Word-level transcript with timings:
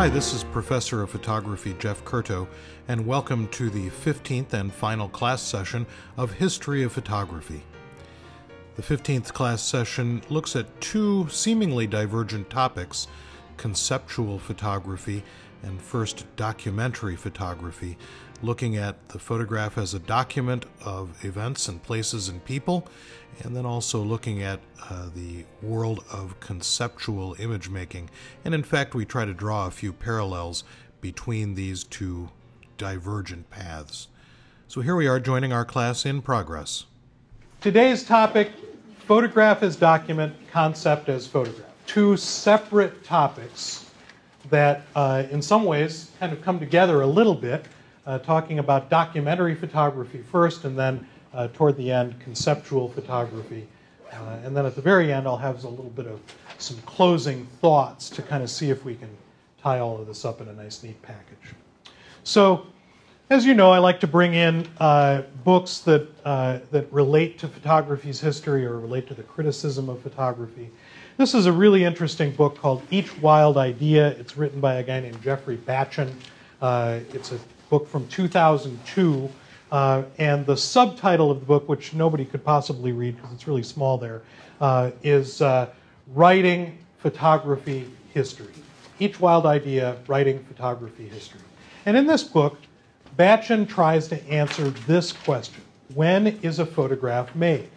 Hi, 0.00 0.08
this 0.08 0.32
is 0.32 0.44
Professor 0.44 1.02
of 1.02 1.10
Photography 1.10 1.76
Jeff 1.78 2.02
Curto, 2.06 2.48
and 2.88 3.06
welcome 3.06 3.48
to 3.48 3.68
the 3.68 3.90
15th 3.90 4.54
and 4.54 4.72
final 4.72 5.10
class 5.10 5.42
session 5.42 5.86
of 6.16 6.32
History 6.32 6.82
of 6.82 6.90
Photography. 6.90 7.64
The 8.76 8.82
15th 8.82 9.34
class 9.34 9.62
session 9.62 10.22
looks 10.30 10.56
at 10.56 10.80
two 10.80 11.28
seemingly 11.28 11.86
divergent 11.86 12.48
topics 12.48 13.08
conceptual 13.58 14.38
photography 14.38 15.22
and 15.62 15.82
first 15.82 16.24
documentary 16.34 17.14
photography, 17.14 17.98
looking 18.42 18.76
at 18.76 19.08
the 19.08 19.18
photograph 19.18 19.76
as 19.76 19.94
a 19.94 19.98
document 19.98 20.64
of 20.84 21.24
events 21.24 21.68
and 21.68 21.82
places 21.82 22.28
and 22.28 22.44
people, 22.44 22.88
and 23.42 23.56
then 23.56 23.66
also 23.66 24.00
looking 24.02 24.42
at 24.42 24.60
uh, 24.88 25.08
the 25.14 25.44
world 25.62 26.04
of 26.12 26.38
conceptual 26.40 27.36
image 27.38 27.68
making. 27.68 28.10
And 28.44 28.54
in 28.54 28.62
fact, 28.62 28.94
we 28.94 29.04
try 29.04 29.24
to 29.24 29.34
draw 29.34 29.66
a 29.66 29.70
few 29.70 29.92
parallels 29.92 30.64
between 31.00 31.54
these 31.54 31.84
two 31.84 32.30
divergent 32.76 33.50
paths. 33.50 34.08
So 34.68 34.80
here 34.80 34.96
we 34.96 35.06
are 35.06 35.20
joining 35.20 35.52
our 35.52 35.64
class 35.64 36.06
in 36.06 36.22
progress. 36.22 36.84
Today's 37.60 38.04
topic 38.04 38.52
photograph 39.06 39.62
as 39.62 39.76
document, 39.76 40.32
concept 40.52 41.08
as 41.08 41.26
photograph. 41.26 41.66
Two 41.86 42.16
separate 42.16 43.02
topics 43.04 43.90
that, 44.48 44.82
uh, 44.94 45.24
in 45.30 45.42
some 45.42 45.64
ways, 45.64 46.10
kind 46.20 46.32
of 46.32 46.40
come 46.42 46.60
together 46.60 47.00
a 47.00 47.06
little 47.06 47.34
bit, 47.34 47.64
uh, 48.10 48.18
talking 48.18 48.58
about 48.58 48.90
documentary 48.90 49.54
photography 49.54 50.20
first, 50.32 50.64
and 50.64 50.76
then 50.76 51.06
uh, 51.32 51.46
toward 51.54 51.76
the 51.76 51.92
end, 51.92 52.18
conceptual 52.18 52.88
photography. 52.88 53.68
Uh, 54.12 54.38
and 54.44 54.56
then 54.56 54.66
at 54.66 54.74
the 54.74 54.82
very 54.82 55.12
end, 55.12 55.28
I'll 55.28 55.36
have 55.36 55.62
a 55.62 55.68
little 55.68 55.90
bit 55.90 56.08
of 56.08 56.20
some 56.58 56.76
closing 56.78 57.46
thoughts 57.60 58.10
to 58.10 58.22
kind 58.22 58.42
of 58.42 58.50
see 58.50 58.68
if 58.68 58.84
we 58.84 58.96
can 58.96 59.08
tie 59.62 59.78
all 59.78 60.00
of 60.00 60.08
this 60.08 60.24
up 60.24 60.40
in 60.40 60.48
a 60.48 60.52
nice, 60.52 60.82
neat 60.82 61.00
package. 61.02 61.54
So, 62.24 62.66
as 63.30 63.46
you 63.46 63.54
know, 63.54 63.70
I 63.70 63.78
like 63.78 64.00
to 64.00 64.08
bring 64.08 64.34
in 64.34 64.66
uh, 64.80 65.22
books 65.44 65.78
that, 65.82 66.08
uh, 66.24 66.58
that 66.72 66.92
relate 66.92 67.38
to 67.38 67.46
photography's 67.46 68.20
history 68.20 68.66
or 68.66 68.80
relate 68.80 69.06
to 69.06 69.14
the 69.14 69.22
criticism 69.22 69.88
of 69.88 70.02
photography. 70.02 70.68
This 71.16 71.32
is 71.32 71.46
a 71.46 71.52
really 71.52 71.84
interesting 71.84 72.32
book 72.32 72.56
called 72.56 72.82
Each 72.90 73.16
Wild 73.18 73.56
Idea. 73.56 74.08
It's 74.18 74.36
written 74.36 74.60
by 74.60 74.74
a 74.76 74.82
guy 74.82 74.98
named 74.98 75.22
Geoffrey 75.22 75.58
Batchen. 75.58 76.12
Uh, 76.60 76.98
it's 77.14 77.30
a 77.30 77.38
book 77.70 77.88
from 77.88 78.06
2002. 78.08 79.30
Uh, 79.72 80.02
and 80.18 80.44
the 80.46 80.56
subtitle 80.56 81.30
of 81.30 81.38
the 81.38 81.46
book, 81.46 81.68
which 81.68 81.94
nobody 81.94 82.24
could 82.24 82.44
possibly 82.44 82.90
read 82.90 83.14
because 83.16 83.32
it's 83.32 83.46
really 83.46 83.62
small 83.62 83.96
there, 83.96 84.22
uh, 84.60 84.90
is 85.04 85.40
uh, 85.40 85.68
Writing 86.08 86.76
Photography 86.98 87.88
History. 88.12 88.52
Each 88.98 89.20
Wild 89.20 89.46
Idea, 89.46 89.96
Writing 90.08 90.40
Photography 90.44 91.08
History. 91.08 91.40
And 91.86 91.96
in 91.96 92.06
this 92.06 92.24
book, 92.24 92.58
Batchen 93.16 93.68
tries 93.68 94.08
to 94.08 94.28
answer 94.28 94.70
this 94.86 95.12
question 95.12 95.62
When 95.94 96.26
is 96.42 96.58
a 96.58 96.66
photograph 96.66 97.34
made? 97.34 97.68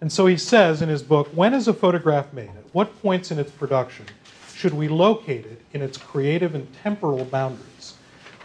And 0.00 0.12
so 0.12 0.26
he 0.26 0.36
says 0.36 0.82
in 0.82 0.88
his 0.88 1.02
book 1.02 1.28
When 1.28 1.54
is 1.54 1.68
a 1.68 1.74
photograph 1.74 2.32
made? 2.32 2.48
At 2.48 2.64
what 2.72 3.00
points 3.02 3.30
in 3.30 3.38
its 3.38 3.50
production 3.50 4.06
should 4.54 4.72
we 4.72 4.88
locate 4.88 5.44
it 5.44 5.60
in 5.74 5.82
its 5.82 5.98
creative 5.98 6.54
and 6.54 6.66
temporal 6.82 7.26
boundaries? 7.26 7.75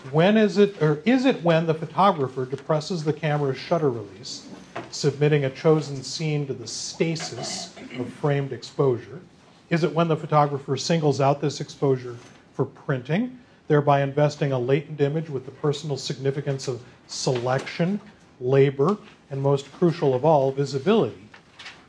When 0.10 0.36
is 0.36 0.58
it, 0.58 0.82
or 0.82 1.02
is 1.06 1.26
it 1.26 1.44
when 1.44 1.68
the 1.68 1.76
photographer 1.76 2.46
depresses 2.46 3.04
the 3.04 3.14
camera's 3.14 3.58
shutter 3.58 3.90
release, 3.90 4.48
submitting 4.90 5.46
a 5.46 5.50
chosen 5.50 6.02
scene 6.02 6.48
to 6.48 6.54
the 6.54 6.68
stasis 6.68 7.76
of 8.00 8.12
framed 8.14 8.52
exposure? 8.52 9.22
Is 9.70 9.84
it 9.84 9.94
when 9.94 10.08
the 10.08 10.18
photographer 10.18 10.76
singles 10.76 11.22
out 11.22 11.40
this 11.40 11.62
exposure 11.62 12.18
for 12.54 12.66
printing, 12.66 13.40
thereby 13.68 14.02
investing 14.02 14.52
a 14.52 14.60
latent 14.60 15.00
image 15.00 15.30
with 15.30 15.46
the 15.46 15.52
personal 15.52 15.98
significance 15.98 16.68
of 16.68 16.82
selection, 17.08 18.02
labor, 18.42 18.98
and 19.30 19.42
most 19.42 19.72
crucial 19.74 20.14
of 20.14 20.26
all, 20.26 20.52
visibility? 20.52 21.30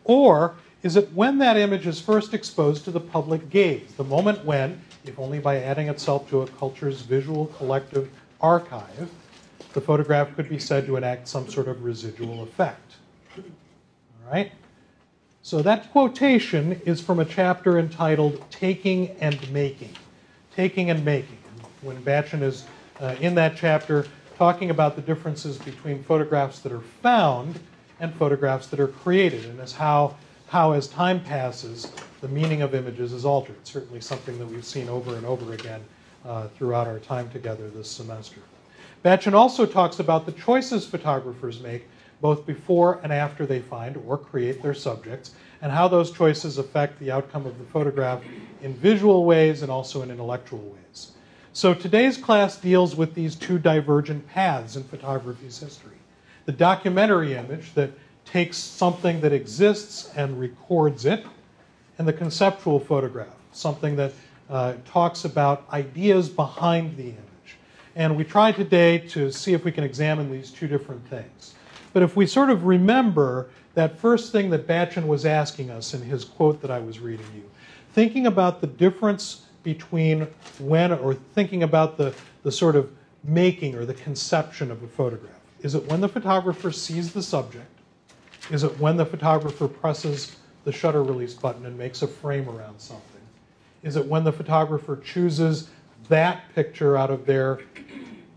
Or 0.05 0.55
is 0.83 0.97
it 0.97 1.13
when 1.13 1.39
that 1.39 1.57
image 1.57 1.87
is 1.87 2.01
first 2.01 2.35
exposed 2.35 2.85
to 2.85 2.91
the 2.91 3.01
public 3.01 3.49
gaze, 3.51 3.95
the 3.97 4.05
moment 4.05 4.45
when, 4.45 4.81
if 5.05 5.19
only 5.19 5.39
by 5.39 5.61
adding 5.61 5.89
itself 5.89 6.29
to 6.31 6.43
a 6.43 6.47
culture's 6.47 7.03
visual 7.03 7.47
collective 7.47 8.11
archive, 8.41 9.11
the 9.73 9.81
photograph 9.81 10.35
could 10.37 10.49
be 10.49 10.59
said 10.59 10.87
to 10.87 10.97
enact 10.97 11.29
some 11.29 11.49
sort 11.49 11.69
of 11.69 11.83
residual 11.83 12.43
effect? 12.43 12.97
All 13.37 14.33
right? 14.33 14.53
So 15.43 15.63
that 15.63 15.91
quotation 15.91 16.81
is 16.85 17.01
from 17.01 17.19
a 17.19 17.25
chapter 17.25 17.79
entitled 17.79 18.49
Taking 18.51 19.11
and 19.21 19.51
Making. 19.53 19.95
Taking 20.55 20.91
and 20.91 21.05
Making. 21.05 21.39
When 21.81 22.01
Batchen 22.03 22.43
is 22.43 22.65
uh, 23.01 23.17
in 23.21 23.35
that 23.35 23.57
chapter 23.57 24.07
talking 24.39 24.71
about 24.71 24.95
the 24.95 25.03
differences 25.03 25.59
between 25.59 26.03
photographs 26.05 26.61
that 26.61 26.73
are 26.73 26.81
found 26.81 27.59
and 27.99 28.15
photographs 28.15 28.69
that 28.69 28.81
are 28.81 28.89
created, 28.89 29.45
and 29.47 29.61
as 29.61 29.73
how, 29.73 30.17
how 30.49 30.73
as 30.73 30.87
time 30.89 31.21
passes, 31.21 31.93
the 32.23 32.29
meaning 32.29 32.63
of 32.63 32.75
images 32.75 33.13
is 33.13 33.27
altered. 33.27 33.67
Certainly 33.67 34.01
something 34.01 34.39
that 34.39 34.47
we've 34.47 34.65
seen 34.65 34.89
over 34.89 35.17
and 35.17 35.27
over 35.27 35.53
again 35.53 35.83
uh, 36.25 36.49
throughout 36.57 36.87
our 36.87 37.01
time 37.01 37.29
together 37.31 37.69
this 37.69 37.91
semester. 37.91 38.41
Batchen 39.05 39.35
also 39.35 39.67
talks 39.67 39.99
about 39.99 40.25
the 40.25 40.33
choices 40.33 40.87
photographers 40.87 41.61
make 41.61 41.87
both 42.23 42.47
before 42.47 43.01
and 43.03 43.13
after 43.13 43.45
they 43.45 43.59
find 43.59 43.97
or 44.07 44.17
create 44.17 44.63
their 44.63 44.73
subjects, 44.73 45.33
and 45.61 45.73
how 45.73 45.89
those 45.89 46.13
choices 46.13 46.57
affect 46.57 46.99
the 47.01 47.11
outcome 47.11 47.45
of 47.45 47.59
the 47.59 47.65
photograph 47.65 48.23
in 48.63 48.73
visual 48.75 49.25
ways 49.25 49.63
and 49.63 49.71
also 49.71 50.03
in 50.03 50.11
intellectual 50.11 50.61
ways. 50.61 51.13
So 51.53 51.75
today's 51.75 52.17
class 52.17 52.57
deals 52.57 52.95
with 52.95 53.15
these 53.15 53.35
two 53.35 53.59
divergent 53.59 54.27
paths 54.29 54.77
in 54.77 54.85
photography's 54.85 55.59
history. 55.59 55.97
The 56.47 56.53
documentary 56.53 57.35
image 57.35 57.75
that 57.75 57.91
takes 58.25 58.57
something 58.57 59.21
that 59.21 59.33
exists 59.33 60.11
and 60.17 60.39
records 60.39 61.05
it, 61.05 61.27
and 62.03 62.09
the 62.09 62.13
conceptual 62.13 62.81
photograph, 62.81 63.29
something 63.53 63.95
that 63.95 64.13
uh, 64.51 64.75
talks 64.85 65.25
about 65.25 65.65
ideas 65.73 66.29
behind 66.29 66.97
the 66.97 67.05
image. 67.05 67.57
And 67.95 68.17
we 68.17 68.25
try 68.25 68.51
today 68.51 68.99
to 69.11 69.31
see 69.31 69.53
if 69.53 69.65
we 69.65 69.71
can 69.71 69.85
examine 69.85 70.29
these 70.29 70.51
two 70.51 70.67
different 70.67 71.07
things. 71.07 71.55
But 71.93 72.03
if 72.03 72.17
we 72.17 72.27
sort 72.27 72.51
of 72.51 72.65
remember 72.65 73.51
that 73.75 73.97
first 73.97 74.33
thing 74.33 74.51
that 74.51 74.67
Batchen 74.67 75.07
was 75.07 75.25
asking 75.25 75.71
us 75.71 75.95
in 75.95 76.03
his 76.03 76.25
quote 76.25 76.61
that 76.63 76.73
I 76.73 76.81
was 76.81 76.99
reading 76.99 77.27
you, 77.37 77.49
thinking 77.93 78.27
about 78.27 78.61
the 78.61 78.67
difference 78.67 79.47
between 79.63 80.27
when, 80.59 80.91
or 80.91 81.15
thinking 81.15 81.63
about 81.63 81.97
the, 81.97 82.13
the 82.43 82.51
sort 82.51 82.75
of 82.75 82.91
making 83.23 83.77
or 83.77 83.87
the 83.87 83.95
conception 83.95 84.73
of 84.73 84.83
a 84.83 84.89
photograph. 84.89 85.39
Is 85.61 85.77
it 85.77 85.87
when 85.87 86.01
the 86.01 86.09
photographer 86.09 86.73
sees 86.73 87.13
the 87.13 87.23
subject? 87.23 87.71
Is 88.51 88.65
it 88.65 88.77
when 88.81 88.97
the 88.97 89.07
photographer 89.07 89.69
presses 89.69 90.37
the 90.65 90.73
shutter 90.73 91.03
release 91.03 91.35
button 91.35 91.67
and 91.67 91.77
makes 91.77 92.03
a 92.03 92.09
frame 92.09 92.49
around 92.49 92.81
something? 92.81 93.21
Is 93.83 93.97
it 93.97 94.07
when 94.07 94.25
the 94.25 94.33
photographer 94.33 94.97
chooses 94.97 95.69
that 96.09 96.43
picture 96.55 96.97
out 96.97 97.11
of 97.11 97.27
their 97.27 97.61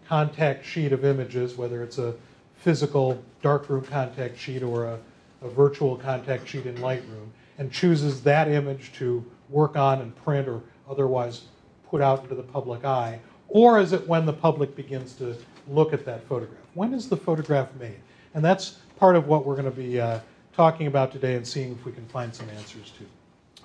contact 0.08 0.66
sheet 0.66 0.92
of 0.92 1.06
images, 1.06 1.56
whether 1.56 1.84
it's 1.84 1.98
a 1.98 2.16
physical 2.56 3.22
darkroom 3.42 3.84
contact 3.84 4.38
sheet 4.38 4.64
or 4.64 4.86
a, 4.86 5.00
a 5.42 5.50
virtual 5.50 5.96
contact 5.96 6.48
sheet 6.48 6.66
in 6.66 6.76
Lightroom, 6.78 7.30
and 7.58 7.72
chooses 7.72 8.22
that 8.24 8.48
image 8.48 8.92
to 8.94 9.24
work 9.50 9.76
on 9.78 10.02
and 10.02 10.16
print 10.16 10.48
or 10.48 10.62
otherwise 10.90 11.44
put 11.90 12.02
out 12.02 12.24
into 12.24 12.36
the 12.36 12.44
public 12.44 12.84
eye? 12.84 13.20
Or 13.48 13.80
is 13.80 13.94
it 13.94 14.08
when 14.08 14.26
the 14.26 14.34
public 14.34 14.76
begins 14.76 15.14
to 15.16 15.36
look 15.68 15.94
at 15.94 16.06
that 16.06 16.28
photograph? 16.28 16.60
When 16.74 16.94
is 16.94 17.08
the 17.08 17.18
photograph 17.18 17.70
made? 17.80 18.00
And 18.34 18.44
that's 18.44 18.80
part 18.98 19.16
of 19.16 19.28
what 19.28 19.46
we're 19.46 19.56
going 19.56 19.72
to 19.72 19.78
be 19.78 20.00
uh, 20.00 20.20
talking 20.56 20.88
about 20.88 21.12
today 21.12 21.36
and 21.36 21.46
seeing 21.46 21.74
if 21.74 21.86
we 21.86 21.92
can 21.92 22.06
find 22.08 22.34
some 22.34 22.50
answers 22.52 22.92
to. 22.98 23.06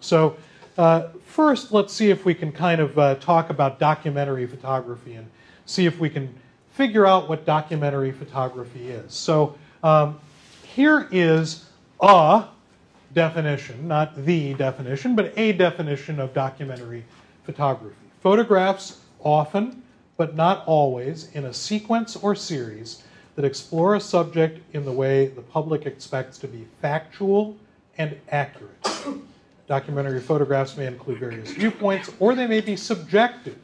So, 0.01 0.37
uh, 0.79 1.09
first, 1.25 1.73
let's 1.73 1.93
see 1.93 2.11
if 2.11 2.25
we 2.25 2.35
can 2.35 2.53
kind 2.53 2.81
of 2.81 2.99
uh, 2.99 3.15
talk 3.17 3.51
about 3.51 3.79
documentary 3.79 4.47
photography 4.47 5.15
and 5.15 5.29
see 5.67 5.87
if 5.87 5.99
we 6.01 6.09
can 6.09 6.35
figure 6.73 7.07
out 7.07 7.29
what 7.29 7.45
documentary 7.45 8.13
photography 8.13 8.91
is. 8.91 9.13
So, 9.13 9.57
um, 9.83 10.19
here 10.65 11.09
is 11.11 11.67
a 12.01 12.45
definition, 13.13 13.89
not 13.89 14.25
the 14.25 14.55
definition, 14.55 15.15
but 15.15 15.33
a 15.37 15.53
definition 15.53 16.21
of 16.21 16.33
documentary 16.33 17.05
photography. 17.45 17.97
Photographs 18.23 19.01
often, 19.23 19.83
but 20.17 20.37
not 20.37 20.65
always, 20.67 21.31
in 21.35 21.47
a 21.47 21.55
sequence 21.55 22.17
or 22.17 22.35
series 22.35 23.03
that 23.37 23.44
explore 23.44 23.94
a 23.94 24.00
subject 24.00 24.61
in 24.75 24.85
the 24.85 24.93
way 24.93 25.29
the 25.29 25.43
public 25.43 25.87
expects 25.87 26.38
to 26.38 26.49
be 26.49 26.67
factual 26.81 27.56
and 27.99 28.17
accurate. 28.31 28.75
Documentary 29.67 30.21
photographs 30.21 30.77
may 30.77 30.87
include 30.87 31.19
various 31.19 31.53
viewpoints, 31.53 32.11
or 32.19 32.35
they 32.35 32.47
may 32.47 32.61
be 32.61 32.77
subjective, 32.77 33.56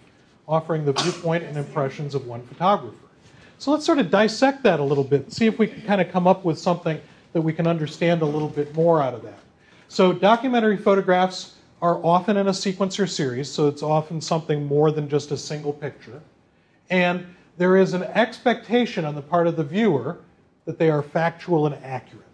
offering 0.47 0.85
the 0.85 0.93
viewpoint 0.93 1.43
and 1.45 1.57
impressions 1.57 2.15
of 2.15 2.27
one 2.27 2.43
photographer. 2.47 2.97
So 3.59 3.71
let's 3.73 3.85
sort 3.85 3.99
of 3.99 4.11
dissect 4.11 4.63
that 4.65 4.81
a 4.81 4.85
little 4.85 5.05
bit 5.05 5.33
see 5.33 5.47
if 5.47 5.59
we 5.59 5.67
can 5.67 5.83
kind 5.83 6.01
of 6.01 6.11
come 6.11 6.27
up 6.27 6.45
with 6.45 6.59
something 6.59 7.01
that 7.33 7.41
we 7.41 7.53
can 7.53 7.67
understand 7.67 8.23
a 8.23 8.25
little 8.25 8.49
bit 8.49 8.75
more 8.75 9.03
out 9.03 9.15
of 9.15 9.23
that. 9.23 9.39
So, 9.89 10.13
documentary 10.13 10.77
photographs 10.77 11.57
are 11.83 12.03
often 12.05 12.37
in 12.37 12.49
a 12.49 12.53
sequencer 12.53 13.09
series, 13.09 13.51
so 13.51 13.69
it's 13.69 13.83
often 13.83 14.21
something 14.21 14.65
more 14.67 14.91
than 14.91 15.09
just 15.09 15.31
a 15.31 15.37
single 15.37 15.73
picture. 15.73 16.21
And 16.91 17.27
there 17.57 17.77
is 17.77 17.95
an 17.95 18.03
expectation 18.03 19.05
on 19.05 19.15
the 19.15 19.23
part 19.23 19.47
of 19.47 19.57
the 19.57 19.65
viewer 19.65 20.19
that 20.65 20.79
they 20.79 20.91
are 20.91 21.03
factual 21.03 21.67
and 21.67 21.75
accurate. 21.85 22.25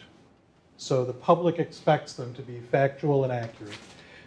So 0.76 1.04
the 1.04 1.12
public 1.12 1.58
expects 1.58 2.14
them 2.14 2.34
to 2.34 2.42
be 2.42 2.58
factual 2.58 3.24
and 3.24 3.32
accurate. 3.32 3.76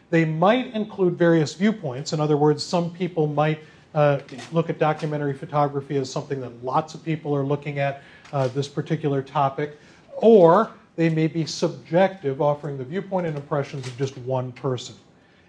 They 0.10 0.24
might 0.24 0.74
include 0.74 1.18
various 1.18 1.54
viewpoints. 1.54 2.14
In 2.14 2.20
other 2.20 2.38
words, 2.38 2.64
some 2.64 2.94
people 2.94 3.28
might 3.28 3.60
uh, 3.94 4.20
look 4.52 4.70
at 4.70 4.80
documentary 4.80 5.34
photography 5.34 5.98
as 5.98 6.10
something 6.10 6.40
that 6.42 6.64
lots 6.64 6.94
of 6.94 7.04
people 7.04 7.36
are 7.36 7.44
looking 7.44 7.80
at 7.80 8.04
uh, 8.32 8.48
this 8.50 8.68
particular 8.68 9.22
topic, 9.22 9.80
or 10.18 10.72
they 10.96 11.10
may 11.10 11.28
be 11.28 11.46
subjective, 11.46 12.42
offering 12.42 12.78
the 12.78 12.84
viewpoint 12.84 13.28
and 13.28 13.36
impressions 13.36 13.88
of 13.88 13.98
just 13.98 14.18
one 14.20 14.52
person. 14.54 14.96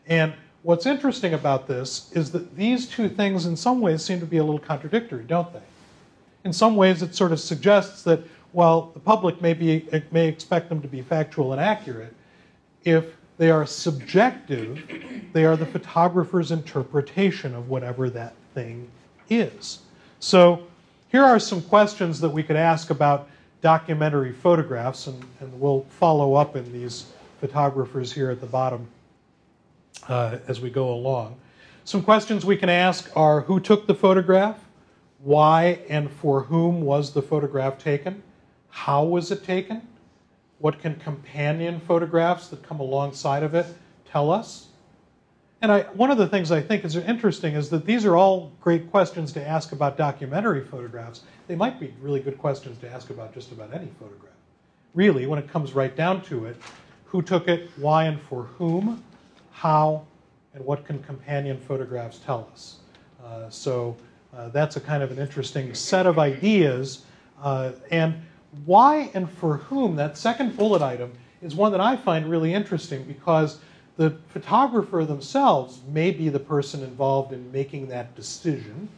And 0.09 0.33
what's 0.67 0.85
interesting 0.85 1.33
about 1.33 1.69
this 1.69 2.11
is 2.13 2.33
that 2.33 2.57
these 2.57 2.89
two 2.89 3.09
things, 3.09 3.47
in 3.47 3.57
some 3.57 3.81
ways, 3.81 4.03
seem 4.03 4.19
to 4.19 4.27
be 4.27 4.39
a 4.39 4.43
little 4.43 4.59
contradictory, 4.59 5.23
don't 5.23 5.53
they? 5.53 5.63
In 6.45 6.53
some 6.53 6.75
ways, 6.75 7.03
it 7.03 7.15
sort 7.15 7.31
of 7.31 7.39
suggests 7.39 8.03
that 8.03 8.21
while 8.51 8.91
the 8.93 8.99
public 8.99 9.41
may, 9.41 9.55
be, 9.55 9.89
may 10.11 10.27
expect 10.27 10.69
them 10.69 10.83
to 10.83 10.89
be 10.89 11.03
factual 11.03 11.53
and 11.53 11.61
accurate, 11.61 12.13
if 12.85 13.05
they 13.39 13.49
are 13.49 13.65
subjective, 13.65 14.83
they 15.33 15.45
are 15.45 15.57
the 15.57 15.67
photographer's 15.67 16.51
interpretation 16.51 17.55
of 17.55 17.69
whatever 17.69 18.11
that 18.11 18.35
thing 18.53 18.91
is. 19.31 19.79
So 20.19 20.67
here 21.11 21.23
are 21.23 21.39
some 21.39 21.63
questions 21.63 22.19
that 22.21 22.31
we 22.31 22.43
could 22.43 22.57
ask 22.57 22.91
about 22.91 23.29
documentary 23.63 24.33
photographs, 24.33 25.07
and, 25.07 25.25
and 25.39 25.61
we'll 25.61 25.87
follow 25.91 26.35
up 26.35 26.57
in 26.57 26.73
these 26.73 27.07
photographers 27.41 28.13
here 28.13 28.31
at 28.31 28.41
the 28.41 28.47
bottom 28.47 28.89
uh, 30.09 30.39
as 30.49 30.61
we 30.61 30.71
go 30.71 30.93
along. 30.93 31.37
Some 31.85 32.03
questions 32.03 32.45
we 32.45 32.57
can 32.57 32.69
ask 32.69 33.11
are 33.17 33.43
who 33.43 33.61
took 33.61 33.87
the 33.87 33.95
photograph? 33.95 34.59
Why 35.21 35.81
and 35.89 36.11
for 36.11 36.43
whom 36.43 36.83
was 36.83 37.13
the 37.13 37.23
photograph 37.23 37.79
taken? 37.79 38.23
How 38.71 39.05
was 39.05 39.31
it 39.31 39.45
taken? 39.45 39.87
What 40.59 40.81
can 40.81 40.97
companion 40.97 41.81
photographs 41.81 42.49
that 42.49 42.63
come 42.63 42.81
alongside 42.81 43.43
of 43.43 43.55
it 43.55 43.67
tell 44.11 44.31
us? 44.31 44.69
And 45.63 45.73
I, 45.73 45.83
one 45.95 46.11
of 46.11 46.19
the 46.19 46.27
things 46.27 46.53
I 46.53 46.61
think 46.61 46.85
is 46.85 46.97
interesting 46.97 47.55
is 47.55 47.71
that 47.71 47.87
these 47.87 48.05
are 48.05 48.17
all 48.17 48.53
great 48.61 48.91
questions 48.91 49.33
to 49.33 49.47
ask 49.47 49.73
about 49.73 49.97
documentary 49.97 50.65
photographs. 50.65 51.23
They 51.47 51.57
might 51.57 51.81
be 51.81 51.95
really 52.01 52.21
good 52.21 52.39
questions 52.39 52.79
to 52.79 52.91
ask 52.91 53.11
about 53.11 53.33
just 53.33 53.53
about 53.53 53.73
any 53.73 53.89
photograph. 53.99 54.35
Really, 54.95 55.27
when 55.27 55.39
it 55.39 55.49
comes 55.49 55.73
right 55.73 55.95
down 55.97 56.23
to 56.23 56.45
it, 56.47 56.57
who 57.07 57.23
took 57.23 57.49
it, 57.49 57.71
why 57.77 58.05
and 58.05 58.21
for 58.21 58.45
whom, 58.45 59.03
how, 59.57 60.05
and 60.53 60.63
what 60.67 60.85
can 60.85 61.03
companion 61.03 61.59
photographs 61.59 62.19
tell 62.19 62.47
us? 62.53 62.77
Uh, 63.25 63.49
so 63.49 63.97
uh, 64.37 64.51
that's 64.51 64.77
a 64.77 64.81
kind 64.81 65.03
of 65.03 65.11
an 65.11 65.19
interesting 65.19 65.73
set 65.73 66.05
of 66.05 66.19
ideas. 66.19 67.07
Uh, 67.43 67.73
and 67.91 68.15
why 68.67 69.11
and 69.15 69.31
for 69.31 69.57
whom, 69.57 69.97
that 69.97 70.19
second 70.19 70.59
bullet 70.59 70.83
item, 70.83 71.11
is 71.41 71.55
one 71.55 71.73
that 71.73 71.81
I 71.81 71.97
find 71.97 72.29
really 72.29 72.53
interesting 72.53 73.05
because 73.05 73.59
the 73.97 74.11
photographer 74.29 75.07
themselves 75.07 75.81
may 75.91 76.11
be 76.11 76.29
the 76.29 76.39
person 76.39 76.83
involved 76.83 77.33
in 77.33 77.51
making 77.51 77.89
that 77.89 78.15
decision 78.15 78.91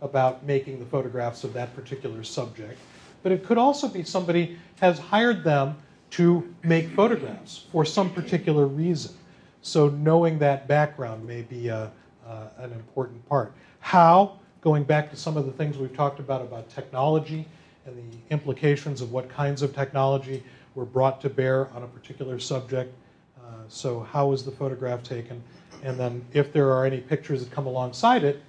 about 0.00 0.46
making 0.46 0.78
the 0.78 0.86
photographs 0.86 1.44
of 1.44 1.52
that 1.52 1.76
particular 1.76 2.24
subject. 2.24 2.78
But 3.22 3.32
it 3.32 3.44
could 3.44 3.58
also 3.58 3.86
be 3.86 4.02
somebody 4.02 4.56
has 4.80 4.98
hired 4.98 5.44
them 5.44 5.76
to 6.12 6.54
make 6.62 6.88
photographs 6.88 7.66
for 7.70 7.84
some 7.84 8.08
particular 8.14 8.66
reason. 8.66 9.12
So 9.62 9.88
knowing 9.88 10.38
that 10.38 10.68
background 10.68 11.26
may 11.26 11.42
be 11.42 11.68
a, 11.68 11.90
uh, 12.26 12.48
an 12.58 12.72
important 12.72 13.26
part. 13.28 13.52
How, 13.80 14.38
going 14.60 14.84
back 14.84 15.10
to 15.10 15.16
some 15.16 15.36
of 15.36 15.46
the 15.46 15.52
things 15.52 15.76
we've 15.78 15.94
talked 15.94 16.20
about 16.20 16.42
about 16.42 16.68
technology 16.68 17.46
and 17.86 17.96
the 17.96 18.18
implications 18.30 19.00
of 19.00 19.12
what 19.12 19.28
kinds 19.28 19.62
of 19.62 19.74
technology 19.74 20.42
were 20.74 20.84
brought 20.84 21.20
to 21.22 21.30
bear 21.30 21.68
on 21.74 21.82
a 21.82 21.86
particular 21.86 22.38
subject. 22.38 22.94
Uh, 23.38 23.50
so 23.68 24.00
how 24.00 24.28
was 24.28 24.44
the 24.44 24.50
photograph 24.50 25.02
taken? 25.02 25.42
And 25.82 25.98
then 25.98 26.24
if 26.32 26.52
there 26.52 26.70
are 26.72 26.84
any 26.84 27.00
pictures 27.00 27.44
that 27.44 27.52
come 27.52 27.66
alongside 27.66 28.24
it, 28.24 28.42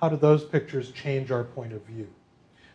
how 0.00 0.08
do 0.08 0.16
those 0.16 0.44
pictures 0.44 0.90
change 0.90 1.30
our 1.30 1.44
point 1.44 1.72
of 1.72 1.82
view? 1.84 2.08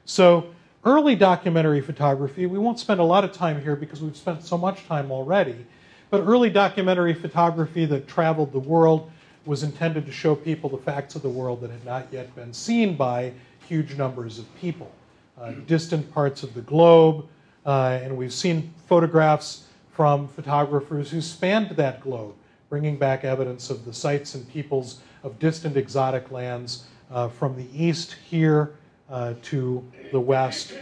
So 0.06 0.48
early 0.86 1.16
documentary 1.16 1.82
photography, 1.82 2.46
we 2.46 2.58
won't 2.58 2.80
spend 2.80 3.00
a 3.00 3.04
lot 3.04 3.24
of 3.24 3.34
time 3.34 3.62
here 3.62 3.76
because 3.76 4.02
we've 4.02 4.16
spent 4.16 4.44
so 4.44 4.58
much 4.58 4.86
time 4.86 5.12
already, 5.12 5.66
but 6.10 6.22
early 6.22 6.50
documentary 6.50 7.14
photography 7.14 7.86
that 7.86 8.08
traveled 8.08 8.52
the 8.52 8.60
world 8.60 9.12
was 9.46 9.64
intended 9.64 10.06
to 10.06 10.12
show 10.12 10.36
people 10.36 10.70
the 10.70 10.78
facts 10.78 11.16
of 11.16 11.22
the 11.22 11.30
world 11.30 11.62
that 11.62 11.72
had 11.72 11.86
not 11.86 12.08
yet 12.12 12.34
been 12.36 12.54
seen 12.54 12.96
by 12.96 13.32
huge 13.68 13.96
numbers 13.96 14.40
of 14.40 14.56
people 14.58 14.92
uh, 15.40 15.52
distant 15.66 16.12
parts 16.14 16.44
of 16.44 16.54
the 16.54 16.62
globe. 16.62 17.26
Uh, 17.66 18.00
and 18.02 18.16
we've 18.16 18.34
seen 18.34 18.74
photographs 18.88 19.66
from 19.92 20.28
photographers 20.28 21.12
who 21.12 21.22
spanned 21.22 21.70
that 21.72 22.02
globe, 22.02 22.34
bringing 22.70 22.98
back 22.98 23.24
evidence 23.24 23.70
of 23.70 23.86
the 23.86 23.94
sites 23.94 24.36
and 24.36 24.48
peoples 24.50 25.00
of 25.24 25.38
distant 25.40 25.76
exotic 25.76 26.32
lands 26.32 26.86
uh, 27.12 27.28
from 27.28 27.56
the 27.56 27.68
east 27.74 28.16
here 28.30 28.76
uh, 29.10 29.34
to 29.42 29.84
the 30.12 30.20
west. 30.20 30.74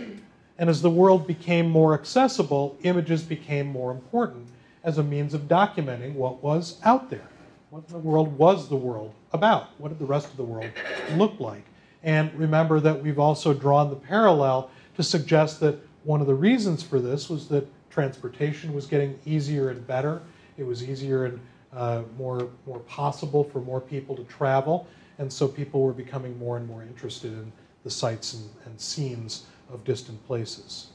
And 0.57 0.69
as 0.69 0.81
the 0.81 0.89
world 0.89 1.27
became 1.27 1.69
more 1.69 1.93
accessible, 1.93 2.77
images 2.83 3.23
became 3.23 3.67
more 3.67 3.91
important 3.91 4.47
as 4.85 4.99
a 4.99 5.03
means 5.03 5.33
of 5.33 5.41
documenting 5.41 6.13
what 6.13 6.41
was 6.41 6.79
out 6.83 7.09
there. 7.09 7.27
What 7.71 7.83
in 7.87 7.93
the 7.93 7.99
world 7.99 8.37
was 8.37 8.69
the 8.69 8.75
world 8.75 9.13
about? 9.33 9.71
What 9.79 9.89
did 9.89 9.99
the 9.99 10.05
rest 10.05 10.29
of 10.29 10.37
the 10.37 10.43
world 10.43 10.69
look 11.15 11.37
like? 11.39 11.65
And 12.03 12.33
remember 12.35 12.79
that 12.79 13.01
we've 13.01 13.19
also 13.19 13.53
drawn 13.53 13.89
the 13.89 13.95
parallel 13.95 14.69
to 14.95 15.03
suggest 15.03 15.59
that 15.61 15.77
one 16.03 16.21
of 16.21 16.27
the 16.27 16.35
reasons 16.35 16.83
for 16.83 16.99
this 16.99 17.29
was 17.29 17.47
that 17.49 17.67
transportation 17.89 18.73
was 18.73 18.85
getting 18.85 19.19
easier 19.25 19.71
and 19.71 19.85
better. 19.87 20.21
It 20.57 20.63
was 20.63 20.83
easier 20.83 21.25
and 21.25 21.39
uh, 21.73 22.03
more, 22.17 22.47
more 22.67 22.79
possible 22.79 23.43
for 23.43 23.59
more 23.59 23.81
people 23.81 24.15
to 24.15 24.23
travel. 24.25 24.87
And 25.17 25.33
so 25.33 25.47
people 25.47 25.81
were 25.81 25.93
becoming 25.93 26.37
more 26.37 26.57
and 26.57 26.67
more 26.67 26.83
interested 26.83 27.33
in 27.33 27.51
the 27.83 27.89
sights 27.89 28.35
and, 28.35 28.49
and 28.65 28.79
scenes 28.79 29.47
of 29.73 29.83
distant 29.83 30.25
places. 30.27 30.87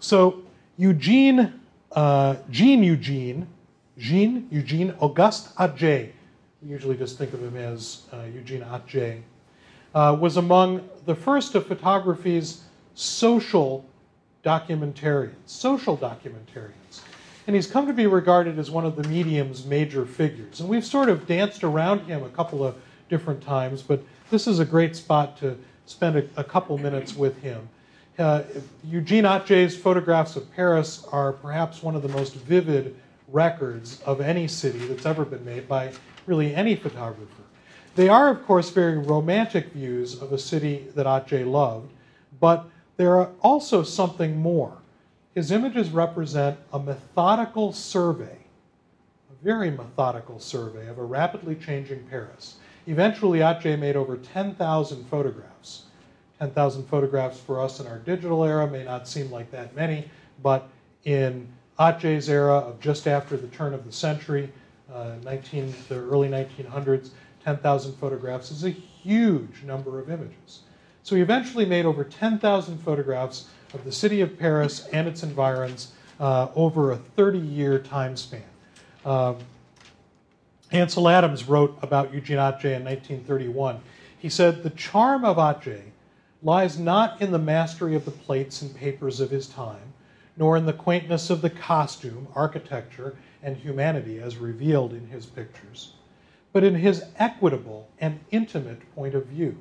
So 0.00 0.42
Eugene, 0.78 1.60
uh, 1.92 2.36
Jean 2.50 2.82
Eugene, 2.82 3.46
Jean 3.96 4.46
Eugene 4.50 4.94
Auguste 5.00 5.54
Atget, 5.56 6.12
we 6.62 6.70
usually 6.70 6.96
just 6.96 7.18
think 7.18 7.32
of 7.32 7.40
him 7.40 7.56
as 7.56 8.02
uh, 8.12 8.22
Eugene 8.34 8.62
Atget, 8.62 9.20
uh, 9.94 10.16
was 10.18 10.36
among 10.36 10.88
the 11.06 11.14
first 11.14 11.54
of 11.54 11.66
photography's 11.66 12.62
social 12.94 13.84
documentarians, 14.44 15.34
social 15.46 15.96
documentarians. 15.96 17.00
And 17.46 17.56
he's 17.56 17.66
come 17.66 17.86
to 17.86 17.94
be 17.94 18.06
regarded 18.06 18.58
as 18.58 18.70
one 18.70 18.84
of 18.84 18.94
the 18.94 19.08
medium's 19.08 19.64
major 19.64 20.04
figures. 20.04 20.60
And 20.60 20.68
we've 20.68 20.84
sort 20.84 21.08
of 21.08 21.26
danced 21.26 21.64
around 21.64 22.00
him 22.00 22.22
a 22.22 22.28
couple 22.28 22.62
of 22.62 22.76
different 23.08 23.42
times, 23.42 23.82
but 23.82 24.02
this 24.30 24.46
is 24.46 24.58
a 24.58 24.64
great 24.64 24.94
spot 24.94 25.38
to 25.38 25.56
spend 25.86 26.16
a, 26.16 26.24
a 26.36 26.44
couple 26.44 26.76
minutes 26.76 27.16
with 27.16 27.40
him. 27.40 27.68
Uh, 28.18 28.42
Eugene 28.82 29.22
Atget's 29.22 29.76
photographs 29.76 30.34
of 30.34 30.50
Paris 30.52 31.06
are 31.12 31.32
perhaps 31.32 31.84
one 31.84 31.94
of 31.94 32.02
the 32.02 32.08
most 32.08 32.34
vivid 32.34 32.96
records 33.28 34.02
of 34.02 34.20
any 34.20 34.48
city 34.48 34.80
that's 34.86 35.06
ever 35.06 35.24
been 35.24 35.44
made 35.44 35.68
by 35.68 35.92
really 36.26 36.52
any 36.52 36.74
photographer. 36.74 37.42
They 37.94 38.08
are, 38.08 38.28
of 38.28 38.44
course, 38.44 38.70
very 38.70 38.98
romantic 38.98 39.72
views 39.72 40.20
of 40.20 40.32
a 40.32 40.38
city 40.38 40.86
that 40.96 41.06
Atget 41.06 41.46
loved, 41.46 41.92
but 42.40 42.68
there 42.96 43.14
are 43.20 43.30
also 43.40 43.84
something 43.84 44.36
more. 44.36 44.76
His 45.36 45.52
images 45.52 45.90
represent 45.90 46.58
a 46.72 46.80
methodical 46.80 47.72
survey, 47.72 48.38
a 49.30 49.44
very 49.44 49.70
methodical 49.70 50.40
survey 50.40 50.88
of 50.88 50.98
a 50.98 51.04
rapidly 51.04 51.54
changing 51.54 52.04
Paris. 52.10 52.56
Eventually, 52.88 53.38
Atget 53.40 53.78
made 53.78 53.94
over 53.94 54.16
10,000 54.16 55.04
photographs. 55.04 55.84
10,000 56.38 56.84
photographs 56.84 57.40
for 57.40 57.60
us 57.60 57.80
in 57.80 57.86
our 57.86 57.98
digital 57.98 58.44
era 58.44 58.66
may 58.66 58.84
not 58.84 59.08
seem 59.08 59.30
like 59.30 59.50
that 59.50 59.74
many, 59.74 60.08
but 60.42 60.68
in 61.04 61.48
Atget's 61.78 62.28
era 62.28 62.58
of 62.58 62.80
just 62.80 63.06
after 63.08 63.36
the 63.36 63.48
turn 63.48 63.74
of 63.74 63.84
the 63.84 63.92
century, 63.92 64.52
uh, 64.92 65.14
19, 65.24 65.74
the 65.88 65.96
early 65.96 66.28
1900s, 66.28 67.10
10,000 67.44 67.92
photographs 67.94 68.50
is 68.50 68.64
a 68.64 68.70
huge 68.70 69.62
number 69.64 69.98
of 69.98 70.10
images. 70.10 70.60
So 71.02 71.16
he 71.16 71.22
eventually 71.22 71.64
made 71.64 71.86
over 71.86 72.04
10,000 72.04 72.78
photographs 72.78 73.48
of 73.74 73.84
the 73.84 73.92
city 73.92 74.20
of 74.20 74.38
Paris 74.38 74.86
and 74.92 75.08
its 75.08 75.22
environs 75.22 75.92
uh, 76.20 76.48
over 76.54 76.92
a 76.92 76.96
30 76.96 77.38
year 77.38 77.78
time 77.78 78.16
span. 78.16 78.42
Um, 79.04 79.36
Ansel 80.70 81.08
Adams 81.08 81.44
wrote 81.44 81.78
about 81.80 82.12
Eugene 82.12 82.36
Atget 82.36 82.76
in 82.76 82.84
1931. 82.84 83.80
He 84.18 84.28
said, 84.28 84.62
The 84.62 84.70
charm 84.70 85.24
of 85.24 85.36
Atget 85.36 85.82
lies 86.42 86.78
not 86.78 87.20
in 87.20 87.32
the 87.32 87.38
mastery 87.38 87.94
of 87.94 88.04
the 88.04 88.10
plates 88.10 88.62
and 88.62 88.74
papers 88.74 89.20
of 89.20 89.30
his 89.30 89.48
time, 89.48 89.92
nor 90.36 90.56
in 90.56 90.66
the 90.66 90.72
quaintness 90.72 91.30
of 91.30 91.42
the 91.42 91.50
costume, 91.50 92.28
architecture, 92.34 93.16
and 93.42 93.56
humanity 93.56 94.20
as 94.20 94.36
revealed 94.36 94.92
in 94.92 95.06
his 95.08 95.26
pictures, 95.26 95.92
but 96.52 96.62
in 96.62 96.74
his 96.74 97.04
equitable 97.16 97.88
and 98.00 98.20
intimate 98.30 98.94
point 98.94 99.14
of 99.14 99.26
view. 99.26 99.56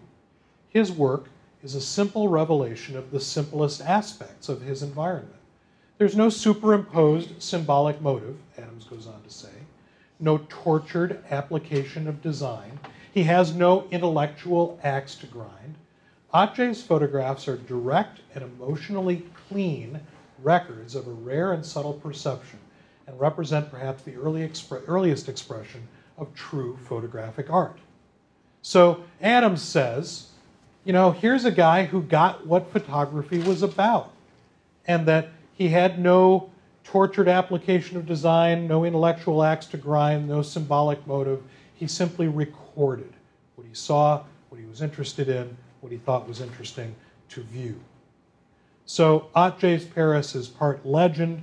His 0.70 0.92
work 0.92 1.30
is 1.64 1.74
a 1.74 1.82
simple 1.82 2.30
revelation 2.30 2.96
of 2.96 3.12
the 3.12 3.20
simplest 3.20 3.82
aspects 3.82 4.48
of 4.48 4.62
his 4.62 4.84
environment. 4.84 5.34
There's 5.98 6.16
no 6.16 6.30
superimposed 6.30 7.42
symbolic 7.42 8.00
motive, 8.02 8.38
Adams 8.58 8.84
goes 8.84 9.08
on 9.08 9.24
to 9.24 9.30
say, 9.30 9.50
no 10.20 10.40
tortured 10.50 11.24
application 11.32 12.08
of 12.08 12.22
design. 12.22 12.80
He 13.12 13.24
has 13.24 13.56
no 13.56 13.88
intellectual 13.90 14.80
axe 14.84 15.16
to 15.16 15.28
grind. 15.28 15.76
Atget's 16.34 16.82
photographs 16.82 17.48
are 17.48 17.58
direct 17.58 18.20
and 18.36 18.44
emotionally 18.44 19.24
clean 19.48 20.00
records 20.44 20.94
of 20.94 21.08
a 21.08 21.12
rare 21.12 21.54
and 21.54 21.66
subtle 21.66 21.94
perception 21.94 22.60
and 23.08 23.20
represent 23.20 23.72
perhaps 23.72 24.04
the 24.04 24.16
early 24.16 24.50
earliest 24.88 25.30
expression 25.30 25.88
of 26.18 26.34
true 26.36 26.78
photographic 26.84 27.50
art. 27.50 27.78
So 28.62 29.04
Adams 29.22 29.62
says, 29.62 30.28
you 30.84 30.92
know, 30.92 31.12
here's 31.12 31.46
a 31.46 31.52
guy 31.52 31.86
who 31.86 32.02
got 32.02 32.46
what 32.46 32.72
photography 32.72 33.40
was 33.40 33.62
about, 33.62 34.12
and 34.86 35.06
that 35.08 35.30
he 35.54 35.70
had 35.70 36.00
no 36.00 36.50
tortured 36.84 37.28
application 37.28 37.98
of 37.98 38.06
design, 38.06 38.68
no 38.68 38.84
intellectual 38.84 39.44
axe 39.44 39.66
to 39.68 39.78
grind, 39.78 40.28
no 40.28 40.42
symbolic 40.42 41.06
motive. 41.08 41.42
He 41.76 41.88
simply 41.88 42.28
recorded 42.28 43.14
what 43.56 43.68
he 43.68 43.74
saw, 43.74 44.24
what 44.50 44.60
he 44.60 44.68
was 44.68 44.82
interested 44.82 45.30
in, 45.30 45.58
what 45.88 45.94
he 45.94 45.98
thought 46.00 46.28
was 46.28 46.42
interesting 46.42 46.94
to 47.30 47.42
view. 47.44 47.80
So 48.86 49.30
Atget's 49.38 49.86
Paris 49.86 50.36
is 50.36 50.46
part 50.46 50.86
legend, 50.86 51.42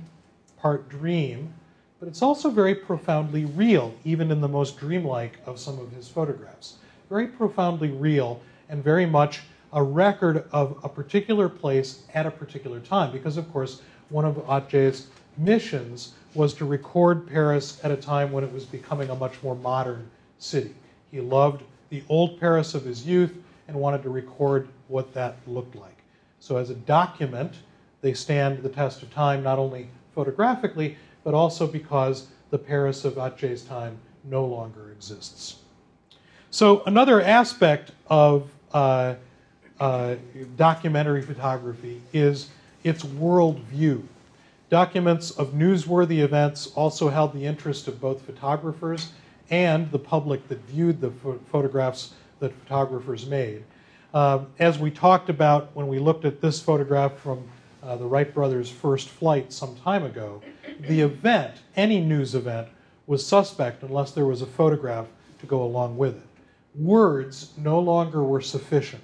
part 0.59 0.87
dream, 0.87 1.51
but 1.99 2.07
it's 2.07 2.21
also 2.21 2.51
very 2.51 2.75
profoundly 2.75 3.45
real, 3.45 3.95
even 4.03 4.29
in 4.29 4.41
the 4.41 4.47
most 4.47 4.77
dreamlike 4.77 5.39
of 5.47 5.57
some 5.57 5.79
of 5.79 5.91
his 5.93 6.07
photographs. 6.07 6.75
Very 7.09 7.25
profoundly 7.25 7.89
real 7.89 8.39
and 8.69 8.83
very 8.83 9.07
much 9.07 9.41
a 9.73 9.81
record 9.81 10.45
of 10.51 10.77
a 10.83 10.89
particular 10.89 11.49
place 11.49 12.03
at 12.13 12.27
a 12.27 12.31
particular 12.31 12.79
time, 12.79 13.11
because 13.11 13.37
of 13.37 13.51
course, 13.51 13.81
one 14.09 14.25
of 14.25 14.35
Atget's 14.47 15.07
missions 15.39 16.13
was 16.35 16.53
to 16.53 16.65
record 16.65 17.27
Paris 17.27 17.79
at 17.83 17.89
a 17.89 17.97
time 17.97 18.31
when 18.31 18.43
it 18.43 18.53
was 18.53 18.63
becoming 18.63 19.09
a 19.09 19.15
much 19.15 19.41
more 19.41 19.55
modern 19.55 20.07
city. 20.37 20.75
He 21.09 21.19
loved 21.19 21.63
the 21.89 22.03
old 22.09 22.39
Paris 22.39 22.75
of 22.75 22.85
his 22.85 23.07
youth 23.07 23.35
and 23.67 23.75
wanted 23.75 24.03
to 24.03 24.09
record 24.09 24.67
what 24.87 25.13
that 25.13 25.37
looked 25.47 25.75
like. 25.75 25.97
So, 26.39 26.57
as 26.57 26.69
a 26.69 26.75
document, 26.75 27.55
they 28.01 28.13
stand 28.13 28.61
the 28.61 28.69
test 28.69 29.01
of 29.01 29.11
time 29.13 29.43
not 29.43 29.57
only 29.57 29.89
photographically, 30.13 30.97
but 31.23 31.33
also 31.33 31.65
because 31.65 32.27
the 32.51 32.57
Paris 32.57 33.03
of 33.03 33.17
Atget's 33.17 33.63
time 33.63 33.97
no 34.23 34.45
longer 34.45 34.91
exists. 34.91 35.57
So, 36.51 36.83
another 36.85 37.21
aspect 37.21 37.91
of 38.07 38.49
uh, 38.73 39.15
uh, 39.79 40.15
documentary 40.55 41.21
photography 41.21 42.01
is 42.13 42.49
its 42.83 43.03
worldview. 43.03 44.03
Documents 44.69 45.31
of 45.31 45.53
newsworthy 45.53 46.19
events 46.19 46.67
also 46.75 47.09
held 47.09 47.33
the 47.33 47.45
interest 47.45 47.87
of 47.87 47.99
both 47.99 48.21
photographers 48.21 49.11
and 49.49 49.91
the 49.91 49.99
public 49.99 50.47
that 50.47 50.59
viewed 50.61 51.01
the 51.01 51.09
ph- 51.09 51.35
photographs 51.51 52.13
that 52.39 52.53
photographers 52.63 53.25
made. 53.25 53.63
Um, 54.13 54.47
as 54.59 54.79
we 54.79 54.91
talked 54.91 55.29
about 55.29 55.75
when 55.75 55.87
we 55.87 55.99
looked 55.99 56.25
at 56.25 56.39
this 56.41 56.61
photograph 56.61 57.17
from 57.17 57.47
uh, 57.83 57.95
the 57.97 58.05
Wright 58.05 58.33
brothers' 58.33 58.69
first 58.69 59.09
flight 59.09 59.51
some 59.51 59.75
time 59.77 60.03
ago, 60.03 60.41
the 60.79 61.01
event, 61.01 61.55
any 61.75 61.99
news 61.99 62.33
event, 62.33 62.67
was 63.07 63.25
suspect 63.25 63.83
unless 63.83 64.11
there 64.11 64.25
was 64.25 64.41
a 64.41 64.45
photograph 64.45 65.07
to 65.39 65.45
go 65.45 65.63
along 65.63 65.97
with 65.97 66.15
it. 66.15 66.23
Words 66.75 67.51
no 67.57 67.79
longer 67.79 68.23
were 68.23 68.41
sufficient 68.41 69.03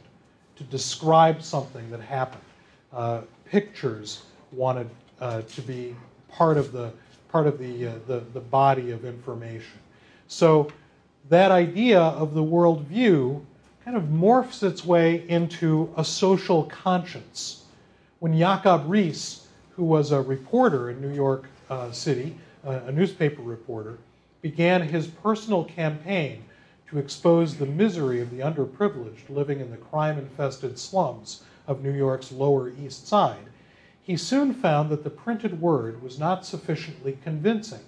to 0.55 0.63
describe 0.63 1.41
something 1.41 1.89
that 1.91 2.01
happened. 2.01 2.43
Uh, 2.91 3.21
pictures 3.45 4.23
wanted 4.51 4.89
uh, 5.19 5.41
to 5.41 5.61
be 5.61 5.95
part 6.29 6.57
of 6.57 6.71
the 6.71 6.91
part 7.29 7.47
of 7.47 7.59
the, 7.59 7.87
uh, 7.87 7.93
the 8.07 8.19
the 8.33 8.39
body 8.39 8.91
of 8.91 9.05
information. 9.05 9.79
So 10.27 10.71
that 11.31 11.49
idea 11.49 11.97
of 12.01 12.33
the 12.33 12.43
worldview 12.43 13.41
kind 13.85 13.95
of 13.95 14.03
morphs 14.03 14.63
its 14.63 14.83
way 14.83 15.25
into 15.29 15.89
a 15.95 16.03
social 16.03 16.65
conscience. 16.65 17.63
When 18.19 18.37
Jacob 18.37 18.85
Riis, 18.89 19.45
who 19.69 19.85
was 19.85 20.11
a 20.11 20.21
reporter 20.21 20.89
in 20.89 20.99
New 20.99 21.13
York 21.13 21.45
uh, 21.69 21.89
City, 21.93 22.35
uh, 22.67 22.81
a 22.85 22.91
newspaper 22.91 23.41
reporter, 23.41 23.97
began 24.41 24.81
his 24.81 25.07
personal 25.07 25.63
campaign 25.63 26.43
to 26.89 26.99
expose 26.99 27.55
the 27.55 27.65
misery 27.65 28.19
of 28.19 28.29
the 28.29 28.39
underprivileged 28.39 29.29
living 29.29 29.61
in 29.61 29.71
the 29.71 29.77
crime 29.77 30.19
infested 30.19 30.77
slums 30.77 31.43
of 31.65 31.81
New 31.81 31.93
York's 31.93 32.33
Lower 32.33 32.73
East 32.83 33.07
Side, 33.07 33.45
he 34.03 34.17
soon 34.17 34.53
found 34.53 34.89
that 34.89 35.05
the 35.05 35.09
printed 35.09 35.61
word 35.61 36.03
was 36.03 36.19
not 36.19 36.45
sufficiently 36.45 37.17
convincing. 37.23 37.85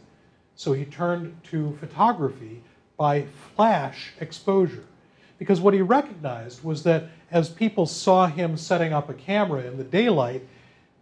So 0.55 0.71
he 0.71 0.85
turned 0.85 1.43
to 1.51 1.75
photography 1.81 2.63
by 2.97 3.25
flash 3.55 4.13
exposure. 4.19 4.85
Because 5.39 5.59
what 5.59 5.73
he 5.73 5.81
recognized 5.81 6.63
was 6.63 6.83
that 6.83 7.05
as 7.31 7.49
people 7.49 7.85
saw 7.85 8.27
him 8.27 8.55
setting 8.55 8.93
up 8.93 9.09
a 9.09 9.13
camera 9.13 9.63
in 9.63 9.77
the 9.77 9.83
daylight, 9.83 10.43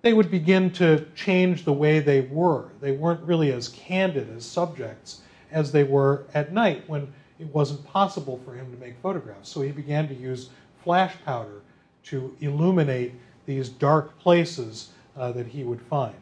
they 0.02 0.14
would 0.14 0.32
begin 0.32 0.72
to 0.72 1.06
change 1.16 1.64
the 1.64 1.74
way 1.74 2.00
they 2.00 2.22
were. 2.22 2.70
They 2.80 2.92
weren't 2.92 3.22
really 3.22 3.52
as 3.52 3.70
candid 3.70 4.36
as 4.36 4.46
subjects 4.46 5.22
as 5.52 5.72
they 5.72 5.84
were 5.84 6.26
at 6.34 6.54
night 6.54 6.84
when 6.88 7.14
it 7.40 7.54
wasn't 7.54 7.86
possible 7.86 8.40
for 8.46 8.54
him 8.54 8.72
to 8.72 8.80
make 8.80 8.96
photographs. 9.02 9.50
So 9.50 9.62
he 9.62 9.72
began 9.72 10.08
to 10.08 10.16
use 10.16 10.50
flash 10.84 11.14
powder 11.26 11.62
to 12.06 12.36
illuminate 12.40 13.14
these 13.46 13.70
dark 13.70 14.18
places 14.20 14.90
uh, 15.18 15.32
that 15.34 15.48
he 15.48 15.64
would 15.64 15.82
find. 15.82 16.16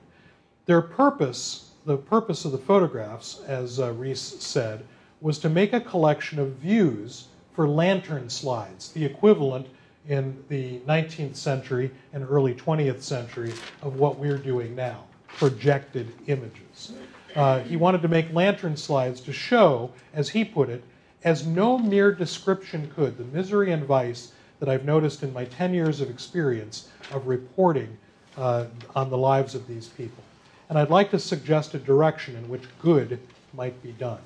Their 0.66 0.82
purpose, 0.82 1.72
the 1.86 1.98
purpose 1.98 2.46
of 2.46 2.52
the 2.52 2.58
photographs, 2.58 3.42
as 3.48 3.80
uh, 3.80 3.94
Riis 3.94 4.42
said, 4.42 4.86
was 5.22 5.40
to 5.40 5.50
make 5.50 5.74
a 5.74 5.82
collection 5.82 6.40
of 6.40 6.54
views 6.54 7.28
for 7.54 7.68
lantern 7.68 8.30
slides, 8.30 8.92
the 8.92 9.04
equivalent 9.04 9.68
in 10.08 10.42
the 10.48 10.80
19th 10.80 11.36
century 11.36 11.92
and 12.14 12.26
early 12.30 12.54
20th 12.54 13.02
century 13.02 13.54
of 13.82 13.98
what 13.98 14.18
we're 14.18 14.38
doing 14.38 14.76
now 14.76 15.04
projected 15.28 16.12
images. 16.28 16.94
Uh, 17.36 17.60
he 17.60 17.78
wanted 17.78 18.02
to 18.02 18.08
make 18.08 18.34
lantern 18.34 18.76
slides 18.76 19.22
to 19.22 19.32
show, 19.32 19.92
as 20.14 20.30
he 20.30 20.44
put 20.44 20.70
it, 20.70 20.84
as 21.24 21.46
no 21.46 21.78
mere 21.78 22.12
description 22.12 22.90
could, 22.96 23.18
the 23.18 23.24
misery 23.26 23.72
and 23.72 23.84
vice 23.86 24.32
that 24.60 24.70
I've 24.70 24.86
noticed 24.86 25.22
in 25.24 25.32
my 25.32 25.46
10 25.46 25.74
years 25.74 26.02
of 26.02 26.10
experience 26.10 26.90
of 27.12 27.28
reporting 27.28 27.98
uh, 28.38 28.66
on 28.96 29.10
the 29.10 29.18
lives 29.18 29.54
of 29.54 29.68
these 29.68 29.88
people. 29.88 30.24
And 30.70 30.78
I'd 30.78 30.90
like 30.90 31.12
to 31.12 31.20
suggest 31.20 31.74
a 31.74 31.80
direction 31.80 32.36
in 32.36 32.48
which 32.50 32.64
good 32.82 33.20
might 33.54 33.82
be 33.84 33.92
done. 33.94 34.20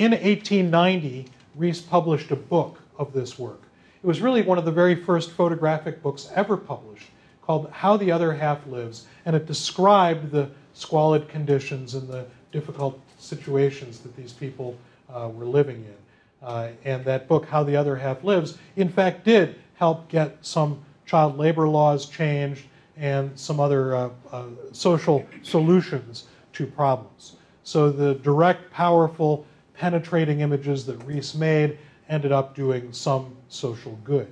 In 0.00 0.12
1890, 0.12 1.26
Riis 1.58 1.86
published 1.86 2.30
a 2.30 2.36
book 2.36 2.80
of 2.96 3.12
this 3.12 3.38
work. 3.38 3.60
It 4.02 4.06
was 4.06 4.22
really 4.22 4.40
one 4.40 4.56
of 4.56 4.64
the 4.64 4.72
very 4.72 4.94
first 4.94 5.30
photographic 5.32 6.02
books 6.02 6.30
ever 6.34 6.56
published 6.56 7.08
called 7.42 7.68
How 7.70 7.98
the 7.98 8.10
Other 8.10 8.32
Half 8.32 8.66
Lives, 8.66 9.06
and 9.26 9.36
it 9.36 9.44
described 9.44 10.30
the 10.30 10.48
squalid 10.72 11.28
conditions 11.28 11.92
and 11.92 12.08
the 12.08 12.24
difficult 12.50 12.98
situations 13.18 13.98
that 14.00 14.16
these 14.16 14.32
people 14.32 14.74
uh, 15.10 15.28
were 15.28 15.44
living 15.44 15.84
in. 15.84 16.46
Uh, 16.46 16.68
and 16.86 17.04
that 17.04 17.28
book, 17.28 17.44
How 17.44 17.62
the 17.62 17.76
Other 17.76 17.94
Half 17.94 18.24
Lives, 18.24 18.56
in 18.76 18.88
fact, 18.88 19.22
did 19.26 19.56
help 19.74 20.08
get 20.08 20.38
some 20.40 20.82
child 21.04 21.36
labor 21.36 21.68
laws 21.68 22.06
changed 22.06 22.64
and 22.96 23.38
some 23.38 23.60
other 23.60 23.94
uh, 23.94 24.10
uh, 24.32 24.44
social 24.72 25.26
solutions 25.42 26.24
to 26.54 26.66
problems. 26.66 27.36
So 27.64 27.90
the 27.90 28.14
direct, 28.14 28.72
powerful, 28.72 29.44
penetrating 29.80 30.40
images 30.40 30.84
that 30.84 30.98
Riis 31.00 31.34
made 31.34 31.78
ended 32.10 32.32
up 32.32 32.54
doing 32.54 32.92
some 32.92 33.34
social 33.48 33.98
good. 34.04 34.30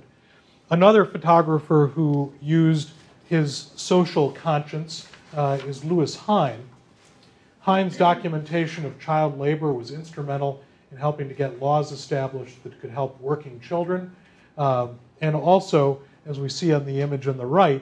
Another 0.69 1.05
photographer 1.05 1.87
who 1.95 2.31
used 2.39 2.91
his 3.25 3.71
social 3.75 4.31
conscience 4.31 5.07
uh, 5.35 5.57
is 5.65 5.83
Lewis 5.83 6.15
Hine. 6.15 6.69
Hine's 7.61 7.97
documentation 7.97 8.85
of 8.85 8.99
child 8.99 9.39
labor 9.39 9.73
was 9.73 9.89
instrumental 9.89 10.61
in 10.91 10.97
helping 10.97 11.27
to 11.27 11.33
get 11.33 11.59
laws 11.59 11.91
established 11.91 12.63
that 12.63 12.79
could 12.79 12.91
help 12.91 13.19
working 13.19 13.59
children. 13.59 14.15
Um, 14.55 14.99
and 15.19 15.35
also, 15.35 15.99
as 16.27 16.39
we 16.39 16.49
see 16.49 16.73
on 16.73 16.85
the 16.85 17.01
image 17.01 17.27
on 17.27 17.37
the 17.37 17.45
right, 17.47 17.81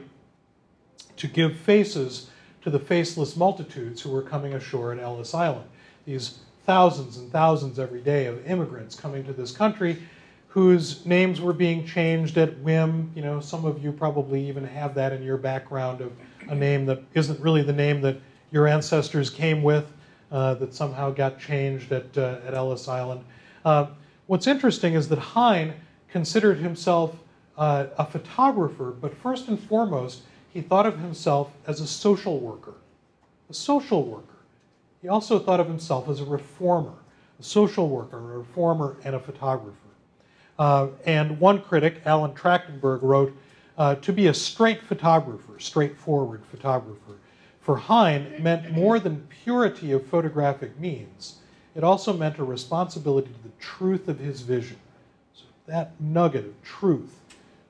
to 1.18 1.28
give 1.28 1.58
faces 1.58 2.30
to 2.62 2.70
the 2.70 2.80
faceless 2.80 3.36
multitudes 3.36 4.02
who 4.02 4.10
were 4.10 4.22
coming 4.22 4.54
ashore 4.54 4.94
at 4.94 5.00
Ellis 5.00 5.34
Island. 5.34 5.70
These 6.06 6.40
thousands 6.68 7.16
and 7.18 7.32
thousands 7.32 7.80
every 7.80 8.02
day 8.02 8.26
of 8.26 8.46
immigrants 8.46 8.94
coming 8.94 9.24
to 9.24 9.32
this 9.32 9.52
country 9.52 9.98
whose 10.50 11.06
names 11.06 11.40
were 11.40 11.54
being 11.54 11.86
changed 11.86 12.38
at 12.38 12.58
whim. 12.60 13.10
You 13.16 13.22
know, 13.22 13.40
some 13.40 13.64
of 13.64 13.82
you 13.82 13.92
probably 13.94 14.46
even 14.50 14.66
have 14.66 14.94
that 14.96 15.14
in 15.14 15.24
your 15.24 15.38
background 15.38 16.02
of 16.02 16.12
a 16.50 16.56
name 16.56 16.86
that 16.88 17.02
isn't 17.14 17.40
really 17.40 17.62
the 17.64 17.74
name 17.74 18.02
that 18.02 18.18
your 18.52 18.68
ancestors 18.68 19.30
came 19.30 19.64
with, 19.64 19.86
uh, 20.30 20.56
that 20.56 20.74
somehow 20.74 21.10
got 21.10 21.40
changed 21.40 21.92
at, 21.94 22.18
uh, 22.18 22.40
at 22.46 22.54
Ellis 22.54 22.88
Island. 22.90 23.24
Uh, 23.64 23.88
what's 24.26 24.46
interesting 24.46 24.94
is 24.94 25.08
that 25.08 25.20
Hine 25.20 25.74
considered 26.10 26.58
himself 26.58 27.16
uh, 27.58 27.88
a 27.98 28.06
photographer, 28.06 28.92
but 29.00 29.16
first 29.16 29.48
and 29.48 29.58
foremost, 29.58 30.24
he 30.52 30.62
thought 30.62 30.86
of 30.86 31.00
himself 31.00 31.52
as 31.66 31.80
a 31.80 31.88
social 31.88 32.40
worker. 32.40 32.74
A 33.50 33.54
social 33.54 34.04
worker. 34.04 34.37
He 35.02 35.08
also 35.08 35.40
thought 35.40 35.60
of 35.60 35.68
himself 35.68 36.10
as 36.10 36.22
a 36.22 36.26
reformer, 36.26 36.94
a 37.40 37.44
social 37.44 37.90
worker, 37.90 38.18
a 38.18 38.38
reformer, 38.40 38.98
and 39.04 39.16
a 39.16 39.20
photographer. 39.20 39.76
Uh, 40.58 40.88
and 41.06 41.40
one 41.40 41.62
critic, 41.62 42.02
Alan 42.06 42.34
Trachtenberg, 42.34 43.04
wrote, 43.04 43.36
uh, 43.78 43.96
to 43.96 44.12
be 44.12 44.28
a 44.28 44.34
straight 44.34 44.82
photographer, 44.82 45.60
straightforward 45.60 46.42
photographer, 46.50 47.14
for 47.62 47.78
Hine 47.78 48.42
meant 48.42 48.72
more 48.72 49.00
than 49.00 49.28
purity 49.44 49.92
of 49.92 50.06
photographic 50.06 50.80
means. 50.80 51.38
It 51.76 51.84
also 51.84 52.14
meant 52.14 52.40
a 52.40 52.44
responsibility 52.44 53.28
to 53.28 53.44
the 53.44 53.54
truth 53.60 54.08
of 54.08 54.18
his 54.20 54.42
vision. 54.42 54.78
So 55.34 55.44
that 55.68 55.92
nugget 56.00 56.46
of 56.46 56.64
truth, 56.64 57.20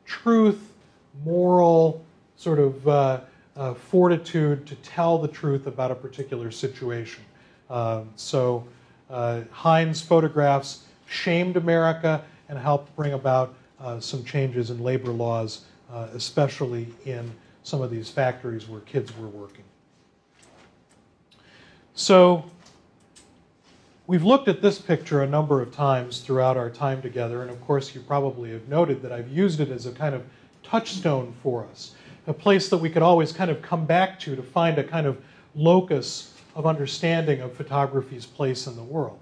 truth, 0.06 0.72
moral, 1.26 2.06
sort 2.38 2.60
of 2.60 2.88
uh, 2.88 3.20
uh, 3.58 3.74
fortitude 3.74 4.66
to 4.68 4.76
tell 4.76 5.18
the 5.18 5.28
truth 5.28 5.68
about 5.68 5.92
a 5.92 5.96
particular 5.96 6.52
situation. 6.52 7.24
Um, 7.70 8.10
so 8.16 8.66
uh, 9.10 9.42
Hine's 9.52 10.02
photographs 10.02 10.86
shamed 11.08 11.58
America 11.58 12.24
and 12.50 12.58
helped 12.58 12.96
bring 12.96 13.14
about 13.14 13.56
uh, 13.80 14.00
some 14.00 14.24
changes 14.24 14.70
in 14.70 14.82
labor 14.82 15.12
laws, 15.12 15.66
uh, 15.92 16.08
especially 16.14 16.88
in 17.06 17.32
some 17.64 17.82
of 17.82 17.92
these 17.92 18.10
factories 18.10 18.68
where 18.68 18.82
kids 18.82 19.16
were 19.18 19.28
working. 19.28 19.64
So 21.94 22.46
we've 24.06 24.24
looked 24.24 24.48
at 24.48 24.62
this 24.62 24.80
picture 24.80 25.24
a 25.24 25.28
number 25.28 25.62
of 25.62 25.74
times 25.74 26.20
throughout 26.20 26.58
our 26.58 26.70
time 26.70 27.02
together, 27.02 27.42
and 27.42 27.50
of 27.50 27.60
course 27.62 27.94
you 27.96 28.02
probably 28.02 28.52
have 28.52 28.68
noted 28.68 29.02
that 29.02 29.12
I've 29.12 29.30
used 29.30 29.60
it 29.60 29.70
as 29.70 29.86
a 29.86 29.92
kind 29.92 30.14
of 30.16 30.24
touchstone 30.64 31.34
for 31.42 31.66
us, 31.66 31.96
a 32.28 32.34
place 32.34 32.70
that 32.70 32.78
we 32.78 32.90
could 32.90 33.02
always 33.02 33.32
kind 33.32 33.50
of 33.50 33.62
come 33.62 33.86
back 33.86 34.20
to 34.20 34.36
to 34.36 34.44
find 34.44 34.78
a 34.78 34.84
kind 34.84 35.08
of 35.08 35.18
locus 35.56 36.34
of 36.56 36.66
understanding 36.66 37.42
of 37.42 37.54
photography's 37.54 38.26
place 38.26 38.68
in 38.68 38.76
the 38.76 38.84
world. 38.84 39.20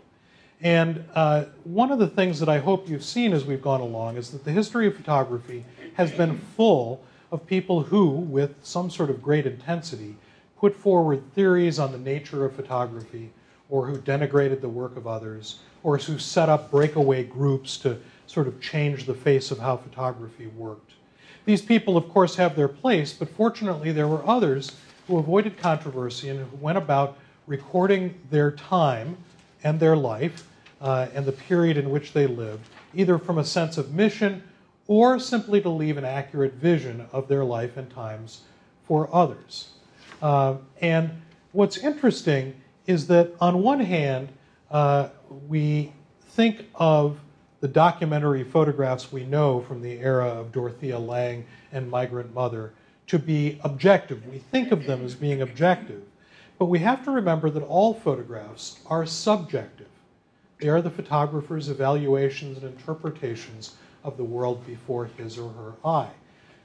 And 0.61 1.05
uh, 1.13 1.45
one 1.63 1.91
of 1.91 1.99
the 1.99 2.07
things 2.07 2.39
that 2.39 2.49
I 2.49 2.59
hope 2.59 2.89
you've 2.89 3.03
seen 3.03 3.33
as 3.33 3.45
we've 3.45 3.61
gone 3.61 3.81
along 3.81 4.17
is 4.17 4.31
that 4.31 4.43
the 4.43 4.51
history 4.51 4.87
of 4.87 4.95
photography 4.95 5.63
has 5.93 6.11
been 6.11 6.39
full 6.57 7.03
of 7.31 7.45
people 7.45 7.83
who, 7.83 8.09
with 8.09 8.55
some 8.63 8.89
sort 8.89 9.09
of 9.09 9.21
great 9.21 9.45
intensity, 9.45 10.15
put 10.57 10.75
forward 10.75 11.21
theories 11.33 11.77
on 11.77 11.91
the 11.91 11.97
nature 11.97 12.45
of 12.45 12.55
photography, 12.55 13.31
or 13.69 13.85
who 13.85 13.97
denigrated 13.97 14.61
the 14.61 14.69
work 14.69 14.95
of 14.95 15.05
others, 15.05 15.59
or 15.83 15.97
who 15.97 16.17
set 16.17 16.49
up 16.49 16.71
breakaway 16.71 17.23
groups 17.23 17.77
to 17.77 17.99
sort 18.25 18.47
of 18.47 18.59
change 18.59 19.05
the 19.05 19.13
face 19.13 19.51
of 19.51 19.59
how 19.59 19.77
photography 19.77 20.47
worked. 20.47 20.94
These 21.45 21.61
people, 21.61 21.95
of 21.95 22.09
course, 22.09 22.35
have 22.35 22.55
their 22.55 22.67
place, 22.67 23.13
but 23.13 23.29
fortunately, 23.29 23.91
there 23.91 24.07
were 24.07 24.27
others 24.27 24.71
who 25.07 25.17
avoided 25.17 25.57
controversy 25.57 26.29
and 26.29 26.39
who 26.39 26.57
went 26.57 26.77
about 26.77 27.17
recording 27.45 28.19
their 28.31 28.51
time 28.51 29.17
and 29.63 29.79
their 29.79 29.95
life 29.95 30.47
uh, 30.81 31.07
and 31.13 31.25
the 31.25 31.31
period 31.31 31.77
in 31.77 31.91
which 31.91 32.13
they 32.13 32.25
lived, 32.25 32.67
either 32.95 33.17
from 33.17 33.37
a 33.37 33.43
sense 33.43 33.77
of 33.77 33.93
mission 33.93 34.43
or 34.87 35.19
simply 35.19 35.61
to 35.61 35.69
leave 35.69 35.97
an 35.97 36.05
accurate 36.05 36.53
vision 36.53 37.07
of 37.11 37.27
their 37.27 37.43
life 37.43 37.77
and 37.77 37.89
times 37.89 38.41
for 38.87 39.09
others. 39.13 39.69
Uh, 40.21 40.55
and 40.81 41.09
what's 41.51 41.77
interesting 41.77 42.55
is 42.87 43.07
that 43.07 43.31
on 43.39 43.61
one 43.61 43.79
hand, 43.79 44.29
uh, 44.71 45.09
we 45.47 45.91
think 46.29 46.65
of 46.75 47.19
the 47.59 47.67
documentary 47.67 48.43
photographs 48.43 49.11
we 49.11 49.25
know 49.25 49.61
from 49.61 49.81
the 49.81 49.99
era 49.99 50.27
of 50.27 50.51
Dorothea 50.51 50.99
Lange 50.99 51.45
and 51.71 51.89
Migrant 51.89 52.33
Mother 52.33 52.73
to 53.07 53.19
be 53.19 53.59
objective. 53.63 54.25
We 54.27 54.39
think 54.39 54.71
of 54.71 54.85
them 54.85 55.03
as 55.03 55.15
being 55.15 55.41
objective. 55.41 56.01
But 56.57 56.65
we 56.65 56.79
have 56.79 57.03
to 57.05 57.11
remember 57.11 57.49
that 57.49 57.63
all 57.63 57.93
photographs 57.93 58.79
are 58.87 59.05
subjective. 59.05 59.87
They 60.59 60.69
are 60.69 60.81
the 60.81 60.89
photographer's 60.89 61.69
evaluations 61.69 62.57
and 62.57 62.65
interpretations 62.65 63.75
of 64.03 64.17
the 64.17 64.23
world 64.23 64.65
before 64.65 65.05
his 65.17 65.37
or 65.37 65.49
her 65.49 65.73
eye. 65.83 66.11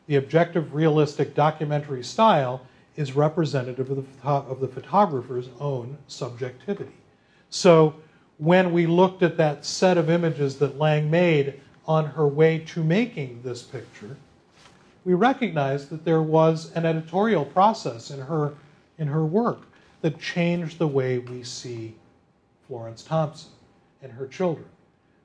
The 0.07 0.17
objective, 0.17 0.75
realistic 0.75 1.35
documentary 1.35 2.05
style 2.05 2.63
is 2.97 3.17
representative 3.17 3.91
of 3.91 3.97
the, 3.97 4.29
of 4.29 4.61
the 4.61 4.69
photographer's 4.69 5.49
own 5.59 5.99
subjectivity. 6.07 6.97
So 7.49 7.95
when 8.41 8.73
we 8.73 8.87
looked 8.87 9.23
at 9.23 9.37
that 9.37 9.67
set 9.67 9.99
of 9.99 10.09
images 10.09 10.57
that 10.57 10.79
Lange 10.79 11.11
made 11.11 11.61
on 11.87 12.07
her 12.07 12.27
way 12.27 12.59
to 12.59 12.83
making 12.83 13.43
this 13.43 13.63
picture, 13.63 14.17
we 15.05 15.13
recognized 15.13 15.91
that 15.91 16.07
there 16.07 16.23
was 16.23 16.73
an 16.73 16.87
editorial 16.87 17.45
process 17.45 18.11
in 18.11 18.19
her, 18.19 18.55
in 18.99 19.09
her 19.09 19.27
work 19.27 19.61
that 20.01 20.19
changed 20.19 20.79
the 20.79 20.89
way 20.89 21.19
we 21.19 21.43
see 21.43 21.95
Florence 22.67 23.03
Thompson 23.03 23.51
and 24.03 24.11
her 24.13 24.27
children. 24.27 24.67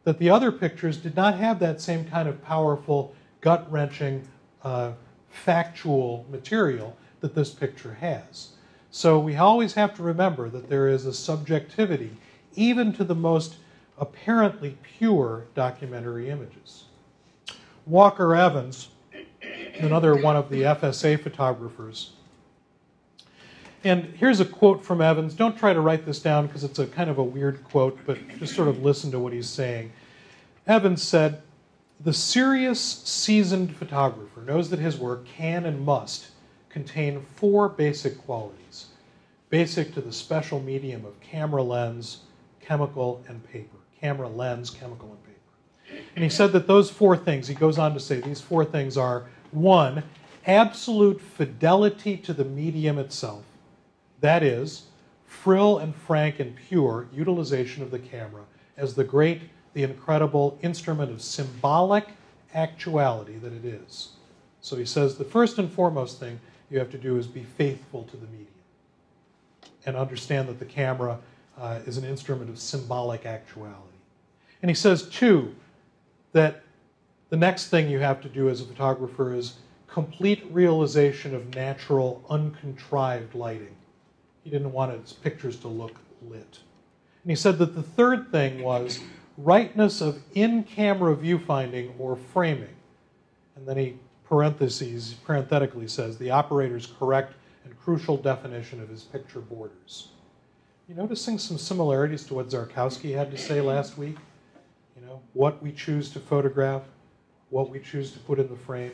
That 0.04 0.19
the 0.19 0.30
other 0.30 0.51
pictures 0.51 0.97
did 0.97 1.15
not 1.15 1.38
have 1.38 1.58
that 1.60 1.80
same 1.80 2.04
kind 2.06 2.28
of 2.28 2.43
powerful, 2.43 3.15
gut 3.39 3.71
wrenching, 3.71 4.28
uh, 4.63 4.91
factual 5.30 6.25
material 6.30 6.97
that 7.21 7.34
this 7.34 7.51
picture 7.51 7.93
has. 7.93 8.49
So 8.91 9.19
we 9.19 9.38
always 9.38 9.73
have 9.73 9.93
to 9.95 10.04
remember 10.04 10.49
that 10.49 10.69
there 10.69 10.89
is 10.89 11.06
a 11.06 11.13
subjectivity, 11.13 12.12
even 12.55 12.93
to 12.93 13.03
the 13.03 13.15
most 13.15 13.55
apparently 13.97 14.77
pure 14.97 15.45
documentary 15.55 16.29
images. 16.29 16.85
Walker 17.85 18.35
Evans, 18.35 18.89
another 19.79 20.15
one 20.15 20.35
of 20.35 20.49
the 20.49 20.61
FSA 20.61 21.21
photographers, 21.21 22.11
and 23.85 24.05
here's 24.17 24.39
a 24.39 24.45
quote 24.45 24.83
from 24.83 24.99
Evans. 24.99 25.35
Don't 25.35 25.55
try 25.55 25.71
to 25.71 25.79
write 25.79 26.07
this 26.07 26.19
down 26.19 26.47
because 26.47 26.63
it's 26.63 26.79
a 26.79 26.87
kind 26.87 27.07
of 27.07 27.19
a 27.19 27.23
weird 27.23 27.63
quote, 27.65 27.99
but 28.07 28.17
just 28.39 28.55
sort 28.55 28.67
of 28.67 28.81
listen 28.81 29.11
to 29.11 29.19
what 29.19 29.31
he's 29.31 29.47
saying. 29.47 29.93
Evans 30.65 31.03
said, 31.03 31.43
The 31.99 32.11
serious, 32.11 32.81
seasoned 32.81 33.75
photographer 33.75 34.41
knows 34.41 34.71
that 34.71 34.79
his 34.79 34.97
work 34.97 35.27
can 35.27 35.67
and 35.67 35.85
must 35.85 36.29
contain 36.67 37.21
four 37.35 37.69
basic 37.69 38.17
qualities, 38.17 38.87
basic 39.51 39.93
to 39.93 40.01
the 40.01 40.11
special 40.11 40.59
medium 40.59 41.05
of 41.05 41.21
camera 41.21 41.61
lens, 41.61 42.21
chemical, 42.65 43.23
and 43.28 43.45
paper. 43.51 43.78
Camera, 43.99 44.28
lens, 44.28 44.69
chemical, 44.69 45.10
and 45.10 45.23
paper. 45.23 46.01
And 46.15 46.23
he 46.23 46.30
said 46.30 46.51
that 46.54 46.67
those 46.67 46.89
four 46.89 47.15
things, 47.15 47.47
he 47.47 47.56
goes 47.56 47.78
on 47.78 47.93
to 47.93 47.99
say, 47.99 48.19
these 48.19 48.41
four 48.41 48.65
things 48.65 48.97
are 48.97 49.25
one, 49.51 50.04
absolute 50.45 51.21
fidelity 51.21 52.17
to 52.17 52.34
the 52.34 52.45
medium 52.45 52.97
itself. 52.97 53.43
That 54.21 54.43
is, 54.43 54.84
frill 55.25 55.78
and 55.80 55.95
frank 55.95 56.39
and 56.39 56.56
pure 56.56 57.08
utilization 57.13 57.84
of 57.84 57.91
the 57.91 57.99
camera 57.99 58.43
as 58.78 58.95
the 58.95 59.04
great, 59.04 59.41
the 59.73 59.84
incredible 59.84 60.58
instrument 60.62 61.12
of 61.12 61.21
symbolic 61.21 62.08
actuality 62.54 63.38
that 63.38 63.54
it 63.54 63.65
is. 63.65 64.10
So 64.62 64.75
he 64.75 64.86
says 64.86 65.17
the 65.17 65.25
first 65.25 65.60
and 65.60 65.71
foremost 65.71 66.19
thing 66.19 66.39
you 66.69 66.80
have 66.80 66.89
to 66.91 66.97
do 66.97 67.17
is 67.17 67.28
be 67.28 67.43
faithful 67.43 68.04
to 68.04 68.17
the 68.17 68.25
medium 68.28 68.47
and 69.86 69.95
understand 69.95 70.49
that 70.49 70.60
the 70.60 70.65
camera 70.65 71.19
uh, 71.57 71.79
is 71.85 71.97
an 71.97 72.05
instrument 72.05 72.49
of 72.49 72.59
symbolic 72.59 73.25
actuality. 73.25 73.97
And 74.61 74.69
he 74.69 74.75
says, 74.75 75.09
two, 75.09 75.55
that 76.33 76.63
the 77.29 77.37
next 77.37 77.67
thing 77.67 77.89
you 77.89 77.99
have 77.99 78.21
to 78.21 78.29
do 78.29 78.49
as 78.49 78.61
a 78.61 78.65
photographer 78.65 79.33
is 79.33 79.55
complete 79.87 80.45
realization 80.51 81.33
of 81.33 81.55
natural, 81.55 82.23
uncontrived 82.29 83.33
lighting. 83.35 83.75
He 84.43 84.49
didn't 84.49 84.73
want 84.73 84.99
his 84.99 85.13
pictures 85.13 85.57
to 85.61 85.67
look 85.67 85.99
lit. 86.21 86.59
And 87.23 87.31
he 87.31 87.35
said 87.35 87.57
that 87.59 87.75
the 87.75 87.83
third 87.83 88.31
thing 88.31 88.61
was 88.61 88.99
rightness 89.37 90.01
of 90.01 90.21
in 90.33 90.63
camera 90.63 91.15
viewfinding 91.15 91.93
or 91.97 92.15
framing. 92.15 92.75
And 93.55 93.67
then 93.67 93.77
he 93.77 93.95
parentheses, 94.25 95.15
parenthetically 95.25 95.87
says 95.87 96.17
the 96.17 96.31
operator's 96.31 96.87
correct 96.99 97.33
and 97.63 97.79
crucial 97.79 98.17
definition 98.17 98.81
of 98.81 98.89
his 98.89 99.03
picture 99.03 99.39
borders. 99.39 100.09
You 100.88 100.93
noticing 100.93 101.39
some 101.39 101.58
similarities 101.58 102.24
to 102.26 102.36
what 102.36 102.50
Szarkowski 102.50 103.15
had 103.15 103.32
to 103.32 103.39
say 103.39 103.60
last 103.60 103.98
week? 103.98 104.17
You 104.95 105.04
know, 105.04 105.19
what 105.34 105.62
we 105.63 105.71
choose 105.71 106.12
to 106.12 106.19
photograph, 106.19 106.84
what 107.50 107.71
we 107.71 107.80
choose 107.80 108.12
to 108.12 108.19
put 108.19 108.38
in 108.38 108.48
the 108.50 108.56
frame. 108.56 108.91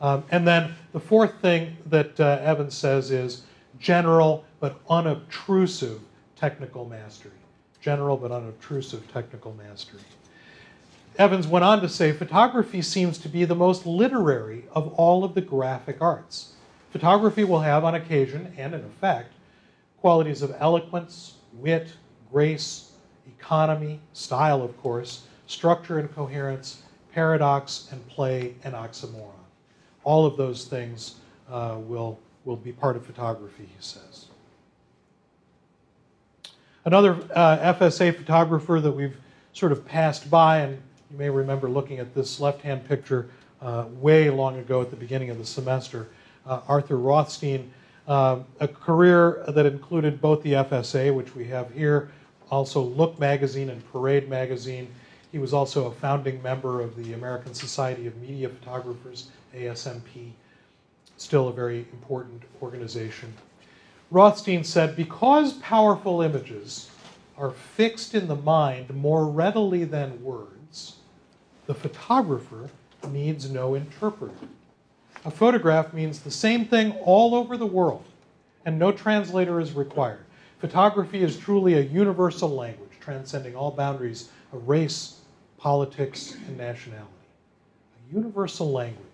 Um, 0.00 0.24
and 0.30 0.48
then 0.48 0.74
the 0.92 1.00
fourth 1.00 1.34
thing 1.42 1.76
that 1.84 2.18
uh, 2.18 2.40
Evans 2.42 2.74
says 2.74 3.10
is 3.10 3.42
general 3.78 4.46
but 4.60 4.80
unobtrusive 4.88 6.00
technical 6.36 6.86
mastery. 6.86 7.32
General 7.82 8.16
but 8.16 8.32
unobtrusive 8.32 9.12
technical 9.12 9.52
mastery. 9.52 10.00
Evans 11.18 11.46
went 11.46 11.66
on 11.66 11.82
to 11.82 11.88
say 11.90 12.12
photography 12.12 12.80
seems 12.80 13.18
to 13.18 13.28
be 13.28 13.44
the 13.44 13.54
most 13.54 13.84
literary 13.84 14.64
of 14.72 14.90
all 14.94 15.22
of 15.22 15.34
the 15.34 15.42
graphic 15.42 16.00
arts. 16.00 16.54
Photography 16.92 17.44
will 17.44 17.60
have, 17.60 17.84
on 17.84 17.94
occasion 17.94 18.54
and 18.56 18.72
in 18.72 18.80
effect, 18.80 19.34
qualities 20.00 20.42
of 20.42 20.54
eloquence, 20.58 21.34
wit, 21.52 21.92
grace, 22.32 22.92
economy, 23.38 24.00
style, 24.12 24.62
of 24.62 24.76
course, 24.82 25.26
structure 25.46 25.98
and 25.98 26.12
coherence, 26.14 26.82
paradox 27.12 27.88
and 27.90 28.06
play, 28.08 28.54
and 28.64 28.74
oxymoron. 28.74 29.32
All 30.04 30.26
of 30.26 30.36
those 30.36 30.64
things 30.64 31.16
uh, 31.50 31.76
will, 31.78 32.18
will 32.44 32.56
be 32.56 32.72
part 32.72 32.96
of 32.96 33.04
photography, 33.04 33.64
he 33.64 33.76
says. 33.80 34.26
Another 36.84 37.16
uh, 37.34 37.74
FSA 37.74 38.16
photographer 38.16 38.80
that 38.80 38.92
we've 38.92 39.16
sort 39.52 39.72
of 39.72 39.84
passed 39.84 40.30
by, 40.30 40.58
and 40.58 40.80
you 41.10 41.18
may 41.18 41.28
remember 41.28 41.68
looking 41.68 41.98
at 41.98 42.14
this 42.14 42.40
left 42.40 42.62
hand 42.62 42.86
picture 42.88 43.28
uh, 43.60 43.84
way 44.00 44.30
long 44.30 44.58
ago 44.58 44.80
at 44.80 44.90
the 44.90 44.96
beginning 44.96 45.28
of 45.28 45.36
the 45.36 45.44
semester, 45.44 46.08
uh, 46.46 46.60
Arthur 46.68 46.96
Rothstein. 46.96 47.70
Uh, 48.10 48.40
a 48.58 48.66
career 48.66 49.44
that 49.46 49.66
included 49.66 50.20
both 50.20 50.42
the 50.42 50.54
FSA, 50.54 51.14
which 51.14 51.36
we 51.36 51.44
have 51.44 51.72
here, 51.72 52.10
also 52.50 52.82
Look 52.82 53.20
magazine 53.20 53.70
and 53.70 53.88
Parade 53.92 54.28
magazine. 54.28 54.88
He 55.30 55.38
was 55.38 55.54
also 55.54 55.86
a 55.86 55.92
founding 55.92 56.42
member 56.42 56.80
of 56.80 56.96
the 56.96 57.12
American 57.12 57.54
Society 57.54 58.08
of 58.08 58.16
Media 58.16 58.48
Photographers, 58.48 59.28
ASMP, 59.54 60.32
still 61.18 61.46
a 61.46 61.52
very 61.52 61.86
important 61.92 62.42
organization. 62.60 63.32
Rothstein 64.10 64.64
said, 64.64 64.96
because 64.96 65.52
powerful 65.52 66.20
images 66.20 66.90
are 67.38 67.52
fixed 67.52 68.16
in 68.16 68.26
the 68.26 68.34
mind 68.34 68.90
more 68.92 69.26
readily 69.26 69.84
than 69.84 70.20
words, 70.24 70.96
the 71.66 71.74
photographer 71.74 72.70
needs 73.08 73.48
no 73.48 73.76
interpreter. 73.76 74.34
A 75.24 75.30
photograph 75.30 75.92
means 75.92 76.20
the 76.20 76.30
same 76.30 76.64
thing 76.64 76.92
all 77.04 77.34
over 77.34 77.56
the 77.56 77.66
world, 77.66 78.04
and 78.64 78.78
no 78.78 78.90
translator 78.90 79.60
is 79.60 79.72
required. 79.72 80.24
Photography 80.58 81.22
is 81.22 81.38
truly 81.38 81.74
a 81.74 81.80
universal 81.80 82.48
language, 82.48 82.92
transcending 83.00 83.54
all 83.54 83.70
boundaries 83.70 84.30
of 84.52 84.66
race, 84.68 85.20
politics, 85.58 86.36
and 86.46 86.56
nationality. 86.56 87.10
A 88.10 88.14
universal 88.14 88.70
language. 88.70 89.06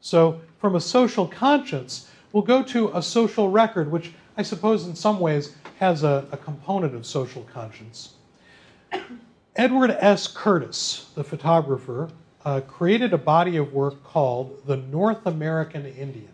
So, 0.00 0.40
from 0.58 0.76
a 0.76 0.80
social 0.80 1.26
conscience, 1.26 2.10
we'll 2.32 2.42
go 2.42 2.62
to 2.64 2.90
a 2.94 3.02
social 3.02 3.50
record, 3.50 3.90
which 3.90 4.12
I 4.36 4.42
suppose 4.42 4.86
in 4.86 4.94
some 4.94 5.18
ways 5.18 5.54
has 5.78 6.02
a, 6.02 6.26
a 6.30 6.36
component 6.36 6.94
of 6.94 7.06
social 7.06 7.42
conscience. 7.52 8.14
Edward 9.56 9.90
S. 9.90 10.26
Curtis, 10.26 11.10
the 11.14 11.24
photographer, 11.24 12.10
uh, 12.44 12.60
created 12.62 13.12
a 13.12 13.18
body 13.18 13.56
of 13.56 13.72
work 13.72 14.02
called 14.04 14.62
The 14.66 14.76
North 14.76 15.26
American 15.26 15.86
Indian. 15.86 16.30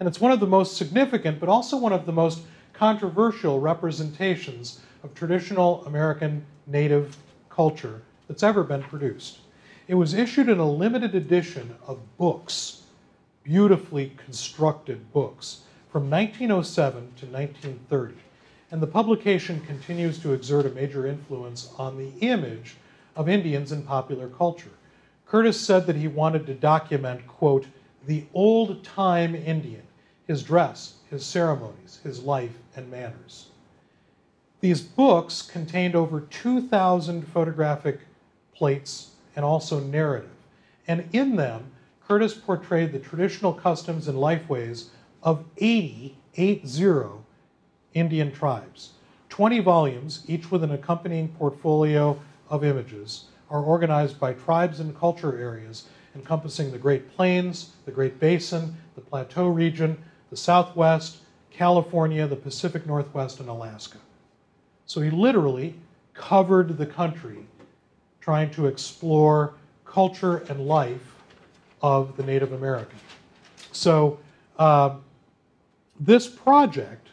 And 0.00 0.08
it's 0.08 0.20
one 0.20 0.32
of 0.32 0.40
the 0.40 0.46
most 0.46 0.76
significant, 0.76 1.40
but 1.40 1.48
also 1.48 1.76
one 1.76 1.92
of 1.92 2.06
the 2.06 2.12
most 2.12 2.42
controversial 2.72 3.60
representations 3.60 4.80
of 5.02 5.14
traditional 5.14 5.84
American 5.86 6.44
native 6.66 7.16
culture 7.48 8.02
that's 8.26 8.42
ever 8.42 8.64
been 8.64 8.82
produced. 8.82 9.38
It 9.86 9.94
was 9.94 10.14
issued 10.14 10.48
in 10.48 10.58
a 10.58 10.68
limited 10.68 11.14
edition 11.14 11.76
of 11.86 12.16
books, 12.16 12.82
beautifully 13.42 14.12
constructed 14.24 15.12
books, 15.12 15.60
from 15.92 16.10
1907 16.10 16.94
to 16.94 17.26
1930. 17.26 18.14
And 18.70 18.82
the 18.82 18.86
publication 18.86 19.60
continues 19.60 20.18
to 20.20 20.32
exert 20.32 20.66
a 20.66 20.70
major 20.70 21.06
influence 21.06 21.70
on 21.78 21.96
the 21.96 22.10
image 22.26 22.76
of 23.14 23.28
Indians 23.28 23.70
in 23.70 23.82
popular 23.82 24.28
culture. 24.28 24.70
Curtis 25.26 25.60
said 25.60 25.86
that 25.86 25.96
he 25.96 26.08
wanted 26.08 26.46
to 26.46 26.54
document, 26.54 27.26
quote, 27.26 27.66
the 28.06 28.24
old 28.34 28.84
time 28.84 29.34
Indian, 29.34 29.82
his 30.26 30.42
dress, 30.42 30.94
his 31.10 31.24
ceremonies, 31.24 32.00
his 32.04 32.22
life, 32.22 32.58
and 32.76 32.90
manners. 32.90 33.48
These 34.60 34.80
books 34.80 35.42
contained 35.42 35.94
over 35.94 36.20
2,000 36.20 37.26
photographic 37.28 38.00
plates 38.54 39.10
and 39.36 39.44
also 39.44 39.80
narrative. 39.80 40.30
And 40.86 41.08
in 41.12 41.36
them, 41.36 41.72
Curtis 42.06 42.34
portrayed 42.34 42.92
the 42.92 42.98
traditional 42.98 43.52
customs 43.52 44.08
and 44.08 44.18
lifeways 44.18 44.88
of 45.22 45.44
80, 45.56 46.16
80 46.36 47.06
Indian 47.94 48.32
tribes. 48.32 48.90
20 49.30 49.60
volumes, 49.60 50.24
each 50.28 50.50
with 50.50 50.62
an 50.62 50.72
accompanying 50.72 51.28
portfolio 51.28 52.20
of 52.48 52.62
images, 52.62 53.26
are 53.50 53.62
organized 53.62 54.18
by 54.18 54.32
tribes 54.32 54.80
and 54.80 54.96
culture 54.98 55.38
areas 55.38 55.88
encompassing 56.14 56.70
the 56.70 56.78
Great 56.78 57.14
Plains, 57.14 57.72
the 57.84 57.92
Great 57.92 58.20
Basin, 58.20 58.76
the 58.94 59.00
Plateau 59.00 59.48
region, 59.48 59.98
the 60.30 60.36
Southwest, 60.36 61.18
California, 61.50 62.26
the 62.26 62.36
Pacific 62.36 62.86
Northwest, 62.86 63.40
and 63.40 63.48
Alaska. 63.48 63.98
So 64.86 65.00
he 65.00 65.10
literally 65.10 65.74
covered 66.14 66.78
the 66.78 66.86
country 66.86 67.38
trying 68.20 68.50
to 68.50 68.66
explore 68.66 69.54
culture 69.84 70.38
and 70.48 70.66
life 70.66 71.14
of 71.82 72.16
the 72.16 72.22
Native 72.22 72.52
American. 72.52 72.98
So 73.72 74.18
uh, 74.58 74.96
this 76.00 76.26
project, 76.26 77.08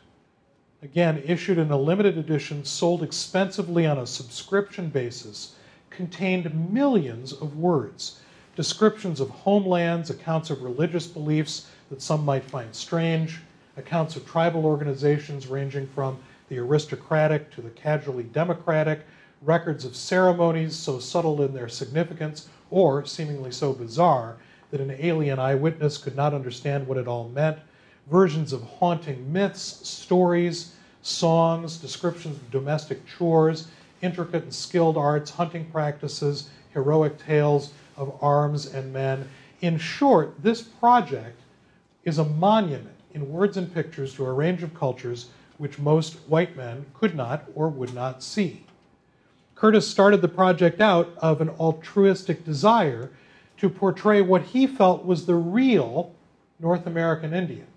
again, 0.81 1.21
issued 1.25 1.57
in 1.57 1.71
a 1.71 1.77
limited 1.77 2.17
edition, 2.17 2.63
sold 2.63 3.03
expensively 3.03 3.85
on 3.85 3.97
a 3.97 4.07
subscription 4.07 4.89
basis, 4.89 5.55
contained 5.91 6.71
millions 6.71 7.33
of 7.33 7.57
words 7.57 8.21
descriptions 8.55 9.19
of 9.19 9.29
homelands, 9.29 10.09
accounts 10.09 10.49
of 10.49 10.61
religious 10.61 11.07
beliefs 11.07 11.69
that 11.89 12.01
some 12.01 12.25
might 12.25 12.43
find 12.43 12.73
strange, 12.75 13.39
accounts 13.77 14.15
of 14.15 14.25
tribal 14.25 14.65
organizations 14.65 15.47
ranging 15.47 15.87
from 15.87 16.17
the 16.49 16.57
aristocratic 16.57 17.49
to 17.49 17.61
the 17.61 17.69
casually 17.69 18.23
democratic, 18.23 19.01
records 19.41 19.85
of 19.85 19.95
ceremonies 19.95 20.75
so 20.75 20.99
subtle 20.99 21.41
in 21.41 21.53
their 21.53 21.69
significance 21.69 22.49
or 22.69 23.05
seemingly 23.05 23.51
so 23.51 23.73
bizarre 23.73 24.35
that 24.69 24.81
an 24.81 24.95
alien 24.99 25.39
eyewitness 25.39 25.97
could 25.97 26.15
not 26.15 26.33
understand 26.33 26.85
what 26.85 26.97
it 26.97 27.07
all 27.07 27.29
meant, 27.29 27.57
versions 28.09 28.53
of 28.53 28.61
haunting 28.63 29.31
myths, 29.31 29.87
stories, 29.87 30.75
songs, 31.01 31.77
descriptions 31.77 32.37
of 32.37 32.51
domestic 32.51 33.05
chores, 33.07 33.69
intricate 34.01 34.43
and 34.43 34.53
skilled 34.53 34.97
arts, 34.97 35.31
hunting 35.31 35.65
practices, 35.71 36.49
heroic 36.73 37.17
tales 37.17 37.73
of 37.97 38.17
arms 38.21 38.65
and 38.65 38.91
men. 38.91 39.27
In 39.61 39.77
short, 39.77 40.41
this 40.41 40.61
project 40.61 41.39
is 42.03 42.17
a 42.17 42.25
monument 42.25 42.95
in 43.13 43.29
words 43.29 43.57
and 43.57 43.73
pictures 43.73 44.13
to 44.15 44.25
a 44.25 44.33
range 44.33 44.63
of 44.63 44.73
cultures 44.73 45.29
which 45.57 45.77
most 45.77 46.15
white 46.27 46.55
men 46.55 46.85
could 46.93 47.15
not 47.15 47.43
or 47.53 47.69
would 47.69 47.93
not 47.93 48.23
see. 48.23 48.65
Curtis 49.53 49.87
started 49.87 50.21
the 50.21 50.27
project 50.27 50.81
out 50.81 51.13
of 51.17 51.39
an 51.39 51.49
altruistic 51.49 52.43
desire 52.43 53.11
to 53.57 53.69
portray 53.69 54.21
what 54.21 54.41
he 54.41 54.65
felt 54.65 55.05
was 55.05 55.25
the 55.25 55.35
real 55.35 56.15
North 56.59 56.87
American 56.87 57.33
Indian. 57.33 57.67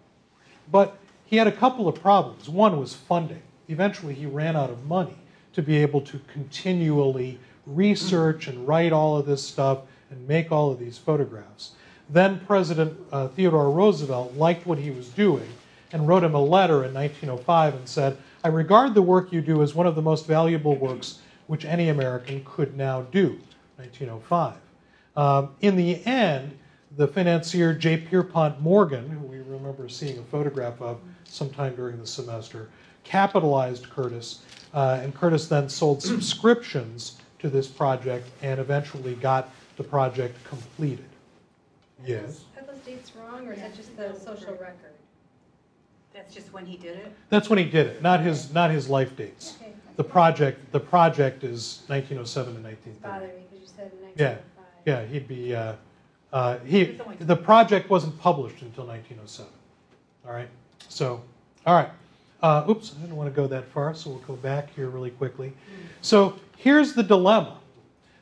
But 0.72 0.96
he 1.26 1.37
had 1.37 1.46
a 1.46 1.52
couple 1.52 1.87
of 1.87 2.00
problems. 2.00 2.48
One 2.48 2.80
was 2.80 2.94
funding. 2.94 3.42
Eventually, 3.68 4.14
he 4.14 4.24
ran 4.24 4.56
out 4.56 4.70
of 4.70 4.87
money 4.87 5.16
to 5.55 5.62
be 5.62 5.77
able 5.79 6.01
to 6.03 6.21
continually 6.33 7.38
research 7.67 8.49
and 8.49 8.67
write 8.67 8.93
all 8.93 9.17
of 9.17 9.27
this 9.27 9.47
stuff 9.47 9.81
and 10.11 10.29
make 10.29 10.53
all 10.53 10.71
of 10.71 10.79
these 10.79 10.99
photographs. 10.99 11.73
Then 12.11 12.40
President 12.47 12.99
uh, 13.12 13.29
Theodore 13.29 13.71
Roosevelt 13.71 14.35
liked 14.35 14.67
what 14.67 14.79
he 14.79 14.90
was 14.90 15.09
doing 15.09 15.49
and 15.93 16.07
wrote 16.07 16.25
him 16.25 16.35
a 16.35 16.43
letter 16.43 16.85
in 16.85 16.93
1905 16.93 17.75
and 17.75 17.88
said, 17.88 18.19
I 18.43 18.49
regard 18.49 18.95
the 18.95 19.03
work 19.03 19.33
you 19.33 19.40
do 19.40 19.62
as 19.62 19.75
one 19.75 19.87
of 19.87 19.95
the 19.95 20.03
most 20.03 20.27
valuable 20.27 20.77
works 20.77 21.21
which 21.47 21.64
any 21.64 21.88
American 21.88 22.45
could 22.45 22.77
now 22.77 23.03
do. 23.03 23.38
1905. 23.77 24.55
Um, 25.17 25.55
in 25.61 25.77
the 25.77 26.05
end, 26.05 26.59
the 26.97 27.09
financier 27.09 27.73
J. 27.73 27.97
Pierpont 27.97 28.61
Morgan, 28.61 29.09
who 29.09 29.21
we 29.21 29.38
remember 29.38 29.88
seeing 29.88 30.19
a 30.19 30.23
photograph 30.23 30.81
of 30.81 31.01
sometime 31.25 31.75
during 31.75 31.99
the 31.99 32.07
semester, 32.07 32.69
capitalized 33.03 33.88
Curtis, 33.90 34.43
uh, 34.74 35.00
and 35.02 35.14
Curtis 35.14 35.46
then 35.48 35.68
sold 35.68 36.02
subscriptions 36.02 37.16
to 37.38 37.48
this 37.48 37.66
project 37.68 38.28
and 38.42 38.60
eventually 38.60 39.14
got 39.14 39.50
the 39.76 39.84
project 39.84 40.37
completed. 40.44 41.04
Yes. 42.04 42.44
Are 42.58 42.66
those 42.66 42.80
dates 42.84 43.12
wrong, 43.16 43.46
or 43.46 43.52
is 43.52 43.60
that 43.60 43.74
just 43.74 43.96
the 43.96 44.14
social 44.18 44.52
record? 44.52 44.92
That's 46.12 46.34
just 46.34 46.52
when 46.52 46.66
he 46.66 46.76
did 46.76 46.96
it? 46.98 47.12
That's 47.28 47.48
when 47.48 47.58
he 47.58 47.64
did 47.64 47.87
it, 47.88 48.02
not 48.02 48.20
his 48.20 48.52
not 48.52 48.70
his 48.70 48.88
life 48.88 49.16
dates. 49.16 49.56
Okay. 49.60 49.72
The 49.96 50.04
project 50.04 50.70
the 50.72 50.80
project 50.80 51.44
is 51.44 51.82
1907 51.87 52.54
to 52.54 52.60
1930. 52.60 53.00
Bothered 53.02 53.37
me 53.37 53.44
because 53.50 53.60
you 53.62 53.74
said 53.76 53.90
Yeah, 54.16 54.37
1905. 54.37 54.64
yeah, 54.87 55.04
he'd 55.06 55.28
be. 55.28 55.54
Uh, 55.54 55.74
uh, 56.32 56.58
he 56.58 56.98
the 57.20 57.37
project 57.37 57.90
wasn't 57.90 58.18
published 58.20 58.62
until 58.62 58.87
1907. 58.87 59.50
All 60.26 60.32
right, 60.32 60.48
so 60.88 61.20
all 61.66 61.74
right. 61.74 61.90
Uh, 62.42 62.64
oops, 62.68 62.92
I 62.97 63.01
didn't 63.01 63.16
want 63.16 63.29
to 63.31 63.35
go 63.35 63.47
that 63.47 63.66
far, 63.68 63.94
so 63.94 64.11
we'll 64.11 64.18
go 64.20 64.37
back 64.37 64.75
here 64.75 64.88
really 64.88 65.11
quickly. 65.11 65.53
So 66.03 66.38
here's 66.57 66.92
the 66.92 67.03
dilemma. 67.03 67.59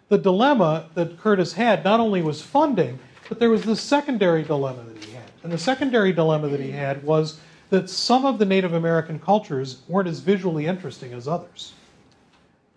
The 0.08 0.18
dilemma 0.18 0.90
that 0.94 1.18
Curtis 1.18 1.54
had 1.54 1.84
not 1.84 1.98
only 1.98 2.22
was 2.22 2.42
funding, 2.42 2.98
but 3.28 3.38
there 3.38 3.50
was 3.50 3.64
this 3.64 3.80
secondary 3.80 4.42
dilemma 4.42 4.82
that 4.82 5.04
he 5.04 5.12
had. 5.12 5.24
And 5.42 5.50
the 5.50 5.58
secondary 5.58 6.12
dilemma 6.12 6.48
that 6.48 6.60
he 6.60 6.70
had 6.70 7.02
was 7.02 7.40
that 7.70 7.88
some 7.88 8.26
of 8.26 8.38
the 8.38 8.44
Native 8.44 8.74
American 8.74 9.18
cultures 9.18 9.80
weren't 9.88 10.08
as 10.08 10.20
visually 10.20 10.66
interesting 10.66 11.14
as 11.14 11.26
others. 11.26 11.72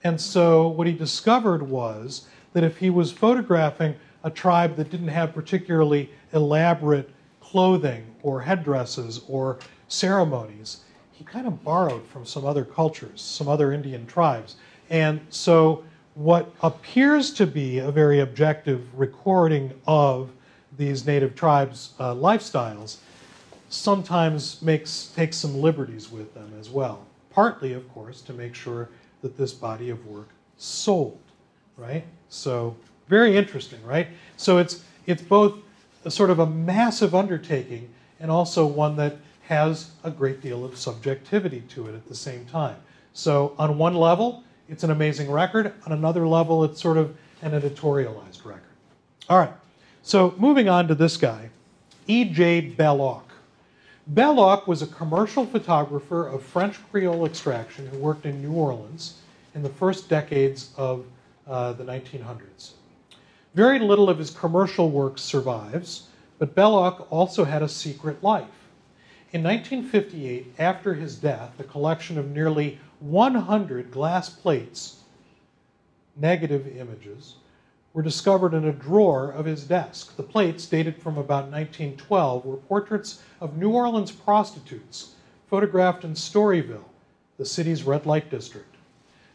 And 0.06 0.20
so 0.22 0.70
what 0.70 0.88
he 0.88 0.94
discovered 0.94 1.62
was 1.62 2.28
that 2.54 2.64
if 2.64 2.78
he 2.78 2.90
was 2.90 3.12
photographing 3.12 3.96
a 4.24 4.30
tribe 4.30 4.78
that 4.78 4.90
didn't 4.90 5.10
have 5.10 5.34
particularly 5.34 6.10
elaborate 6.32 7.10
clothing 7.42 8.06
or 8.24 8.42
headdresses 8.42 9.22
or 9.28 9.60
ceremonies, 9.88 10.85
he 11.18 11.24
kind 11.24 11.48
of 11.48 11.64
borrowed 11.64 12.06
from 12.08 12.26
some 12.26 12.46
other 12.46 12.66
cultures, 12.66 13.22
some 13.22 13.48
other 13.48 13.72
Indian 13.72 14.06
tribes. 14.06 14.56
And 14.90 15.22
so 15.30 15.84
what 16.14 16.52
appears 16.62 17.32
to 17.34 17.48
be 17.48 17.80
a 17.80 17.90
very 17.90 18.20
objective 18.20 18.84
recording 18.98 19.74
of 19.88 20.30
these 20.78 21.06
native 21.06 21.36
tribes' 21.36 21.94
uh, 22.00 22.14
lifestyles 22.14 22.98
sometimes 23.70 24.62
makes 24.62 25.08
takes 25.16 25.38
some 25.38 25.60
liberties 25.60 26.12
with 26.12 26.34
them 26.34 26.52
as 26.60 26.70
well. 26.70 27.06
Partly, 27.32 27.74
of 27.74 27.92
course, 27.94 28.22
to 28.24 28.34
make 28.34 28.54
sure 28.54 28.90
that 29.22 29.38
this 29.38 29.54
body 29.54 29.90
of 29.90 30.06
work 30.06 30.30
sold, 30.58 31.20
right? 31.78 32.04
So 32.30 32.76
very 33.08 33.38
interesting, 33.38 33.84
right? 33.86 34.08
So 34.38 34.58
it's 34.58 34.84
it's 35.06 35.22
both 35.22 35.56
a 36.04 36.12
sort 36.12 36.30
of 36.30 36.40
a 36.40 36.46
massive 36.46 37.16
undertaking 37.16 37.90
and 38.20 38.30
also 38.30 38.66
one 38.66 38.96
that 38.98 39.18
has 39.48 39.92
a 40.04 40.12
great 40.12 40.42
deal 40.42 40.66
of 40.66 40.78
subjectivity 40.78 41.62
to 41.70 41.88
it 41.88 41.96
at 41.96 42.08
the 42.08 42.16
same 42.16 42.46
time. 42.46 42.78
So 43.14 43.56
on 43.58 43.78
one 43.78 43.96
level, 43.96 44.44
it's 44.68 44.84
an 44.84 44.92
amazing 44.92 45.32
record. 45.32 45.74
On 45.86 45.92
another 45.92 46.28
level, 46.28 46.64
it's 46.64 46.82
sort 46.82 46.98
of 46.98 47.16
an 47.42 47.52
editorialized 47.52 48.44
record. 48.44 48.64
All 49.30 49.38
right. 49.38 49.54
So 50.02 50.34
moving 50.38 50.68
on 50.70 50.88
to 50.88 50.96
this 50.96 51.18
guy, 51.18 51.50
E.J. 52.08 52.76
Bellocq. 52.78 53.24
Bellocq 54.14 54.68
was 54.68 54.82
a 54.82 54.88
commercial 54.88 55.46
photographer 55.46 56.28
of 56.28 56.44
French 56.44 56.78
Creole 56.92 57.26
extraction 57.26 57.88
who 57.88 57.98
worked 57.98 58.26
in 58.26 58.42
New 58.42 58.54
Orleans 58.54 59.22
in 59.56 59.64
the 59.64 59.70
first 59.70 60.10
decades 60.10 60.72
of 60.78 61.06
uh, 61.48 61.74
the 61.74 61.84
1900s. 61.84 62.74
Very 63.56 63.80
little 63.80 64.10
of 64.10 64.20
his 64.20 64.30
commercial 64.30 64.92
work 64.92 65.18
survives, 65.18 66.10
but 66.38 66.54
Bellocq 66.54 67.08
also 67.10 67.46
had 67.46 67.64
a 67.64 67.70
secret 67.70 68.22
life. 68.22 68.46
In 69.36 69.44
1958, 69.44 70.56
after 70.60 70.94
his 70.94 71.18
death, 71.18 71.60
a 71.60 71.66
collection 71.66 72.18
of 72.18 72.32
nearly 72.32 72.80
100 73.02 73.92
glass 73.92 74.30
plates, 74.30 75.02
negative 76.16 76.66
images, 76.78 77.36
were 77.92 78.02
discovered 78.02 78.54
in 78.54 78.64
a 78.64 78.72
drawer 78.72 79.30
of 79.30 79.44
his 79.44 79.66
desk. 79.66 80.16
The 80.16 80.24
plates, 80.24 80.66
dated 80.68 81.02
from 81.02 81.18
about 81.18 81.52
1912, 81.52 82.46
were 82.46 82.56
portraits 82.56 83.24
of 83.42 83.58
New 83.58 83.72
Orleans 83.72 84.10
prostitutes 84.10 85.16
photographed 85.50 86.06
in 86.06 86.14
Storyville, 86.14 86.88
the 87.38 87.44
city's 87.44 87.84
red 87.84 88.06
light 88.06 88.30
district. 88.30 88.78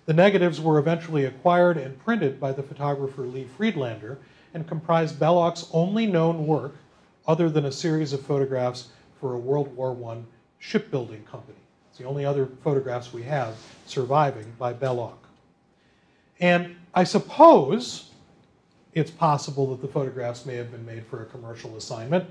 The 0.07 0.15
negatives 0.15 0.63
were 0.63 0.79
eventually 0.79 1.27
acquired 1.27 1.77
and 1.77 2.03
printed 2.03 2.41
by 2.41 2.53
the 2.53 2.63
photographer 2.63 3.27
Lee 3.27 3.45
Friedlander 3.45 4.17
and 4.55 4.67
comprised 4.67 5.21
Bellocq's 5.21 5.69
only 5.75 6.07
known 6.07 6.47
work, 6.47 6.77
other 7.27 7.51
than 7.51 7.67
a 7.67 7.71
series 7.71 8.15
of 8.15 8.25
photographs 8.25 8.89
for 9.21 9.35
a 9.35 9.39
World 9.39 9.75
War 9.77 9.97
I 10.13 10.19
shipbuilding 10.59 11.25
company. 11.25 11.59
It's 11.91 11.99
the 11.99 12.05
only 12.05 12.25
other 12.25 12.49
photographs 12.65 13.13
we 13.13 13.23
have 13.25 13.55
surviving 13.87 14.53
by 14.59 14.73
Bellocq. 14.73 15.17
And 16.41 16.77
I 16.95 17.05
suppose 17.05 18.11
it's 18.95 19.11
possible 19.11 19.69
that 19.71 19.83
the 19.83 19.93
photographs 19.93 20.47
may 20.47 20.57
have 20.57 20.71
been 20.71 20.87
made 20.87 21.07
for 21.07 21.23
a 21.23 21.27
commercial 21.27 21.77
assignment. 21.77 22.29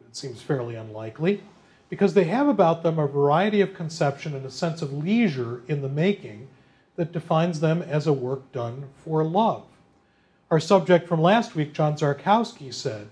It 0.00 0.16
seems 0.16 0.42
fairly 0.42 0.74
unlikely 0.74 1.42
because 1.88 2.14
they 2.14 2.24
have 2.24 2.48
about 2.48 2.82
them 2.82 2.98
a 2.98 3.06
variety 3.06 3.60
of 3.60 3.74
conception 3.74 4.34
and 4.34 4.44
a 4.44 4.50
sense 4.50 4.82
of 4.82 4.92
leisure 4.92 5.62
in 5.68 5.82
the 5.82 5.88
making 5.88 6.48
that 6.96 7.12
defines 7.12 7.60
them 7.60 7.82
as 7.82 8.06
a 8.06 8.12
work 8.12 8.52
done 8.52 8.88
for 9.04 9.24
love. 9.24 9.64
Our 10.50 10.60
subject 10.60 11.08
from 11.08 11.22
last 11.22 11.54
week, 11.54 11.72
John 11.72 11.96
Szarkowski, 11.96 12.74
said 12.74 13.08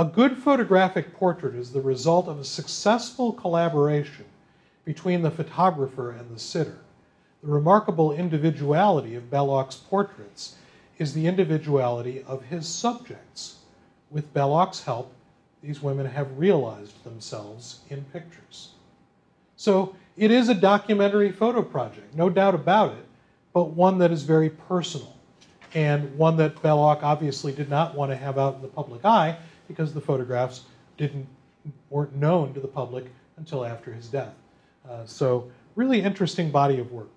A 0.00 0.04
good 0.04 0.36
photographic 0.36 1.12
portrait 1.12 1.56
is 1.56 1.72
the 1.72 1.80
result 1.80 2.28
of 2.28 2.38
a 2.38 2.44
successful 2.44 3.32
collaboration 3.32 4.26
between 4.84 5.22
the 5.22 5.30
photographer 5.30 6.12
and 6.12 6.30
the 6.30 6.38
sitter. 6.38 6.78
The 7.42 7.50
remarkable 7.50 8.12
individuality 8.12 9.16
of 9.16 9.28
Bellocq's 9.28 9.74
portraits 9.74 10.54
is 10.98 11.14
the 11.14 11.26
individuality 11.26 12.22
of 12.28 12.44
his 12.44 12.68
subjects. 12.68 13.56
With 14.08 14.32
Bellocq's 14.32 14.84
help, 14.84 15.12
these 15.64 15.82
women 15.82 16.06
have 16.06 16.38
realized 16.38 17.02
themselves 17.02 17.80
in 17.90 18.04
pictures. 18.12 18.70
So 19.56 19.96
it 20.16 20.30
is 20.30 20.48
a 20.48 20.54
documentary 20.54 21.32
photo 21.32 21.60
project, 21.60 22.14
no 22.14 22.30
doubt 22.30 22.54
about 22.54 22.92
it, 22.92 23.04
but 23.52 23.70
one 23.70 23.98
that 23.98 24.12
is 24.12 24.22
very 24.22 24.50
personal 24.50 25.16
and 25.74 26.16
one 26.16 26.36
that 26.36 26.54
Bellocq 26.62 27.02
obviously 27.02 27.52
did 27.52 27.68
not 27.68 27.96
want 27.96 28.12
to 28.12 28.16
have 28.16 28.38
out 28.38 28.54
in 28.54 28.62
the 28.62 28.68
public 28.68 29.04
eye 29.04 29.36
because 29.68 29.94
the 29.94 30.00
photographs 30.00 30.64
didn't 30.96 31.26
weren't 31.90 32.14
known 32.16 32.54
to 32.54 32.60
the 32.60 32.68
public 32.68 33.06
until 33.36 33.64
after 33.64 33.92
his 33.92 34.08
death. 34.08 34.34
Uh, 34.88 35.04
so 35.04 35.50
really 35.74 36.00
interesting 36.00 36.50
body 36.50 36.78
of 36.78 36.90
work. 36.90 37.08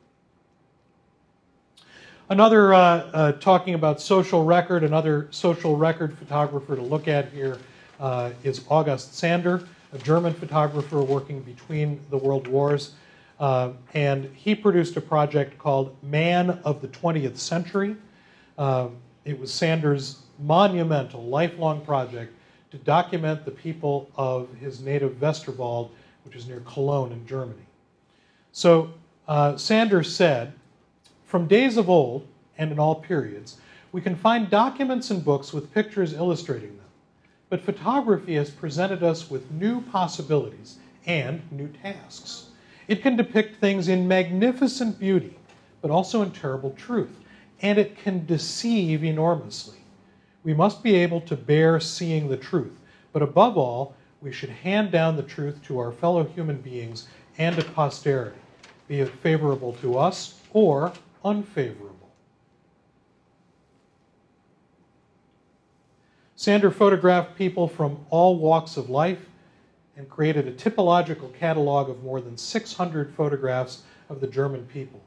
Another, 2.29 2.73
uh, 2.73 2.79
uh, 2.79 3.31
talking 3.33 3.73
about 3.73 3.99
social 3.99 4.45
record, 4.45 4.83
another 4.83 5.27
social 5.31 5.75
record 5.75 6.17
photographer 6.17 6.75
to 6.75 6.81
look 6.81 7.07
at 7.07 7.29
here 7.29 7.57
uh, 7.99 8.31
is 8.43 8.63
August 8.69 9.15
Sander, 9.15 9.67
a 9.93 9.97
German 9.97 10.33
photographer 10.33 11.01
working 11.01 11.41
between 11.41 11.99
the 12.09 12.17
world 12.17 12.47
wars. 12.47 12.93
Uh, 13.39 13.71
and 13.93 14.31
he 14.35 14.55
produced 14.55 14.95
a 14.95 15.01
project 15.01 15.57
called 15.57 15.95
Man 16.03 16.51
of 16.63 16.81
the 16.81 16.87
20th 16.87 17.37
Century. 17.37 17.97
Uh, 18.57 18.87
it 19.25 19.37
was 19.37 19.51
Sander's 19.51 20.21
monumental, 20.39 21.23
lifelong 21.23 21.81
project 21.81 22.33
to 22.71 22.77
document 22.77 23.45
the 23.45 23.51
people 23.51 24.09
of 24.15 24.47
his 24.59 24.81
native 24.81 25.19
Westerwald, 25.19 25.91
which 26.23 26.35
is 26.35 26.47
near 26.47 26.61
Cologne 26.61 27.11
in 27.11 27.27
Germany. 27.27 27.65
So 28.51 28.91
uh, 29.27 29.57
Sanders 29.57 30.13
said, 30.15 30.53
from 31.25 31.47
days 31.47 31.77
of 31.77 31.89
old, 31.89 32.27
and 32.57 32.71
in 32.71 32.79
all 32.79 32.95
periods, 32.95 33.57
we 33.91 34.01
can 34.01 34.15
find 34.15 34.49
documents 34.49 35.11
and 35.11 35.23
books 35.23 35.51
with 35.51 35.73
pictures 35.73 36.13
illustrating 36.13 36.77
them. 36.77 36.85
But 37.49 37.61
photography 37.61 38.35
has 38.35 38.49
presented 38.49 39.03
us 39.03 39.29
with 39.29 39.51
new 39.51 39.81
possibilities 39.81 40.77
and 41.05 41.41
new 41.51 41.67
tasks. 41.67 42.47
It 42.87 43.01
can 43.01 43.17
depict 43.17 43.59
things 43.59 43.87
in 43.87 44.07
magnificent 44.07 44.99
beauty, 44.99 45.37
but 45.81 45.91
also 45.91 46.21
in 46.21 46.31
terrible 46.31 46.71
truth, 46.71 47.17
and 47.61 47.77
it 47.77 47.97
can 47.97 48.25
deceive 48.25 49.03
enormously. 49.03 49.80
We 50.43 50.53
must 50.53 50.81
be 50.81 50.95
able 50.95 51.21
to 51.21 51.35
bear 51.35 51.79
seeing 51.79 52.27
the 52.27 52.37
truth, 52.37 52.79
but 53.13 53.21
above 53.21 53.57
all, 53.57 53.95
we 54.21 54.31
should 54.31 54.49
hand 54.49 54.91
down 54.91 55.15
the 55.15 55.23
truth 55.23 55.61
to 55.63 55.79
our 55.79 55.91
fellow 55.91 56.23
human 56.23 56.61
beings 56.61 57.07
and 57.37 57.55
to 57.55 57.63
posterity, 57.63 58.37
be 58.87 58.99
it 58.99 59.09
favorable 59.09 59.73
to 59.81 59.97
us 59.97 60.39
or 60.53 60.93
unfavorable. 61.23 62.09
Sander 66.35 66.71
photographed 66.71 67.35
people 67.35 67.67
from 67.67 68.03
all 68.09 68.37
walks 68.37 68.75
of 68.75 68.89
life 68.89 69.27
and 69.95 70.09
created 70.09 70.47
a 70.47 70.51
typological 70.51 71.31
catalog 71.35 71.89
of 71.89 72.03
more 72.03 72.19
than 72.19 72.35
600 72.35 73.13
photographs 73.13 73.83
of 74.09 74.21
the 74.21 74.27
German 74.27 74.65
people. 74.65 75.01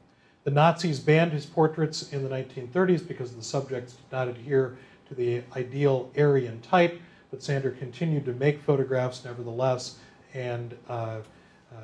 The 0.45 0.51
Nazis 0.51 0.99
banned 0.99 1.33
his 1.33 1.45
portraits 1.45 2.13
in 2.13 2.23
the 2.23 2.29
1930s 2.29 3.05
because 3.05 3.35
the 3.35 3.43
subjects 3.43 3.93
did 3.93 4.11
not 4.11 4.27
adhere 4.29 4.77
to 5.07 5.15
the 5.15 5.41
ideal 5.55 6.11
Aryan 6.17 6.61
type, 6.61 6.99
but 7.31 7.43
Sander 7.43 7.71
continued 7.71 8.25
to 8.25 8.33
make 8.33 8.61
photographs 8.61 9.23
nevertheless 9.25 9.97
and 10.33 10.75
uh, 10.89 11.19
uh, 11.71 11.77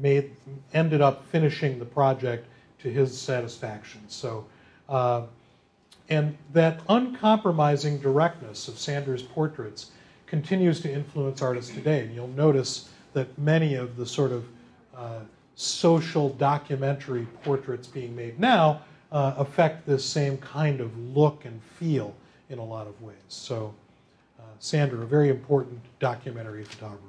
made, 0.00 0.30
ended 0.74 1.00
up 1.00 1.26
finishing 1.26 1.78
the 1.78 1.84
project 1.84 2.46
to 2.80 2.90
his 2.90 3.18
satisfaction. 3.18 4.00
So, 4.08 4.46
uh, 4.88 5.22
and 6.08 6.36
that 6.52 6.80
uncompromising 6.88 7.98
directness 7.98 8.68
of 8.68 8.78
Sanders' 8.78 9.22
portraits 9.22 9.90
continues 10.26 10.80
to 10.80 10.92
influence 10.92 11.42
artists 11.42 11.74
today. 11.74 12.00
And 12.04 12.14
you'll 12.14 12.28
notice 12.28 12.90
that 13.12 13.36
many 13.38 13.74
of 13.74 13.96
the 13.96 14.06
sort 14.06 14.32
of 14.32 14.44
uh, 14.96 15.20
social 15.54 16.30
documentary 16.30 17.26
portraits 17.42 17.86
being 17.86 18.14
made 18.14 18.38
now 18.38 18.82
uh, 19.10 19.34
affect 19.36 19.86
this 19.86 20.04
same 20.04 20.36
kind 20.38 20.80
of 20.80 20.96
look 20.98 21.44
and 21.44 21.60
feel 21.62 22.14
in 22.50 22.58
a 22.58 22.64
lot 22.64 22.86
of 22.86 23.00
ways. 23.02 23.16
So, 23.28 23.74
uh, 24.38 24.42
Sander, 24.58 25.02
a 25.02 25.06
very 25.06 25.28
important 25.28 25.80
documentary 25.98 26.64
photographer. 26.64 27.02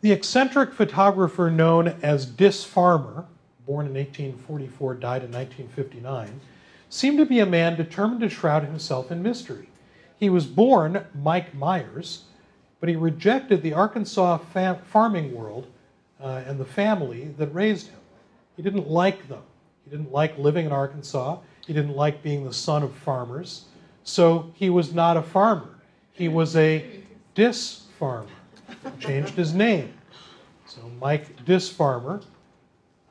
The 0.00 0.12
eccentric 0.12 0.72
photographer 0.72 1.50
known 1.50 1.88
as 2.02 2.26
Disfarmer 2.26 3.26
born 3.66 3.86
in 3.86 3.94
1844, 3.94 4.94
died 4.94 5.24
in 5.24 5.32
1959, 5.32 6.40
seemed 6.88 7.18
to 7.18 7.26
be 7.26 7.40
a 7.40 7.46
man 7.46 7.76
determined 7.76 8.20
to 8.20 8.28
shroud 8.28 8.64
himself 8.64 9.10
in 9.10 9.22
mystery. 9.22 9.68
He 10.18 10.28
was 10.28 10.46
born 10.46 11.04
Mike 11.14 11.54
Myers, 11.54 12.24
but 12.80 12.88
he 12.88 12.96
rejected 12.96 13.62
the 13.62 13.72
Arkansas 13.72 14.38
farming 14.38 15.34
world 15.34 15.66
uh, 16.22 16.42
and 16.46 16.60
the 16.60 16.64
family 16.64 17.34
that 17.38 17.54
raised 17.54 17.88
him. 17.88 18.00
He 18.56 18.62
didn't 18.62 18.88
like 18.88 19.28
them. 19.28 19.42
He 19.84 19.90
didn't 19.90 20.12
like 20.12 20.38
living 20.38 20.66
in 20.66 20.72
Arkansas. 20.72 21.38
He 21.66 21.72
didn't 21.72 21.96
like 21.96 22.22
being 22.22 22.44
the 22.44 22.52
son 22.52 22.82
of 22.82 22.92
farmers. 22.92 23.64
So 24.04 24.52
he 24.54 24.70
was 24.70 24.92
not 24.92 25.16
a 25.16 25.22
farmer. 25.22 25.68
He 26.12 26.28
was 26.28 26.56
a 26.56 26.84
dis 27.34 27.86
farmer. 27.98 28.28
Changed 29.00 29.34
his 29.34 29.54
name. 29.54 29.92
So 30.66 30.80
Mike 31.00 31.44
Disfarmer 31.44 32.22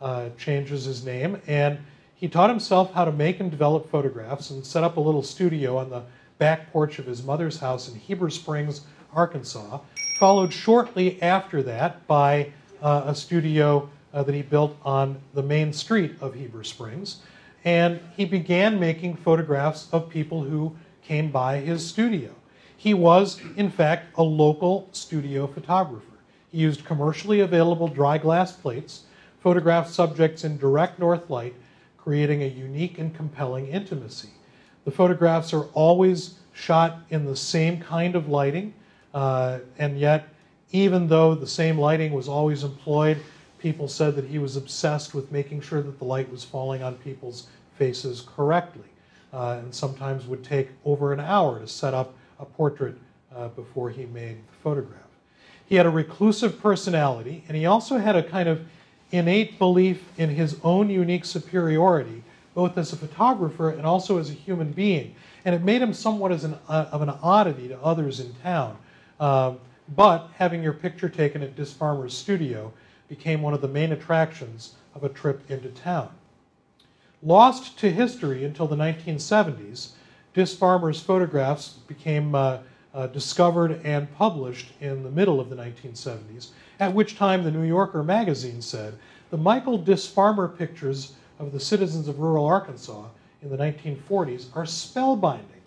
uh, 0.01 0.29
changes 0.37 0.83
his 0.83 1.05
name, 1.05 1.41
and 1.47 1.79
he 2.15 2.27
taught 2.27 2.49
himself 2.49 2.93
how 2.93 3.05
to 3.05 3.11
make 3.11 3.39
and 3.39 3.49
develop 3.49 3.89
photographs 3.89 4.49
and 4.49 4.65
set 4.65 4.83
up 4.83 4.97
a 4.97 4.99
little 4.99 5.23
studio 5.23 5.77
on 5.77 5.89
the 5.89 6.03
back 6.39 6.71
porch 6.71 6.99
of 6.99 7.05
his 7.05 7.23
mother's 7.23 7.59
house 7.59 7.87
in 7.87 7.95
Heber 7.95 8.29
Springs, 8.29 8.81
Arkansas. 9.13 9.79
Followed 10.19 10.51
shortly 10.51 11.21
after 11.21 11.63
that 11.63 12.05
by 12.07 12.51
uh, 12.81 13.03
a 13.05 13.15
studio 13.15 13.89
uh, 14.13 14.23
that 14.23 14.35
he 14.35 14.41
built 14.41 14.75
on 14.83 15.19
the 15.33 15.43
main 15.43 15.71
street 15.71 16.15
of 16.21 16.33
Heber 16.33 16.63
Springs. 16.63 17.19
And 17.65 18.01
he 18.15 18.25
began 18.25 18.79
making 18.79 19.15
photographs 19.15 19.87
of 19.91 20.09
people 20.09 20.43
who 20.43 20.75
came 21.01 21.31
by 21.31 21.57
his 21.57 21.85
studio. 21.85 22.31
He 22.75 22.93
was, 22.93 23.39
in 23.55 23.69
fact, 23.69 24.07
a 24.17 24.23
local 24.23 24.89
studio 24.91 25.47
photographer. 25.47 26.05
He 26.51 26.59
used 26.59 26.83
commercially 26.85 27.39
available 27.39 27.87
dry 27.87 28.17
glass 28.17 28.51
plates, 28.51 29.03
photographed 29.39 29.89
subjects 29.89 30.43
in 30.43 30.57
direct 30.57 30.99
north 30.99 31.29
light, 31.29 31.55
creating 31.97 32.43
a 32.43 32.47
unique 32.47 32.99
and 32.99 33.15
compelling 33.15 33.67
intimacy. 33.67 34.29
The 34.83 34.91
photographs 34.91 35.53
are 35.53 35.65
always 35.73 36.39
shot 36.51 36.99
in 37.09 37.25
the 37.25 37.35
same 37.35 37.79
kind 37.79 38.15
of 38.15 38.27
lighting, 38.27 38.73
uh, 39.13 39.59
and 39.79 39.97
yet, 39.97 40.27
even 40.71 41.07
though 41.07 41.35
the 41.35 41.47
same 41.47 41.77
lighting 41.77 42.11
was 42.11 42.27
always 42.27 42.63
employed, 42.63 43.17
people 43.63 43.87
said 43.87 44.13
that 44.17 44.25
he 44.25 44.37
was 44.37 44.57
obsessed 44.57 45.15
with 45.15 45.31
making 45.31 45.61
sure 45.61 45.81
that 45.81 45.97
the 45.97 46.03
light 46.03 46.29
was 46.29 46.43
falling 46.43 46.83
on 46.83 46.95
people's 46.95 47.47
faces 47.77 48.27
correctly, 48.35 48.83
uh, 49.33 49.57
and 49.59 49.73
sometimes 49.73 50.27
would 50.27 50.43
take 50.43 50.67
over 50.83 51.13
an 51.13 51.21
hour 51.21 51.59
to 51.59 51.67
set 51.67 51.93
up 51.93 52.13
a 52.41 52.45
portrait 52.45 52.93
uh, 53.33 53.47
before 53.47 53.89
he 53.89 54.05
made 54.05 54.35
the 54.35 54.53
photograph. 54.61 54.99
He 55.65 55.75
had 55.75 55.85
a 55.85 55.89
reclusive 55.89 56.59
personality, 56.61 57.45
and 57.47 57.55
he 57.55 57.65
also 57.65 57.97
had 57.97 58.17
a 58.17 58.21
kind 58.21 58.49
of 58.49 58.67
innate 59.11 59.57
belief 59.57 60.03
in 60.17 60.29
his 60.29 60.57
own 60.61 60.89
unique 60.89 61.23
superiority, 61.23 62.21
both 62.53 62.77
as 62.77 62.91
a 62.91 62.97
photographer 62.97 63.69
and 63.69 63.85
also 63.85 64.17
as 64.17 64.29
a 64.29 64.33
human 64.33 64.73
being. 64.73 65.15
And 65.45 65.55
it 65.55 65.61
made 65.61 65.81
him 65.81 65.93
somewhat 65.93 66.33
as 66.33 66.43
an, 66.43 66.57
uh, 66.67 66.87
of 66.91 67.01
an 67.01 67.09
oddity 67.09 67.69
to 67.69 67.79
others 67.79 68.19
in 68.19 68.33
town. 68.43 68.77
Um, 69.21 69.59
but 69.95 70.29
having 70.35 70.61
your 70.61 70.73
picture 70.73 71.07
taken 71.07 71.41
at 71.41 71.55
Disfarmer's 71.55 72.15
studio 72.15 72.73
became 73.15 73.43
one 73.43 73.53
of 73.53 73.61
the 73.61 73.67
main 73.67 73.91
attractions 73.91 74.73
of 74.95 75.03
a 75.03 75.09
trip 75.09 75.43
into 75.47 75.69
town. 75.69 76.09
Lost 77.21 77.77
to 77.77 77.91
history 77.91 78.43
until 78.43 78.67
the 78.67 78.75
1970s, 78.75 79.91
Disfarmer's 80.33 80.99
photographs 80.99 81.69
became 81.87 82.33
uh, 82.33 82.57
uh, 82.91 83.05
discovered 83.07 83.79
and 83.83 84.11
published 84.15 84.69
in 84.81 85.03
the 85.03 85.11
middle 85.11 85.39
of 85.39 85.51
the 85.51 85.55
1970s, 85.55 86.47
at 86.79 86.91
which 86.91 87.15
time 87.15 87.43
the 87.43 87.51
New 87.51 87.61
Yorker 87.61 88.01
magazine 88.01 88.63
said 88.63 88.97
the 89.29 89.37
Michael 89.37 89.77
Disfarmer 89.77 90.47
pictures 90.47 91.13
of 91.37 91.51
the 91.51 91.59
citizens 91.59 92.07
of 92.07 92.19
rural 92.19 92.47
Arkansas 92.47 93.05
in 93.43 93.49
the 93.49 93.57
1940s 93.57 94.47
are 94.55 94.65
spellbinding, 94.65 95.61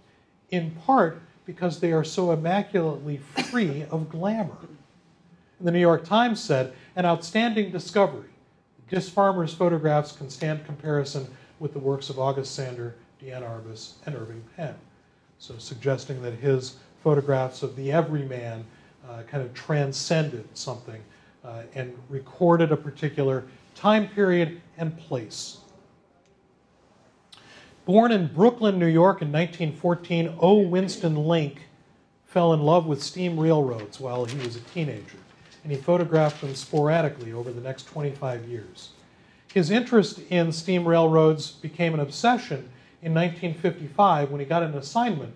in 0.51 0.73
part 0.85 1.23
because 1.45 1.79
they 1.79 1.93
are 1.93 2.05
so 2.05 2.33
immaculately 2.33 3.19
free 3.19 3.85
of 3.93 4.11
glamour. 4.11 4.57
And 5.59 5.69
the 5.69 5.73
New 5.73 5.81
York 5.81 6.05
Times 6.05 6.43
said, 6.43 6.75
an 6.97 7.05
outstanding 7.05 7.71
discovery. 7.71 8.29
Disfarmer's 8.91 9.55
photographs 9.55 10.13
can 10.13 10.31
stand 10.31 10.65
comparison 10.65 11.27
with 11.61 11.73
the 11.73 11.79
works 11.79 12.11
of 12.11 12.19
August 12.19 12.55
Sander, 12.55 12.95
Diane 13.21 13.43
Arbus, 13.43 13.95
and 14.07 14.15
Irving 14.15 14.43
Penn. 14.57 14.75
So 15.39 15.57
suggesting 15.59 16.23
that 16.23 16.35
his 16.35 16.77
photographs 17.03 17.63
of 17.63 17.77
the 17.77 17.93
everyman 17.93 18.65
uh, 19.09 19.23
kind 19.23 19.43
of 19.43 19.53
transcended 19.55 20.47
something 20.55 21.01
uh, 21.45 21.63
and 21.75 21.97
recorded 22.09 22.73
a 22.73 22.77
particular 22.77 23.45
time 23.75 24.09
period 24.09 24.61
and 24.79 24.97
place. 24.99 25.59
Born 27.85 28.11
in 28.11 28.27
Brooklyn, 28.27 28.81
New 28.81 28.87
York 28.87 29.23
in 29.23 29.31
1914, 29.31 30.37
O. 30.41 30.59
Winston 30.59 31.15
Link 31.15 31.69
fell 32.25 32.53
in 32.53 32.61
love 32.61 32.87
with 32.87 33.01
steam 33.01 33.39
railroads 33.39 34.01
while 34.01 34.25
he 34.25 34.37
was 34.45 34.57
a 34.57 34.61
teenager, 34.61 35.19
and 35.67 35.75
he 35.75 35.83
photographed 35.83 36.43
them 36.43 36.55
sporadically 36.55 37.33
over 37.33 37.51
the 37.51 37.61
next 37.61 37.89
25 37.89 38.47
years. 38.47 38.91
His 39.53 39.69
interest 39.69 40.21
in 40.31 40.53
steam 40.53 40.87
railroads 40.87 41.51
became 41.51 41.93
an 41.93 41.99
obsession 41.99 42.71
in 43.03 43.13
1955 43.13 44.31
when 44.31 44.39
he 44.39 44.47
got 44.47 44.63
an 44.63 44.75
assignment 44.75 45.35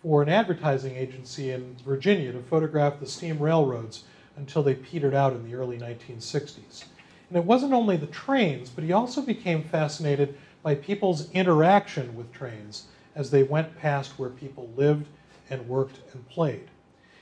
for 0.00 0.22
an 0.22 0.28
advertising 0.28 0.94
agency 0.94 1.50
in 1.50 1.74
Virginia 1.84 2.30
to 2.30 2.38
photograph 2.42 3.00
the 3.00 3.08
steam 3.08 3.40
railroads 3.40 4.04
until 4.36 4.62
they 4.62 4.74
petered 4.74 5.14
out 5.14 5.32
in 5.32 5.44
the 5.44 5.56
early 5.56 5.78
1960s. 5.78 6.84
And 7.28 7.36
it 7.36 7.44
wasn't 7.44 7.72
only 7.72 7.96
the 7.96 8.06
trains, 8.06 8.70
but 8.70 8.84
he 8.84 8.92
also 8.92 9.20
became 9.20 9.64
fascinated 9.64 10.38
by 10.62 10.76
people's 10.76 11.28
interaction 11.32 12.14
with 12.14 12.32
trains 12.32 12.84
as 13.16 13.32
they 13.32 13.42
went 13.42 13.76
past 13.76 14.16
where 14.16 14.30
people 14.30 14.70
lived 14.76 15.08
and 15.50 15.68
worked 15.68 15.98
and 16.12 16.28
played. 16.28 16.68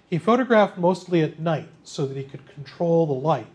He 0.08 0.18
photographed 0.18 0.78
mostly 0.78 1.22
at 1.22 1.38
night 1.38 1.68
so 1.82 2.06
that 2.06 2.16
he 2.16 2.24
could 2.24 2.46
control 2.46 3.06
the 3.06 3.12
light, 3.12 3.48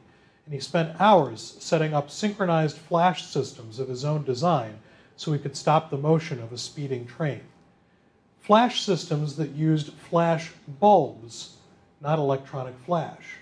and 0.46 0.54
he 0.54 0.60
spent 0.60 1.00
hours 1.00 1.58
setting 1.60 1.94
up 1.94 2.10
synchronized 2.10 2.78
flash 2.78 3.26
systems 3.26 3.80
of 3.80 3.88
his 3.88 4.04
own 4.04 4.24
design 4.24 4.80
so 5.16 5.32
he 5.32 5.40
could 5.40 5.56
stop 5.56 5.90
the 5.90 5.98
motion 5.98 6.42
of 6.42 6.52
a 6.52 6.58
speeding 6.58 7.06
train 7.06 7.42
flash 8.50 8.82
systems 8.82 9.36
that 9.36 9.52
used 9.52 9.94
flash 9.94 10.52
bulbs, 10.80 11.58
not 12.02 12.18
electronic 12.18 12.74
flash. 12.84 13.36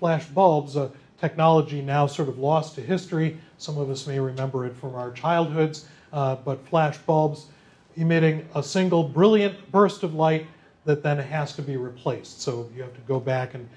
Flash 0.00 0.26
bulbs, 0.26 0.74
a 0.74 0.90
technology 1.20 1.80
now 1.80 2.08
sort 2.08 2.28
of 2.28 2.40
lost 2.40 2.74
to 2.74 2.80
history. 2.80 3.38
Some 3.58 3.78
of 3.78 3.88
us 3.88 4.04
may 4.04 4.18
remember 4.18 4.66
it 4.66 4.76
from 4.76 4.96
our 4.96 5.12
childhoods, 5.12 5.86
uh, 6.12 6.34
but 6.44 6.66
flash 6.66 6.98
bulbs 6.98 7.46
emitting 7.94 8.48
a 8.56 8.60
single 8.60 9.04
brilliant 9.04 9.70
burst 9.70 10.02
of 10.02 10.14
light 10.14 10.44
that 10.88 11.02
then 11.02 11.18
has 11.18 11.52
to 11.52 11.60
be 11.60 11.76
replaced. 11.76 12.40
So 12.40 12.70
you 12.74 12.80
have 12.80 12.94
to 12.94 13.00
go 13.02 13.20
back 13.20 13.52
and 13.52 13.68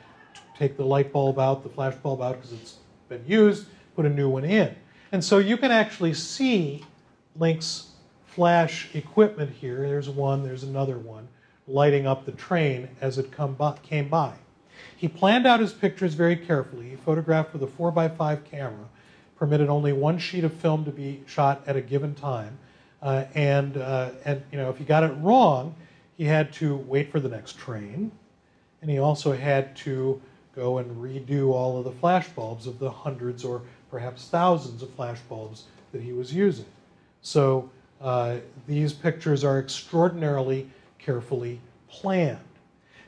take 0.58 0.78
the 0.78 0.86
light 0.86 1.12
bulb 1.12 1.40
out, 1.40 1.62
the 1.62 1.68
flash 1.68 1.94
bulb 1.96 2.22
out 2.22 2.38
because 2.38 2.54
it's 2.54 2.78
been 3.10 3.22
used, 3.28 3.66
put 3.98 4.06
a 4.06 4.10
new 4.10 4.30
one 4.30 4.46
in. 4.46 4.74
And 5.12 5.22
so 5.22 5.38
you 5.38 5.58
can 5.58 5.72
actually 5.72 6.14
see 6.14 6.86
Link's 7.38 7.90
flash 8.28 8.96
equipment 8.96 9.52
here. 9.52 9.82
There's 9.82 10.08
one, 10.08 10.42
there's 10.42 10.64
another 10.64 10.98
one, 10.98 11.28
lighting 11.68 12.08
up 12.08 12.26
the 12.26 12.32
train 12.32 12.88
as 13.02 13.18
it 13.18 13.30
by, 13.58 13.78
came 13.84 14.08
by. 14.08 14.32
He 14.96 15.10
planned 15.10 15.46
out 15.46 15.60
his 15.60 15.74
pictures 15.74 16.14
very 16.14 16.38
carefully. 16.38 16.92
He 16.92 16.96
photographed 16.96 17.52
with 17.52 17.62
a 17.62 17.68
4x5 17.68 18.46
camera, 18.46 18.88
permitted 19.36 19.68
only 19.68 19.92
one 19.92 20.18
sheet 20.18 20.46
of 20.46 20.54
film 20.54 20.86
to 20.86 20.92
be 20.92 21.24
shot 21.28 21.62
at 21.68 21.76
a 21.76 21.82
given 21.82 22.16
time. 22.16 22.58
Uh, 23.02 23.26
and, 23.36 23.76
uh, 23.76 24.12
and 24.24 24.42
you 24.50 24.58
know, 24.58 24.70
if 24.70 24.78
he 24.78 24.86
got 24.86 25.04
it 25.04 25.12
wrong, 25.18 25.76
he 26.22 26.28
had 26.28 26.54
to 26.54 26.76
wait 26.76 27.12
for 27.12 27.20
the 27.20 27.28
next 27.28 27.58
train. 27.58 28.12
And 28.84 28.92
he 28.92 29.00
also 29.00 29.36
had 29.36 29.76
to 29.78 30.22
go 30.56 30.78
and 30.78 30.96
redo 30.98 31.52
all 31.52 31.80
of 31.80 31.84
the 31.84 31.92
flash 31.94 32.28
bulbs 32.28 32.68
of 32.68 32.78
the 32.78 32.92
hundreds 32.92 33.44
or 33.44 33.64
perhaps 33.90 34.28
thousands 34.28 34.84
of 34.84 34.92
flash 34.92 35.18
bulbs 35.22 35.64
that 35.92 36.00
he 36.00 36.14
was 36.14 36.32
using. 36.32 36.68
So 37.24 37.72
uh, 38.00 38.36
these 38.68 38.94
pictures 38.94 39.44
are 39.44 39.58
extraordinarily 39.58 40.70
carefully 41.00 41.60
planned. 41.90 42.38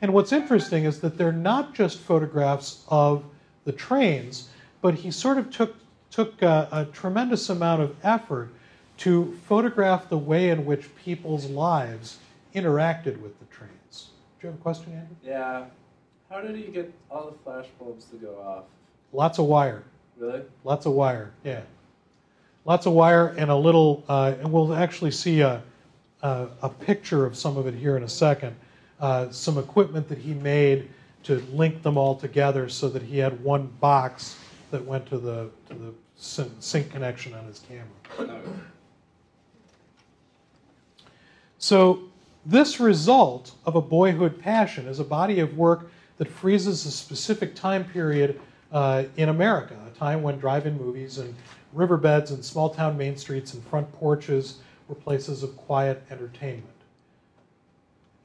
And 0.02 0.12
what's 0.12 0.32
interesting 0.32 0.86
is 0.86 1.00
that 1.02 1.16
they're 1.16 1.32
not 1.32 1.76
just 1.76 2.00
photographs 2.00 2.84
of 2.88 3.24
the 3.64 3.74
trains, 3.74 4.50
but 4.82 4.96
he 4.96 5.12
sort 5.12 5.38
of 5.38 5.52
took, 5.52 5.76
took 6.10 6.42
a, 6.42 6.68
a 6.72 6.86
tremendous 6.86 7.48
amount 7.52 7.84
of 7.84 7.96
effort 8.04 8.50
to 8.98 9.38
photograph 9.48 10.10
the 10.10 10.18
way 10.18 10.50
in 10.50 10.66
which 10.66 10.96
people's 10.96 11.46
lives 11.46 12.18
interacted 12.56 13.20
with 13.22 13.38
the 13.40 13.46
trains. 13.46 14.10
Do 14.40 14.48
you 14.48 14.52
have 14.52 14.60
a 14.60 14.62
question, 14.62 14.94
Andrew? 14.94 15.16
Yeah. 15.24 15.66
How 16.30 16.42
did 16.42 16.56
he 16.56 16.64
get 16.64 16.92
all 17.12 17.32
the 17.32 17.38
flash 17.44 17.68
bulbs 17.80 18.06
to 18.06 18.16
go 18.16 18.36
off? 18.40 18.64
Lots 19.12 19.40
of 19.40 19.46
wire. 19.46 19.84
Really? 20.18 20.42
Lots 20.64 20.86
of 20.86 20.94
wire, 20.94 21.32
yeah 21.44 21.62
lots 22.66 22.86
of 22.86 22.94
wire 22.94 23.28
and 23.38 23.50
a 23.50 23.56
little, 23.56 24.04
uh, 24.08 24.36
and 24.40 24.52
we'll 24.52 24.74
actually 24.74 25.12
see 25.12 25.42
a, 25.42 25.62
a, 26.22 26.48
a, 26.62 26.70
picture 26.70 27.26
of 27.26 27.36
some 27.36 27.58
of 27.58 27.68
it 27.68 27.74
here 27.74 27.98
in 27.98 28.04
a 28.04 28.10
second. 28.10 28.56
Uh, 29.00 29.30
some 29.32 29.58
equipment 29.58 30.08
that 30.08 30.18
he 30.18 30.34
made 30.34 30.90
to 31.24 31.40
link 31.52 31.82
them 31.82 31.98
all 31.98 32.16
together 32.16 32.70
so 32.70 32.88
that 32.90 33.02
he 33.02 33.18
had 33.18 33.44
one 33.44 33.68
box 33.80 34.38
that 34.72 34.84
went 34.84 35.06
to 35.06 35.18
the, 35.18 35.50
to 35.68 35.74
the 35.74 35.94
sync 36.16 36.90
connection 36.92 37.34
on 37.34 37.46
his 37.46 37.62
camera. 37.68 38.40
So, 41.58 42.10
this 42.46 42.80
result 42.80 43.54
of 43.66 43.76
a 43.76 43.82
boyhood 43.82 44.40
passion 44.40 44.88
is 44.88 45.00
a 45.00 45.04
body 45.04 45.40
of 45.40 45.58
work 45.58 45.90
that 46.18 46.28
freezes 46.28 46.86
a 46.86 46.92
specific 46.92 47.56
time 47.56 47.86
period 47.86 48.40
uh, 48.72 49.04
in 49.18 49.30
America, 49.30 49.76
a 49.88 49.98
time 49.98 50.22
when 50.22 50.38
drive 50.40 50.66
in 50.66 50.78
movies 50.78 51.18
and 51.18 51.34
riverbeds 51.74 52.32
and 52.32 52.44
small 52.44 52.70
town 52.70 52.98
main 52.98 53.16
streets 53.18 53.54
and 53.54 53.64
front 53.66 53.92
porches 53.94 54.58
were 54.88 54.96
places 54.96 55.44
of 55.44 55.56
quiet 55.58 56.04
entertainment. 56.10 56.68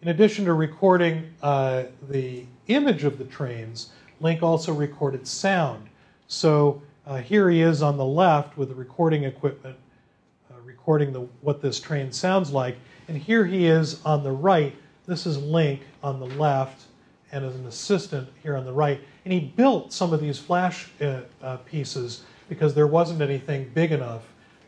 In 0.02 0.08
addition 0.08 0.44
to 0.44 0.52
recording 0.52 1.32
uh, 1.42 1.84
the 2.08 2.44
image 2.68 3.04
of 3.04 3.18
the 3.18 3.24
trains, 3.24 3.90
Link 4.20 4.42
also 4.42 4.72
recorded 4.72 5.26
sound. 5.26 5.88
So 6.28 6.82
uh, 7.06 7.18
here 7.18 7.50
he 7.50 7.62
is 7.62 7.82
on 7.82 7.96
the 7.96 8.04
left 8.04 8.56
with 8.56 8.68
the 8.68 8.74
recording 8.74 9.24
equipment, 9.24 9.76
uh, 10.50 10.60
recording 10.64 11.12
the, 11.12 11.20
what 11.40 11.62
this 11.62 11.80
train 11.80 12.12
sounds 12.12 12.50
like. 12.50 12.76
And 13.08 13.16
here 13.16 13.46
he 13.46 13.66
is 13.66 14.04
on 14.04 14.22
the 14.22 14.30
right. 14.30 14.76
This 15.06 15.26
is 15.26 15.38
Link 15.38 15.80
on 16.02 16.20
the 16.20 16.26
left, 16.26 16.84
and 17.32 17.44
as 17.44 17.54
an 17.54 17.66
assistant 17.66 18.28
here 18.42 18.56
on 18.56 18.64
the 18.64 18.72
right. 18.72 19.00
And 19.24 19.32
he 19.32 19.40
built 19.40 19.92
some 19.92 20.12
of 20.12 20.20
these 20.20 20.38
flash 20.38 20.90
uh, 21.00 21.22
uh, 21.42 21.56
pieces 21.58 22.22
because 22.48 22.74
there 22.74 22.86
wasn't 22.86 23.22
anything 23.22 23.70
big 23.74 23.92
enough 23.92 24.22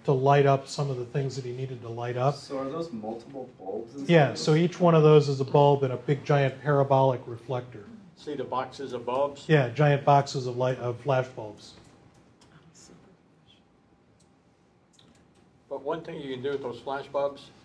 to 0.05 0.13
light 0.13 0.47
up 0.47 0.67
some 0.67 0.91
of 0.91 0.97
the 0.97 1.05
things 1.05 1.37
that 1.37 1.45
he 1.45 1.53
needed 1.53 1.83
to 1.83 1.89
light 1.89 2.17
up. 2.17 2.35
So 2.35 2.59
are 2.59 2.69
those 2.69 2.91
multiple 2.91 3.49
bulbs? 3.59 3.95
inside 3.95 4.11
Yeah, 4.11 4.35
so 4.35 4.55
each 4.55 4.81
one 4.81 4.95
of 4.95 5.03
those 5.03 5.29
is 5.29 5.41
a 5.41 5.45
bulb 5.45 5.83
and 5.83 5.93
a 5.93 5.97
big 5.99 6.25
giant 6.25 6.61
parabolic 6.63 7.21
reflector. 7.27 7.85
See 8.17 8.35
the 8.35 8.45
boxes 8.45 8.93
of 8.93 9.05
bulbs? 9.05 9.45
Yeah, 9.47 9.69
giant 9.71 10.05
boxes 10.05 10.47
of 10.47 10.57
light 10.57 10.79
of 10.79 10.99
flash 11.01 11.27
bulbs. 11.29 11.75
But 15.69 15.83
one 15.83 16.03
thing 16.03 16.21
you 16.21 16.35
can 16.35 16.43
do 16.43 16.51
with 16.51 16.63
those 16.63 16.81
flash 16.81 17.07
bulbs, 17.07 17.43
if 17.43 17.60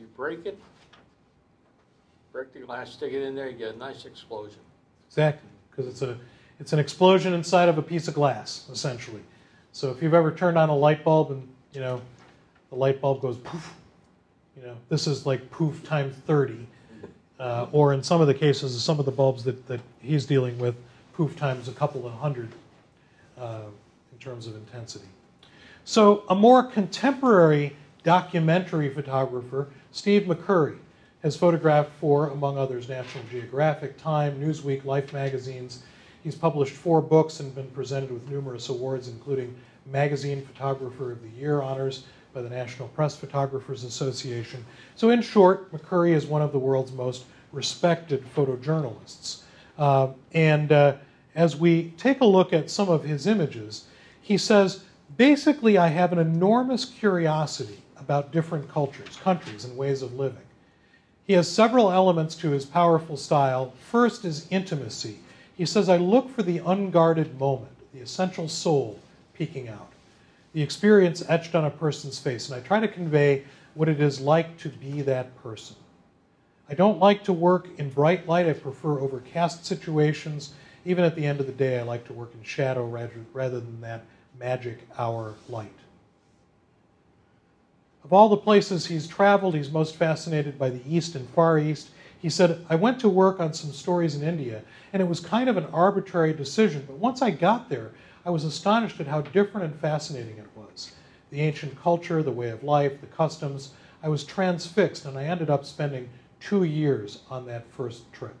you 0.00 0.06
break 0.16 0.46
it, 0.46 0.58
break 2.32 2.52
the 2.52 2.60
glass, 2.60 2.92
stick 2.92 3.12
it 3.12 3.22
in 3.22 3.34
there, 3.34 3.50
you 3.50 3.58
get 3.58 3.74
a 3.74 3.78
nice 3.78 4.06
explosion. 4.06 4.60
Exactly, 5.08 5.48
because 5.70 5.86
it's 5.86 6.02
a 6.02 6.16
it's 6.58 6.72
an 6.72 6.78
explosion 6.78 7.32
inside 7.34 7.68
of 7.68 7.78
a 7.78 7.82
piece 7.82 8.08
of 8.08 8.14
glass, 8.14 8.68
essentially. 8.72 9.22
So 9.72 9.90
if 9.90 10.02
you've 10.02 10.14
ever 10.14 10.32
turned 10.32 10.58
on 10.58 10.68
a 10.68 10.76
light 10.76 11.04
bulb 11.04 11.30
and 11.30 11.46
you 11.72 11.80
know 11.80 12.00
the 12.70 12.76
light 12.76 13.00
bulb 13.00 13.20
goes 13.20 13.36
poof, 13.38 13.74
you 14.56 14.62
know 14.62 14.76
this 14.88 15.06
is 15.06 15.26
like 15.26 15.50
poof 15.50 15.84
times 15.84 16.16
thirty, 16.26 16.66
uh, 17.38 17.66
or 17.72 17.92
in 17.92 18.02
some 18.02 18.20
of 18.20 18.26
the 18.26 18.34
cases, 18.34 18.82
some 18.82 18.98
of 18.98 19.04
the 19.04 19.12
bulbs 19.12 19.44
that 19.44 19.66
that 19.66 19.80
he's 20.00 20.24
dealing 20.24 20.58
with, 20.58 20.74
poof 21.12 21.36
times 21.36 21.68
a 21.68 21.72
couple 21.72 22.06
of 22.06 22.12
hundred 22.14 22.50
uh, 23.38 23.62
in 24.12 24.18
terms 24.18 24.46
of 24.46 24.54
intensity. 24.54 25.08
So, 25.84 26.24
a 26.28 26.34
more 26.34 26.62
contemporary 26.62 27.74
documentary 28.02 28.92
photographer, 28.92 29.68
Steve 29.92 30.22
McCurry, 30.22 30.78
has 31.22 31.36
photographed 31.36 31.90
for, 32.00 32.28
among 32.28 32.56
others, 32.56 32.88
National 32.88 33.24
Geographic, 33.30 33.98
Time, 33.98 34.40
Newsweek, 34.40 34.84
Life 34.84 35.12
magazines. 35.12 35.82
He's 36.22 36.34
published 36.34 36.72
four 36.72 37.02
books 37.02 37.40
and 37.40 37.54
been 37.54 37.68
presented 37.70 38.10
with 38.10 38.28
numerous 38.28 38.68
awards, 38.68 39.08
including 39.08 39.54
Magazine 39.86 40.44
Photographer 40.44 41.12
of 41.12 41.22
the 41.22 41.28
Year 41.28 41.60
honors 41.60 42.04
by 42.32 42.42
the 42.42 42.48
National 42.48 42.88
Press 42.88 43.16
Photographers 43.16 43.84
Association. 43.84 44.64
So, 44.94 45.10
in 45.10 45.20
short, 45.20 45.72
McCurry 45.72 46.12
is 46.12 46.26
one 46.26 46.42
of 46.42 46.52
the 46.52 46.58
world's 46.58 46.92
most 46.92 47.24
respected 47.52 48.24
photojournalists. 48.34 49.42
Uh, 49.76 50.08
and 50.32 50.72
uh, 50.72 50.96
as 51.34 51.56
we 51.56 51.90
take 51.96 52.20
a 52.20 52.26
look 52.26 52.52
at 52.52 52.70
some 52.70 52.88
of 52.88 53.04
his 53.04 53.26
images, 53.26 53.86
he 54.22 54.38
says, 54.38 54.84
basically, 55.16 55.76
I 55.76 55.88
have 55.88 56.12
an 56.12 56.18
enormous 56.18 56.84
curiosity 56.84 57.82
about 58.00 58.32
different 58.32 58.68
cultures, 58.68 59.16
countries, 59.22 59.64
and 59.64 59.76
ways 59.76 60.02
of 60.02 60.14
living. 60.14 60.42
He 61.26 61.34
has 61.34 61.50
several 61.50 61.92
elements 61.92 62.34
to 62.36 62.50
his 62.50 62.64
powerful 62.64 63.16
style. 63.16 63.72
First 63.90 64.24
is 64.24 64.46
intimacy. 64.50 65.18
He 65.56 65.66
says, 65.66 65.88
I 65.88 65.96
look 65.96 66.28
for 66.30 66.42
the 66.42 66.58
unguarded 66.58 67.38
moment, 67.38 67.72
the 67.92 68.00
essential 68.00 68.48
soul 68.48 68.98
peeking 69.34 69.68
out, 69.68 69.92
the 70.52 70.62
experience 70.62 71.22
etched 71.28 71.54
on 71.54 71.64
a 71.64 71.70
person's 71.70 72.18
face, 72.18 72.48
and 72.48 72.60
I 72.60 72.66
try 72.66 72.80
to 72.80 72.88
convey 72.88 73.44
what 73.74 73.88
it 73.88 74.00
is 74.00 74.20
like 74.20 74.58
to 74.58 74.68
be 74.68 75.02
that 75.02 75.36
person. 75.42 75.76
I 76.68 76.74
don't 76.74 76.98
like 76.98 77.24
to 77.24 77.32
work 77.32 77.68
in 77.78 77.90
bright 77.90 78.28
light. 78.28 78.46
I 78.46 78.52
prefer 78.52 79.00
overcast 79.00 79.64
situations. 79.64 80.52
Even 80.84 81.04
at 81.04 81.16
the 81.16 81.26
end 81.26 81.40
of 81.40 81.46
the 81.46 81.52
day, 81.52 81.78
I 81.78 81.82
like 81.82 82.06
to 82.06 82.12
work 82.12 82.32
in 82.32 82.44
shadow 82.44 82.86
rather, 82.86 83.60
than 83.60 83.80
that 83.80 84.04
magic 84.38 84.78
hour 84.96 85.34
light. 85.48 85.72
Of 88.04 88.12
all 88.12 88.28
the 88.28 88.36
places 88.36 88.86
he's 88.86 89.06
traveled, 89.06 89.54
he's 89.54 89.70
most 89.70 89.96
fascinated 89.96 90.58
by 90.58 90.70
the 90.70 90.82
East 90.88 91.14
and 91.14 91.28
Far 91.30 91.58
East. 91.58 91.90
He 92.18 92.30
said, 92.30 92.64
I 92.68 92.74
went 92.74 93.00
to 93.00 93.08
work 93.08 93.40
on 93.40 93.52
some 93.52 93.72
stories 93.72 94.14
in 94.14 94.22
India, 94.22 94.62
and 94.92 95.00
it 95.00 95.08
was 95.08 95.20
kind 95.20 95.48
of 95.48 95.56
an 95.56 95.66
arbitrary 95.72 96.32
decision, 96.32 96.84
but 96.86 96.96
once 96.96 97.22
I 97.22 97.30
got 97.30 97.68
there, 97.68 97.92
I 98.24 98.30
was 98.30 98.44
astonished 98.44 99.00
at 99.00 99.06
how 99.06 99.22
different 99.22 99.66
and 99.66 99.80
fascinating 99.80 100.36
it 100.36 100.48
was. 100.54 100.92
The 101.30 101.40
ancient 101.40 101.80
culture, 101.80 102.22
the 102.22 102.30
way 102.30 102.50
of 102.50 102.62
life, 102.62 103.00
the 103.00 103.06
customs. 103.06 103.70
I 104.02 104.08
was 104.08 104.24
transfixed, 104.24 105.04
and 105.04 105.16
I 105.18 105.24
ended 105.24 105.48
up 105.48 105.64
spending 105.64 106.08
two 106.40 106.64
years 106.64 107.20
on 107.30 107.46
that 107.46 107.70
first 107.70 108.12
trip. 108.12 108.34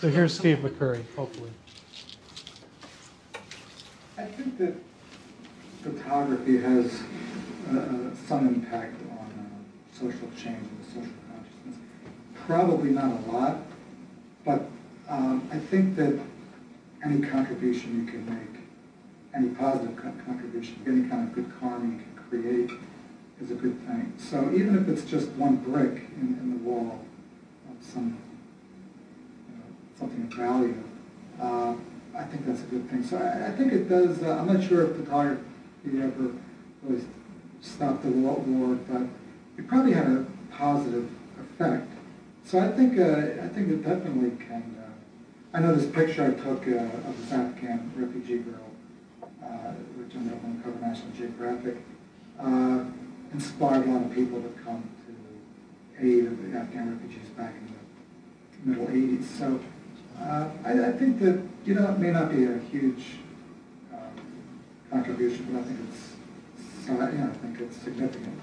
So 0.00 0.08
here's 0.08 0.36
Steve 0.36 0.58
McCurry, 0.58 1.04
hopefully. 1.14 1.50
I 4.18 4.24
think 4.24 4.58
that 4.58 4.74
photography 5.82 6.58
has 6.58 7.02
uh, 7.72 7.78
uh, 7.78 8.14
some 8.28 8.46
impact 8.46 8.94
on 9.10 9.26
uh, 9.26 9.98
social 9.98 10.28
change 10.36 10.66
and 10.68 10.84
social 10.86 11.16
consciousness. 11.28 11.76
Probably 12.46 12.90
not 12.90 13.10
a 13.10 13.32
lot, 13.32 13.58
but 14.44 14.68
um, 15.08 15.48
I 15.52 15.58
think 15.58 15.96
that 15.96 16.18
any 17.04 17.20
contribution 17.20 18.04
you 18.04 18.10
can 18.10 18.24
make, 18.26 18.60
any 19.34 19.48
positive 19.50 19.96
co- 19.96 20.12
contribution, 20.24 20.80
any 20.86 21.08
kind 21.08 21.28
of 21.28 21.34
good 21.34 21.50
karma 21.60 21.84
you 21.86 21.98
can 21.98 22.24
create 22.28 22.70
is 23.40 23.50
a 23.50 23.54
good 23.54 23.78
thing. 23.86 24.12
So 24.18 24.50
even 24.54 24.76
if 24.78 24.88
it's 24.88 25.04
just 25.04 25.28
one 25.30 25.56
brick 25.56 26.04
in, 26.20 26.38
in 26.40 26.50
the 26.50 26.68
wall 26.68 27.04
of 27.70 27.86
some, 27.86 28.16
you 29.48 29.56
know, 29.56 29.64
something 29.98 30.22
of 30.22 30.32
value, 30.32 30.82
uh, 31.40 31.74
I 32.16 32.24
think 32.24 32.46
that's 32.46 32.62
a 32.62 32.66
good 32.66 32.88
thing. 32.90 33.04
So 33.04 33.18
I, 33.18 33.48
I 33.48 33.50
think 33.50 33.72
it 33.72 33.88
does. 33.88 34.22
Uh, 34.22 34.38
I'm 34.38 34.46
not 34.52 34.66
sure 34.66 34.90
if 34.90 34.96
photography 34.96 35.42
ever 35.86 36.32
really 36.82 37.04
stopped 37.66 38.02
the 38.02 38.10
war, 38.10 38.78
but 38.88 39.02
it 39.58 39.66
probably 39.68 39.92
had 39.92 40.06
a 40.06 40.26
positive 40.50 41.08
effect. 41.40 41.90
So 42.44 42.58
I 42.60 42.68
think 42.68 42.98
uh, 42.98 43.44
I 43.44 43.48
think 43.48 43.68
it 43.68 43.84
definitely 43.84 44.32
can. 44.46 44.76
Uh, 44.78 45.56
I 45.56 45.60
know 45.60 45.74
this 45.74 45.90
picture 45.90 46.24
I 46.24 46.30
took 46.42 46.66
uh, 46.68 47.08
of 47.08 47.14
this 47.20 47.32
Afghan 47.32 47.90
refugee 47.96 48.38
girl, 48.38 48.70
uh, 49.42 49.72
which 49.98 50.14
ended 50.14 50.32
up 50.32 50.44
on 50.44 50.56
the 50.56 50.62
cover 50.62 50.76
of 50.76 50.82
National 50.82 51.10
Geographic, 51.12 51.76
uh, 52.38 52.84
inspired 53.32 53.86
a 53.86 53.90
lot 53.90 54.02
of 54.02 54.14
people 54.14 54.40
to 54.40 54.48
come 54.64 54.88
to 55.06 56.06
aid 56.06 56.26
of 56.26 56.52
the 56.52 56.58
Afghan 56.58 56.92
refugees 56.92 57.28
back 57.30 57.54
in 58.64 58.74
the 58.74 58.78
middle 58.78 58.94
80s. 58.94 59.24
So 59.24 59.60
uh, 60.20 60.48
I, 60.64 60.88
I 60.88 60.92
think 60.92 61.20
that, 61.20 61.42
you 61.64 61.74
know, 61.74 61.90
it 61.90 61.98
may 61.98 62.10
not 62.10 62.30
be 62.30 62.44
a 62.44 62.58
huge 62.70 63.04
um, 63.92 64.00
contribution, 64.90 65.46
but 65.50 65.60
I 65.60 65.64
think 65.64 65.78
it's, 65.88 66.15
uh, 66.88 66.92
you 66.92 67.18
know, 67.18 67.30
I 67.32 67.36
think 67.36 67.60
it's 67.60 67.76
significant. 67.76 68.40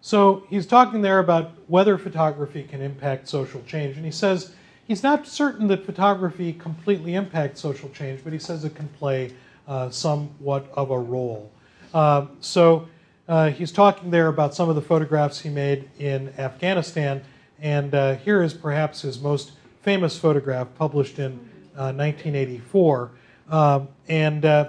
So 0.00 0.44
he's 0.50 0.66
talking 0.66 1.00
there 1.00 1.18
about 1.18 1.52
whether 1.66 1.96
photography 1.96 2.62
can 2.62 2.82
impact 2.82 3.26
social 3.28 3.62
change. 3.62 3.96
And 3.96 4.04
he 4.04 4.10
says 4.10 4.54
he's 4.86 5.02
not 5.02 5.26
certain 5.26 5.66
that 5.68 5.86
photography 5.86 6.52
completely 6.52 7.14
impacts 7.14 7.60
social 7.60 7.88
change, 7.88 8.20
but 8.22 8.32
he 8.32 8.38
says 8.38 8.64
it 8.64 8.74
can 8.74 8.88
play 8.88 9.32
uh, 9.66 9.88
somewhat 9.88 10.70
of 10.74 10.90
a 10.90 10.98
role. 10.98 11.50
Uh, 11.94 12.26
so 12.40 12.86
uh, 13.28 13.48
he's 13.48 13.72
talking 13.72 14.10
there 14.10 14.28
about 14.28 14.54
some 14.54 14.68
of 14.68 14.74
the 14.74 14.82
photographs 14.82 15.40
he 15.40 15.48
made 15.48 15.88
in 15.98 16.34
Afghanistan. 16.38 17.22
And 17.60 17.94
uh, 17.94 18.16
here 18.16 18.42
is 18.42 18.52
perhaps 18.52 19.00
his 19.00 19.20
most 19.20 19.52
famous 19.80 20.18
photograph 20.18 20.68
published 20.74 21.18
in 21.18 21.38
1984. 21.76 23.10
Um, 23.48 23.88
and 24.08 24.44
uh, 24.44 24.68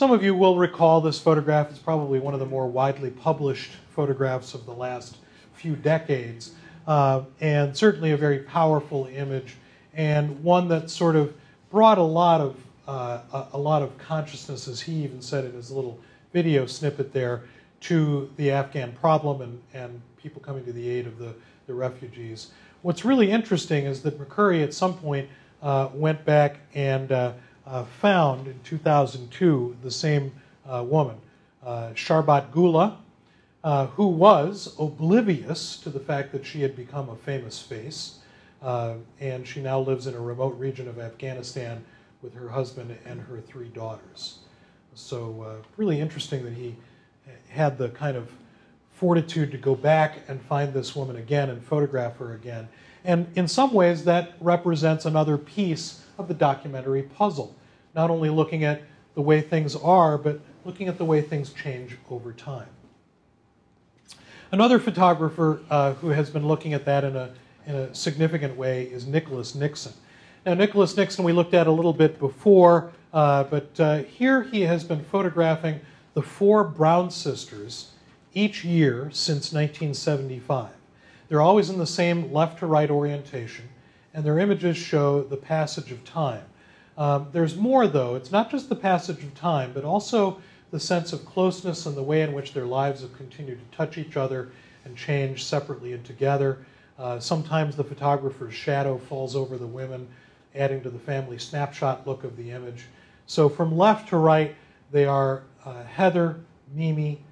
some 0.00 0.12
of 0.12 0.24
you 0.24 0.34
will 0.34 0.56
recall 0.56 1.02
this 1.02 1.20
photograph. 1.20 1.68
It's 1.68 1.78
probably 1.78 2.20
one 2.20 2.32
of 2.32 2.40
the 2.40 2.46
more 2.46 2.66
widely 2.66 3.10
published 3.10 3.72
photographs 3.90 4.54
of 4.54 4.64
the 4.64 4.72
last 4.72 5.18
few 5.52 5.76
decades, 5.76 6.52
uh, 6.86 7.24
and 7.42 7.76
certainly 7.76 8.12
a 8.12 8.16
very 8.16 8.38
powerful 8.38 9.10
image, 9.14 9.56
and 9.92 10.42
one 10.42 10.68
that 10.68 10.88
sort 10.88 11.16
of 11.16 11.34
brought 11.70 11.98
a 11.98 12.02
lot 12.02 12.40
of 12.40 12.56
uh, 12.88 13.44
a, 13.52 13.58
lot 13.58 13.82
of 13.82 13.98
consciousness, 13.98 14.68
as 14.68 14.80
he 14.80 15.04
even 15.04 15.20
said 15.20 15.44
in 15.44 15.52
his 15.52 15.70
little 15.70 15.98
video 16.32 16.64
snippet 16.64 17.12
there, 17.12 17.42
to 17.80 18.30
the 18.38 18.50
Afghan 18.50 18.92
problem 18.92 19.42
and, 19.42 19.60
and 19.74 20.00
people 20.16 20.40
coming 20.40 20.64
to 20.64 20.72
the 20.72 20.88
aid 20.88 21.06
of 21.06 21.18
the, 21.18 21.34
the 21.66 21.74
refugees. 21.74 22.52
What's 22.80 23.04
really 23.04 23.30
interesting 23.30 23.84
is 23.84 24.00
that 24.04 24.18
McCurry 24.18 24.64
at 24.64 24.72
some 24.72 24.96
point 24.96 25.28
uh, 25.62 25.90
went 25.92 26.24
back 26.24 26.56
and 26.74 27.12
uh, 27.12 27.32
found 28.00 28.46
in 28.46 28.58
2002 28.64 29.76
the 29.82 29.90
same 29.90 30.32
uh, 30.68 30.84
woman, 30.86 31.16
uh, 31.64 31.90
Sharbat 31.94 32.52
Gula, 32.52 32.98
uh, 33.62 33.86
who 33.88 34.06
was 34.06 34.74
oblivious 34.78 35.76
to 35.78 35.90
the 35.90 36.00
fact 36.00 36.32
that 36.32 36.44
she 36.44 36.62
had 36.62 36.74
become 36.74 37.08
a 37.10 37.16
famous 37.16 37.60
face. 37.60 38.18
Uh, 38.62 38.94
and 39.20 39.46
she 39.46 39.60
now 39.60 39.78
lives 39.80 40.06
in 40.06 40.14
a 40.14 40.20
remote 40.20 40.58
region 40.58 40.86
of 40.86 40.98
Afghanistan 40.98 41.82
with 42.22 42.34
her 42.34 42.48
husband 42.48 42.94
and 43.06 43.20
her 43.20 43.40
three 43.40 43.68
daughters. 43.68 44.40
So, 44.94 45.42
uh, 45.42 45.66
really 45.76 46.00
interesting 46.00 46.44
that 46.44 46.52
he 46.52 46.76
had 47.48 47.78
the 47.78 47.88
kind 47.90 48.16
of 48.16 48.30
fortitude 48.92 49.50
to 49.50 49.56
go 49.56 49.74
back 49.74 50.18
and 50.28 50.42
find 50.42 50.74
this 50.74 50.94
woman 50.94 51.16
again 51.16 51.48
and 51.48 51.64
photograph 51.64 52.18
her 52.18 52.34
again. 52.34 52.68
And 53.04 53.26
in 53.34 53.48
some 53.48 53.72
ways, 53.72 54.04
that 54.04 54.34
represents 54.40 55.06
another 55.06 55.38
piece 55.38 56.04
of 56.18 56.28
the 56.28 56.34
documentary 56.34 57.04
puzzle. 57.04 57.54
Not 57.94 58.10
only 58.10 58.30
looking 58.30 58.64
at 58.64 58.82
the 59.14 59.22
way 59.22 59.40
things 59.40 59.76
are, 59.76 60.16
but 60.16 60.40
looking 60.64 60.88
at 60.88 60.98
the 60.98 61.04
way 61.04 61.20
things 61.20 61.52
change 61.52 61.96
over 62.10 62.32
time. 62.32 62.68
Another 64.52 64.78
photographer 64.78 65.60
uh, 65.70 65.94
who 65.94 66.08
has 66.08 66.30
been 66.30 66.46
looking 66.46 66.74
at 66.74 66.84
that 66.84 67.04
in 67.04 67.16
a, 67.16 67.30
in 67.66 67.74
a 67.74 67.94
significant 67.94 68.56
way 68.56 68.84
is 68.84 69.06
Nicholas 69.06 69.54
Nixon. 69.54 69.92
Now, 70.44 70.54
Nicholas 70.54 70.96
Nixon, 70.96 71.24
we 71.24 71.32
looked 71.32 71.54
at 71.54 71.66
a 71.66 71.72
little 71.72 71.92
bit 71.92 72.18
before, 72.18 72.92
uh, 73.12 73.44
but 73.44 73.78
uh, 73.78 73.98
here 73.98 74.42
he 74.42 74.62
has 74.62 74.82
been 74.82 75.04
photographing 75.04 75.80
the 76.14 76.22
four 76.22 76.64
Brown 76.64 77.10
sisters 77.10 77.92
each 78.34 78.64
year 78.64 79.10
since 79.12 79.52
1975. 79.52 80.70
They're 81.28 81.40
always 81.40 81.70
in 81.70 81.78
the 81.78 81.86
same 81.86 82.32
left 82.32 82.58
to 82.58 82.66
right 82.66 82.90
orientation, 82.90 83.68
and 84.12 84.24
their 84.24 84.38
images 84.38 84.76
show 84.76 85.22
the 85.22 85.36
passage 85.36 85.92
of 85.92 86.04
time. 86.04 86.42
Um, 87.00 87.28
there's 87.32 87.56
more, 87.56 87.86
though. 87.86 88.14
It's 88.14 88.30
not 88.30 88.50
just 88.50 88.68
the 88.68 88.76
passage 88.76 89.24
of 89.24 89.34
time, 89.34 89.72
but 89.72 89.86
also 89.86 90.38
the 90.70 90.78
sense 90.78 91.14
of 91.14 91.24
closeness 91.24 91.86
and 91.86 91.96
the 91.96 92.02
way 92.02 92.20
in 92.20 92.34
which 92.34 92.52
their 92.52 92.66
lives 92.66 93.00
have 93.00 93.16
continued 93.16 93.58
to 93.58 93.76
touch 93.76 93.96
each 93.96 94.18
other 94.18 94.52
and 94.84 94.94
change 94.94 95.42
separately 95.42 95.94
and 95.94 96.04
together. 96.04 96.58
Uh, 96.98 97.18
sometimes 97.18 97.74
the 97.74 97.82
photographer's 97.82 98.52
shadow 98.52 98.98
falls 98.98 99.34
over 99.34 99.56
the 99.56 99.66
women, 99.66 100.06
adding 100.54 100.82
to 100.82 100.90
the 100.90 100.98
family 100.98 101.38
snapshot 101.38 102.06
look 102.06 102.22
of 102.22 102.36
the 102.36 102.50
image. 102.50 102.84
So 103.26 103.48
from 103.48 103.78
left 103.78 104.10
to 104.10 104.18
right, 104.18 104.54
they 104.92 105.06
are 105.06 105.44
uh, 105.64 105.82
Heather, 105.84 106.38
Mimi, 106.74 107.22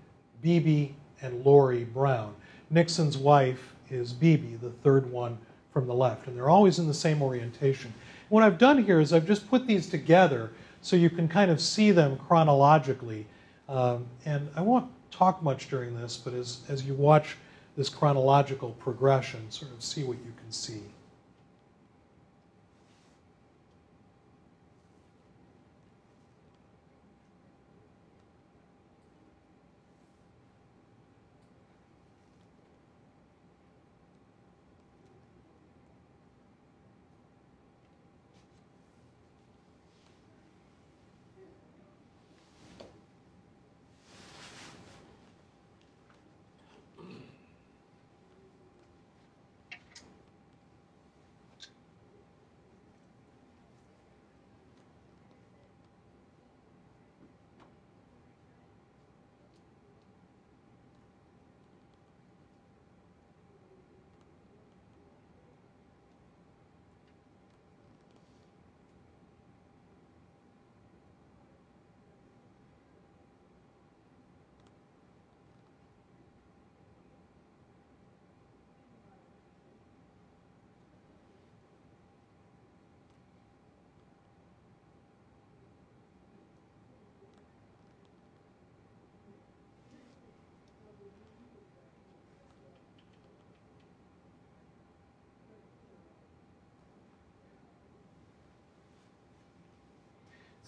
Bibi, 0.41 0.95
and 1.21 1.45
Lori 1.45 1.85
Brown. 1.85 2.35
Nixon's 2.71 3.19
wife 3.19 3.75
is 3.91 4.14
Bibi, 4.14 4.57
the 4.62 4.71
third 4.71 5.11
one 5.12 5.37
from 5.75 5.87
the 5.87 5.95
left, 5.95 6.27
and 6.27 6.35
they're 6.35 6.49
always 6.49 6.79
in 6.79 6.87
the 6.87 6.95
same 6.95 7.21
orientation. 7.21 7.93
What 8.29 8.43
I've 8.43 8.59
done 8.59 8.85
here 8.85 9.01
is 9.01 9.12
I've 9.12 9.26
just 9.26 9.49
put 9.49 9.66
these 9.66 9.89
together 9.89 10.51
so 10.83 10.97
you 10.97 11.11
can 11.11 11.29
kind 11.29 11.51
of 11.51 11.61
see 11.61 11.91
them 11.91 12.16
chronologically. 12.16 13.26
Um, 13.68 14.07
and 14.24 14.49
I 14.55 14.61
won't 14.61 14.91
talk 15.11 15.43
much 15.43 15.68
during 15.68 15.97
this, 15.97 16.16
but 16.16 16.35
as, 16.35 16.61
as 16.68 16.85
you 16.85 16.95
watch 16.95 17.37
this 17.76 17.89
chronological 17.89 18.72
progression, 18.72 19.51
sort 19.51 19.72
of 19.72 19.83
see 19.83 20.05
what 20.05 20.18
you 20.18 20.33
can 20.37 20.53
see. 20.53 20.83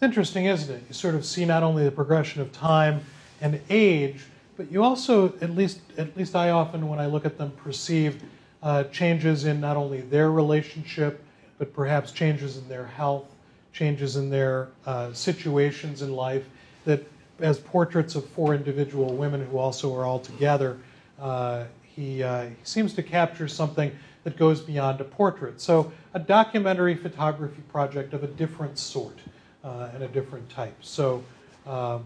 It's 0.01 0.07
interesting, 0.07 0.47
isn't 0.47 0.75
it? 0.75 0.83
You 0.89 0.95
sort 0.95 1.15
of 1.15 1.27
see 1.27 1.45
not 1.45 1.63
only 1.63 1.85
the 1.85 1.91
progression 1.91 2.41
of 2.41 2.51
time 2.53 3.03
and 3.43 3.61
age, 3.69 4.25
but 4.57 4.73
you 4.73 4.83
also, 4.83 5.35
at 5.43 5.51
least, 5.51 5.81
at 5.99 6.17
least 6.17 6.35
I 6.35 6.49
often, 6.53 6.89
when 6.89 6.99
I 6.99 7.05
look 7.05 7.27
at 7.27 7.37
them, 7.37 7.51
perceive 7.51 8.23
uh, 8.63 8.85
changes 8.85 9.45
in 9.45 9.61
not 9.61 9.77
only 9.77 10.01
their 10.01 10.33
relationship, 10.33 11.23
but 11.59 11.75
perhaps 11.75 12.13
changes 12.13 12.57
in 12.57 12.67
their 12.67 12.87
health, 12.87 13.27
changes 13.75 14.17
in 14.17 14.31
their 14.31 14.69
uh, 14.87 15.13
situations 15.13 16.01
in 16.01 16.15
life. 16.15 16.47
That, 16.87 17.07
as 17.41 17.59
portraits 17.59 18.15
of 18.15 18.27
four 18.31 18.55
individual 18.55 19.13
women 19.13 19.45
who 19.45 19.59
also 19.59 19.95
are 19.95 20.07
all 20.07 20.21
together, 20.21 20.79
uh, 21.21 21.65
he, 21.83 22.23
uh, 22.23 22.45
he 22.45 22.55
seems 22.63 22.95
to 22.95 23.03
capture 23.03 23.49
something 23.49 23.93
that 24.25 24.39
goes 24.39 24.63
beyond 24.63 25.03
a 25.03 25.05
portrait. 25.05 25.61
So, 25.61 25.93
a 26.15 26.19
documentary 26.19 26.95
photography 26.95 27.61
project 27.71 28.15
of 28.15 28.25
a 28.25 28.29
different 28.29 28.79
sort 28.79 29.19
uh, 29.65 29.91
and 29.95 30.03
a 30.03 30.09
different 30.09 30.49
type. 30.49 30.77
So, 30.81 31.23
um, 31.67 32.05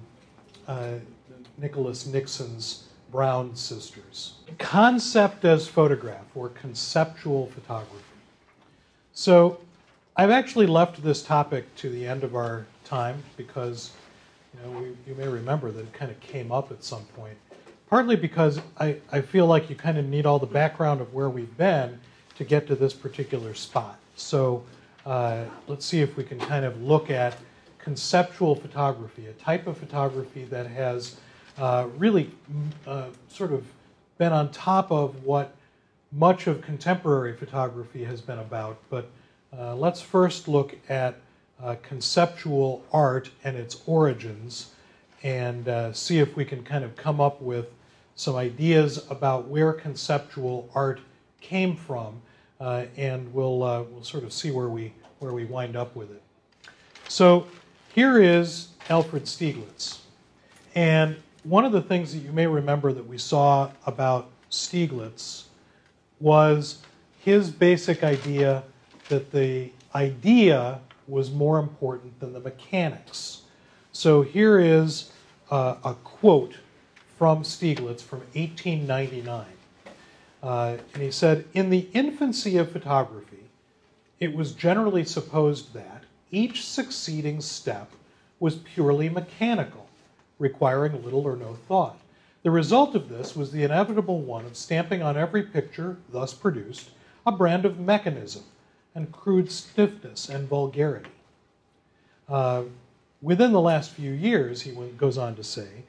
uh, 0.67 0.95
Nicholas 1.59 2.07
Nixon's 2.07 2.89
Brown 3.13 3.55
Sisters. 3.55 4.35
Concept 4.59 5.45
as 5.45 5.69
photograph 5.69 6.25
or 6.35 6.49
conceptual 6.49 7.47
photography. 7.47 8.03
So, 9.13 9.59
I've 10.17 10.31
actually 10.31 10.67
left 10.67 11.03
this 11.03 11.23
topic 11.23 11.75
to 11.77 11.91
the 11.91 12.07
end 12.07 12.23
of 12.23 12.37
our 12.37 12.67
time 12.85 13.23
because 13.37 13.91
you 14.55 14.61
know 14.63 14.79
we, 14.79 14.87
you 15.09 15.15
may 15.17 15.27
remember 15.27 15.73
that 15.73 15.81
it 15.81 15.93
kind 15.93 16.11
of 16.11 16.21
came 16.21 16.53
up 16.53 16.71
at 16.71 16.85
some 16.85 17.05
point. 17.17 17.37
Partly 17.91 18.17
because 18.17 18.61
I, 18.79 18.97
I 19.13 19.21
feel 19.21 19.47
like 19.47 19.69
you 19.69 19.77
kind 19.77 19.99
of 19.99 20.07
need 20.07 20.25
all 20.25 20.39
the 20.39 20.47
background 20.47 21.01
of 21.01 21.13
where 21.13 21.29
we've 21.29 21.57
been 21.57 21.99
to 22.37 22.45
get 22.45 22.67
to 22.69 22.77
this 22.77 22.93
particular 22.93 23.55
spot. 23.55 23.99
So 24.17 24.65
uh, 25.07 25.45
let's 25.69 25.85
see 25.85 26.01
if 26.01 26.17
we 26.17 26.25
can 26.25 26.39
kind 26.39 26.65
of 26.65 26.81
look 26.83 27.11
at 27.11 27.37
conceptual 27.79 28.55
photography, 28.55 29.27
a 29.27 29.33
type 29.33 29.67
of 29.67 29.77
photography 29.77 30.45
that 30.45 30.67
has 30.67 31.17
uh, 31.59 31.87
really 31.99 32.31
uh, 32.87 33.07
sort 33.29 33.53
of 33.53 33.65
been 34.19 34.33
on 34.33 34.51
top 34.51 34.91
of 34.91 35.25
what 35.25 35.55
much 36.13 36.47
of 36.47 36.63
contemporary 36.63 37.37
photography 37.37 38.05
has 38.05 38.21
been 38.21 38.39
about. 38.39 38.79
But 38.89 39.11
uh, 39.57 39.75
let's 39.75 40.01
first 40.01 40.49
look 40.49 40.77
at 40.89 41.17
uh, 41.63 41.77
conceptual 41.83 42.85
art 42.93 43.31
and 43.45 43.57
its 43.57 43.83
origins 43.87 44.73
and 45.23 45.69
uh, 45.69 45.93
see 45.93 46.19
if 46.19 46.37
we 46.37 46.45
can 46.45 46.63
kind 46.63 46.85
of 46.85 46.97
come 46.97 47.21
up 47.21 47.41
with 47.41 47.67
some 48.15 48.37
ideas 48.37 49.05
about 49.11 49.49
where 49.49 49.73
conceptual 49.73 50.69
art 50.75 51.01
came 51.41 51.77
from, 51.77 52.21
and 52.65 53.33
we'll, 53.33 53.59
we'll 53.59 54.03
sort 54.03 54.25
of 54.25 54.33
see 54.33 54.51
where 54.51 54.69
we, 54.69 54.93
where 55.19 55.33
we 55.33 55.45
wind 55.45 55.77
up 55.77 55.95
with 55.95 56.11
it. 56.11 56.23
So 57.09 57.47
here 57.95 58.21
is 58.21 58.69
Alfred 58.89 59.25
Stieglitz. 59.25 59.99
And 60.75 61.17
one 61.45 61.65
of 61.65 61.73
the 61.73 61.83
things 61.83 62.13
that 62.13 62.21
you 62.21 62.33
may 62.33 62.47
remember 62.47 62.93
that 62.93 63.07
we 63.07 63.19
saw 63.19 63.71
about 63.87 64.31
Stieglitz 64.51 65.45
was 66.21 66.79
his 67.21 67.51
basic 67.51 68.03
idea 68.03 68.65
that 69.09 69.31
the 69.31 69.71
idea 69.95 70.81
was 71.07 71.31
more 71.31 71.59
important 71.59 72.19
than 72.21 72.33
the 72.33 72.41
mechanics. 72.41 73.43
So 73.93 74.23
here 74.23 74.59
is 74.59 75.13
uh, 75.51 75.77
a 75.85 75.95
quote 75.95 76.55
from 77.19 77.43
Stieglitz 77.43 78.03
from 78.03 78.21
1899. 78.33 79.45
Uh, 80.45 80.77
and 80.93 81.03
he 81.03 81.11
said, 81.11 81.47
In 81.55 81.71
the 81.71 81.89
infancy 81.95 82.59
of 82.59 82.71
photography, 82.71 83.45
it 84.21 84.37
was 84.37 84.53
generally 84.53 85.03
supposed 85.03 85.73
that 85.73 86.05
each 86.31 86.67
succeeding 86.67 87.41
step 87.41 87.91
was 88.39 88.57
purely 88.57 89.09
mechanical, 89.09 89.87
requiring 90.39 91.03
little 91.03 91.23
or 91.27 91.37
no 91.37 91.55
thought. 91.55 91.99
The 92.43 92.51
result 92.51 92.95
of 92.95 93.09
this 93.09 93.35
was 93.35 93.53
the 93.53 93.63
inevitable 93.63 94.21
one 94.21 94.45
of 94.45 94.55
stamping 94.55 95.03
on 95.03 95.17
every 95.17 95.45
picture 95.45 95.97
thus 96.13 96.35
produced 96.35 96.91
a 97.27 97.33
brand 97.33 97.65
of 97.65 97.81
mechanism 97.81 98.43
and 98.95 99.11
crude 99.11 99.51
stiffness 99.51 100.29
and 100.29 100.47
vulgarity. 100.47 101.11
Uh, 102.29 102.65
within 103.23 103.53
the 103.53 103.63
last 103.63 103.93
few 103.93 104.13
years, 104.13 104.61
he 104.61 104.73
goes 104.99 105.17
on 105.17 105.37
to 105.37 105.43
say, 105.43 105.85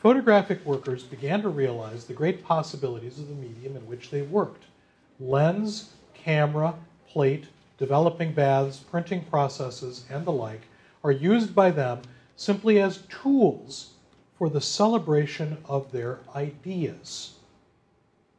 photographic 0.00 0.64
workers 0.64 1.02
began 1.02 1.42
to 1.42 1.48
realize 1.48 2.04
the 2.04 2.14
great 2.14 2.42
possibilities 2.42 3.18
of 3.18 3.28
the 3.28 3.34
medium 3.34 3.76
in 3.76 3.86
which 3.86 4.10
they 4.10 4.22
worked. 4.22 4.64
Lens, 5.20 5.92
camera, 6.14 6.74
plate, 7.06 7.46
developing 7.76 8.32
baths, 8.32 8.78
printing 8.78 9.22
processes, 9.24 10.06
and 10.10 10.24
the 10.24 10.32
like 10.32 10.62
are 11.04 11.12
used 11.12 11.54
by 11.54 11.70
them 11.70 12.00
simply 12.36 12.80
as 12.80 13.04
tools 13.08 13.92
for 14.38 14.48
the 14.48 14.60
celebration 14.60 15.58
of 15.66 15.92
their 15.92 16.20
ideas. 16.34 17.34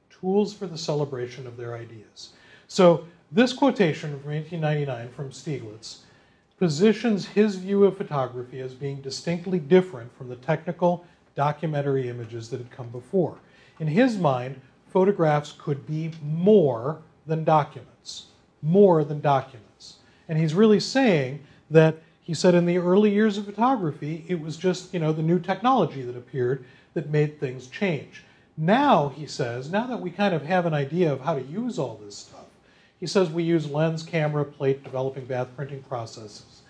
Tools 0.09 0.53
for 0.53 0.65
the 0.65 0.77
celebration 0.77 1.45
of 1.45 1.57
their 1.57 1.75
ideas. 1.75 2.31
So, 2.67 3.05
this 3.31 3.53
quotation 3.53 4.19
from 4.19 4.31
1899 4.31 5.09
from 5.13 5.29
Stieglitz 5.29 5.99
positions 6.57 7.27
his 7.27 7.55
view 7.55 7.85
of 7.85 7.97
photography 7.97 8.59
as 8.59 8.73
being 8.73 9.01
distinctly 9.01 9.59
different 9.59 10.15
from 10.17 10.27
the 10.27 10.35
technical 10.35 11.05
documentary 11.41 12.07
images 12.07 12.51
that 12.51 12.59
had 12.59 12.69
come 12.69 12.87
before. 12.89 13.35
In 13.79 13.87
his 13.87 14.15
mind, 14.15 14.61
photographs 14.93 15.55
could 15.57 15.87
be 15.87 16.11
more 16.21 16.99
than 17.25 17.43
documents, 17.43 18.27
more 18.61 19.03
than 19.03 19.21
documents. 19.21 19.95
And 20.29 20.37
he's 20.37 20.53
really 20.53 20.79
saying 20.79 21.39
that 21.71 21.95
he 22.21 22.35
said 22.35 22.53
in 22.53 22.67
the 22.67 22.77
early 22.77 23.11
years 23.11 23.39
of 23.39 23.45
photography, 23.45 24.23
it 24.27 24.39
was 24.39 24.55
just, 24.55 24.93
you 24.93 24.99
know, 24.99 25.11
the 25.11 25.23
new 25.23 25.39
technology 25.39 26.03
that 26.03 26.15
appeared 26.15 26.63
that 26.93 27.09
made 27.09 27.39
things 27.39 27.65
change. 27.65 28.23
Now, 28.55 29.09
he 29.09 29.25
says, 29.25 29.71
now 29.71 29.87
that 29.87 29.99
we 29.99 30.11
kind 30.11 30.35
of 30.35 30.43
have 30.43 30.67
an 30.67 30.75
idea 30.75 31.11
of 31.11 31.21
how 31.21 31.33
to 31.33 31.41
use 31.41 31.79
all 31.79 31.99
this 32.05 32.17
stuff, 32.17 32.45
he 32.99 33.07
says 33.07 33.31
we 33.31 33.41
use 33.41 33.67
lens, 33.67 34.03
camera, 34.03 34.45
plate, 34.45 34.83
developing 34.83 35.25
bath 35.25 35.47
printing 35.55 35.81
processes 35.81 36.61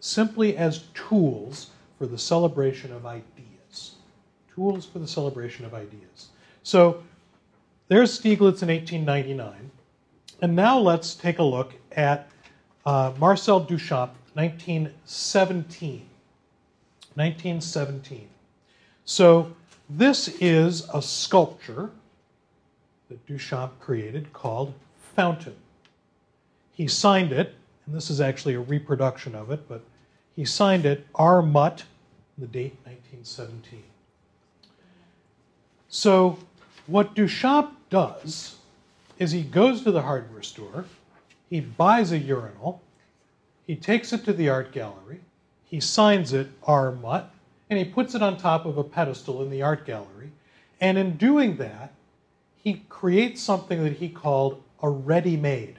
simply 0.00 0.56
as 0.56 0.84
tools 0.94 1.68
for 1.98 2.06
the 2.06 2.16
celebration 2.18 2.90
of 2.90 3.04
ideas. 3.04 3.33
Tools 4.54 4.86
for 4.86 4.98
the 4.98 5.08
celebration 5.08 5.64
of 5.64 5.74
ideas. 5.74 6.28
So 6.62 7.02
there's 7.88 8.18
Stieglitz 8.18 8.62
in 8.62 8.68
1899. 8.68 9.70
And 10.42 10.56
now 10.56 10.78
let's 10.78 11.14
take 11.14 11.38
a 11.38 11.42
look 11.42 11.74
at 11.92 12.28
uh, 12.86 13.12
Marcel 13.18 13.64
Duchamp, 13.64 14.10
1917. 14.34 16.06
1917. 17.14 18.28
So 19.04 19.54
this 19.88 20.28
is 20.40 20.88
a 20.92 21.00
sculpture 21.00 21.90
that 23.08 23.26
Duchamp 23.26 23.70
created 23.80 24.32
called 24.32 24.74
Fountain. 25.14 25.56
He 26.72 26.88
signed 26.88 27.32
it, 27.32 27.54
and 27.86 27.94
this 27.94 28.10
is 28.10 28.20
actually 28.20 28.54
a 28.54 28.60
reproduction 28.60 29.34
of 29.34 29.50
it, 29.50 29.68
but 29.68 29.82
he 30.34 30.44
signed 30.44 30.84
it 30.86 31.06
R. 31.14 31.42
Mutt, 31.42 31.84
the 32.36 32.46
date 32.46 32.76
1917. 32.84 33.82
So, 35.96 36.38
what 36.88 37.14
Duchamp 37.14 37.70
does 37.88 38.56
is 39.16 39.30
he 39.30 39.42
goes 39.42 39.82
to 39.82 39.92
the 39.92 40.02
hardware 40.02 40.42
store, 40.42 40.86
he 41.48 41.60
buys 41.60 42.10
a 42.10 42.18
urinal, 42.18 42.82
he 43.64 43.76
takes 43.76 44.12
it 44.12 44.24
to 44.24 44.32
the 44.32 44.48
art 44.48 44.72
gallery, 44.72 45.20
he 45.64 45.78
signs 45.78 46.32
it 46.32 46.48
R. 46.64 46.90
Mutt, 46.90 47.30
and 47.70 47.78
he 47.78 47.84
puts 47.84 48.16
it 48.16 48.22
on 48.22 48.36
top 48.36 48.66
of 48.66 48.76
a 48.76 48.82
pedestal 48.82 49.40
in 49.40 49.50
the 49.50 49.62
art 49.62 49.86
gallery. 49.86 50.32
And 50.80 50.98
in 50.98 51.16
doing 51.16 51.58
that, 51.58 51.92
he 52.56 52.82
creates 52.88 53.40
something 53.40 53.84
that 53.84 53.98
he 53.98 54.08
called 54.08 54.60
a 54.82 54.90
ready 54.90 55.36
made 55.36 55.76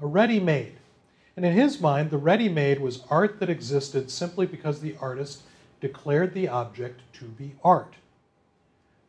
a 0.00 0.06
ready 0.06 0.40
made. 0.40 0.76
And 1.36 1.44
in 1.44 1.52
his 1.52 1.82
mind, 1.82 2.10
the 2.10 2.16
ready 2.16 2.48
made 2.48 2.80
was 2.80 3.04
art 3.10 3.40
that 3.40 3.50
existed 3.50 4.10
simply 4.10 4.46
because 4.46 4.80
the 4.80 4.96
artist 5.02 5.42
declared 5.82 6.32
the 6.32 6.48
object 6.48 7.02
to 7.18 7.26
be 7.26 7.52
art. 7.62 7.96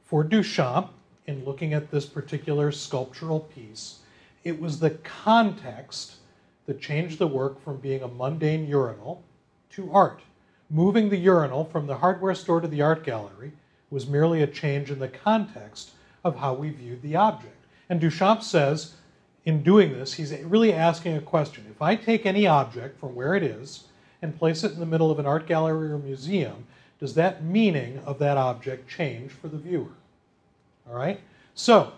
For 0.06 0.24
Duchamp, 0.24 0.90
in 1.26 1.44
looking 1.46 1.74
at 1.74 1.90
this 1.90 2.06
particular 2.06 2.72
sculptural 2.72 3.40
piece, 3.40 4.00
it 4.44 4.62
was 4.62 4.80
the 4.80 4.92
context 4.92 6.18
that 6.68 6.80
changed 6.80 7.18
the 7.18 7.26
work 7.26 7.60
from 7.64 7.78
being 7.78 8.04
a 8.04 8.08
mundane 8.08 8.68
urinal 8.68 9.24
to 9.72 9.92
art. 9.92 10.22
Moving 10.70 11.10
the 11.10 11.18
urinal 11.18 11.66
from 11.66 11.88
the 11.88 11.98
hardware 11.98 12.36
store 12.36 12.62
to 12.62 12.68
the 12.68 12.84
art 12.84 13.04
gallery 13.04 13.54
was 13.90 14.06
merely 14.06 14.44
a 14.44 14.48
change 14.48 14.92
in 14.92 15.00
the 15.00 15.08
context 15.08 15.92
of 16.24 16.38
how 16.38 16.54
we 16.54 16.70
viewed 16.70 17.02
the 17.02 17.16
object. 17.16 17.66
And 17.90 18.00
Duchamp 18.00 18.44
says 18.44 18.94
in 19.44 19.64
doing 19.64 19.94
this, 19.94 20.14
he's 20.14 20.32
really 20.44 20.72
asking 20.72 21.18
a 21.18 21.22
question. 21.22 21.66
If 21.72 21.82
I 21.82 21.96
take 21.96 22.28
any 22.28 22.46
object 22.46 23.00
from 23.00 23.16
where 23.16 23.34
it 23.34 23.42
is 23.42 23.86
and 24.22 24.38
place 24.38 24.64
it 24.64 24.74
in 24.74 24.80
the 24.80 24.86
middle 24.86 25.10
of 25.10 25.18
an 25.18 25.26
art 25.26 25.48
gallery 25.48 25.92
or 25.92 25.98
museum, 25.98 26.68
does 27.06 27.14
that 27.14 27.44
meaning 27.44 28.00
of 28.00 28.18
that 28.18 28.36
object 28.36 28.90
change 28.90 29.30
for 29.30 29.48
the 29.48 29.60
viewer? 29.60 29.92
All 30.90 30.96
right? 30.96 31.22
So, 31.54 31.94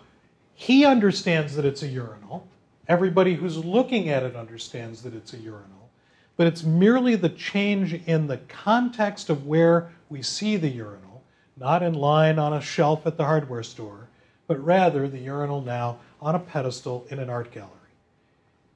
he 0.54 0.84
understands 0.84 1.56
that 1.56 1.64
it's 1.64 1.82
a 1.82 1.88
urinal. 1.88 2.46
Everybody 2.88 3.34
who's 3.34 3.56
looking 3.56 4.10
at 4.10 4.22
it 4.22 4.36
understands 4.36 5.00
that 5.04 5.14
it's 5.14 5.32
a 5.32 5.38
urinal. 5.38 5.88
But 6.36 6.46
it's 6.46 6.62
merely 6.62 7.14
the 7.14 7.30
change 7.30 7.94
in 7.94 8.26
the 8.26 8.36
context 8.48 9.30
of 9.30 9.46
where 9.46 9.90
we 10.10 10.20
see 10.20 10.58
the 10.58 10.68
urinal, 10.68 11.22
not 11.56 11.82
in 11.82 11.94
line 11.94 12.38
on 12.38 12.52
a 12.52 12.60
shelf 12.60 13.06
at 13.06 13.16
the 13.16 13.24
hardware 13.24 13.62
store, 13.62 14.08
but 14.46 14.62
rather 14.62 15.08
the 15.08 15.20
urinal 15.20 15.62
now 15.62 16.00
on 16.20 16.34
a 16.34 16.38
pedestal 16.38 17.06
in 17.08 17.18
an 17.18 17.30
art 17.30 17.50
gallery. 17.50 17.72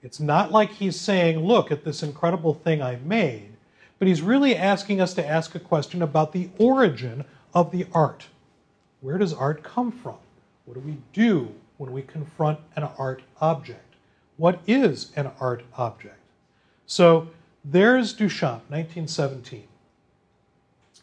It's 0.03 0.19
not 0.19 0.51
like 0.51 0.71
he's 0.71 0.99
saying, 0.99 1.41
Look 1.41 1.71
at 1.71 1.85
this 1.85 2.03
incredible 2.03 2.55
thing 2.55 2.81
I 2.81 2.97
made, 3.05 3.52
but 4.03 4.09
he's 4.09 4.21
really 4.21 4.57
asking 4.57 5.01
us 5.01 5.15
to 5.15 5.25
ask 5.25 5.55
a 5.55 5.61
question 5.61 6.03
about 6.03 6.33
the 6.33 6.51
origin 6.59 7.25
of 7.55 7.71
the 7.71 7.87
art. 7.95 8.27
Where 9.01 9.17
does 9.17 9.33
art 9.33 9.63
come 9.63 9.93
from? 9.93 10.17
What 10.65 10.75
do 10.75 10.81
we 10.81 10.97
do 11.13 11.55
when 11.77 11.93
we 11.93 12.03
confront 12.03 12.59
an 12.75 12.83
art 12.99 13.23
object? 13.41 13.95
What 14.39 14.59
is 14.67 15.13
an 15.15 15.31
art 15.39 15.63
object? 15.79 16.19
So 16.85 17.29
there's 17.65 18.13
Duchamp, 18.13 18.63
1917. 18.71 19.69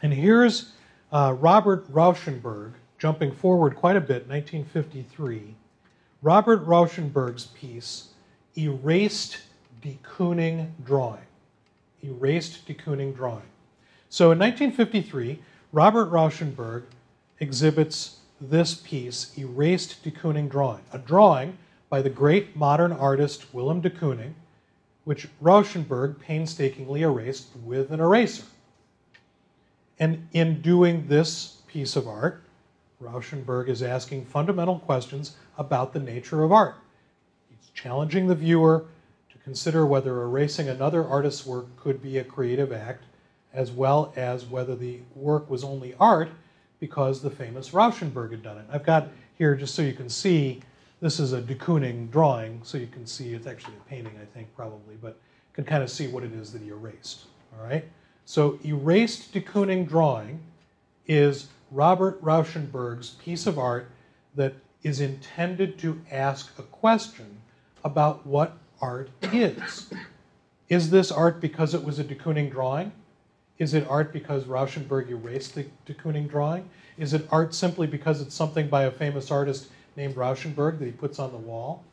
And 0.01 0.13
here's 0.13 0.73
uh, 1.13 1.37
Robert 1.39 1.89
Rauschenberg, 1.93 2.73
jumping 2.97 3.31
forward 3.31 3.77
quite 3.77 3.95
a 3.95 4.01
bit, 4.01 4.27
1953, 4.27 5.55
Robert 6.21 6.67
Rauschenberg's 6.67 7.45
piece, 7.45 8.09
Erased 8.57 9.37
de 9.81 9.97
Kooning 10.03 10.71
Drawing. 10.83 11.28
Erased 12.03 12.65
de 12.65 12.73
Kooning 12.73 13.15
Drawing. 13.15 13.43
So 14.09 14.31
in 14.31 14.39
1953, 14.39 15.39
Robert 15.71 16.11
Rauschenberg 16.11 16.83
exhibits 17.39 18.17
this 18.41 18.75
piece, 18.75 19.37
Erased 19.37 20.03
de 20.03 20.11
Kooning 20.11 20.49
Drawing, 20.49 20.81
a 20.91 20.97
drawing 20.97 21.57
by 21.89 22.01
the 22.01 22.09
great 22.09 22.55
modern 22.55 22.91
artist 22.91 23.53
Willem 23.53 23.81
de 23.81 23.89
Kooning, 23.89 24.33
which 25.03 25.27
Rauschenberg 25.41 26.19
painstakingly 26.19 27.01
erased 27.01 27.47
with 27.63 27.91
an 27.91 27.99
eraser. 27.99 28.45
And 29.99 30.27
in 30.33 30.61
doing 30.61 31.07
this 31.07 31.57
piece 31.67 31.95
of 31.95 32.07
art, 32.07 32.43
Rauschenberg 33.01 33.69
is 33.69 33.81
asking 33.81 34.25
fundamental 34.25 34.79
questions 34.79 35.35
about 35.57 35.93
the 35.93 35.99
nature 35.99 36.43
of 36.43 36.51
art. 36.51 36.75
He's 37.49 37.69
challenging 37.73 38.27
the 38.27 38.35
viewer 38.35 38.85
consider 39.49 39.83
whether 39.83 40.21
erasing 40.21 40.69
another 40.69 41.03
artist's 41.07 41.43
work 41.43 41.75
could 41.75 42.03
be 42.03 42.19
a 42.19 42.23
creative 42.23 42.71
act, 42.71 43.05
as 43.51 43.71
well 43.71 44.13
as 44.15 44.45
whether 44.45 44.75
the 44.75 44.99
work 45.15 45.49
was 45.49 45.63
only 45.63 45.95
art 45.99 46.29
because 46.79 47.23
the 47.23 47.31
famous 47.31 47.71
Rauschenberg 47.71 48.29
had 48.29 48.43
done 48.43 48.59
it. 48.59 48.65
I've 48.71 48.85
got 48.85 49.07
here, 49.39 49.55
just 49.55 49.73
so 49.73 49.81
you 49.81 49.93
can 49.93 50.07
see, 50.07 50.61
this 51.01 51.19
is 51.19 51.33
a 51.33 51.41
de 51.41 51.55
Kooning 51.55 52.11
drawing, 52.11 52.61
so 52.61 52.77
you 52.77 52.85
can 52.85 53.07
see 53.07 53.33
it's 53.33 53.47
actually 53.47 53.73
a 53.77 53.89
painting, 53.89 54.13
I 54.21 54.25
think, 54.25 54.55
probably, 54.55 54.93
but 55.01 55.19
can 55.53 55.63
kind 55.63 55.81
of 55.81 55.89
see 55.89 56.07
what 56.07 56.23
it 56.23 56.31
is 56.31 56.53
that 56.53 56.61
he 56.61 56.67
erased. 56.67 57.21
All 57.57 57.65
right? 57.65 57.85
So, 58.25 58.59
erased 58.63 59.33
de 59.33 59.41
Kooning 59.41 59.89
drawing 59.89 60.41
is 61.07 61.47
Robert 61.71 62.23
Rauschenberg's 62.23 63.15
piece 63.15 63.47
of 63.47 63.57
art 63.57 63.89
that 64.35 64.53
is 64.83 64.99
intended 64.99 65.79
to 65.79 65.99
ask 66.11 66.51
a 66.59 66.63
question 66.63 67.37
about 67.83 68.27
what 68.27 68.55
art 68.81 69.09
is. 69.21 69.91
Is 70.69 70.89
this 70.89 71.11
art 71.11 71.41
because 71.41 71.73
it 71.73 71.83
was 71.83 71.99
a 71.99 72.03
de 72.03 72.15
Kooning 72.15 72.51
drawing? 72.51 72.91
Is 73.57 73.73
it 73.73 73.87
art 73.89 74.13
because 74.13 74.45
Rauschenberg 74.45 75.09
erased 75.09 75.55
the 75.55 75.65
de 75.85 75.93
Kooning 75.93 76.29
drawing? 76.29 76.69
Is 76.97 77.13
it 77.13 77.27
art 77.31 77.53
simply 77.53 77.87
because 77.87 78.21
it's 78.21 78.35
something 78.35 78.67
by 78.67 78.83
a 78.83 78.91
famous 78.91 79.31
artist 79.31 79.67
named 79.95 80.15
Rauschenberg 80.15 80.79
that 80.79 80.85
he 80.85 80.91
puts 80.91 81.19
on 81.19 81.31
the 81.31 81.37
wall? 81.37 81.83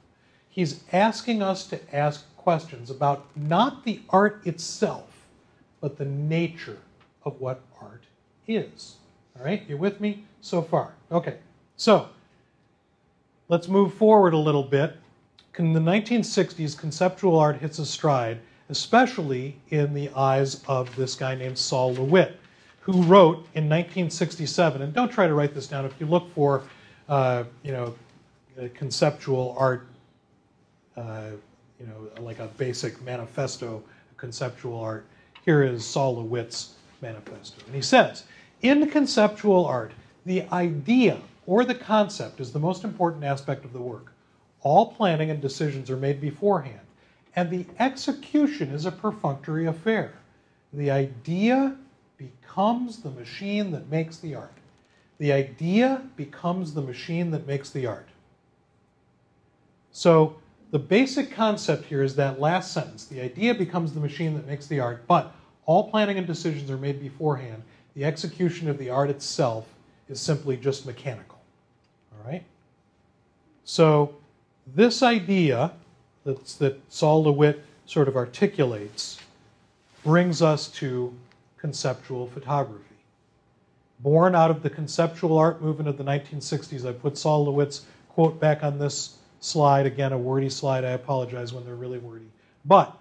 He's 0.48 0.80
asking 0.92 1.42
us 1.42 1.66
to 1.68 1.94
ask 1.94 2.24
questions 2.36 2.90
about 2.90 3.26
not 3.36 3.84
the 3.84 4.00
art 4.10 4.46
itself, 4.46 5.26
but 5.80 5.98
the 5.98 6.04
nature 6.04 6.78
of 7.24 7.40
what 7.40 7.60
art 7.80 8.04
is. 8.46 8.96
All 9.38 9.44
right, 9.44 9.62
you 9.68 9.76
with 9.76 10.00
me 10.00 10.24
so 10.40 10.62
far? 10.62 10.94
Okay, 11.10 11.38
so 11.76 12.08
let's 13.48 13.68
move 13.68 13.94
forward 13.94 14.32
a 14.32 14.38
little 14.38 14.62
bit. 14.62 14.96
In 15.58 15.72
the 15.72 15.80
1960s, 15.80 16.76
conceptual 16.76 17.38
art 17.38 17.56
hits 17.56 17.78
a 17.78 17.86
stride, 17.86 18.40
especially 18.68 19.56
in 19.70 19.94
the 19.94 20.10
eyes 20.10 20.62
of 20.68 20.94
this 20.96 21.14
guy 21.14 21.34
named 21.34 21.56
Sol 21.56 21.94
LeWitt, 21.94 22.38
who 22.80 23.02
wrote 23.04 23.36
in 23.54 23.64
1967. 23.64 24.82
And 24.82 24.92
don't 24.92 25.10
try 25.10 25.26
to 25.26 25.32
write 25.32 25.54
this 25.54 25.66
down. 25.66 25.86
If 25.86 25.98
you 25.98 26.04
look 26.04 26.30
for, 26.34 26.64
uh, 27.08 27.44
you 27.62 27.72
know, 27.72 27.94
conceptual 28.74 29.56
art, 29.58 29.86
uh, 30.94 31.30
you 31.80 31.86
know, 31.86 32.22
like 32.22 32.38
a 32.38 32.48
basic 32.58 33.00
manifesto, 33.02 33.82
conceptual 34.18 34.78
art, 34.78 35.06
here 35.46 35.62
is 35.62 35.86
Sol 35.86 36.16
LeWitt's 36.16 36.74
manifesto. 37.00 37.64
And 37.64 37.74
he 37.74 37.82
says, 37.82 38.24
in 38.60 38.90
conceptual 38.90 39.64
art, 39.64 39.92
the 40.26 40.42
idea 40.50 41.18
or 41.46 41.64
the 41.64 41.74
concept 41.74 42.40
is 42.40 42.52
the 42.52 42.58
most 42.58 42.84
important 42.84 43.24
aspect 43.24 43.64
of 43.64 43.72
the 43.72 43.80
work. 43.80 44.12
All 44.62 44.92
planning 44.92 45.30
and 45.30 45.40
decisions 45.40 45.90
are 45.90 45.96
made 45.96 46.20
beforehand, 46.20 46.80
and 47.34 47.50
the 47.50 47.66
execution 47.78 48.70
is 48.70 48.86
a 48.86 48.92
perfunctory 48.92 49.66
affair. 49.66 50.14
The 50.72 50.90
idea 50.90 51.76
becomes 52.18 52.98
the 52.98 53.10
machine 53.10 53.70
that 53.72 53.88
makes 53.88 54.18
the 54.18 54.34
art. 54.34 54.52
The 55.18 55.32
idea 55.32 56.02
becomes 56.16 56.74
the 56.74 56.82
machine 56.82 57.30
that 57.30 57.46
makes 57.46 57.70
the 57.70 57.86
art. 57.86 58.08
So, 59.92 60.36
the 60.72 60.78
basic 60.78 61.30
concept 61.30 61.84
here 61.86 62.02
is 62.02 62.16
that 62.16 62.40
last 62.40 62.72
sentence. 62.72 63.06
The 63.06 63.20
idea 63.20 63.54
becomes 63.54 63.92
the 63.92 64.00
machine 64.00 64.34
that 64.34 64.46
makes 64.46 64.66
the 64.66 64.80
art, 64.80 65.06
but 65.06 65.34
all 65.64 65.90
planning 65.90 66.18
and 66.18 66.26
decisions 66.26 66.70
are 66.70 66.76
made 66.76 67.00
beforehand. 67.00 67.62
The 67.94 68.04
execution 68.04 68.68
of 68.68 68.76
the 68.76 68.90
art 68.90 69.08
itself 69.08 69.66
is 70.08 70.20
simply 70.20 70.56
just 70.56 70.84
mechanical. 70.84 71.38
All 72.12 72.30
right? 72.30 72.44
So, 73.64 74.16
this 74.74 75.02
idea 75.02 75.72
that's, 76.24 76.54
that 76.56 76.80
Sol 76.92 77.24
LeWitt 77.24 77.64
sort 77.86 78.08
of 78.08 78.16
articulates 78.16 79.18
brings 80.04 80.42
us 80.42 80.68
to 80.68 81.14
conceptual 81.58 82.26
photography. 82.28 82.82
Born 84.00 84.34
out 84.34 84.50
of 84.50 84.62
the 84.62 84.70
conceptual 84.70 85.38
art 85.38 85.62
movement 85.62 85.88
of 85.88 85.96
the 85.96 86.04
1960s, 86.04 86.86
I 86.86 86.92
put 86.92 87.16
Sol 87.16 87.46
LeWitt's 87.46 87.86
quote 88.08 88.38
back 88.38 88.62
on 88.62 88.78
this 88.78 89.18
slide. 89.40 89.86
Again, 89.86 90.12
a 90.12 90.18
wordy 90.18 90.50
slide. 90.50 90.84
I 90.84 90.90
apologize 90.90 91.52
when 91.52 91.64
they're 91.64 91.74
really 91.74 91.98
wordy. 91.98 92.26
But 92.64 92.96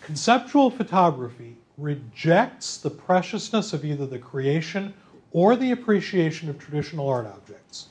conceptual 0.00 0.70
photography 0.70 1.56
rejects 1.76 2.78
the 2.78 2.90
preciousness 2.90 3.72
of 3.72 3.84
either 3.84 4.06
the 4.06 4.18
creation 4.18 4.94
or 5.32 5.56
the 5.56 5.72
appreciation 5.72 6.48
of 6.48 6.58
traditional 6.58 7.08
art 7.08 7.26
objects. 7.26 7.86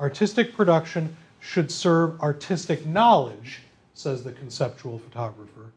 Artistic 0.00 0.54
production 0.54 1.16
should 1.46 1.70
serve 1.70 2.20
artistic 2.20 2.84
knowledge, 2.84 3.60
says 3.94 4.24
the 4.24 4.32
conceptual 4.32 4.98
photographer. 4.98 5.70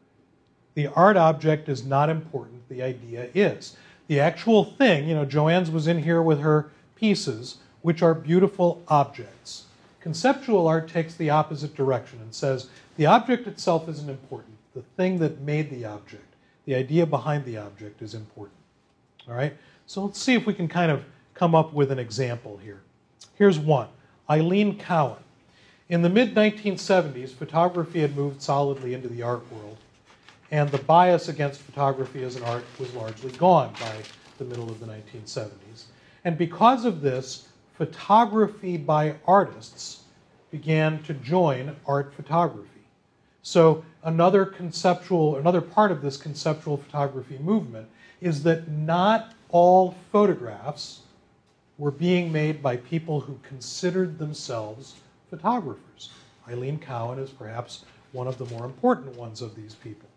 The 0.74 0.88
art 0.88 1.16
object 1.16 1.68
is 1.68 1.84
not 1.84 2.10
important, 2.10 2.68
the 2.68 2.82
idea 2.82 3.28
is. 3.34 3.76
The 4.08 4.18
actual 4.18 4.64
thing, 4.64 5.08
you 5.08 5.14
know, 5.14 5.24
Joanne's 5.24 5.70
was 5.70 5.86
in 5.86 6.02
here 6.02 6.22
with 6.22 6.40
her 6.40 6.70
pieces, 6.96 7.58
which 7.82 8.02
are 8.02 8.14
beautiful 8.14 8.82
objects. 8.88 9.66
Conceptual 10.00 10.66
art 10.66 10.88
takes 10.88 11.14
the 11.14 11.30
opposite 11.30 11.76
direction 11.76 12.18
and 12.20 12.34
says 12.34 12.68
the 12.96 13.06
object 13.06 13.46
itself 13.46 13.88
isn't 13.88 14.10
important. 14.10 14.56
The 14.74 14.82
thing 14.96 15.18
that 15.20 15.40
made 15.40 15.70
the 15.70 15.84
object, 15.84 16.34
the 16.64 16.74
idea 16.74 17.06
behind 17.06 17.44
the 17.44 17.58
object, 17.58 18.02
is 18.02 18.14
important. 18.14 18.58
All 19.28 19.34
right? 19.34 19.56
So 19.86 20.04
let's 20.04 20.20
see 20.20 20.34
if 20.34 20.46
we 20.46 20.54
can 20.54 20.66
kind 20.66 20.90
of 20.90 21.04
come 21.34 21.54
up 21.54 21.72
with 21.72 21.92
an 21.92 22.00
example 22.00 22.56
here. 22.56 22.80
Here's 23.36 23.58
one 23.58 23.88
Eileen 24.28 24.76
Cowin. 24.76 25.22
In 25.90 26.02
the 26.02 26.08
mid 26.08 26.36
1970s, 26.36 27.30
photography 27.30 28.02
had 28.02 28.14
moved 28.14 28.40
solidly 28.40 28.94
into 28.94 29.08
the 29.08 29.22
art 29.22 29.42
world, 29.50 29.76
and 30.52 30.70
the 30.70 30.78
bias 30.78 31.28
against 31.28 31.62
photography 31.62 32.22
as 32.22 32.36
an 32.36 32.44
art 32.44 32.62
was 32.78 32.94
largely 32.94 33.32
gone 33.32 33.72
by 33.80 33.96
the 34.38 34.44
middle 34.44 34.70
of 34.70 34.78
the 34.78 34.86
1970s. 34.86 35.86
And 36.24 36.38
because 36.38 36.84
of 36.84 37.00
this, 37.00 37.48
photography 37.76 38.76
by 38.76 39.16
artists 39.26 40.04
began 40.52 41.02
to 41.02 41.12
join 41.12 41.74
art 41.84 42.14
photography. 42.14 42.84
So, 43.42 43.84
another 44.04 44.46
conceptual, 44.46 45.38
another 45.38 45.60
part 45.60 45.90
of 45.90 46.02
this 46.02 46.16
conceptual 46.16 46.76
photography 46.76 47.38
movement 47.38 47.88
is 48.20 48.44
that 48.44 48.68
not 48.68 49.34
all 49.48 49.96
photographs 50.12 51.00
were 51.78 51.90
being 51.90 52.30
made 52.30 52.62
by 52.62 52.76
people 52.76 53.22
who 53.22 53.40
considered 53.42 54.20
themselves 54.20 54.94
photographers. 55.30 56.10
Eileen 56.48 56.78
Cowin 56.78 57.18
is 57.18 57.30
perhaps 57.30 57.84
one 58.12 58.26
of 58.26 58.38
the 58.38 58.46
more 58.46 58.64
important 58.64 59.16
ones 59.16 59.40
of 59.40 59.54
these 59.54 59.74
people. 59.74 60.08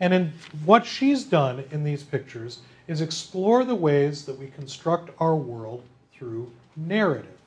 And 0.00 0.14
in 0.14 0.32
what 0.64 0.86
she's 0.86 1.24
done 1.24 1.64
in 1.70 1.84
these 1.84 2.02
pictures 2.02 2.60
is 2.88 3.00
explore 3.00 3.64
the 3.64 3.74
ways 3.74 4.24
that 4.24 4.38
we 4.38 4.48
construct 4.48 5.10
our 5.20 5.36
world 5.36 5.82
through 6.12 6.50
narrative. 6.76 7.38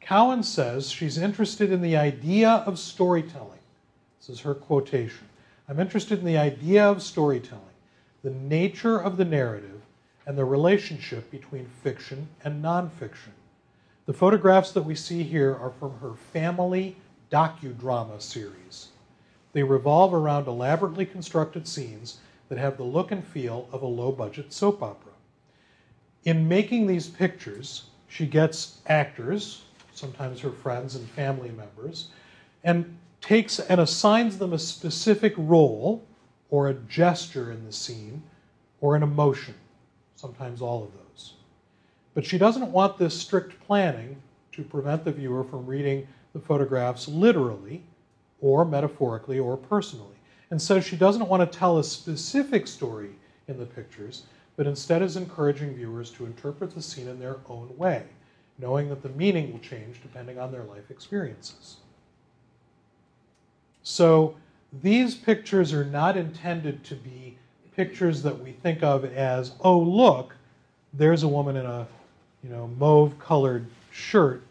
Cowin 0.00 0.44
says 0.44 0.90
she's 0.90 1.18
interested 1.18 1.72
in 1.72 1.82
the 1.82 1.96
idea 1.96 2.48
of 2.66 2.78
storytelling. 2.78 3.58
This 4.20 4.28
is 4.28 4.40
her 4.40 4.54
quotation. 4.54 5.28
I'm 5.68 5.80
interested 5.80 6.18
in 6.18 6.24
the 6.24 6.38
idea 6.38 6.84
of 6.84 7.02
storytelling, 7.02 7.64
the 8.22 8.30
nature 8.30 8.98
of 8.98 9.16
the 9.16 9.24
narrative, 9.24 9.80
and 10.26 10.36
the 10.36 10.44
relationship 10.44 11.30
between 11.30 11.66
fiction 11.82 12.28
and 12.44 12.62
nonfiction. 12.62 13.35
The 14.06 14.12
photographs 14.12 14.70
that 14.70 14.84
we 14.84 14.94
see 14.94 15.24
here 15.24 15.52
are 15.52 15.72
from 15.80 15.98
her 15.98 16.14
family 16.14 16.96
docudrama 17.30 18.22
series. 18.22 18.88
They 19.52 19.64
revolve 19.64 20.14
around 20.14 20.46
elaborately 20.46 21.04
constructed 21.04 21.66
scenes 21.66 22.18
that 22.48 22.58
have 22.58 22.76
the 22.76 22.84
look 22.84 23.10
and 23.10 23.24
feel 23.24 23.68
of 23.72 23.82
a 23.82 23.86
low 23.86 24.12
budget 24.12 24.52
soap 24.52 24.80
opera. 24.80 25.12
In 26.22 26.46
making 26.46 26.86
these 26.86 27.08
pictures, 27.08 27.86
she 28.06 28.26
gets 28.26 28.78
actors, 28.86 29.64
sometimes 29.92 30.40
her 30.40 30.52
friends 30.52 30.94
and 30.94 31.08
family 31.08 31.50
members, 31.50 32.10
and 32.62 32.96
takes 33.20 33.58
and 33.58 33.80
assigns 33.80 34.38
them 34.38 34.52
a 34.52 34.58
specific 34.58 35.34
role 35.36 36.04
or 36.50 36.68
a 36.68 36.74
gesture 36.74 37.50
in 37.50 37.64
the 37.64 37.72
scene 37.72 38.22
or 38.80 38.94
an 38.94 39.02
emotion, 39.02 39.54
sometimes 40.14 40.62
all 40.62 40.84
of 40.84 40.92
those. 40.92 41.05
But 42.16 42.24
she 42.24 42.38
doesn't 42.38 42.72
want 42.72 42.96
this 42.96 43.14
strict 43.14 43.62
planning 43.66 44.16
to 44.52 44.62
prevent 44.62 45.04
the 45.04 45.12
viewer 45.12 45.44
from 45.44 45.66
reading 45.66 46.08
the 46.32 46.40
photographs 46.40 47.06
literally 47.08 47.82
or 48.40 48.64
metaphorically 48.64 49.38
or 49.38 49.58
personally. 49.58 50.16
And 50.50 50.60
so 50.60 50.80
she 50.80 50.96
doesn't 50.96 51.28
want 51.28 51.52
to 51.52 51.58
tell 51.58 51.76
a 51.76 51.84
specific 51.84 52.68
story 52.68 53.10
in 53.48 53.58
the 53.58 53.66
pictures, 53.66 54.22
but 54.56 54.66
instead 54.66 55.02
is 55.02 55.18
encouraging 55.18 55.74
viewers 55.74 56.10
to 56.12 56.24
interpret 56.24 56.74
the 56.74 56.80
scene 56.80 57.06
in 57.06 57.20
their 57.20 57.36
own 57.50 57.76
way, 57.76 58.04
knowing 58.58 58.88
that 58.88 59.02
the 59.02 59.10
meaning 59.10 59.52
will 59.52 59.58
change 59.58 60.00
depending 60.00 60.38
on 60.38 60.50
their 60.50 60.64
life 60.64 60.90
experiences. 60.90 61.76
So 63.82 64.36
these 64.82 65.14
pictures 65.14 65.74
are 65.74 65.84
not 65.84 66.16
intended 66.16 66.82
to 66.84 66.94
be 66.94 67.36
pictures 67.76 68.22
that 68.22 68.42
we 68.42 68.52
think 68.52 68.82
of 68.82 69.04
as, 69.04 69.52
oh, 69.60 69.78
look, 69.78 70.34
there's 70.94 71.22
a 71.22 71.28
woman 71.28 71.56
in 71.56 71.66
a 71.66 71.86
you 72.46 72.54
know, 72.54 72.70
mauve 72.78 73.18
colored 73.18 73.66
shirt 73.90 74.42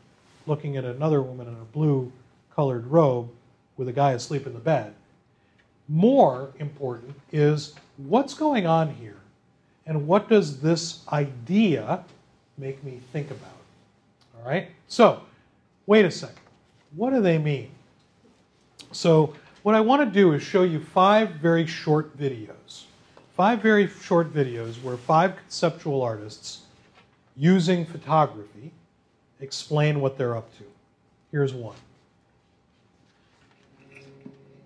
looking 0.48 0.76
at 0.76 0.84
another 0.84 1.22
woman 1.22 1.48
in 1.48 1.54
a 1.54 1.66
blue 1.72 2.12
colored 2.54 2.86
robe 2.88 3.30
with 3.78 3.88
a 3.88 3.94
guy 3.94 4.12
asleep 4.12 4.46
in 4.46 4.54
the 4.54 4.60
bed. 4.60 4.94
More 5.88 6.52
important 6.60 7.16
is 7.32 7.74
what's 7.98 8.34
going 8.34 8.68
on 8.68 8.94
here 8.96 9.18
and 9.86 10.08
what 10.08 10.28
does 10.28 10.60
this 10.60 11.08
idea 11.10 12.04
make 12.58 12.84
me 12.84 13.00
think 13.14 13.32
about? 13.32 13.50
All 14.38 14.50
right? 14.50 14.70
So, 14.88 15.22
wait 15.86 16.06
a 16.06 16.12
second. 16.12 16.40
What 16.96 17.12
do 17.12 17.22
they 17.22 17.38
mean? 17.38 17.70
So, 18.92 19.34
what 19.64 19.74
I 19.74 19.82
want 19.82 20.02
to 20.02 20.06
do 20.06 20.34
is 20.34 20.44
show 20.44 20.64
you 20.64 20.80
five 20.80 21.32
very 21.36 21.66
short 21.66 22.18
videos. 22.18 22.84
Five 23.36 23.62
very 23.62 23.88
short 23.88 24.34
videos 24.34 24.82
where 24.82 24.98
five 24.98 25.36
conceptual 25.38 26.02
artists 26.02 26.65
using 27.36 27.86
photography 27.86 28.72
explain 29.40 30.00
what 30.00 30.18
they're 30.18 30.36
up 30.36 30.50
to. 30.58 30.64
Here's 31.32 31.54
one. 31.54 31.76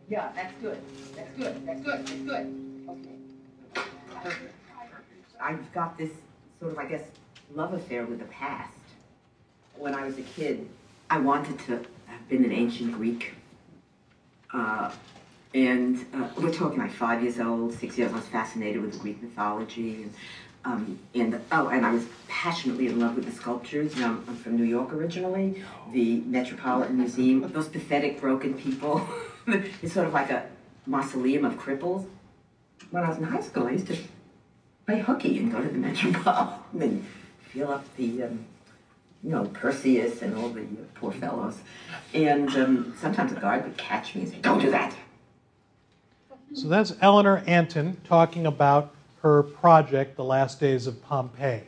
Yeah, 0.09 0.31
that's 0.35 0.53
good. 0.61 0.79
That's 1.15 1.37
good. 1.37 1.67
That's 1.67 1.81
good. 1.81 2.07
That's 2.07 2.21
good. 2.21 2.85
Okay. 2.89 3.83
Perfect. 4.23 4.55
I've 5.39 5.73
got 5.73 5.97
this 5.97 6.11
sort 6.59 6.73
of, 6.73 6.79
I 6.79 6.85
guess, 6.85 7.03
love 7.53 7.73
affair 7.73 8.05
with 8.05 8.19
the 8.19 8.25
past. 8.25 8.73
When 9.77 9.93
I 9.93 10.05
was 10.05 10.17
a 10.17 10.23
kid, 10.23 10.67
I 11.09 11.19
wanted 11.19 11.59
to 11.59 11.85
have 12.07 12.29
been 12.29 12.43
an 12.43 12.51
ancient 12.51 12.93
Greek. 12.93 13.33
Uh, 14.53 14.91
and 15.53 16.05
uh, 16.13 16.27
we're 16.37 16.53
talking 16.53 16.79
like 16.79 16.91
five 16.91 17.23
years 17.23 17.39
old, 17.39 17.73
six 17.73 17.97
years. 17.97 18.09
Old. 18.09 18.17
I 18.17 18.19
was 18.19 18.29
fascinated 18.29 18.81
with 18.81 18.99
Greek 18.99 19.21
mythology 19.21 20.03
and 20.03 20.13
Um, 20.65 20.99
and 21.15 21.39
oh, 21.51 21.67
and 21.69 21.85
I 21.85 21.93
was 21.93 22.05
passionately 22.27 22.87
in 22.87 22.99
love 22.99 23.15
with 23.15 23.25
the 23.25 23.31
sculptures. 23.31 23.95
You 23.95 24.01
know, 24.01 24.21
I'm 24.27 24.35
from 24.35 24.57
New 24.57 24.65
York 24.65 24.91
originally. 24.91 25.63
The 25.93 26.21
Metropolitan 26.21 26.97
Museum, 26.97 27.49
those 27.51 27.69
pathetic 27.69 28.19
broken 28.19 28.53
people. 28.53 29.07
it's 29.47 29.93
sort 29.93 30.07
of 30.07 30.13
like 30.13 30.31
a 30.31 30.47
mausoleum 30.85 31.45
of 31.45 31.53
cripples. 31.53 32.05
When 32.91 33.03
I 33.03 33.09
was 33.09 33.17
in 33.17 33.23
high 33.23 33.41
school, 33.41 33.67
I 33.67 33.71
used 33.71 33.87
to 33.87 33.97
play 34.85 34.99
hooky 34.99 35.37
and 35.37 35.51
go 35.51 35.61
to 35.61 35.67
the 35.67 35.77
Metropolitan 35.77 36.81
and 36.81 37.05
feel 37.41 37.71
up 37.71 37.85
the, 37.95 38.23
um, 38.23 38.45
you 39.23 39.31
know, 39.31 39.45
Perseus 39.45 40.21
and 40.21 40.35
all 40.35 40.49
the 40.49 40.61
uh, 40.61 40.85
poor 40.95 41.11
fellows. 41.11 41.59
And 42.13 42.49
um, 42.55 42.93
sometimes 42.99 43.31
a 43.31 43.35
guard 43.35 43.63
would 43.63 43.77
catch 43.77 44.15
me 44.15 44.21
and 44.21 44.31
say, 44.31 44.39
"Don't 44.41 44.59
do 44.59 44.71
that." 44.71 44.93
So 46.53 46.67
that's 46.67 46.93
Eleanor 46.99 47.43
Antin 47.45 47.97
talking 48.03 48.47
about 48.47 48.91
her 49.21 49.43
project, 49.43 50.15
The 50.15 50.23
Last 50.23 50.59
Days 50.59 50.87
of 50.87 51.01
Pompeii. 51.03 51.63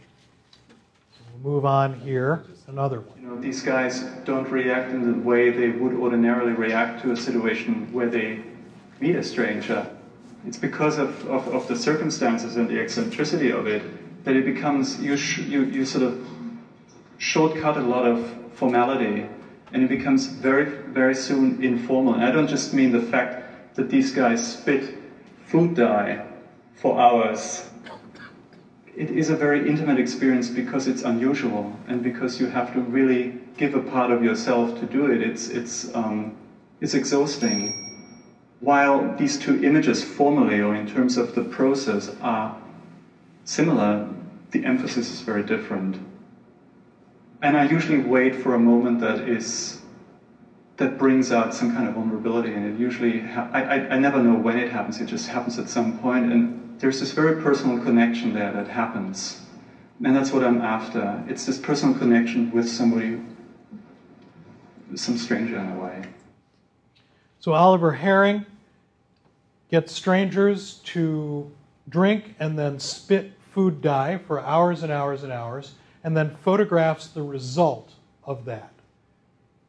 We'll 1.43 1.53
move 1.53 1.65
on 1.65 1.99
here. 1.99 2.43
Another 2.67 3.01
one. 3.01 3.21
You 3.21 3.27
know, 3.27 3.41
these 3.41 3.61
guys 3.61 4.03
don't 4.23 4.49
react 4.49 4.91
in 4.91 5.11
the 5.11 5.27
way 5.27 5.49
they 5.49 5.69
would 5.69 5.93
ordinarily 5.93 6.53
react 6.53 7.01
to 7.01 7.11
a 7.11 7.17
situation 7.17 7.91
where 7.91 8.09
they 8.09 8.41
meet 9.01 9.15
a 9.15 9.23
stranger. 9.23 9.85
It's 10.47 10.57
because 10.57 10.97
of, 10.97 11.27
of, 11.27 11.47
of 11.49 11.67
the 11.67 11.75
circumstances 11.75 12.55
and 12.55 12.69
the 12.69 12.79
eccentricity 12.79 13.51
of 13.51 13.67
it 13.67 14.23
that 14.23 14.35
it 14.35 14.45
becomes, 14.45 15.01
you, 15.01 15.17
sh- 15.17 15.39
you, 15.39 15.63
you 15.65 15.85
sort 15.85 16.03
of 16.03 16.25
shortcut 17.17 17.75
a 17.75 17.81
lot 17.81 18.05
of 18.05 18.33
formality 18.53 19.25
and 19.73 19.83
it 19.83 19.89
becomes 19.89 20.27
very, 20.27 20.65
very 20.65 21.15
soon 21.15 21.61
informal. 21.63 22.13
And 22.13 22.23
I 22.23 22.31
don't 22.31 22.47
just 22.47 22.73
mean 22.73 22.91
the 22.91 23.01
fact 23.01 23.75
that 23.75 23.89
these 23.89 24.13
guys 24.13 24.59
spit 24.59 24.95
food 25.45 25.75
dye 25.75 26.25
for 26.75 26.99
hours. 26.99 27.69
It 28.95 29.09
is 29.09 29.29
a 29.29 29.35
very 29.35 29.67
intimate 29.67 29.97
experience 29.97 30.49
because 30.49 30.87
it's 30.87 31.01
unusual 31.01 31.75
and 31.87 32.03
because 32.03 32.39
you 32.39 32.47
have 32.47 32.73
to 32.73 32.79
really 32.79 33.39
give 33.57 33.73
a 33.73 33.79
part 33.79 34.11
of 34.11 34.23
yourself 34.23 34.77
to 34.79 34.85
do 34.85 35.05
it. 35.05 35.21
It's, 35.21 35.47
it's, 35.47 35.93
um, 35.95 36.35
it's 36.81 36.93
exhausting. 36.93 37.77
While 38.59 39.15
these 39.17 39.37
two 39.37 39.63
images, 39.63 40.03
formally 40.03 40.59
or 40.59 40.75
in 40.75 40.85
terms 40.85 41.17
of 41.17 41.33
the 41.35 41.41
process, 41.41 42.09
are 42.21 42.55
similar, 43.43 44.07
the 44.51 44.63
emphasis 44.65 45.11
is 45.11 45.21
very 45.21 45.41
different. 45.41 45.97
And 47.41 47.57
I 47.57 47.63
usually 47.63 47.97
wait 47.97 48.35
for 48.35 48.53
a 48.53 48.59
moment 48.59 48.99
that 48.99 49.27
is 49.27 49.81
that 50.77 50.97
brings 50.97 51.31
out 51.31 51.53
some 51.53 51.71
kind 51.71 51.85
of 51.85 51.93
vulnerability, 51.93 52.51
and 52.53 52.65
it 52.65 52.79
usually 52.79 53.19
ha- 53.19 53.47
I, 53.51 53.61
I, 53.61 53.75
I 53.91 53.95
never 53.97 54.19
know 54.19 54.35
when 54.35 54.57
it 54.57 54.67
happens. 54.67 54.99
It 54.99 55.05
just 55.05 55.27
happens 55.27 55.59
at 55.59 55.67
some 55.67 55.99
point, 55.99 56.31
and 56.31 56.60
there's 56.81 56.99
this 56.99 57.11
very 57.11 57.39
personal 57.43 57.81
connection 57.83 58.33
there 58.33 58.51
that 58.51 58.67
happens, 58.67 59.39
and 60.03 60.15
that's 60.15 60.31
what 60.31 60.43
I'm 60.43 60.61
after. 60.61 61.23
It's 61.27 61.45
this 61.45 61.59
personal 61.59 61.95
connection 61.95 62.51
with 62.51 62.67
somebody, 62.67 63.21
some 64.95 65.15
stranger 65.15 65.57
in 65.59 65.71
a 65.71 65.79
way. 65.79 66.03
So 67.39 67.53
Oliver 67.53 67.91
Herring 67.91 68.47
gets 69.69 69.93
strangers 69.93 70.81
to 70.85 71.51
drink 71.87 72.33
and 72.39 72.57
then 72.57 72.79
spit 72.79 73.33
food 73.51 73.81
dye 73.81 74.17
for 74.17 74.39
hours 74.39 74.81
and 74.81 74.91
hours 74.91 75.21
and 75.21 75.31
hours, 75.31 75.75
and 76.03 76.17
then 76.17 76.35
photographs 76.43 77.07
the 77.07 77.21
result 77.21 77.91
of 78.25 78.45
that. 78.45 78.73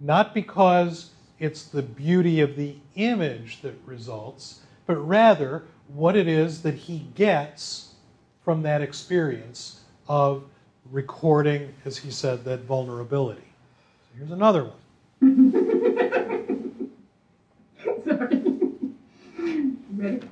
Not 0.00 0.32
because 0.32 1.10
it's 1.38 1.64
the 1.64 1.82
beauty 1.82 2.40
of 2.40 2.56
the 2.56 2.76
image 2.94 3.60
that 3.60 3.74
results, 3.84 4.60
but 4.86 4.96
rather 4.96 5.64
what 5.94 6.16
it 6.16 6.26
is 6.28 6.62
that 6.62 6.74
he 6.74 7.06
gets 7.14 7.94
from 8.44 8.62
that 8.62 8.82
experience 8.82 9.80
of 10.08 10.44
recording, 10.90 11.74
as 11.84 11.98
he 11.98 12.10
said, 12.10 12.44
that 12.44 12.60
vulnerability. 12.60 13.40
So 13.40 14.18
here's 14.18 14.30
another 14.30 14.64
one. 14.64 14.78
Sorry. 18.04 18.42
Ready? 19.96 20.28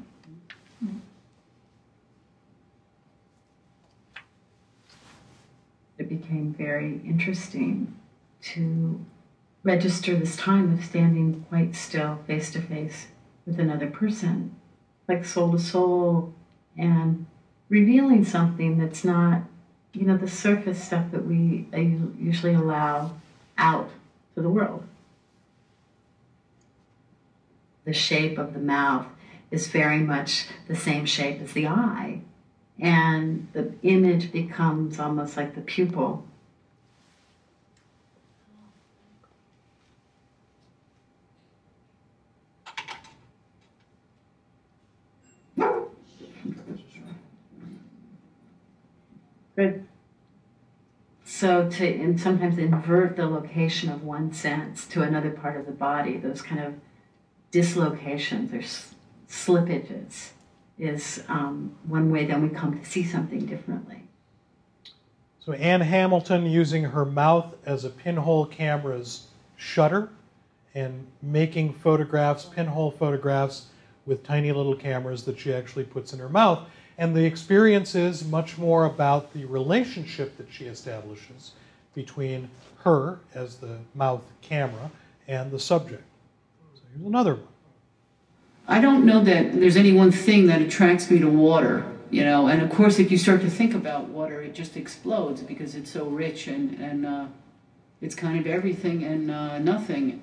It 5.98 6.08
became 6.08 6.54
very 6.56 7.00
interesting 7.04 7.94
to 8.42 9.04
register 9.62 10.16
this 10.16 10.36
time 10.36 10.72
of 10.72 10.84
standing 10.84 11.44
quite 11.50 11.74
still, 11.74 12.18
face 12.26 12.50
to 12.52 12.62
face 12.62 13.08
with 13.44 13.60
another 13.60 13.88
person, 13.88 14.56
like 15.10 15.24
soul 15.24 15.52
to 15.52 15.58
soul, 15.58 16.32
and 16.78 17.26
revealing 17.68 18.24
something 18.24 18.78
that's 18.78 19.04
not, 19.04 19.42
you 19.92 20.06
know, 20.06 20.16
the 20.16 20.28
surface 20.28 20.82
stuff 20.82 21.10
that 21.10 21.26
we 21.26 21.66
usually 22.18 22.54
allow 22.54 23.12
out 23.58 23.90
to 24.34 24.40
the 24.40 24.48
world. 24.48 24.84
The 27.84 27.92
shape 27.92 28.38
of 28.38 28.54
the 28.54 28.60
mouth 28.60 29.06
is 29.50 29.66
very 29.66 29.98
much 29.98 30.46
the 30.68 30.76
same 30.76 31.04
shape 31.04 31.42
as 31.42 31.52
the 31.52 31.66
eye, 31.66 32.20
and 32.78 33.48
the 33.52 33.72
image 33.82 34.30
becomes 34.32 35.00
almost 35.00 35.36
like 35.36 35.54
the 35.54 35.60
pupil 35.60 36.24
So 51.24 51.68
to 51.70 51.86
and 51.86 52.20
sometimes 52.20 52.58
invert 52.58 53.16
the 53.16 53.26
location 53.26 53.90
of 53.90 54.02
one 54.02 54.32
sense 54.32 54.86
to 54.88 55.02
another 55.02 55.30
part 55.30 55.56
of 55.56 55.66
the 55.66 55.72
body, 55.72 56.16
those 56.16 56.42
kind 56.42 56.60
of 56.60 56.74
dislocations 57.50 58.52
or 58.52 58.62
slippages, 59.28 60.30
is 60.78 61.22
um, 61.28 61.76
one 61.86 62.10
way. 62.10 62.26
Then 62.26 62.42
we 62.42 62.48
come 62.48 62.78
to 62.78 62.84
see 62.84 63.04
something 63.04 63.46
differently. 63.46 64.02
So 65.38 65.52
Ann 65.52 65.80
Hamilton 65.80 66.46
using 66.46 66.84
her 66.84 67.04
mouth 67.04 67.54
as 67.64 67.84
a 67.84 67.90
pinhole 67.90 68.46
camera's 68.46 69.28
shutter 69.56 70.10
and 70.74 71.06
making 71.22 71.74
photographs, 71.74 72.44
pinhole 72.44 72.90
photographs 72.90 73.66
with 74.06 74.22
tiny 74.22 74.52
little 74.52 74.76
cameras 74.76 75.24
that 75.24 75.38
she 75.38 75.52
actually 75.52 75.84
puts 75.84 76.12
in 76.12 76.18
her 76.18 76.28
mouth. 76.28 76.66
And 77.00 77.16
the 77.16 77.24
experience 77.24 77.94
is 77.94 78.26
much 78.26 78.58
more 78.58 78.84
about 78.84 79.32
the 79.32 79.46
relationship 79.46 80.36
that 80.36 80.48
she 80.52 80.66
establishes 80.66 81.52
between 81.94 82.50
her 82.84 83.20
as 83.34 83.56
the 83.56 83.78
mouth 83.94 84.22
camera 84.42 84.90
and 85.26 85.50
the 85.50 85.58
subject. 85.58 86.04
So 86.74 86.82
here's 86.92 87.06
another 87.06 87.36
one. 87.36 87.44
I 88.68 88.82
don't 88.82 89.06
know 89.06 89.24
that 89.24 89.54
there's 89.54 89.78
any 89.78 89.92
one 89.92 90.12
thing 90.12 90.46
that 90.48 90.60
attracts 90.60 91.10
me 91.10 91.18
to 91.20 91.30
water, 91.30 91.90
you 92.10 92.22
know. 92.22 92.48
And 92.48 92.60
of 92.60 92.68
course, 92.68 92.98
if 92.98 93.10
you 93.10 93.16
start 93.16 93.40
to 93.40 93.50
think 93.50 93.74
about 93.74 94.08
water, 94.08 94.42
it 94.42 94.54
just 94.54 94.76
explodes 94.76 95.40
because 95.40 95.74
it's 95.74 95.90
so 95.90 96.04
rich 96.04 96.48
and 96.48 96.78
and 96.78 97.06
uh, 97.06 97.26
it's 98.02 98.14
kind 98.14 98.38
of 98.38 98.46
everything 98.46 99.04
and 99.04 99.30
uh, 99.30 99.58
nothing. 99.58 100.22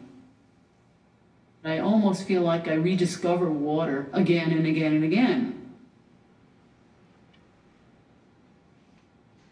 I 1.64 1.80
almost 1.80 2.28
feel 2.28 2.44
like 2.44 2.68
I 2.68 2.76
rediscover 2.76 3.50
water 3.50 4.08
again 4.14 4.52
and 4.52 4.68
again 4.68 4.94
and 4.94 5.04
again. 5.04 5.57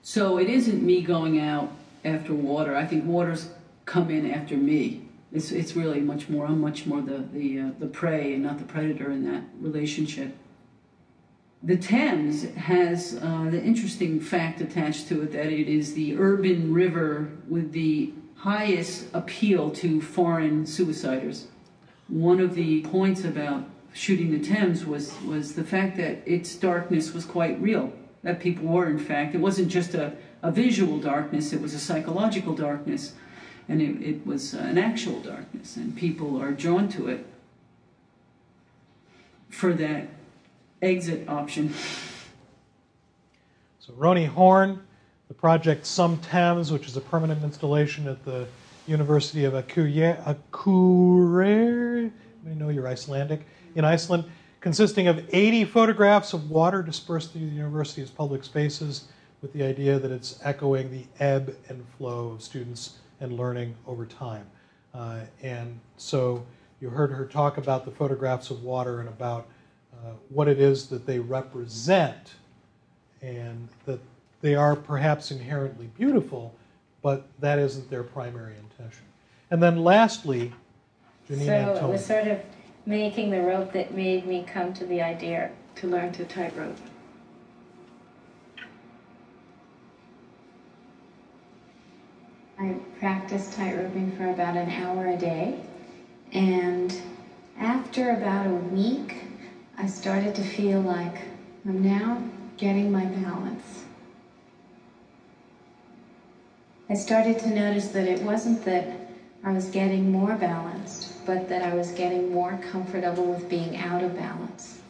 So 0.06 0.38
it 0.38 0.52
isn't 0.52 0.84
me 0.84 1.02
going 1.02 1.40
out 1.40 1.72
after 2.06 2.32
water. 2.32 2.76
I 2.76 2.86
think 2.86 3.06
water's 3.06 3.50
come 3.86 4.12
in 4.12 4.30
after 4.30 4.56
me. 4.56 5.02
It's, 5.34 5.52
it's 5.52 5.76
really 5.76 6.00
much 6.00 6.30
more, 6.30 6.46
I'm 6.46 6.62
much 6.62 6.86
more 6.86 7.02
the, 7.02 7.26
the, 7.34 7.60
uh, 7.60 7.70
the 7.80 7.88
prey 7.88 8.36
and 8.36 8.44
not 8.44 8.60
the 8.60 8.66
predator 8.66 9.10
in 9.10 9.26
that 9.26 9.42
relationship. 9.60 10.36
The 11.64 11.76
Thames 11.76 12.44
has 12.54 13.20
uh, 13.20 13.50
the 13.50 13.60
interesting 13.60 14.20
fact 14.20 14.62
attached 14.62 15.08
to 15.08 15.24
it 15.24 15.32
that 15.32 15.48
it 15.48 15.68
is 15.68 15.96
the 15.96 16.16
urban 16.20 16.72
river 16.72 17.32
with 17.50 17.72
the 17.72 18.14
highest 18.36 19.08
appeal 19.12 19.72
to 19.72 20.02
foreign 20.02 20.66
suiciders. 20.66 21.46
One 22.10 22.40
of 22.40 22.54
the 22.54 22.84
points 22.84 23.24
about 23.24 23.64
shooting 23.92 24.30
the 24.30 24.48
Thames 24.48 24.86
was, 24.86 25.20
was 25.24 25.56
the 25.56 25.64
fact 25.64 25.98
that 25.98 26.22
its 26.28 26.54
darkness 26.54 27.12
was 27.12 27.26
quite 27.26 27.60
real 27.60 27.92
that 28.26 28.40
people 28.40 28.66
were, 28.68 28.90
in 28.90 28.98
fact. 28.98 29.36
It 29.36 29.38
wasn't 29.38 29.70
just 29.70 29.94
a, 29.94 30.14
a 30.42 30.52
visual 30.52 30.98
darkness, 30.98 31.54
it 31.54 31.62
was 31.62 31.76
a 31.76 31.80
psychological 31.80 32.56
darkness, 32.56 33.14
and 33.70 33.82
it, 33.82 34.02
it 34.02 34.26
was 34.26 34.56
an 34.56 34.80
actual 34.80 35.20
darkness, 35.22 35.78
and 35.78 35.96
people 35.96 36.42
are 36.42 36.52
drawn 36.52 36.90
to 36.90 37.08
it 37.08 37.24
for 39.50 39.74
that 39.74 40.08
exit 40.82 41.30
option. 41.30 41.72
So 43.80 43.94
Roni 43.94 44.28
Horn, 44.28 44.82
the 45.28 45.36
project 45.36 45.86
Some 45.86 46.18
Thames, 46.18 46.72
which 46.72 46.88
is 46.88 46.98
a 46.98 47.02
permanent 47.02 47.44
installation 47.44 48.08
at 48.08 48.26
the 48.26 48.48
University 48.88 49.46
of 49.46 49.54
Akureyri, 49.54 50.12
I 52.48 52.54
know 52.56 52.70
you're 52.70 52.88
Icelandic, 52.88 53.46
in 53.76 53.86
Iceland, 53.86 54.26
consisting 54.66 55.08
of 55.08 55.24
80 55.32 55.64
photographs 55.66 56.34
of 56.34 56.50
water 56.50 56.82
dispersed 56.82 57.32
through 57.32 57.42
the 57.42 57.56
university's 57.56 58.10
public 58.10 58.44
spaces 58.44 59.10
with 59.44 59.54
the 59.54 59.62
idea 59.62 60.00
that 60.00 60.10
it's 60.10 60.40
echoing 60.44 60.90
the 60.90 61.06
ebb 61.20 61.56
and 61.70 61.86
flow 62.00 62.30
of 62.30 62.42
students 62.42 62.98
and 63.20 63.38
learning 63.38 63.76
over 63.86 64.08
time. 64.08 64.44
Uh, 64.92 65.20
and 65.44 65.80
so 65.98 66.44
you 66.82 66.90
heard 66.90 67.12
her 67.12 67.26
talk 67.26 67.60
about 67.60 67.86
the 67.86 67.92
photographs 67.92 68.50
of 68.50 68.64
water 68.64 69.02
and 69.02 69.08
about 69.08 69.46
uh, 69.94 70.14
what 70.30 70.48
it 70.48 70.60
is 70.60 70.88
that 70.88 71.06
they 71.06 71.20
represent 71.20 72.34
and 73.22 73.70
that 73.86 74.00
they 74.42 74.56
are 74.56 74.76
perhaps 74.76 75.30
inherently 75.30 75.92
beautiful, 75.96 76.56
but 77.04 77.28
that 77.40 77.60
isn't 77.60 77.88
their 77.92 78.02
primary 78.02 78.56
intention. 78.58 79.06
And 79.52 79.62
then 79.62 79.84
lastly, 79.84 80.52
Janine 81.30 81.46
so 81.78 81.86
it 81.88 81.92
was 81.92 82.04
sort 82.04 82.26
of 82.26 82.40
making 82.86 83.32
the 83.32 83.42
rope 83.42 83.72
that 83.74 83.94
made 83.96 84.26
me 84.26 84.46
come 84.52 84.74
to 84.74 84.86
the 84.86 85.02
idea 85.02 85.52
to 85.76 85.88
learn 85.88 86.12
to 86.14 86.26
tightrope. 86.26 86.78
I 92.60 92.76
practiced 93.00 93.52
tightroping 93.58 94.16
for 94.16 94.30
about 94.30 94.56
an 94.56 94.70
hour 94.70 95.08
a 95.08 95.18
day, 95.18 95.60
and 96.32 96.96
after 97.60 98.12
about 98.12 98.48
a 98.48 98.54
week, 98.54 99.24
I 99.78 99.88
started 99.88 100.36
to 100.36 100.42
feel 100.42 100.80
like 100.80 101.22
I'm 101.66 101.84
now 101.84 102.22
getting 102.58 102.92
my 102.92 103.06
balance. 103.06 103.84
I 106.90 106.94
started 106.94 107.40
to 107.40 107.50
notice 107.50 107.90
that 107.90 108.08
it 108.08 108.22
wasn't 108.22 108.64
that 108.66 108.88
I 109.44 109.52
was 109.52 109.66
getting 109.66 110.12
more 110.12 110.36
balanced, 110.36 111.15
but 111.26 111.50
that 111.50 111.62
I 111.62 111.74
was 111.74 111.92
getting 111.92 112.34
more 112.34 112.60
comfortable 112.72 113.26
with 113.26 113.50
being 113.50 113.78
out 113.78 114.04
of 114.04 114.16
balance. 114.16 114.82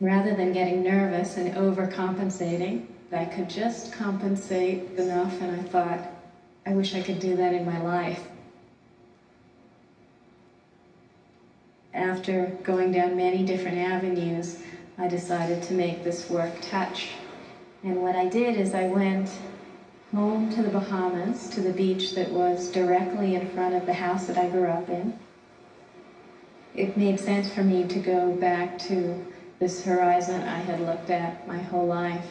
Rather 0.00 0.34
than 0.34 0.52
getting 0.52 0.82
nervous 0.82 1.36
and 1.36 1.54
overcompensating, 1.54 2.86
I 3.12 3.24
could 3.24 3.48
just 3.48 3.92
compensate 3.92 4.90
enough, 4.98 5.40
and 5.40 5.60
I 5.60 5.62
thought, 5.62 6.00
I 6.66 6.70
wish 6.70 6.94
I 6.94 7.02
could 7.02 7.20
do 7.20 7.36
that 7.36 7.54
in 7.54 7.64
my 7.64 7.80
life. 7.80 8.20
After 11.94 12.58
going 12.62 12.92
down 12.92 13.16
many 13.16 13.44
different 13.44 13.78
avenues, 13.78 14.58
I 14.98 15.08
decided 15.08 15.62
to 15.64 15.74
make 15.74 16.04
this 16.04 16.28
work 16.28 16.52
touch. 16.60 17.08
And 17.82 18.02
what 18.02 18.16
I 18.16 18.26
did 18.26 18.56
is 18.56 18.74
I 18.74 18.88
went 18.88 19.30
home 20.16 20.48
to 20.48 20.62
the 20.62 20.70
Bahamas, 20.70 21.50
to 21.50 21.60
the 21.60 21.74
beach 21.74 22.14
that 22.14 22.30
was 22.30 22.72
directly 22.72 23.34
in 23.34 23.46
front 23.50 23.74
of 23.74 23.84
the 23.84 23.92
house 23.92 24.26
that 24.26 24.38
I 24.38 24.48
grew 24.48 24.66
up 24.66 24.88
in. 24.88 25.12
It 26.74 26.96
made 26.96 27.20
sense 27.20 27.52
for 27.52 27.62
me 27.62 27.86
to 27.86 27.98
go 27.98 28.32
back 28.36 28.78
to 28.88 29.22
this 29.58 29.84
horizon 29.84 30.40
I 30.40 30.60
had 30.60 30.80
looked 30.80 31.10
at 31.10 31.46
my 31.46 31.58
whole 31.58 31.84
life. 31.84 32.26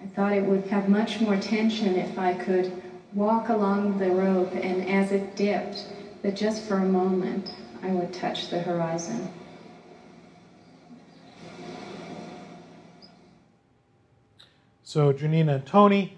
I 0.00 0.06
thought 0.14 0.34
it 0.34 0.44
would 0.44 0.68
have 0.68 0.88
much 0.88 1.20
more 1.20 1.36
tension 1.36 1.96
if 1.96 2.16
I 2.16 2.34
could 2.34 2.80
walk 3.14 3.48
along 3.48 3.98
the 3.98 4.10
rope 4.10 4.52
and 4.54 4.88
as 4.88 5.12
it 5.12 5.36
dipped, 5.36 5.86
that 6.22 6.36
just 6.36 6.64
for 6.64 6.78
a 6.78 6.84
moment 6.84 7.54
I 7.82 7.90
would 7.90 8.12
touch 8.12 8.50
the 8.50 8.60
horizon. 8.60 9.28
So 14.82 15.12
Janine 15.12 15.46
Antoni 15.46 16.12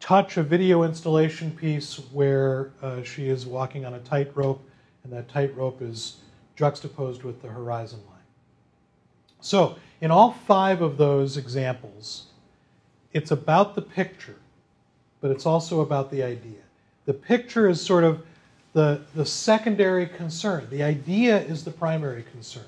touch 0.00 0.36
a 0.36 0.42
video 0.42 0.84
installation 0.84 1.50
piece 1.50 1.96
where 2.12 2.72
uh, 2.80 3.02
she 3.02 3.28
is 3.28 3.44
walking 3.44 3.84
on 3.84 3.94
a 3.94 3.98
tightrope, 4.00 4.62
and 5.02 5.12
that 5.12 5.28
tightrope 5.28 5.82
is 5.82 6.18
juxtaposed 6.54 7.24
with 7.24 7.42
the 7.42 7.48
horizon 7.48 8.00
line. 8.08 8.18
So 9.40 9.76
in 10.00 10.10
all 10.10 10.32
five 10.32 10.80
of 10.80 10.96
those 10.96 11.36
examples, 11.36 12.26
it's 13.12 13.30
about 13.30 13.74
the 13.74 13.82
picture, 13.82 14.36
but 15.20 15.30
it's 15.30 15.46
also 15.46 15.80
about 15.80 16.10
the 16.10 16.22
idea. 16.22 16.60
The 17.06 17.14
picture 17.14 17.68
is 17.68 17.80
sort 17.80 18.04
of 18.04 18.24
the, 18.72 19.00
the 19.14 19.24
secondary 19.24 20.06
concern. 20.06 20.68
The 20.70 20.82
idea 20.82 21.40
is 21.40 21.64
the 21.64 21.70
primary 21.70 22.24
concern. 22.30 22.64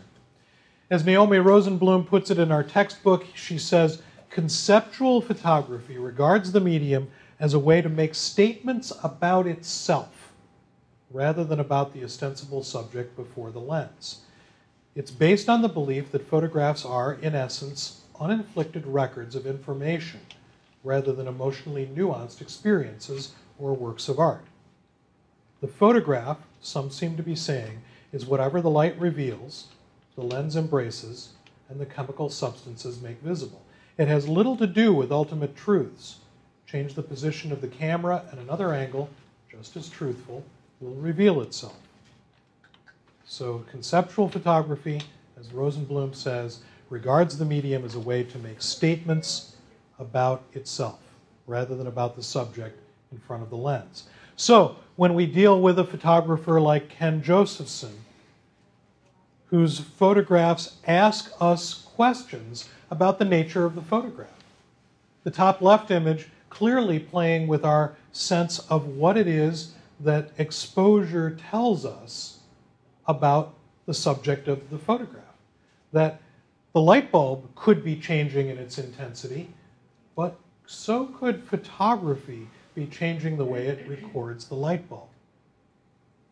As 0.90 1.05
Naomi 1.05 1.38
Rosenblum 1.38 2.07
puts 2.07 2.30
it 2.30 2.38
in 2.38 2.51
our 2.51 2.64
textbook, 2.64 3.26
she 3.34 3.59
says, 3.59 4.03
conceptual 4.28 5.20
photography 5.20 5.98
regards 5.98 6.53
the 6.53 6.61
medium 6.61 7.11
as 7.38 7.55
a 7.55 7.59
way 7.59 7.80
to 7.80 7.88
make 7.88 8.14
statements 8.14 8.92
about 9.03 9.46
itself 9.46 10.32
rather 11.11 11.44
than 11.44 11.61
about 11.61 11.92
the 11.92 12.05
ostensible 12.05 12.62
subject 12.62 13.16
before 13.16 13.51
the 13.51 13.61
lens. 13.61 14.20
It's 14.94 15.11
based 15.11 15.48
on 15.48 15.62
the 15.62 15.68
belief 15.68 16.11
that 16.12 16.28
photographs 16.28 16.84
are, 16.84 17.14
in 17.14 17.34
essence, 17.34 18.03
uninflicted 18.20 18.86
records 18.86 19.34
of 19.34 19.46
information 19.46 20.20
rather 20.83 21.12
than 21.12 21.28
emotionally 21.28 21.87
nuanced 21.87 22.41
experiences 22.41 23.33
or 23.59 23.74
works 23.74 24.09
of 24.09 24.18
art. 24.18 24.45
The 25.61 25.68
photograph, 25.68 26.39
some 26.61 26.91
seem 26.91 27.16
to 27.16 27.22
be 27.22 27.37
saying, 27.37 27.83
is 28.12 28.26
whatever 28.26 28.61
the 28.61 28.70
light 28.70 28.99
reveals, 28.99 29.68
the 30.16 30.22
lens 30.22 30.57
embraces, 30.57 31.31
and 31.68 31.78
the 31.78 31.87
chemical 31.87 32.31
substances 32.31 33.01
make 33.01 33.20
visible. 33.20 33.62
It 33.99 34.09
has 34.09 34.28
little 34.28 34.57
to 34.57 34.66
do 34.66 34.93
with 34.95 35.12
ultimate 35.12 35.55
truths. 35.57 36.16
Change 36.66 36.95
the 36.95 37.03
position 37.03 37.53
of 37.53 37.61
the 37.61 37.68
camera 37.68 38.24
and 38.31 38.41
another 38.41 38.72
angle, 38.72 39.11
just 39.51 39.76
as 39.76 39.89
truthful, 39.89 40.45
will 40.81 40.95
reveal 40.95 41.43
itself. 41.43 41.76
So, 43.26 43.64
conceptual 43.70 44.28
photography, 44.28 45.03
as 45.39 45.49
Rosenblum 45.49 46.14
says, 46.14 46.61
regards 46.89 47.39
the 47.39 47.45
medium 47.45 47.85
as 47.85 47.95
a 47.95 48.01
way 48.01 48.24
to 48.24 48.39
make 48.39 48.62
statements 48.62 49.49
about 50.01 50.42
itself 50.55 50.98
rather 51.46 51.76
than 51.76 51.86
about 51.86 52.16
the 52.16 52.22
subject 52.22 52.78
in 53.12 53.18
front 53.18 53.42
of 53.42 53.51
the 53.51 53.57
lens. 53.57 54.05
So, 54.36 54.76
when 54.96 55.14
we 55.14 55.26
deal 55.26 55.61
with 55.61 55.78
a 55.78 55.84
photographer 55.84 56.61
like 56.61 56.88
Ken 56.88 57.22
Josephson, 57.22 57.92
whose 59.46 59.80
photographs 59.80 60.76
ask 60.86 61.32
us 61.40 61.74
questions 61.94 62.68
about 62.90 63.18
the 63.18 63.24
nature 63.24 63.64
of 63.64 63.74
the 63.74 63.82
photograph, 63.82 64.28
the 65.24 65.30
top 65.30 65.61
left 65.61 65.90
image 65.90 66.28
clearly 66.48 66.98
playing 66.98 67.46
with 67.46 67.64
our 67.64 67.96
sense 68.12 68.59
of 68.70 68.86
what 68.86 69.16
it 69.16 69.26
is 69.26 69.74
that 70.01 70.30
exposure 70.38 71.38
tells 71.51 71.84
us 71.84 72.40
about 73.07 73.55
the 73.86 73.94
subject 73.94 74.48
of 74.48 74.70
the 74.70 74.78
photograph. 74.78 75.24
That 75.92 76.20
the 76.72 76.80
light 76.80 77.11
bulb 77.11 77.55
could 77.55 77.82
be 77.82 77.96
changing 77.96 78.48
in 78.48 78.59
its 78.59 78.78
intensity, 78.78 79.51
but 80.20 80.38
so 80.66 81.06
could 81.06 81.42
photography 81.44 82.46
be 82.74 82.84
changing 82.84 83.38
the 83.38 83.44
way 83.46 83.68
it 83.68 83.88
records 83.88 84.44
the 84.44 84.54
light 84.54 84.86
bulb. 84.86 85.08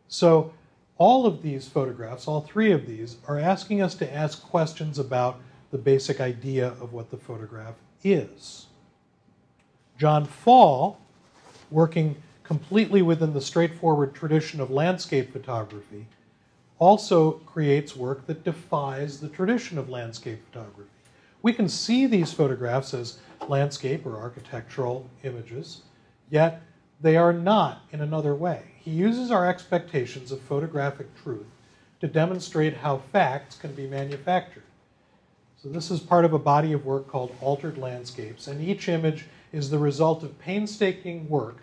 So, 0.09 0.53
all 0.99 1.25
of 1.25 1.41
these 1.41 1.67
photographs, 1.67 2.29
all 2.29 2.43
three 2.43 2.71
of 2.71 2.87
these, 2.87 3.17
are 3.27 3.39
asking 3.39 3.81
us 3.81 3.95
to 3.95 4.15
ask 4.15 4.43
questions 4.43 4.99
about 4.99 5.41
the 5.71 5.79
basic 5.79 6.21
idea 6.21 6.67
of 6.83 6.93
what 6.93 7.11
the 7.11 7.17
photograph 7.17 7.77
is. 8.05 8.67
John 9.97 10.27
Pfahl, 10.27 10.97
working 11.71 12.15
completely 12.43 13.01
within 13.01 13.33
the 13.33 13.41
straightforward 13.41 14.15
tradition 14.15 14.61
of 14.61 14.71
landscape 14.71 15.33
photography, 15.33 16.05
also 16.79 17.41
creates 17.47 17.97
work 17.97 18.27
that 18.27 18.45
defies 18.45 19.19
the 19.19 19.31
tradition 19.31 19.79
of 19.79 19.89
landscape 19.89 20.45
photography. 20.53 20.91
We 21.41 21.55
can 21.55 21.71
see 21.71 22.07
these 22.07 22.35
photographs 22.35 22.93
as 22.93 23.19
landscape 23.49 24.07
or 24.07 24.17
architectural 24.17 25.09
images, 25.23 25.83
yet 26.31 26.63
they 27.01 27.17
are 27.17 27.33
not 27.33 27.83
in 27.93 28.01
another 28.01 28.35
way. 28.35 28.63
He 28.79 28.91
uses 28.91 29.31
our 29.31 29.49
expectations 29.49 30.33
of 30.33 30.41
photographic 30.41 31.15
truth 31.23 31.47
to 32.01 32.09
demonstrate 32.09 32.79
how 32.79 32.99
facts 32.99 33.57
can 33.57 33.73
be 33.75 33.87
manufactured. 33.87 34.63
So, 35.63 35.69
this 35.69 35.91
is 35.91 36.01
part 36.01 36.25
of 36.25 36.33
a 36.33 36.39
body 36.39 36.73
of 36.73 36.87
work 36.87 37.09
called 37.09 37.35
Altered 37.41 37.79
Landscapes, 37.79 38.47
and 38.47 38.63
each 38.63 38.89
image 38.89 39.27
is 39.53 39.71
the 39.71 39.79
result 39.79 40.23
of 40.23 40.39
painstaking 40.39 41.29
work 41.29 41.59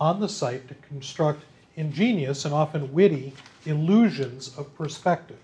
on 0.00 0.20
the 0.20 0.28
site 0.28 0.66
to 0.68 0.74
construct 0.74 1.44
ingenious 1.76 2.44
and 2.44 2.52
often 2.52 2.92
witty 2.92 3.34
illusions 3.64 4.56
of 4.56 4.74
perspective. 4.74 5.38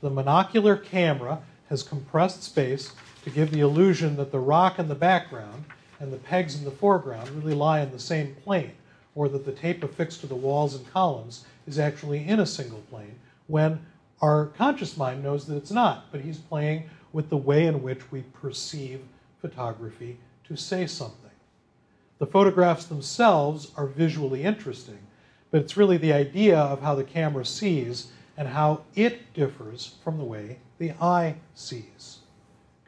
The 0.00 0.10
monocular 0.10 0.82
camera 0.82 1.40
has 1.68 1.82
compressed 1.82 2.42
space 2.42 2.92
to 3.24 3.30
give 3.30 3.50
the 3.50 3.60
illusion 3.60 4.16
that 4.16 4.30
the 4.30 4.38
rock 4.38 4.78
in 4.78 4.86
the 4.86 4.94
background 4.94 5.64
and 5.98 6.12
the 6.12 6.18
pegs 6.18 6.56
in 6.56 6.64
the 6.64 6.70
foreground 6.70 7.28
really 7.30 7.54
lie 7.54 7.80
in 7.80 7.90
the 7.90 7.98
same 7.98 8.34
plane, 8.44 8.72
or 9.14 9.28
that 9.30 9.46
the 9.46 9.52
tape 9.52 9.82
affixed 9.82 10.20
to 10.20 10.26
the 10.26 10.34
walls 10.34 10.74
and 10.74 10.92
columns 10.92 11.46
is 11.66 11.78
actually 11.78 12.26
in 12.28 12.40
a 12.40 12.46
single 12.46 12.82
plane, 12.90 13.18
when 13.46 13.80
our 14.20 14.46
conscious 14.58 14.96
mind 14.96 15.22
knows 15.22 15.46
that 15.46 15.56
it's 15.56 15.70
not, 15.70 16.12
but 16.12 16.20
he's 16.20 16.38
playing 16.38 16.88
with 17.12 17.30
the 17.30 17.36
way 17.36 17.66
in 17.66 17.82
which 17.82 18.12
we 18.12 18.22
perceive 18.22 19.00
photography 19.40 20.18
to 20.46 20.56
say 20.56 20.86
something. 20.86 21.30
The 22.18 22.26
photographs 22.26 22.86
themselves 22.86 23.72
are 23.76 23.86
visually 23.86 24.42
interesting, 24.42 24.98
but 25.50 25.62
it's 25.62 25.76
really 25.76 25.96
the 25.96 26.12
idea 26.12 26.58
of 26.58 26.82
how 26.82 26.94
the 26.94 27.04
camera 27.04 27.46
sees 27.46 28.08
and 28.36 28.48
how 28.48 28.82
it 28.94 29.32
differs 29.32 29.94
from 30.02 30.18
the 30.18 30.24
way 30.24 30.58
the 30.78 30.92
eye 31.00 31.36
sees. 31.54 32.18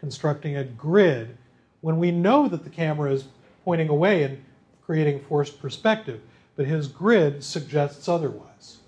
Constructing 0.01 0.57
a 0.57 0.65
grid 0.65 1.37
when 1.81 1.99
we 1.99 2.11
know 2.11 2.49
that 2.49 2.65
the 2.65 2.71
camera 2.71 3.13
is 3.13 3.25
pointing 3.65 3.89
away 3.89 4.23
and 4.23 4.45
creating 4.85 5.21
forced 5.21 5.61
perspective, 5.61 6.21
but 6.55 6.67
his 6.67 6.89
grid 6.89 7.43
suggests 7.43 8.09
otherwise. 8.09 8.79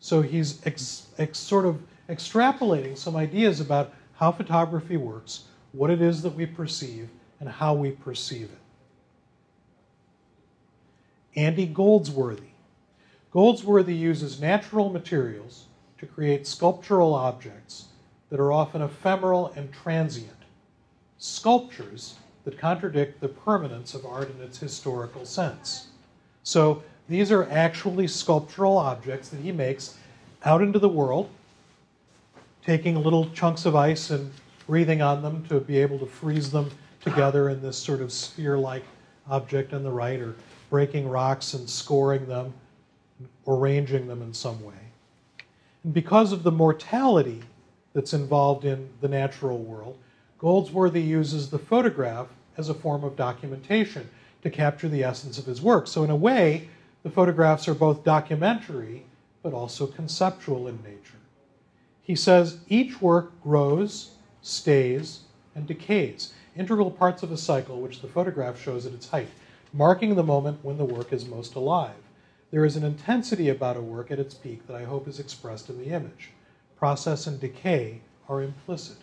So 0.00 0.22
he's 0.22 0.64
ex- 0.66 1.06
ex- 1.18 1.38
sort 1.38 1.64
of 1.64 1.80
extrapolating 2.08 2.96
some 2.96 3.16
ideas 3.16 3.60
about 3.60 3.92
how 4.14 4.32
photography 4.32 4.96
works, 4.96 5.44
what 5.72 5.90
it 5.90 6.00
is 6.00 6.22
that 6.22 6.34
we 6.34 6.46
perceive, 6.46 7.08
and 7.40 7.48
how 7.48 7.74
we 7.74 7.90
perceive 7.90 8.50
it. 8.50 8.58
Andy 11.36 11.66
Goldsworthy. 11.66 12.50
Goldsworthy 13.30 13.94
uses 13.94 14.40
natural 14.40 14.88
materials 14.88 15.66
to 15.98 16.06
create 16.06 16.46
sculptural 16.46 17.14
objects 17.14 17.86
that 18.30 18.40
are 18.40 18.52
often 18.52 18.80
ephemeral 18.80 19.52
and 19.54 19.72
transient, 19.72 20.35
sculptures 21.18 22.16
that 22.44 22.58
contradict 22.58 23.20
the 23.20 23.28
permanence 23.28 23.94
of 23.94 24.06
art 24.06 24.30
in 24.30 24.42
its 24.42 24.58
historical 24.58 25.24
sense. 25.24 25.88
So 26.42 26.82
these 27.08 27.30
are 27.32 27.48
actually 27.50 28.06
sculptural 28.06 28.78
objects 28.78 29.28
that 29.30 29.40
he 29.40 29.52
makes 29.52 29.96
out 30.44 30.62
into 30.62 30.78
the 30.78 30.88
world, 30.88 31.28
taking 32.64 33.02
little 33.02 33.30
chunks 33.30 33.66
of 33.66 33.74
ice 33.74 34.10
and 34.10 34.32
breathing 34.66 35.02
on 35.02 35.22
them 35.22 35.44
to 35.48 35.60
be 35.60 35.78
able 35.78 35.98
to 35.98 36.06
freeze 36.06 36.50
them 36.50 36.70
together 37.00 37.48
in 37.48 37.62
this 37.62 37.76
sort 37.76 38.00
of 38.00 38.12
sphere 38.12 38.58
like 38.58 38.84
object 39.28 39.72
on 39.72 39.82
the 39.82 39.90
right, 39.90 40.20
or 40.20 40.36
breaking 40.70 41.08
rocks 41.08 41.54
and 41.54 41.68
scoring 41.68 42.26
them, 42.26 42.52
arranging 43.46 44.06
them 44.06 44.22
in 44.22 44.32
some 44.32 44.62
way. 44.64 44.74
And 45.84 45.94
because 45.94 46.32
of 46.32 46.42
the 46.42 46.52
mortality 46.52 47.42
that's 47.92 48.12
involved 48.12 48.64
in 48.64 48.88
the 49.00 49.08
natural 49.08 49.58
world, 49.58 49.98
Goldsworthy 50.38 51.00
uses 51.00 51.50
the 51.50 51.58
photograph 51.58 52.28
as 52.56 52.68
a 52.68 52.74
form 52.74 53.04
of 53.04 53.16
documentation 53.16 54.08
to 54.42 54.50
capture 54.50 54.88
the 54.88 55.02
essence 55.02 55.38
of 55.38 55.46
his 55.46 55.62
work. 55.62 55.86
So, 55.86 56.04
in 56.04 56.10
a 56.10 56.16
way, 56.16 56.68
the 57.02 57.10
photographs 57.10 57.68
are 57.68 57.74
both 57.74 58.04
documentary 58.04 59.04
but 59.42 59.54
also 59.54 59.86
conceptual 59.86 60.68
in 60.68 60.82
nature. 60.82 61.18
He 62.02 62.16
says 62.16 62.58
each 62.68 63.00
work 63.00 63.32
grows, 63.42 64.12
stays, 64.42 65.20
and 65.54 65.66
decays, 65.66 66.32
integral 66.56 66.90
parts 66.90 67.22
of 67.22 67.32
a 67.32 67.36
cycle 67.36 67.80
which 67.80 68.00
the 68.00 68.08
photograph 68.08 68.60
shows 68.60 68.86
at 68.86 68.92
its 68.92 69.08
height, 69.08 69.28
marking 69.72 70.14
the 70.14 70.22
moment 70.22 70.58
when 70.62 70.78
the 70.78 70.84
work 70.84 71.12
is 71.12 71.26
most 71.26 71.54
alive. 71.54 71.94
There 72.50 72.64
is 72.64 72.76
an 72.76 72.84
intensity 72.84 73.48
about 73.48 73.76
a 73.76 73.80
work 73.80 74.10
at 74.10 74.18
its 74.18 74.34
peak 74.34 74.66
that 74.66 74.76
I 74.76 74.84
hope 74.84 75.08
is 75.08 75.18
expressed 75.18 75.70
in 75.70 75.78
the 75.78 75.88
image. 75.88 76.30
Process 76.76 77.26
and 77.26 77.40
decay 77.40 78.00
are 78.28 78.42
implicit. 78.42 78.98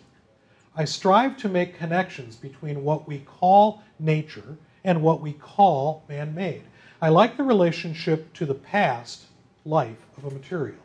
I 0.76 0.84
strive 0.84 1.36
to 1.36 1.48
make 1.48 1.78
connections 1.78 2.34
between 2.34 2.82
what 2.82 3.06
we 3.06 3.20
call 3.20 3.82
nature 4.00 4.56
and 4.82 5.02
what 5.02 5.20
we 5.20 5.32
call 5.32 6.02
man 6.08 6.34
made. 6.34 6.64
I 7.00 7.10
like 7.10 7.36
the 7.36 7.44
relationship 7.44 8.32
to 8.32 8.44
the 8.44 8.54
past 8.54 9.26
life 9.64 10.04
of 10.16 10.24
a 10.24 10.30
material, 10.32 10.80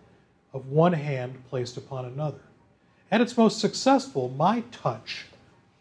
of 0.54 0.68
one 0.68 0.94
hand 0.94 1.44
placed 1.50 1.76
upon 1.76 2.06
another. 2.06 2.42
At 3.10 3.22
its 3.22 3.36
most 3.36 3.60
successful, 3.60 4.30
my 4.30 4.62
touch 4.72 5.26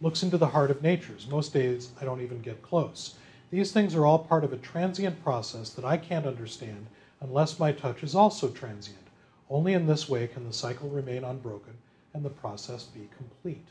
looks 0.00 0.22
into 0.22 0.38
the 0.38 0.46
heart 0.46 0.70
of 0.70 0.80
nature's. 0.80 1.28
Most 1.28 1.52
days, 1.52 1.90
I 2.00 2.06
don't 2.06 2.22
even 2.22 2.40
get 2.40 2.62
close. 2.62 3.16
These 3.50 3.72
things 3.72 3.94
are 3.94 4.06
all 4.06 4.20
part 4.20 4.42
of 4.42 4.54
a 4.54 4.58
transient 4.58 5.22
process 5.22 5.68
that 5.70 5.84
I 5.84 5.98
can't 5.98 6.24
understand 6.24 6.86
unless 7.20 7.58
my 7.58 7.72
touch 7.72 8.02
is 8.02 8.14
also 8.14 8.48
transient. 8.48 9.06
Only 9.50 9.74
in 9.74 9.86
this 9.86 10.08
way 10.08 10.28
can 10.28 10.46
the 10.46 10.52
cycle 10.54 10.88
remain 10.88 11.24
unbroken 11.24 11.74
and 12.14 12.24
the 12.24 12.30
process 12.30 12.84
be 12.84 13.10
complete. 13.14 13.66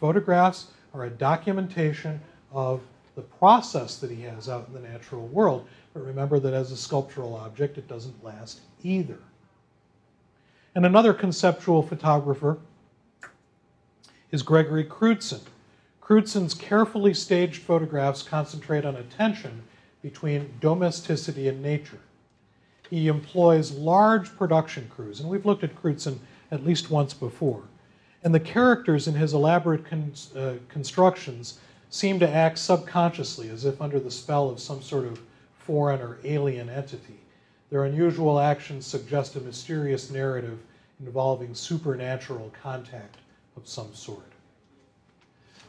Photographs 0.00 0.68
are 0.94 1.04
a 1.04 1.10
documentation 1.10 2.20
of 2.52 2.80
the 3.16 3.20
process 3.20 3.98
that 3.98 4.10
he 4.10 4.22
has 4.22 4.48
out 4.48 4.66
in 4.66 4.72
the 4.72 4.88
natural 4.88 5.26
world, 5.26 5.68
but 5.92 6.02
remember 6.02 6.38
that 6.38 6.54
as 6.54 6.72
a 6.72 6.76
sculptural 6.76 7.34
object, 7.34 7.76
it 7.76 7.86
doesn't 7.86 8.24
last 8.24 8.60
either. 8.82 9.18
And 10.74 10.86
another 10.86 11.12
conceptual 11.12 11.82
photographer 11.82 12.58
is 14.30 14.42
Gregory 14.42 14.84
Crewdson. 14.84 15.42
Crewdson's 16.02 16.54
carefully 16.54 17.12
staged 17.12 17.62
photographs 17.62 18.22
concentrate 18.22 18.86
on 18.86 18.96
a 18.96 19.02
tension 19.02 19.64
between 20.00 20.54
domesticity 20.60 21.46
and 21.46 21.62
nature. 21.62 22.00
He 22.88 23.08
employs 23.08 23.72
large 23.72 24.34
production 24.36 24.88
crews, 24.88 25.20
and 25.20 25.28
we've 25.28 25.44
looked 25.44 25.62
at 25.62 25.80
Crewdson 25.80 26.18
at 26.50 26.64
least 26.64 26.90
once 26.90 27.12
before. 27.12 27.64
And 28.22 28.34
the 28.34 28.40
characters 28.40 29.08
in 29.08 29.14
his 29.14 29.32
elaborate 29.32 29.84
con- 29.84 30.12
uh, 30.36 30.54
constructions 30.68 31.58
seem 31.88 32.20
to 32.20 32.28
act 32.28 32.58
subconsciously, 32.58 33.48
as 33.48 33.64
if 33.64 33.80
under 33.80 33.98
the 33.98 34.10
spell 34.10 34.48
of 34.48 34.60
some 34.60 34.82
sort 34.82 35.06
of 35.06 35.20
foreign 35.58 36.00
or 36.00 36.18
alien 36.24 36.68
entity. 36.68 37.20
Their 37.70 37.84
unusual 37.84 38.38
actions 38.38 38.86
suggest 38.86 39.36
a 39.36 39.40
mysterious 39.40 40.10
narrative 40.10 40.58
involving 41.00 41.54
supernatural 41.54 42.52
contact 42.62 43.16
of 43.56 43.66
some 43.66 43.94
sort. 43.94 44.32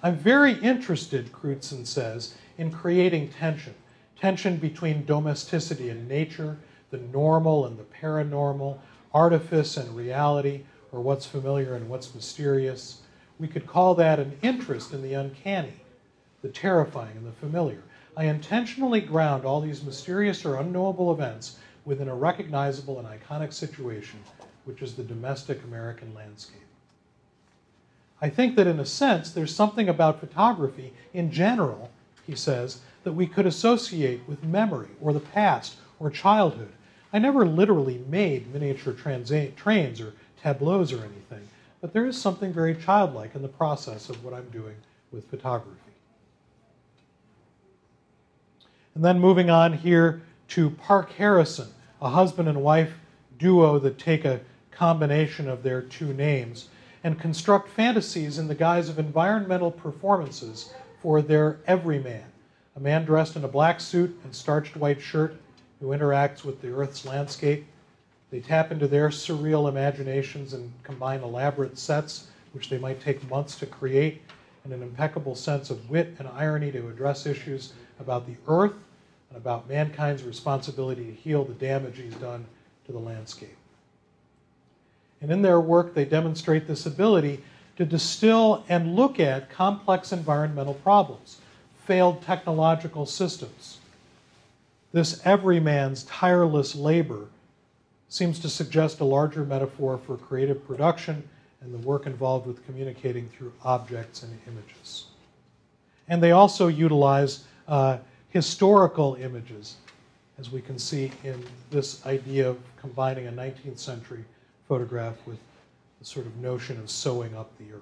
I'm 0.04 0.18
very 0.18 0.54
interested, 0.54 1.32
Crewdson 1.32 1.86
says, 1.86 2.36
in 2.58 2.72
creating 2.72 3.30
tension 3.30 3.76
tension 4.22 4.58
between 4.58 5.04
domesticity 5.06 5.90
and 5.90 6.08
nature, 6.08 6.56
the 6.92 6.98
normal 6.98 7.66
and 7.66 7.78
the 7.78 7.84
paranormal, 7.84 8.78
artifice 9.14 9.78
and 9.78 9.96
reality, 9.96 10.62
or 10.92 11.02
what's 11.02 11.26
familiar 11.26 11.76
and 11.76 11.90
what's 11.90 12.14
mysterious. 12.14 13.02
We 13.40 13.48
could 13.48 13.68
call 13.68 13.96
that 13.96 14.20
an 14.20 14.38
interest 14.42 14.94
in 14.94 15.02
the 15.02 15.14
uncanny, 15.14 15.82
the 16.42 16.50
terrifying, 16.50 17.16
and 17.18 17.26
the 17.26 17.32
familiar. 17.32 17.82
I 18.16 18.26
intentionally 18.26 19.02
ground 19.02 19.46
all 19.46 19.62
these 19.62 19.84
mysterious 19.84 20.44
or 20.46 20.58
unknowable 20.58 21.12
events 21.12 21.58
within 21.86 22.10
a 22.10 22.16
recognizable 22.16 23.00
and 23.00 23.08
iconic 23.08 23.54
situation, 23.54 24.20
which 24.66 24.82
is 24.82 24.96
the 24.96 25.04
domestic 25.04 25.64
American 25.64 26.14
landscape. 26.14 26.62
I 28.22 28.30
think 28.30 28.56
that 28.56 28.68
in 28.68 28.80
a 28.80 28.86
sense, 28.86 29.32
there's 29.32 29.56
something 29.56 29.90
about 29.90 30.20
photography 30.20 30.94
in 31.14 31.32
general, 31.32 31.90
he 32.28 32.36
says, 32.36 32.82
that 33.04 33.14
we 33.14 33.26
could 33.26 33.48
associate 33.48 34.22
with 34.28 34.44
memory 34.44 34.90
or 35.02 35.12
the 35.12 35.20
past 35.20 35.78
or 36.00 36.12
childhood. 36.12 36.72
I 37.12 37.18
never 37.18 37.46
literally 37.46 38.04
made 38.08 38.54
miniature 38.54 38.94
trains 38.94 39.32
or 39.32 40.14
tableaus 40.42 40.92
or 40.92 41.00
anything, 41.00 41.48
but 41.82 41.94
there 41.94 42.06
is 42.06 42.20
something 42.20 42.52
very 42.52 42.76
childlike 42.76 43.36
in 43.36 43.42
the 43.42 43.48
process 43.48 44.10
of 44.10 44.24
what 44.24 44.34
I'm 44.34 44.50
doing 44.50 44.76
with 45.12 45.30
photography. 45.30 45.78
And 48.96 49.06
then 49.06 49.20
moving 49.20 49.50
on 49.50 49.74
here 49.74 50.22
to 50.50 50.70
ParkeHarrison, 50.70 51.68
a 52.02 52.10
husband 52.10 52.50
and 52.50 52.62
wife 52.62 52.94
duo 53.38 53.80
that 53.80 53.98
take 53.98 54.26
a 54.26 54.42
combination 54.72 55.48
of 55.48 55.64
their 55.64 55.82
two 55.82 56.14
names 56.14 56.70
and 57.04 57.20
construct 57.20 57.70
fantasies 57.70 58.38
in 58.38 58.48
the 58.48 58.56
guise 58.56 58.90
of 58.90 59.00
environmental 59.00 59.72
performances 59.72 60.74
for 61.02 61.22
their 61.22 61.60
everyman, 61.66 62.24
a 62.76 62.80
man 62.80 63.06
dressed 63.06 63.36
in 63.36 63.44
a 63.44 63.48
black 63.48 63.80
suit 63.80 64.20
and 64.24 64.36
starched 64.36 64.76
white 64.76 65.02
shirt 65.02 65.36
who 65.80 65.88
interacts 65.88 66.44
with 66.44 66.62
the 66.62 66.72
Earth's 66.72 67.06
landscape. 67.06 67.66
They 68.32 68.40
tap 68.40 68.72
into 68.72 68.88
their 68.88 69.10
surreal 69.10 69.68
imaginations 69.68 70.54
and 70.54 70.72
combine 70.84 71.22
elaborate 71.22 71.78
sets, 71.78 72.28
which 72.54 72.70
they 72.70 72.78
might 72.78 73.02
take 73.02 73.30
months 73.30 73.60
to 73.60 73.66
create, 73.66 74.22
and 74.64 74.72
an 74.72 74.82
impeccable 74.82 75.36
sense 75.36 75.70
of 75.70 75.90
wit 75.90 76.16
and 76.18 76.28
irony 76.30 76.72
to 76.72 76.88
address 76.88 77.26
issues 77.26 77.74
about 78.00 78.26
the 78.26 78.36
Earth 78.48 78.74
and 79.30 79.38
about 79.38 79.68
mankind's 79.68 80.24
responsibility 80.24 81.06
to 81.06 81.12
heal 81.12 81.44
the 81.44 81.54
damage 81.54 81.98
he's 81.98 82.16
done 82.16 82.46
to 82.86 82.94
the 82.94 83.00
landscape. 83.00 83.58
And 85.22 85.30
in 85.30 85.42
their 85.42 85.60
work, 85.60 85.94
they 85.94 86.06
demonstrate 86.06 86.68
this 86.68 86.86
ability 86.86 87.44
to 87.76 87.86
distill 87.86 88.64
and 88.70 88.96
look 88.96 89.20
at 89.20 89.50
complex 89.50 90.14
environmental 90.14 90.76
problems, 90.76 91.40
failed 91.86 92.22
technological 92.22 93.06
systems. 93.06 93.80
This 94.94 95.22
everyman's 95.26 96.04
tireless 96.04 96.76
labor 96.76 97.28
seems 98.12 98.40
to 98.40 98.50
suggest 98.50 99.00
a 99.00 99.06
larger 99.06 99.46
metaphor 99.46 99.98
for 99.98 100.18
creative 100.18 100.68
production 100.68 101.24
and 101.62 101.74
the 101.74 101.78
work 101.78 102.06
involved 102.06 102.46
with 102.46 102.66
communicating 102.66 103.30
through 103.30 103.54
objects 103.64 104.24
and 104.24 104.38
images. 104.48 105.06
And 106.10 106.22
they 106.22 106.34
also 106.34 106.68
utilize 106.68 107.46
uh, 107.70 108.00
historical 108.28 109.16
images, 109.16 109.78
as 110.38 110.52
we 110.52 110.60
can 110.60 110.78
see 110.78 111.10
in 111.24 111.42
this 111.70 112.06
idea 112.06 112.50
of 112.50 112.60
combining 112.76 113.28
a 113.28 113.32
19th 113.32 113.80
century 113.80 114.26
photograph 114.68 115.16
with 115.26 115.40
the 116.00 116.06
sort 116.06 116.26
of 116.26 116.36
notion 116.36 116.78
of 116.80 116.90
sewing 116.90 117.34
up 117.34 117.58
the 117.60 117.74
earth. 117.74 117.82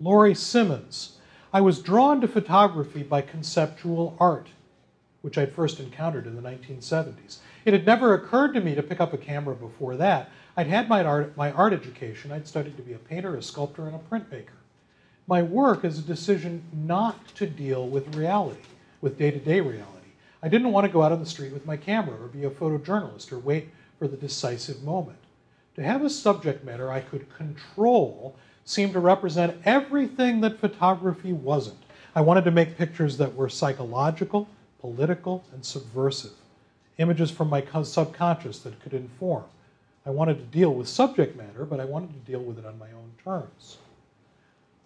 Laurie 0.00 0.34
Simmons. 0.34 1.18
I 1.52 1.60
was 1.60 1.78
drawn 1.78 2.20
to 2.22 2.26
photography 2.26 3.04
by 3.04 3.20
conceptual 3.20 4.16
art 4.18 4.48
which 5.22 5.38
I'd 5.38 5.52
first 5.52 5.80
encountered 5.80 6.26
in 6.26 6.36
the 6.36 6.42
1970s. 6.42 7.38
It 7.64 7.72
had 7.72 7.86
never 7.86 8.14
occurred 8.14 8.52
to 8.54 8.60
me 8.60 8.74
to 8.74 8.82
pick 8.82 9.00
up 9.00 9.12
a 9.12 9.18
camera 9.18 9.54
before 9.54 9.96
that. 9.96 10.30
I'd 10.56 10.66
had 10.66 10.88
my 10.88 11.02
art, 11.04 11.36
my 11.36 11.52
art 11.52 11.72
education. 11.72 12.32
I'd 12.32 12.46
studied 12.46 12.76
to 12.76 12.82
be 12.82 12.92
a 12.92 12.98
painter, 12.98 13.36
a 13.36 13.42
sculptor, 13.42 13.86
and 13.86 13.94
a 13.94 13.98
printmaker. 13.98 14.58
My 15.26 15.42
work 15.42 15.84
is 15.84 15.98
a 15.98 16.02
decision 16.02 16.64
not 16.72 17.34
to 17.36 17.46
deal 17.46 17.88
with 17.88 18.14
reality, 18.16 18.60
with 19.00 19.18
day 19.18 19.30
to 19.30 19.38
day 19.38 19.60
reality. 19.60 19.86
I 20.42 20.48
didn't 20.48 20.72
want 20.72 20.86
to 20.86 20.92
go 20.92 21.02
out 21.02 21.12
on 21.12 21.20
the 21.20 21.26
street 21.26 21.52
with 21.52 21.64
my 21.64 21.76
camera 21.76 22.20
or 22.20 22.26
be 22.26 22.44
a 22.44 22.50
photojournalist 22.50 23.32
or 23.32 23.38
wait 23.38 23.68
for 23.98 24.08
the 24.08 24.16
decisive 24.16 24.82
moment. 24.82 25.18
To 25.76 25.82
have 25.82 26.04
a 26.04 26.10
subject 26.10 26.64
matter 26.64 26.90
I 26.90 27.00
could 27.00 27.32
control 27.34 28.36
seemed 28.64 28.92
to 28.92 29.00
represent 29.00 29.60
everything 29.64 30.40
that 30.40 30.58
photography 30.58 31.32
wasn't. 31.32 31.78
I 32.14 32.20
wanted 32.20 32.44
to 32.44 32.50
make 32.50 32.76
pictures 32.76 33.16
that 33.18 33.34
were 33.34 33.48
psychological, 33.48 34.48
political, 34.82 35.44
and 35.54 35.64
subversive. 35.64 36.32
Images 36.98 37.30
from 37.30 37.48
my 37.48 37.64
subconscious 37.84 38.58
that 38.58 38.80
could 38.80 38.92
inform. 38.92 39.44
I 40.04 40.10
wanted 40.10 40.38
to 40.38 40.58
deal 40.58 40.74
with 40.74 40.88
subject 40.88 41.36
matter, 41.36 41.64
but 41.64 41.80
I 41.80 41.84
wanted 41.86 42.12
to 42.12 42.30
deal 42.30 42.40
with 42.40 42.58
it 42.58 42.66
on 42.66 42.78
my 42.78 42.88
own 42.88 43.12
terms. 43.24 43.78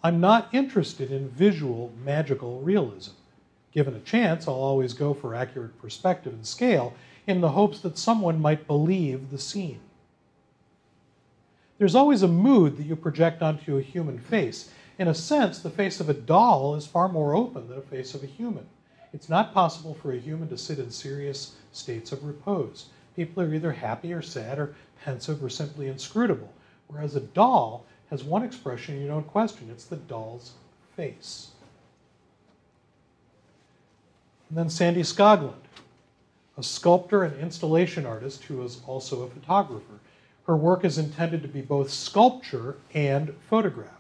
I'm 0.05 0.21
not 0.21 0.51
interested 0.53 1.11
in 1.11 1.31
visual, 1.31 1.91
magical 2.05 2.61
realism. 2.61 3.15
Given 3.73 3.97
a 3.97 4.01
chance, 4.01 4.47
I'll 4.47 4.55
always 4.55 4.93
go 4.93 5.15
for 5.15 5.35
accurate 5.35 5.81
perspective 5.81 6.33
and 6.33 6.47
scale 6.47 6.95
in 7.27 7.41
the 7.41 7.51
hopes 7.51 7.81
that 7.81 7.99
someone 7.99 8.41
might 8.41 8.67
believe 8.67 9.31
the 9.31 9.39
scene. 9.39 9.81
There's 11.79 11.95
always 11.95 12.23
a 12.23 12.29
mood 12.29 12.77
that 12.77 12.85
you 12.85 12.97
project 12.97 13.43
onto 13.43 13.77
a 13.77 13.83
human 13.83 14.19
face. 14.19 14.71
In 14.99 15.09
a 15.09 15.15
sense, 15.15 15.59
the 15.59 15.71
face 15.71 16.01
of 16.01 16.09
a 16.09 16.15
doll 16.15 16.75
is 16.75 16.87
far 16.87 17.09
more 17.09 17.35
open 17.35 17.69
than 17.69 17.79
a 17.79 17.83
face 17.83 18.15
of 18.15 18.23
a 18.23 18.27
human. 18.27 18.67
It's 19.13 19.29
not 19.29 19.55
possible 19.55 19.95
for 19.95 20.13
a 20.13 20.19
human 20.19 20.49
to 20.49 20.59
sit 20.59 20.79
in 20.79 20.91
serious 20.91 21.57
states 21.73 22.13
of 22.13 22.25
repose. 22.25 22.87
People 23.15 23.43
are 23.43 23.55
either 23.55 23.73
happy 23.73 24.13
or 24.13 24.23
sad 24.23 24.59
or 24.59 24.75
pensive 25.03 25.43
or 25.43 25.49
simply 25.49 25.89
inscrutable, 25.89 26.53
whereas 26.89 27.15
a 27.17 27.21
doll 27.21 27.85
has 28.11 28.23
one 28.23 28.43
expression 28.43 29.01
you 29.01 29.07
don't 29.09 29.27
question 29.27 29.69
it's 29.71 29.85
the 29.85 29.97
doll's 29.97 30.53
face. 30.97 31.49
And 34.49 34.59
then 34.59 34.71
Sandy 34.71 35.03
Skoglund, 35.03 35.55
a 36.57 36.63
sculptor 36.63 37.25
and 37.25 37.39
installation 37.41 38.07
artist 38.07 38.45
who 38.45 38.63
is 38.63 38.81
also 38.87 39.23
a 39.23 39.29
photographer. 39.29 40.01
Her 40.47 40.57
work 40.57 40.85
is 40.85 40.99
intended 40.99 41.43
to 41.43 41.49
be 41.49 41.61
both 41.61 41.91
sculpture 41.91 42.77
and 42.95 43.35
photograph. 43.51 43.91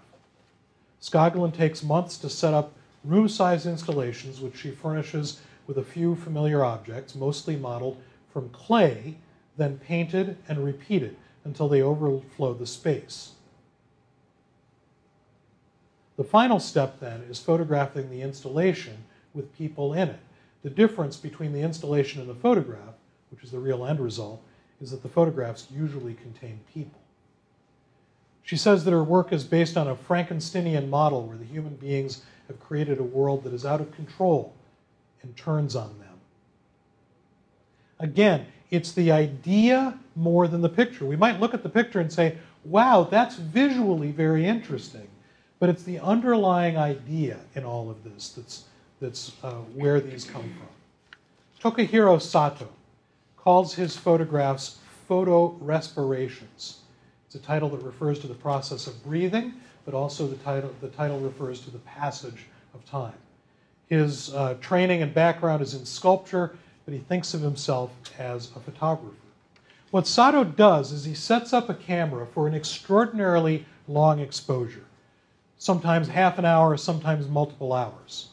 Skoglund 1.00 1.54
takes 1.54 1.82
months 1.82 2.16
to 2.18 2.30
set 2.30 2.54
up 2.54 2.72
room 3.06 3.28
sized 3.28 3.66
installations, 3.66 4.40
which 4.40 4.56
she 4.56 4.70
furnishes 4.70 5.40
with 5.66 5.78
a 5.78 5.82
few 5.82 6.14
familiar 6.16 6.64
objects, 6.64 7.14
mostly 7.14 7.56
modeled 7.56 8.00
from 8.32 8.48
clay, 8.50 9.16
then 9.56 9.78
painted 9.78 10.36
and 10.48 10.64
repeated 10.64 11.16
until 11.44 11.68
they 11.68 11.82
overflow 11.82 12.52
the 12.52 12.66
space. 12.66 13.32
The 16.16 16.24
final 16.24 16.58
step 16.58 16.98
then 17.00 17.22
is 17.22 17.38
photographing 17.38 18.10
the 18.10 18.22
installation 18.22 19.04
with 19.34 19.56
people 19.56 19.92
in 19.92 20.08
it. 20.08 20.20
The 20.62 20.70
difference 20.70 21.16
between 21.16 21.52
the 21.52 21.60
installation 21.60 22.20
and 22.20 22.28
the 22.28 22.34
photograph, 22.34 22.94
which 23.30 23.44
is 23.44 23.50
the 23.50 23.58
real 23.58 23.84
end 23.86 24.00
result, 24.00 24.42
is 24.80 24.90
that 24.90 25.02
the 25.02 25.08
photographs 25.08 25.68
usually 25.70 26.14
contain 26.14 26.60
people. 26.72 26.98
She 28.42 28.56
says 28.56 28.84
that 28.84 28.92
her 28.92 29.04
work 29.04 29.32
is 29.32 29.44
based 29.44 29.76
on 29.76 29.88
a 29.88 29.96
Frankensteinian 29.96 30.88
model 30.88 31.26
where 31.26 31.36
the 31.36 31.44
human 31.44 31.74
beings 31.76 32.22
have 32.48 32.60
created 32.60 32.98
a 32.98 33.02
world 33.02 33.44
that 33.44 33.52
is 33.52 33.64
out 33.64 33.80
of 33.80 33.94
control 33.94 34.54
and 35.22 35.36
turns 35.36 35.74
on 35.74 35.98
them. 35.98 36.06
Again, 37.98 38.46
it's 38.70 38.92
the 38.92 39.12
idea 39.12 39.98
more 40.14 40.48
than 40.48 40.60
the 40.60 40.68
picture. 40.68 41.04
We 41.04 41.16
might 41.16 41.40
look 41.40 41.54
at 41.54 41.62
the 41.62 41.68
picture 41.68 42.00
and 42.00 42.12
say, 42.12 42.36
wow, 42.64 43.06
that's 43.10 43.36
visually 43.36 44.10
very 44.10 44.46
interesting. 44.46 45.08
But 45.58 45.70
it's 45.70 45.84
the 45.84 46.00
underlying 46.00 46.76
idea 46.76 47.38
in 47.54 47.64
all 47.64 47.88
of 47.90 48.04
this 48.04 48.30
that's, 48.30 48.64
that's 49.00 49.32
uh, 49.42 49.52
where 49.74 50.00
these 50.00 50.24
come 50.24 50.52
from. 51.62 51.72
Tokihiro 51.72 52.20
Sato 52.20 52.68
calls 53.36 53.74
his 53.74 53.96
photographs 53.96 54.78
photo 55.08 55.56
respirations. 55.60 56.80
It's 57.26 57.36
a 57.36 57.38
title 57.38 57.68
that 57.70 57.82
refers 57.82 58.18
to 58.20 58.26
the 58.26 58.34
process 58.34 58.86
of 58.86 59.02
breathing, 59.04 59.54
but 59.86 59.94
also 59.94 60.26
the 60.26 60.36
title, 60.36 60.74
the 60.82 60.88
title 60.88 61.18
refers 61.20 61.60
to 61.60 61.70
the 61.70 61.78
passage 61.78 62.44
of 62.74 62.84
time. 62.84 63.14
His 63.88 64.34
uh, 64.34 64.56
training 64.60 65.00
and 65.00 65.14
background 65.14 65.62
is 65.62 65.72
in 65.72 65.86
sculpture, 65.86 66.56
but 66.84 66.92
he 66.92 67.00
thinks 67.00 67.32
of 67.32 67.40
himself 67.40 67.92
as 68.18 68.50
a 68.56 68.60
photographer. 68.60 69.14
What 69.92 70.08
Sato 70.08 70.42
does 70.42 70.90
is 70.90 71.04
he 71.04 71.14
sets 71.14 71.52
up 71.52 71.70
a 71.70 71.74
camera 71.74 72.26
for 72.26 72.48
an 72.48 72.54
extraordinarily 72.54 73.64
long 73.86 74.18
exposure, 74.18 74.84
sometimes 75.56 76.08
half 76.08 76.38
an 76.38 76.44
hour, 76.44 76.76
sometimes 76.76 77.28
multiple 77.28 77.72
hours. 77.72 78.30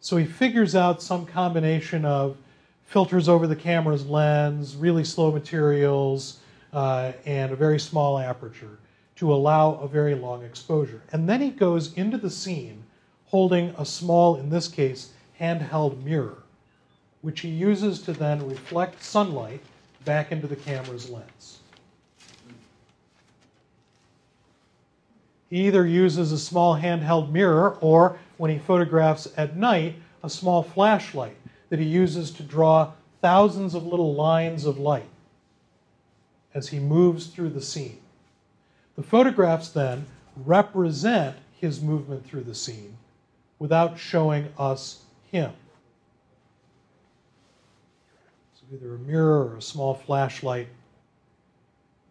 So 0.00 0.16
he 0.16 0.26
figures 0.26 0.74
out 0.74 1.00
some 1.00 1.24
combination 1.24 2.04
of 2.04 2.36
filters 2.84 3.28
over 3.28 3.46
the 3.46 3.54
camera's 3.54 4.04
lens, 4.04 4.74
really 4.74 5.04
slow 5.04 5.30
materials, 5.30 6.40
uh, 6.72 7.12
and 7.24 7.52
a 7.52 7.56
very 7.56 7.78
small 7.78 8.18
aperture 8.18 8.78
to 9.16 9.32
allow 9.32 9.74
a 9.74 9.88
very 9.88 10.14
long 10.14 10.44
exposure. 10.44 11.02
And 11.12 11.28
then 11.28 11.40
he 11.40 11.50
goes 11.50 11.92
into 11.94 12.18
the 12.18 12.30
scene 12.30 12.82
holding 13.26 13.74
a 13.78 13.84
small, 13.84 14.36
in 14.36 14.50
this 14.50 14.68
case, 14.68 15.12
handheld 15.40 16.02
mirror, 16.02 16.42
which 17.22 17.40
he 17.40 17.48
uses 17.48 18.02
to 18.02 18.12
then 18.12 18.46
reflect 18.46 19.02
sunlight 19.02 19.60
back 20.04 20.32
into 20.32 20.46
the 20.46 20.56
camera's 20.56 21.08
lens. 21.08 21.60
He 25.48 25.66
either 25.66 25.86
uses 25.86 26.32
a 26.32 26.38
small 26.38 26.76
handheld 26.76 27.30
mirror 27.30 27.76
or, 27.80 28.18
when 28.38 28.50
he 28.50 28.58
photographs 28.58 29.28
at 29.36 29.56
night, 29.56 29.96
a 30.22 30.30
small 30.30 30.62
flashlight 30.62 31.36
that 31.68 31.78
he 31.78 31.86
uses 31.86 32.30
to 32.32 32.42
draw 32.42 32.92
thousands 33.20 33.74
of 33.74 33.86
little 33.86 34.14
lines 34.14 34.66
of 34.66 34.78
light 34.78 35.08
as 36.54 36.68
he 36.68 36.78
moves 36.78 37.26
through 37.28 37.50
the 37.50 37.62
scene. 37.62 38.01
The 38.96 39.02
photographs 39.02 39.70
then 39.70 40.06
represent 40.36 41.36
his 41.60 41.80
movement 41.80 42.26
through 42.26 42.44
the 42.44 42.54
scene 42.54 42.96
without 43.58 43.98
showing 43.98 44.48
us 44.58 45.02
him. 45.30 45.52
So 48.54 48.62
either 48.74 48.94
a 48.94 48.98
mirror 48.98 49.46
or 49.46 49.56
a 49.56 49.62
small 49.62 49.94
flashlight 49.94 50.68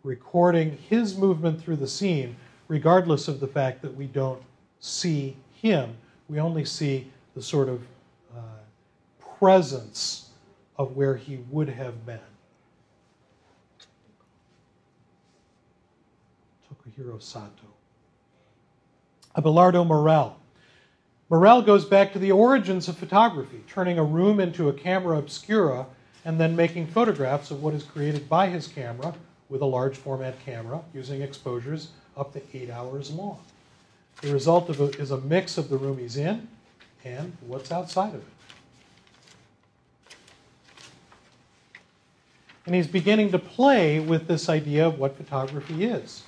recording 0.04 0.78
his 0.90 1.16
movement 1.18 1.62
through 1.62 1.76
the 1.76 1.88
scene, 1.88 2.36
regardless 2.68 3.28
of 3.28 3.40
the 3.40 3.48
fact 3.48 3.82
that 3.84 3.96
we 3.96 4.08
don't 4.08 4.42
see 4.80 5.36
him. 5.62 5.96
We 6.28 6.40
only 6.40 6.66
see 6.66 7.12
the 7.36 7.42
sort 7.42 7.70
of 7.70 7.82
uh, 8.36 8.42
presence 9.38 10.30
of 10.78 10.96
where 10.96 11.16
he 11.16 11.38
would 11.52 11.70
have 11.70 12.06
been. 12.06 12.20
Tokihiro 16.92 17.22
Sato. 17.22 17.68
Abelardo 19.36 19.86
Morell. 19.86 20.36
Morell 21.30 21.62
goes 21.62 21.86
back 21.86 22.12
to 22.14 22.20
the 22.20 22.32
origins 22.32 22.88
of 22.88 22.98
photography, 22.98 23.64
turning 23.68 23.98
a 23.98 24.04
room 24.04 24.40
into 24.40 24.68
a 24.68 24.74
camera 24.74 25.18
obscura 25.18 25.86
and 26.26 26.40
then 26.40 26.56
making 26.56 26.88
photographs 26.88 27.52
of 27.52 27.64
what 27.64 27.74
is 27.74 27.84
created 27.84 28.28
by 28.28 28.48
his 28.48 28.68
camera 28.68 29.14
with 29.50 29.62
a 29.62 29.66
large 29.66 29.98
format 29.98 30.36
camera 30.46 30.82
using 30.94 31.22
exposures 31.22 31.90
up 32.18 32.34
to 32.34 32.42
eight 32.54 32.70
hours 32.70 33.12
long. 33.12 33.40
The 34.22 34.34
result 34.34 34.70
of 34.70 34.82
it 34.82 34.96
is 34.96 35.12
a 35.12 35.18
mix 35.18 35.58
of 35.58 35.70
the 35.70 35.78
room 35.78 35.98
he's 35.98 36.18
in 36.18 36.48
and 37.04 37.36
what's 37.48 37.72
outside 37.72 38.14
of 38.14 38.22
it. 38.22 38.28
And 42.66 42.76
he's 42.76 42.88
beginning 42.88 43.32
to 43.32 43.40
play 43.40 44.00
with 44.00 44.28
this 44.28 44.48
idea 44.48 44.86
of 44.86 45.00
what 45.00 45.18
photography 45.18 45.86
is. 45.86 46.24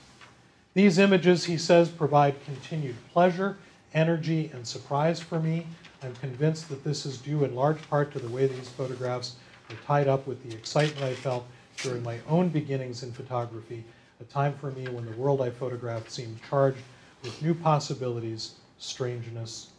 These 0.73 0.97
images, 0.97 1.45
he 1.45 1.57
says, 1.57 1.89
provide 1.89 2.43
continued 2.45 2.95
pleasure, 3.11 3.57
energy, 3.93 4.49
and 4.53 4.65
surprise 4.65 5.19
for 5.19 5.39
me. 5.39 5.67
I'm 6.01 6.15
convinced 6.15 6.67
that 6.69 6.83
this 6.83 7.05
is 7.05 7.17
due 7.19 7.43
in 7.43 7.55
large 7.55 7.81
part 7.89 8.11
to 8.13 8.19
the 8.19 8.29
way 8.29 8.47
these 8.47 8.69
photographs 8.69 9.35
are 9.69 9.75
tied 9.85 10.07
up 10.07 10.25
with 10.25 10.43
the 10.43 10.55
excitement 10.55 11.03
I 11.03 11.13
felt 11.13 11.45
during 11.77 12.03
my 12.03 12.19
own 12.27 12.49
beginnings 12.49 13.03
in 13.03 13.11
photography, 13.11 13.83
a 14.19 14.23
time 14.25 14.53
for 14.53 14.71
me 14.71 14.87
when 14.87 15.05
the 15.05 15.11
world 15.11 15.41
I 15.41 15.49
photographed 15.49 16.11
seemed 16.11 16.39
charged 16.49 16.79
with 17.23 17.41
new 17.41 17.53
possibilities, 17.53 18.55
strangeness, 18.79 19.69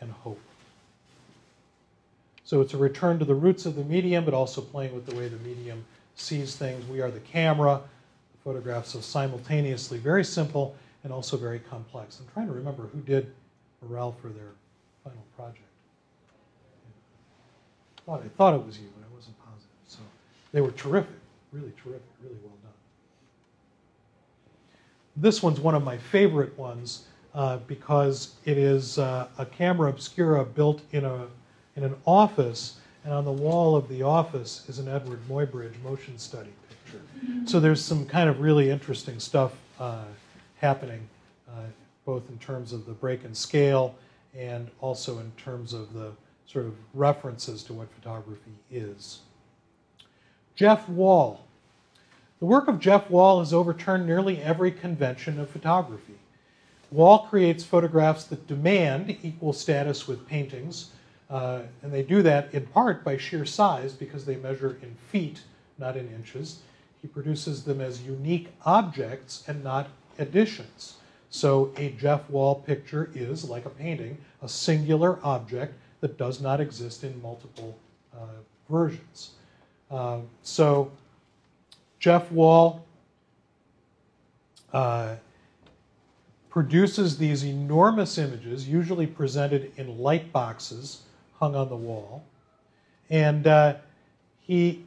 and 0.00 0.10
hope. 0.10 0.40
So 2.44 2.60
it's 2.60 2.74
a 2.74 2.78
return 2.78 3.18
to 3.18 3.24
the 3.24 3.34
roots 3.34 3.64
of 3.64 3.74
the 3.74 3.84
medium, 3.84 4.24
but 4.24 4.34
also 4.34 4.60
playing 4.60 4.94
with 4.94 5.06
the 5.06 5.14
way 5.14 5.28
the 5.28 5.38
medium 5.38 5.84
sees 6.14 6.54
things. 6.54 6.86
We 6.86 7.00
are 7.00 7.10
the 7.10 7.20
camera. 7.20 7.80
Photographs 8.44 8.94
are 8.94 9.00
simultaneously 9.00 9.96
very 9.96 10.22
simple 10.22 10.76
and 11.02 11.12
also 11.12 11.36
very 11.36 11.58
complex. 11.58 12.20
I'm 12.20 12.30
trying 12.34 12.46
to 12.46 12.52
remember 12.52 12.84
who 12.84 13.00
did 13.00 13.32
Morell 13.80 14.12
for 14.20 14.28
their 14.28 14.52
final 15.02 15.24
project. 15.34 15.60
I 17.98 18.00
thought, 18.04 18.22
I 18.22 18.28
thought 18.36 18.54
it 18.54 18.64
was 18.64 18.78
you, 18.78 18.88
but 18.94 19.06
I 19.10 19.14
wasn't 19.14 19.38
positive. 19.38 19.70
So 19.88 20.00
they 20.52 20.60
were 20.60 20.72
terrific, 20.72 21.16
really 21.52 21.72
terrific, 21.82 22.02
really 22.22 22.36
well 22.42 22.52
done. 22.62 22.72
This 25.16 25.42
one's 25.42 25.60
one 25.60 25.74
of 25.74 25.82
my 25.82 25.96
favorite 25.96 26.56
ones 26.58 27.06
uh, 27.34 27.58
because 27.66 28.34
it 28.44 28.58
is 28.58 28.98
uh, 28.98 29.28
a 29.38 29.46
camera 29.46 29.88
obscura 29.88 30.44
built 30.44 30.82
in, 30.92 31.06
a, 31.06 31.26
in 31.76 31.84
an 31.84 31.96
office, 32.04 32.78
and 33.04 33.14
on 33.14 33.24
the 33.24 33.32
wall 33.32 33.74
of 33.74 33.88
the 33.88 34.02
office 34.02 34.68
is 34.68 34.78
an 34.78 34.86
Eadweard 34.86 35.20
Muybridge 35.28 35.82
motion 35.82 36.18
study 36.18 36.50
So 37.46 37.60
there's 37.60 37.82
some 37.82 38.06
kind 38.06 38.28
of 38.28 38.40
really 38.40 38.70
interesting 38.70 39.20
stuff 39.20 39.52
uh, 39.78 40.04
happening, 40.56 41.08
uh, 41.48 41.62
both 42.04 42.28
in 42.28 42.38
terms 42.38 42.72
of 42.72 42.86
the 42.86 42.92
break 42.92 43.24
and 43.24 43.36
scale 43.36 43.94
and 44.36 44.70
also 44.80 45.18
in 45.18 45.30
terms 45.36 45.72
of 45.72 45.92
the 45.92 46.12
sort 46.46 46.66
of 46.66 46.74
references 46.92 47.62
to 47.64 47.72
what 47.72 47.88
photography 47.92 48.52
is. 48.70 49.20
Jeff 50.54 50.88
Wall. 50.88 51.44
The 52.40 52.46
work 52.46 52.68
of 52.68 52.78
Jeff 52.78 53.10
Wall 53.10 53.38
has 53.40 53.52
overturned 53.52 54.06
nearly 54.06 54.40
every 54.40 54.70
convention 54.70 55.40
of 55.40 55.48
photography. 55.48 56.14
Wall 56.90 57.26
creates 57.26 57.64
photographs 57.64 58.24
that 58.24 58.46
demand 58.46 59.16
equal 59.22 59.52
status 59.52 60.06
with 60.06 60.28
paintings, 60.28 60.90
uh, 61.30 61.62
and 61.82 61.92
they 61.92 62.02
do 62.02 62.22
that 62.22 62.52
in 62.54 62.66
part 62.66 63.02
by 63.02 63.16
sheer 63.16 63.44
size 63.44 63.92
because 63.94 64.24
they 64.24 64.36
measure 64.36 64.78
in 64.82 64.94
feet, 65.10 65.40
not 65.78 65.96
in 65.96 66.08
inches. 66.14 66.60
He 67.04 67.08
produces 67.08 67.64
them 67.64 67.82
as 67.82 68.00
unique 68.00 68.48
objects 68.64 69.44
and 69.46 69.62
not 69.62 69.88
additions. 70.18 70.94
So 71.28 71.70
a 71.76 71.90
Jeff 71.90 72.30
Wall 72.30 72.54
picture 72.54 73.10
is, 73.14 73.46
like 73.46 73.66
a 73.66 73.68
painting, 73.68 74.16
a 74.40 74.48
singular 74.48 75.18
object 75.22 75.74
that 76.00 76.16
does 76.16 76.40
not 76.40 76.62
exist 76.62 77.04
in 77.04 77.20
multiple 77.20 77.76
uh, 78.16 78.40
versions. 78.70 79.32
Uh, 79.90 80.20
so 80.40 80.90
Jeff 81.98 82.32
Wall 82.32 82.82
uh, 84.72 85.16
produces 86.48 87.18
these 87.18 87.44
enormous 87.44 88.16
images, 88.16 88.66
usually 88.66 89.06
presented 89.06 89.72
in 89.76 89.98
light 89.98 90.32
boxes 90.32 91.02
hung 91.34 91.54
on 91.54 91.68
the 91.68 91.76
wall. 91.76 92.24
And 93.10 93.46
uh, 93.46 93.74
he 94.40 94.86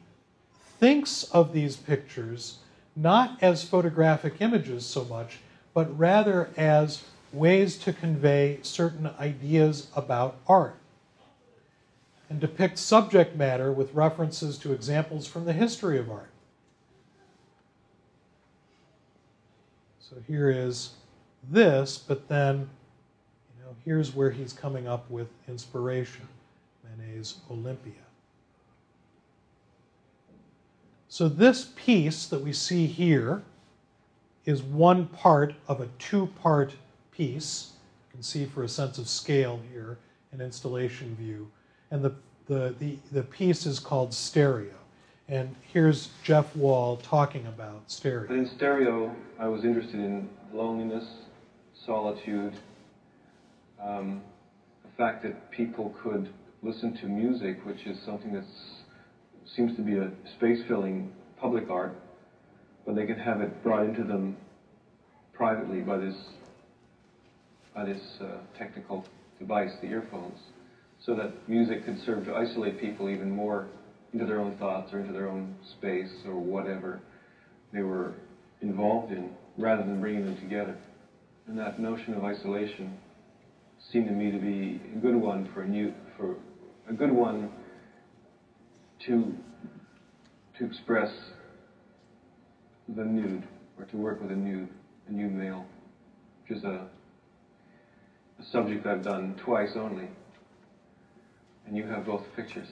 thinks 0.78 1.24
of 1.24 1.52
these 1.52 1.76
pictures 1.76 2.58
not 2.94 3.40
as 3.42 3.62
photographic 3.62 4.40
images 4.40 4.84
so 4.84 5.04
much, 5.04 5.38
but 5.72 5.96
rather 5.96 6.50
as 6.56 7.04
ways 7.32 7.76
to 7.78 7.92
convey 7.92 8.58
certain 8.62 9.10
ideas 9.20 9.88
about 9.94 10.36
art 10.48 10.76
and 12.28 12.40
depict 12.40 12.78
subject 12.78 13.36
matter 13.36 13.72
with 13.72 13.94
references 13.94 14.58
to 14.58 14.72
examples 14.72 15.26
from 15.26 15.44
the 15.44 15.52
history 15.52 15.98
of 15.98 16.10
art. 16.10 16.30
So 20.00 20.16
here 20.26 20.50
is 20.50 20.90
this, 21.50 21.98
but 21.98 22.28
then, 22.28 22.68
you 23.56 23.64
know, 23.64 23.76
here's 23.84 24.14
where 24.14 24.30
he's 24.30 24.52
coming 24.52 24.88
up 24.88 25.08
with 25.10 25.28
inspiration 25.46 26.26
Manet's 26.84 27.36
Olympia. 27.50 28.07
So 31.08 31.28
this 31.28 31.72
piece 31.74 32.26
that 32.26 32.42
we 32.42 32.52
see 32.52 32.86
here 32.86 33.42
is 34.44 34.62
one 34.62 35.06
part 35.06 35.54
of 35.66 35.80
a 35.80 35.88
two 35.98 36.26
part 36.42 36.74
piece. 37.10 37.72
You 38.08 38.16
can 38.16 38.22
see 38.22 38.44
for 38.44 38.62
a 38.62 38.68
sense 38.68 38.98
of 38.98 39.08
scale 39.08 39.60
here, 39.72 39.98
an 40.32 40.40
installation 40.40 41.16
view. 41.16 41.50
And 41.90 42.04
the, 42.04 42.14
the, 42.46 42.74
the, 42.78 42.98
the 43.10 43.22
piece 43.22 43.64
is 43.64 43.78
called 43.78 44.12
stereo. 44.12 44.74
And 45.28 45.54
here's 45.72 46.10
Jeff 46.22 46.54
Wall 46.54 46.98
talking 46.98 47.46
about 47.46 47.90
stereo. 47.90 48.30
In 48.32 48.46
stereo, 48.46 49.14
I 49.38 49.48
was 49.48 49.64
interested 49.64 50.00
in 50.00 50.28
loneliness, 50.52 51.04
solitude, 51.86 52.54
um, 53.82 54.22
the 54.82 54.90
fact 54.96 55.22
that 55.22 55.50
people 55.50 55.94
could 56.02 56.28
listen 56.62 56.96
to 56.98 57.06
music, 57.06 57.64
which 57.64 57.86
is 57.86 57.98
something 58.00 58.32
that 58.32 58.44
seems 59.54 59.74
to 59.76 59.82
be 59.82 59.96
a 59.96 60.10
space-filling 60.36 61.12
public 61.40 61.70
art, 61.70 61.94
but 62.86 62.94
they 62.94 63.06
could 63.06 63.18
have 63.18 63.40
it 63.40 63.62
brought 63.62 63.84
into 63.84 64.04
them 64.04 64.36
privately 65.32 65.80
by 65.80 65.96
this 65.96 66.16
by 67.74 67.84
this 67.84 68.02
uh, 68.20 68.38
technical 68.56 69.04
device, 69.38 69.70
the 69.80 69.86
earphones, 69.86 70.38
so 71.00 71.14
that 71.14 71.48
music 71.48 71.84
could 71.84 71.98
serve 72.04 72.24
to 72.24 72.34
isolate 72.34 72.80
people 72.80 73.08
even 73.08 73.30
more 73.30 73.68
into 74.12 74.26
their 74.26 74.40
own 74.40 74.56
thoughts 74.56 74.92
or 74.92 74.98
into 74.98 75.12
their 75.12 75.28
own 75.28 75.54
space 75.76 76.10
or 76.26 76.34
whatever 76.34 77.00
they 77.72 77.82
were 77.82 78.14
involved 78.62 79.12
in, 79.12 79.30
rather 79.56 79.82
than 79.82 80.00
bringing 80.00 80.24
them 80.24 80.36
together. 80.38 80.76
And 81.46 81.56
that 81.58 81.78
notion 81.78 82.14
of 82.14 82.24
isolation 82.24 82.98
seemed 83.92 84.08
to 84.08 84.12
me 84.12 84.32
to 84.32 84.38
be 84.38 84.80
a 84.96 84.98
good 84.98 85.14
one 85.14 85.48
for 85.54 85.62
a 85.62 85.68
new, 85.68 85.94
for 86.16 86.36
a 86.88 86.92
good 86.92 87.12
one 87.12 87.48
to 89.08 89.34
to 90.58 90.64
express 90.64 91.10
the 92.96 93.04
nude 93.04 93.42
or 93.78 93.84
to 93.86 93.96
work 93.96 94.20
with 94.20 94.30
a 94.30 94.36
nude, 94.36 94.68
a 95.08 95.12
nude 95.12 95.32
male, 95.32 95.64
which 96.42 96.58
is 96.58 96.64
a, 96.64 96.86
a 98.40 98.44
subject 98.44 98.86
I've 98.86 99.04
done 99.04 99.34
twice 99.36 99.76
only. 99.76 100.08
And 101.66 101.76
you 101.76 101.84
have 101.84 102.06
both 102.06 102.24
pictures. 102.34 102.68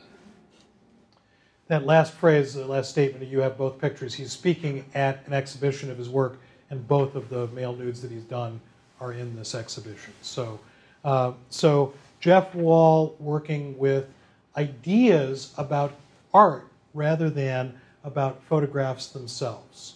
That 1.69 1.85
last 1.85 2.13
phrase, 2.13 2.55
the 2.55 2.67
last 2.67 2.91
statement, 2.91 3.29
you 3.29 3.41
have 3.41 3.57
both 3.57 3.79
pictures. 3.81 4.15
He's 4.15 4.33
speaking 4.33 4.85
at 4.95 5.27
an 5.27 5.33
exhibition 5.33 5.91
of 5.91 5.99
his 5.99 6.09
work, 6.09 6.39
and 6.71 6.87
both 6.89 7.15
of 7.15 7.29
the 7.29 7.47
male 7.49 7.75
nudes 7.75 8.03
that 8.03 8.11
he's 8.11 8.25
done 8.25 8.61
are 9.01 9.13
in 9.13 9.37
this 9.37 9.55
exhibition. 9.55 10.13
So, 10.23 10.59
uh, 11.05 11.33
so 11.51 11.93
Jeff 12.21 12.55
Wall 12.55 13.15
working 13.21 13.77
with 13.79 14.09
ideas 14.57 15.53
about 15.59 15.93
art 16.37 16.69
rather 16.93 17.31
than 17.31 17.75
about 18.05 18.43
photographs 18.43 19.07
themselves. 19.07 19.95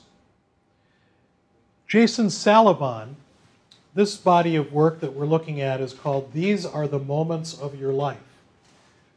Jason 1.87 2.29
Salavon, 2.29 3.15
this 3.95 4.17
body 4.17 4.57
of 4.57 4.73
work 4.73 5.01
that 5.01 5.13
we're 5.13 5.27
looking 5.27 5.61
at 5.61 5.83
is 5.83 5.93
called 5.93 6.33
These 6.33 6.65
Are 6.65 6.89
the 6.89 6.99
Moments 6.99 7.53
of 7.53 7.79
Your 7.79 7.93
Life. 7.93 8.19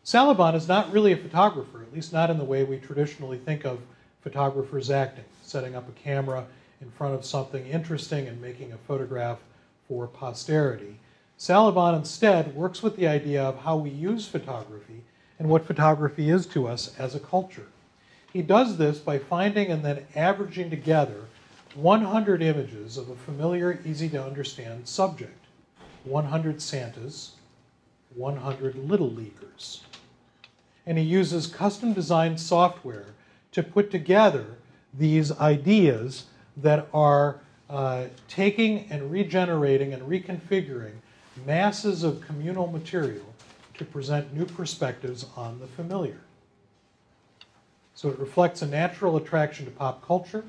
Salavon 0.04 0.54
is 0.54 0.68
not 0.68 0.92
really 0.92 1.14
a 1.14 1.18
photographer, 1.18 1.82
at 1.82 1.94
least 1.94 2.12
not 2.12 2.30
in 2.30 2.38
the 2.38 2.44
way 2.44 2.66
we 2.66 2.78
traditionally 2.78 3.38
think 3.38 3.64
of 3.64 3.80
photographers 4.22 4.90
acting, 4.90 5.24
setting 5.44 5.76
up 5.76 5.88
a 5.88 5.94
camera 5.94 6.46
in 6.82 6.92
front 6.92 7.16
of 7.16 7.24
something 7.24 7.66
interesting 7.68 8.28
and 8.28 8.42
making 8.42 8.74
a 8.74 8.78
photograph 8.78 9.40
for 9.88 10.08
posterity. 10.08 11.00
Salavon 11.40 11.96
instead 11.96 12.54
works 12.54 12.84
with 12.84 12.98
the 12.98 13.08
idea 13.08 13.42
of 13.42 13.60
how 13.60 13.78
we 13.78 13.92
use 13.92 14.28
photography 14.28 15.04
and 15.44 15.52
what 15.52 15.66
photography 15.66 16.30
is 16.30 16.46
to 16.46 16.66
us 16.70 16.98
as 16.98 17.16
a 17.16 17.20
culture. 17.20 17.68
He 18.32 18.42
does 18.42 18.78
this 18.78 19.00
by 19.00 19.20
finding 19.20 19.72
and 19.72 19.84
then 19.84 20.06
averaging 20.16 20.70
together 20.70 21.26
100 21.76 22.42
images 22.42 22.96
of 22.96 23.10
a 23.10 23.16
familiar, 23.18 23.78
easy 23.86 24.08
to 24.08 24.24
understand 24.24 24.88
subject 24.88 25.38
100 26.06 26.62
Santas, 26.62 27.34
100 28.16 28.88
Little 28.88 29.12
Leaguers. 29.12 29.84
And 30.86 30.98
he 30.98 31.04
uses 31.04 31.46
custom 31.46 31.92
designed 31.92 32.40
software 32.40 33.08
to 33.52 33.62
put 33.62 33.92
together 33.92 34.46
these 34.94 35.38
ideas 35.40 36.28
that 36.56 36.88
are 36.94 37.42
uh, 37.70 38.06
taking 38.30 38.88
and 38.90 39.12
regenerating 39.12 39.92
and 39.92 40.04
reconfiguring 40.04 40.94
masses 41.46 42.04
of 42.04 42.22
communal 42.22 42.68
material 42.68 43.33
to 43.76 43.86
present 43.86 44.34
new 44.34 44.46
perspectives 44.46 45.26
on 45.36 45.60
the 45.60 45.68
familiar. 45.68 46.20
So 47.96 48.10
it 48.10 48.20
reflects 48.20 48.62
a 48.62 48.68
natural 48.68 49.18
attraction 49.18 49.66
to 49.66 49.72
pop 49.72 50.06
culture 50.06 50.44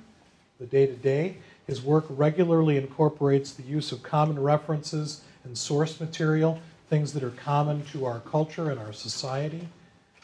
the 0.59 0.67
day 0.67 0.87
to 0.87 0.95
day. 0.95 1.37
His 1.67 1.83
work 1.83 2.05
regularly 2.09 2.77
incorporates 2.77 3.53
the 3.53 3.63
use 3.63 3.93
of 3.93 4.03
common 4.03 4.41
references 4.41 5.23
and 5.45 5.57
source 5.57 6.01
material, 6.01 6.61
things 6.89 7.13
that 7.13 7.23
are 7.23 7.31
common 7.31 7.85
to 7.87 8.07
our 8.07 8.21
culture 8.21 8.71
and 8.71 8.79
our 8.79 8.93
society. 8.93 9.69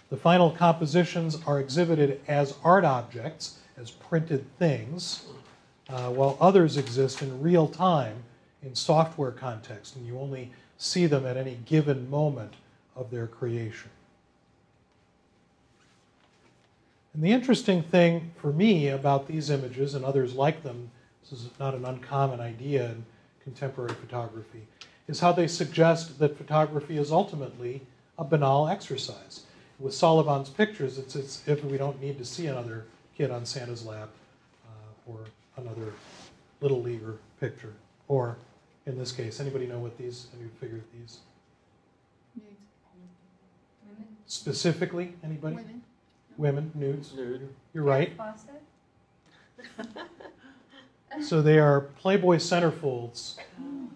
The 0.09 0.17
final 0.17 0.51
compositions 0.51 1.39
are 1.47 1.61
exhibited 1.61 2.21
as 2.27 2.57
art 2.65 2.85
objects, 2.85 3.59
as 3.77 3.91
printed 3.91 4.45
things, 4.59 5.27
uh, 5.89 6.11
while 6.11 6.37
others 6.41 6.77
exist 6.77 7.23
in 7.23 7.43
real 7.43 7.69
time 7.69 8.25
in 8.63 8.75
software 8.75 9.31
context, 9.31 9.97
and 9.97 10.07
you 10.07 10.19
only 10.19 10.53
see 10.79 11.07
them 11.07 11.27
at 11.27 11.37
any 11.37 11.59
given 11.65 12.09
moment 12.11 12.55
of 13.01 13.11
their 13.11 13.27
creation. 13.27 13.91
And 17.15 17.25
the 17.25 17.33
interesting 17.33 17.83
thing 17.83 18.31
for 18.41 18.53
me 18.53 18.89
about 18.89 19.27
these 19.27 19.51
images 19.51 19.95
and 19.95 20.05
others 20.05 20.35
like 20.35 20.63
them, 20.63 20.93
this 21.23 21.33
is 21.33 21.51
not 21.59 21.75
an 21.75 21.85
uncommon 21.85 22.39
idea 22.41 22.91
in 22.91 23.05
contemporary 23.43 23.95
photography 23.95 24.67
is 25.09 25.19
how 25.19 25.33
they 25.33 25.49
suggest 25.49 26.21
that 26.21 26.39
photography 26.39 26.97
is 26.97 27.11
ultimately 27.11 27.83
a 28.17 28.23
banal 28.25 28.69
exercise. 28.69 29.43
With 29.81 29.93
Salavon's 29.93 30.51
pictures, 30.51 30.99
it's 30.99 31.17
as 31.17 31.43
if 31.47 31.65
we 31.65 31.79
don't 31.79 32.01
need 32.01 32.17
to 32.19 32.25
see 32.25 32.47
another 32.47 32.87
kid 33.17 33.31
on 33.33 33.45
Santa's 33.45 33.85
lap 33.85 34.11
uh, 34.67 35.11
or 35.11 35.19
another 35.57 35.95
little 36.61 36.81
leaguer 36.81 37.17
picture. 37.41 37.73
Or, 38.07 38.37
in 38.87 38.99
this 38.99 39.11
case, 39.11 39.41
anybody 39.41 39.67
know 39.67 39.79
what 39.79 39.99
these, 39.99 40.29
have 40.33 40.41
you 40.41 40.51
figured 40.61 40.85
these? 40.97 41.19
Women? 43.89 44.17
Specifically, 44.31 45.13
anybody? 45.25 45.57
Women. 45.57 45.83
Women, 46.37 46.71
nudes. 46.77 47.13
Nude. 47.17 47.49
You're 47.75 47.83
right. 47.83 48.13
Fawcett? 48.17 48.63
So 51.23 51.43
they 51.43 51.59
are 51.59 51.81
Playboy 51.99 52.37
centerfolds 52.37 53.37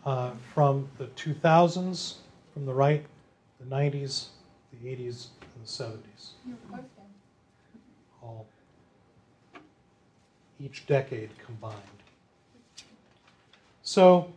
uh, 0.05 0.33
from 0.53 0.89
the 0.99 1.07
2000s, 1.07 2.15
from 2.53 2.67
the 2.67 2.75
right, 2.75 3.07
the 3.61 3.67
90s, 3.73 4.27
the 4.73 4.89
80s, 4.89 5.29
and 5.41 5.65
the 5.65 5.69
70s. 5.69 6.31
You're. 6.45 6.85
All 8.21 8.47
each 10.59 10.85
decade 10.89 11.31
combined. 11.39 11.77
So, 13.85 14.33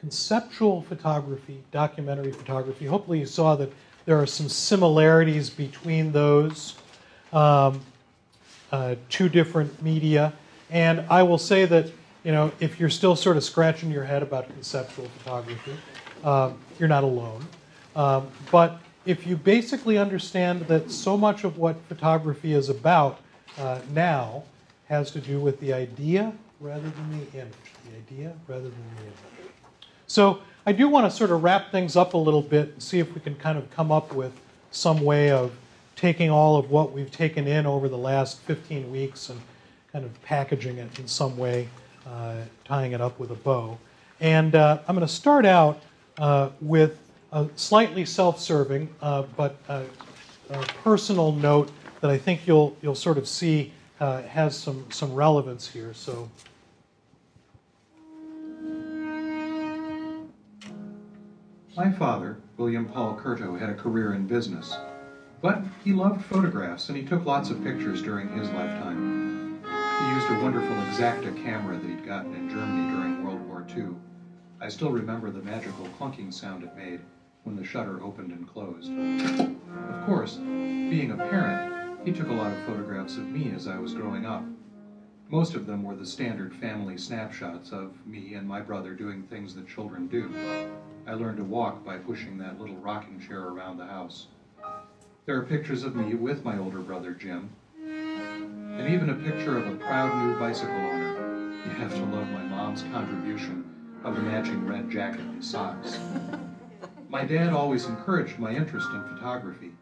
conceptual 0.00 0.80
photography, 0.80 1.62
documentary 1.70 2.32
photography. 2.32 2.86
Hopefully, 2.86 3.18
you 3.18 3.26
saw 3.26 3.56
that 3.56 3.70
there 4.10 4.18
are 4.18 4.26
some 4.26 4.48
similarities 4.48 5.50
between 5.50 6.10
those 6.10 6.74
um, 7.32 7.80
uh, 8.72 8.96
two 9.08 9.28
different 9.28 9.80
media. 9.80 10.32
And 10.68 11.04
I 11.08 11.22
will 11.22 11.38
say 11.38 11.64
that 11.66 11.92
you 12.24 12.32
know 12.32 12.50
if 12.58 12.80
you're 12.80 12.90
still 12.90 13.14
sort 13.14 13.36
of 13.36 13.44
scratching 13.44 13.88
your 13.88 14.02
head 14.02 14.24
about 14.24 14.48
conceptual 14.48 15.06
photography, 15.18 15.76
um, 16.24 16.58
you're 16.80 16.88
not 16.88 17.04
alone. 17.04 17.46
Um, 17.94 18.26
but 18.50 18.80
if 19.06 19.28
you 19.28 19.36
basically 19.36 19.96
understand 19.96 20.62
that 20.62 20.90
so 20.90 21.16
much 21.16 21.44
of 21.44 21.58
what 21.58 21.76
photography 21.88 22.52
is 22.52 22.68
about 22.68 23.20
uh, 23.58 23.78
now 23.92 24.42
has 24.88 25.12
to 25.12 25.20
do 25.20 25.38
with 25.38 25.60
the 25.60 25.72
idea 25.72 26.32
rather 26.58 26.90
than 26.90 27.10
the 27.12 27.38
image, 27.38 27.54
the 27.88 27.96
idea 27.96 28.34
rather 28.48 28.64
than 28.64 28.84
the 28.96 29.02
image. 29.02 29.52
So 30.08 30.40
I 30.66 30.72
do 30.72 30.88
want 30.88 31.10
to 31.10 31.16
sort 31.16 31.30
of 31.30 31.42
wrap 31.42 31.72
things 31.72 31.96
up 31.96 32.12
a 32.12 32.18
little 32.18 32.42
bit 32.42 32.72
and 32.72 32.82
see 32.82 32.98
if 32.98 33.14
we 33.14 33.20
can 33.20 33.34
kind 33.34 33.56
of 33.56 33.70
come 33.70 33.90
up 33.90 34.12
with 34.12 34.32
some 34.70 35.00
way 35.02 35.30
of 35.30 35.52
taking 35.96 36.30
all 36.30 36.56
of 36.56 36.70
what 36.70 36.92
we've 36.92 37.10
taken 37.10 37.46
in 37.46 37.66
over 37.66 37.88
the 37.88 37.98
last 37.98 38.40
15 38.40 38.90
weeks 38.90 39.30
and 39.30 39.40
kind 39.90 40.04
of 40.04 40.22
packaging 40.22 40.76
it 40.76 40.98
in 40.98 41.08
some 41.08 41.36
way, 41.38 41.68
uh, 42.06 42.36
tying 42.64 42.92
it 42.92 43.00
up 43.00 43.18
with 43.18 43.30
a 43.30 43.34
bow. 43.34 43.78
And 44.20 44.54
uh, 44.54 44.80
I'm 44.86 44.94
going 44.94 45.06
to 45.06 45.12
start 45.12 45.46
out 45.46 45.80
uh, 46.18 46.50
with 46.60 46.98
a 47.32 47.48
slightly 47.56 48.04
self-serving 48.04 48.88
uh, 49.00 49.22
but 49.36 49.56
uh, 49.68 49.84
a 50.50 50.62
personal 50.84 51.32
note 51.32 51.70
that 52.00 52.10
I 52.10 52.18
think 52.18 52.46
you'll 52.46 52.76
you'll 52.82 52.94
sort 52.94 53.18
of 53.18 53.28
see 53.28 53.72
uh, 54.00 54.22
has 54.22 54.56
some 54.58 54.86
some 54.90 55.14
relevance 55.14 55.68
here. 55.68 55.94
So. 55.94 56.28
My 61.80 61.90
father, 61.90 62.36
William 62.58 62.84
Paul 62.84 63.18
Curto, 63.18 63.58
had 63.58 63.70
a 63.70 63.74
career 63.74 64.12
in 64.12 64.26
business, 64.26 64.76
but 65.40 65.62
he 65.82 65.94
loved 65.94 66.20
photographs 66.20 66.90
and 66.90 66.98
he 66.98 67.02
took 67.06 67.24
lots 67.24 67.48
of 67.48 67.64
pictures 67.64 68.02
during 68.02 68.28
his 68.36 68.50
lifetime. 68.50 69.62
He 69.98 70.12
used 70.12 70.28
a 70.28 70.42
wonderful 70.42 70.76
Exakta 70.76 71.34
camera 71.42 71.78
that 71.78 71.88
he'd 71.88 72.04
gotten 72.04 72.34
in 72.34 72.50
Germany 72.50 72.90
during 72.94 73.24
World 73.24 73.40
War 73.48 73.64
II. 73.74 73.94
I 74.60 74.68
still 74.68 74.90
remember 74.90 75.30
the 75.30 75.40
magical 75.40 75.86
clunking 75.98 76.34
sound 76.34 76.64
it 76.64 76.76
made 76.76 77.00
when 77.44 77.56
the 77.56 77.64
shutter 77.64 78.02
opened 78.02 78.32
and 78.32 78.46
closed. 78.46 78.92
Of 78.92 80.04
course, 80.04 80.36
being 80.36 81.12
a 81.12 81.16
parent, 81.16 82.04
he 82.04 82.12
took 82.12 82.28
a 82.28 82.34
lot 82.34 82.52
of 82.52 82.58
photographs 82.64 83.16
of 83.16 83.26
me 83.30 83.52
as 83.52 83.66
I 83.66 83.78
was 83.78 83.94
growing 83.94 84.26
up. 84.26 84.44
Most 85.30 85.54
of 85.54 85.64
them 85.64 85.82
were 85.82 85.94
the 85.94 86.04
standard 86.04 86.54
family 86.54 86.98
snapshots 86.98 87.72
of 87.72 88.04
me 88.06 88.34
and 88.34 88.46
my 88.46 88.60
brother 88.60 88.92
doing 88.92 89.22
things 89.22 89.54
that 89.54 89.66
children 89.66 90.08
do. 90.08 90.30
I 91.06 91.14
learned 91.14 91.38
to 91.38 91.44
walk 91.44 91.84
by 91.84 91.96
pushing 91.96 92.38
that 92.38 92.60
little 92.60 92.76
rocking 92.76 93.20
chair 93.20 93.48
around 93.48 93.78
the 93.78 93.86
house. 93.86 94.26
There 95.26 95.36
are 95.36 95.44
pictures 95.44 95.82
of 95.82 95.96
me 95.96 96.14
with 96.14 96.44
my 96.44 96.58
older 96.58 96.80
brother 96.80 97.12
Jim, 97.12 97.50
and 97.78 98.88
even 98.88 99.10
a 99.10 99.14
picture 99.14 99.56
of 99.56 99.66
a 99.66 99.76
proud 99.76 100.26
new 100.26 100.38
bicycle 100.38 100.74
owner. 100.74 101.62
You 101.64 101.70
have 101.72 101.92
to 101.94 102.04
love 102.04 102.28
my 102.28 102.42
mom's 102.44 102.82
contribution 102.82 103.64
of 104.04 104.14
the 104.14 104.22
matching 104.22 104.66
red 104.66 104.90
jacket 104.90 105.20
and 105.20 105.44
socks. 105.44 105.98
My 107.08 107.24
dad 107.24 107.52
always 107.52 107.86
encouraged 107.86 108.38
my 108.38 108.52
interest 108.54 108.88
in 108.90 109.02
photography. 109.08 109.72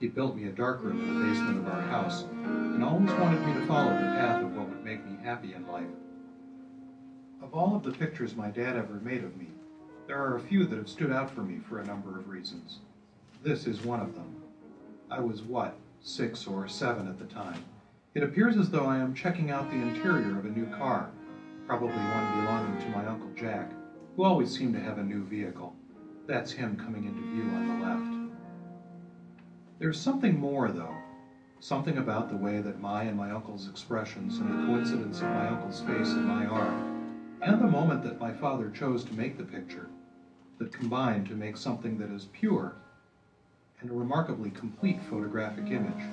He 0.00 0.08
built 0.08 0.36
me 0.36 0.48
a 0.48 0.50
darkroom 0.50 1.00
in 1.00 1.14
the 1.14 1.24
basement 1.24 1.58
of 1.58 1.72
our 1.72 1.82
house 1.82 2.24
and 2.24 2.84
always 2.84 3.10
wanted 3.12 3.46
me 3.46 3.54
to 3.54 3.66
follow 3.66 3.90
the 3.90 4.12
path 4.18 4.42
of 4.42 4.54
what 4.56 4.68
would 4.68 4.84
make 4.84 5.04
me 5.06 5.16
happy 5.22 5.54
in 5.54 5.66
life. 5.66 5.86
Of 7.42 7.54
all 7.54 7.76
of 7.76 7.84
the 7.84 7.92
pictures 7.92 8.36
my 8.36 8.50
dad 8.50 8.76
ever 8.76 9.00
made 9.02 9.24
of 9.24 9.36
me, 9.36 9.48
there 10.06 10.22
are 10.22 10.36
a 10.36 10.40
few 10.40 10.66
that 10.66 10.76
have 10.76 10.88
stood 10.88 11.10
out 11.10 11.30
for 11.30 11.40
me 11.40 11.58
for 11.58 11.78
a 11.78 11.86
number 11.86 12.18
of 12.18 12.28
reasons. 12.28 12.80
This 13.42 13.66
is 13.66 13.82
one 13.82 14.00
of 14.00 14.14
them. 14.14 14.36
I 15.10 15.20
was 15.20 15.42
what, 15.42 15.76
six 16.02 16.46
or 16.46 16.68
seven 16.68 17.08
at 17.08 17.18
the 17.18 17.24
time. 17.24 17.64
It 18.14 18.22
appears 18.22 18.56
as 18.56 18.70
though 18.70 18.86
I 18.86 18.98
am 18.98 19.14
checking 19.14 19.50
out 19.50 19.70
the 19.70 19.76
interior 19.76 20.38
of 20.38 20.44
a 20.44 20.50
new 20.50 20.66
car, 20.66 21.10
probably 21.66 21.96
one 21.96 22.44
belonging 22.44 22.80
to 22.82 22.88
my 22.90 23.06
Uncle 23.06 23.30
Jack, 23.34 23.70
who 24.16 24.24
always 24.24 24.54
seemed 24.54 24.74
to 24.74 24.80
have 24.80 24.98
a 24.98 25.02
new 25.02 25.24
vehicle. 25.24 25.74
That's 26.26 26.52
him 26.52 26.76
coming 26.76 27.04
into 27.04 27.20
view 27.20 27.50
on 27.54 27.68
the 27.68 27.86
left. 27.86 28.34
There's 29.78 30.00
something 30.00 30.38
more, 30.38 30.70
though. 30.70 30.94
Something 31.60 31.98
about 31.98 32.28
the 32.28 32.36
way 32.36 32.60
that 32.60 32.80
my 32.80 33.04
and 33.04 33.16
my 33.16 33.30
uncle's 33.30 33.68
expressions 33.68 34.38
and 34.38 34.50
the 34.50 34.66
coincidence 34.66 35.18
of 35.18 35.28
my 35.28 35.48
uncle's 35.48 35.80
face 35.80 36.10
and 36.10 36.26
my 36.26 36.44
arm, 36.46 36.94
and 37.42 37.60
the 37.60 37.66
moment 37.66 38.02
that 38.04 38.20
my 38.20 38.32
father 38.32 38.70
chose 38.70 39.02
to 39.04 39.14
make 39.14 39.36
the 39.36 39.44
picture, 39.44 39.88
that 40.58 40.72
combine 40.72 41.24
to 41.24 41.34
make 41.34 41.56
something 41.56 41.98
that 41.98 42.10
is 42.10 42.26
pure 42.32 42.74
and 43.80 43.90
a 43.90 43.94
remarkably 43.94 44.50
complete 44.50 45.02
photographic 45.10 45.66
image. 45.66 46.04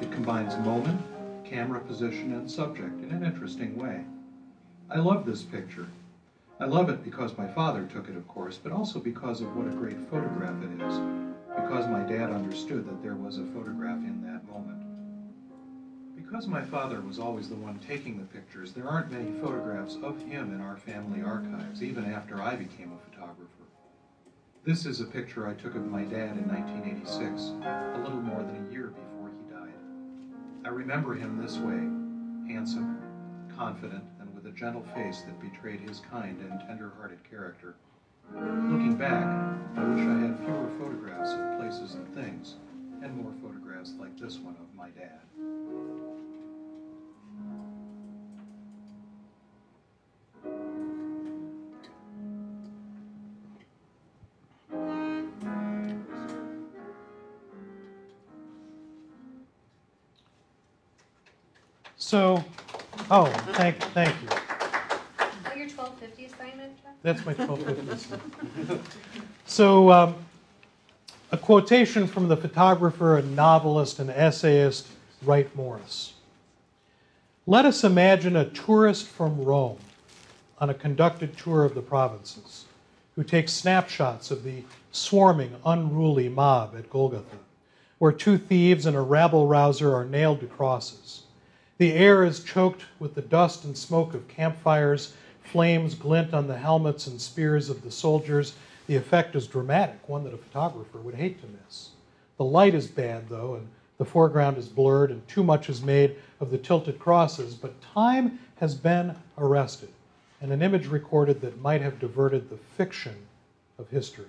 It 0.00 0.12
combines 0.12 0.56
moment, 0.64 1.00
camera 1.44 1.80
position, 1.80 2.32
and 2.32 2.50
subject 2.50 3.02
in 3.02 3.10
an 3.10 3.24
interesting 3.24 3.76
way. 3.76 4.04
I 4.90 4.98
love 4.98 5.26
this 5.26 5.42
picture. 5.42 5.86
I 6.60 6.64
love 6.64 6.88
it 6.88 7.04
because 7.04 7.36
my 7.36 7.46
father 7.46 7.84
took 7.84 8.08
it, 8.08 8.16
of 8.16 8.26
course, 8.26 8.58
but 8.62 8.72
also 8.72 8.98
because 8.98 9.40
of 9.40 9.54
what 9.54 9.66
a 9.66 9.76
great 9.76 9.98
photograph 10.10 10.56
it 10.62 10.82
is, 10.82 11.00
because 11.54 11.86
my 11.88 12.00
dad 12.00 12.30
understood 12.30 12.88
that 12.88 13.02
there 13.02 13.14
was 13.14 13.38
a 13.38 13.44
photograph 13.46 13.98
in 13.98 14.22
that 14.22 14.46
moment. 14.48 14.78
Because 16.16 16.46
my 16.46 16.62
father 16.62 17.00
was 17.00 17.18
always 17.18 17.48
the 17.48 17.54
one 17.54 17.78
taking 17.78 18.18
the 18.18 18.24
pictures, 18.24 18.72
there 18.72 18.88
aren't 18.88 19.12
many 19.12 19.30
photographs 19.40 19.96
of 20.02 20.20
him 20.22 20.52
in 20.52 20.60
our 20.60 20.76
family 20.76 21.22
archives, 21.22 21.82
even 21.82 22.12
after 22.12 22.42
I 22.42 22.56
became 22.56 22.92
a 22.92 23.10
photographer. 23.10 23.57
This 24.68 24.84
is 24.84 25.00
a 25.00 25.06
picture 25.06 25.48
I 25.48 25.54
took 25.54 25.76
of 25.76 25.86
my 25.86 26.02
dad 26.02 26.36
in 26.36 26.46
1986, 26.46 27.54
a 27.64 28.00
little 28.04 28.20
more 28.20 28.42
than 28.42 28.66
a 28.68 28.70
year 28.70 28.88
before 28.88 29.30
he 29.30 29.50
died. 29.50 29.72
I 30.62 30.68
remember 30.68 31.14
him 31.14 31.40
this 31.40 31.56
way 31.56 31.88
handsome, 32.52 33.00
confident, 33.56 34.04
and 34.20 34.34
with 34.34 34.44
a 34.44 34.50
gentle 34.50 34.84
face 34.94 35.22
that 35.22 35.40
betrayed 35.40 35.80
his 35.80 36.00
kind 36.00 36.38
and 36.42 36.60
tender 36.68 36.92
hearted 36.98 37.20
character. 37.30 37.76
Looking 38.34 38.94
back, 38.94 39.24
I 39.74 39.84
wish 39.84 40.06
I 40.06 40.18
had 40.18 40.38
fewer 40.40 40.68
photographs 40.78 41.32
of 41.32 41.58
places 41.58 41.94
and 41.94 42.14
things, 42.14 42.56
and 43.02 43.16
more 43.16 43.32
photographs 43.40 43.94
like 43.98 44.20
this 44.20 44.36
one 44.36 44.56
of 44.60 44.76
my 44.76 44.90
dad. 44.90 46.07
So, 62.08 62.42
oh, 63.10 63.26
thank, 63.52 63.76
thank 63.92 64.14
you. 64.22 64.28
Oh, 65.20 65.54
your 65.54 65.68
twelve 65.68 65.98
fifty 65.98 66.24
assignment, 66.24 66.72
Jeff? 66.82 66.94
That's 67.02 67.26
my 67.26 67.34
1250. 67.34 68.80
so, 69.44 69.90
um, 69.90 70.14
a 71.32 71.36
quotation 71.36 72.06
from 72.06 72.28
the 72.28 72.36
photographer 72.38 73.18
and 73.18 73.36
novelist 73.36 73.98
and 73.98 74.08
essayist 74.08 74.88
Wright 75.22 75.54
Morris. 75.54 76.14
Let 77.46 77.66
us 77.66 77.84
imagine 77.84 78.36
a 78.36 78.46
tourist 78.46 79.06
from 79.06 79.44
Rome 79.44 79.76
on 80.60 80.70
a 80.70 80.74
conducted 80.74 81.36
tour 81.36 81.66
of 81.66 81.74
the 81.74 81.82
provinces 81.82 82.64
who 83.16 83.22
takes 83.22 83.52
snapshots 83.52 84.30
of 84.30 84.44
the 84.44 84.62
swarming, 84.92 85.54
unruly 85.66 86.30
mob 86.30 86.74
at 86.74 86.88
Golgotha, 86.88 87.36
where 87.98 88.12
two 88.12 88.38
thieves 88.38 88.86
and 88.86 88.96
a 88.96 89.02
rabble 89.02 89.46
rouser 89.46 89.94
are 89.94 90.06
nailed 90.06 90.40
to 90.40 90.46
crosses. 90.46 91.24
The 91.78 91.92
air 91.92 92.24
is 92.24 92.42
choked 92.42 92.84
with 92.98 93.14
the 93.14 93.22
dust 93.22 93.64
and 93.64 93.78
smoke 93.78 94.12
of 94.12 94.26
campfires, 94.26 95.14
Flames 95.42 95.94
glint 95.94 96.34
on 96.34 96.46
the 96.46 96.58
helmets 96.58 97.06
and 97.06 97.20
spears 97.20 97.70
of 97.70 97.82
the 97.82 97.90
soldiers. 97.90 98.54
The 98.86 98.96
effect 98.96 99.34
is 99.34 99.46
dramatic, 99.46 100.06
one 100.08 100.24
that 100.24 100.34
a 100.34 100.38
photographer 100.38 100.98
would 100.98 101.14
hate 101.14 101.40
to 101.40 101.46
miss. 101.46 101.90
The 102.36 102.44
light 102.44 102.74
is 102.74 102.86
bad, 102.86 103.28
though, 103.28 103.54
and 103.54 103.68
the 103.96 104.04
foreground 104.04 104.58
is 104.58 104.68
blurred, 104.68 105.10
and 105.10 105.26
too 105.26 105.42
much 105.42 105.70
is 105.70 105.80
made 105.80 106.16
of 106.40 106.50
the 106.50 106.58
tilted 106.58 106.98
crosses, 106.98 107.54
but 107.54 107.80
time 107.80 108.40
has 108.56 108.74
been 108.74 109.16
arrested, 109.38 109.88
and 110.42 110.52
an 110.52 110.62
image 110.62 110.86
recorded 110.86 111.40
that 111.40 111.62
might 111.62 111.80
have 111.80 111.98
diverted 111.98 112.50
the 112.50 112.58
fiction 112.76 113.14
of 113.78 113.88
history. 113.88 114.26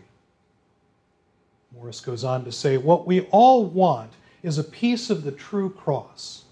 Morris 1.74 2.00
goes 2.00 2.24
on 2.24 2.46
to 2.46 2.52
say, 2.52 2.78
What 2.78 3.06
we 3.06 3.22
all 3.32 3.66
want 3.66 4.14
is 4.42 4.58
a 4.58 4.64
piece 4.64 5.10
of 5.10 5.24
the 5.24 5.32
true 5.32 5.70
cross. 5.70 6.46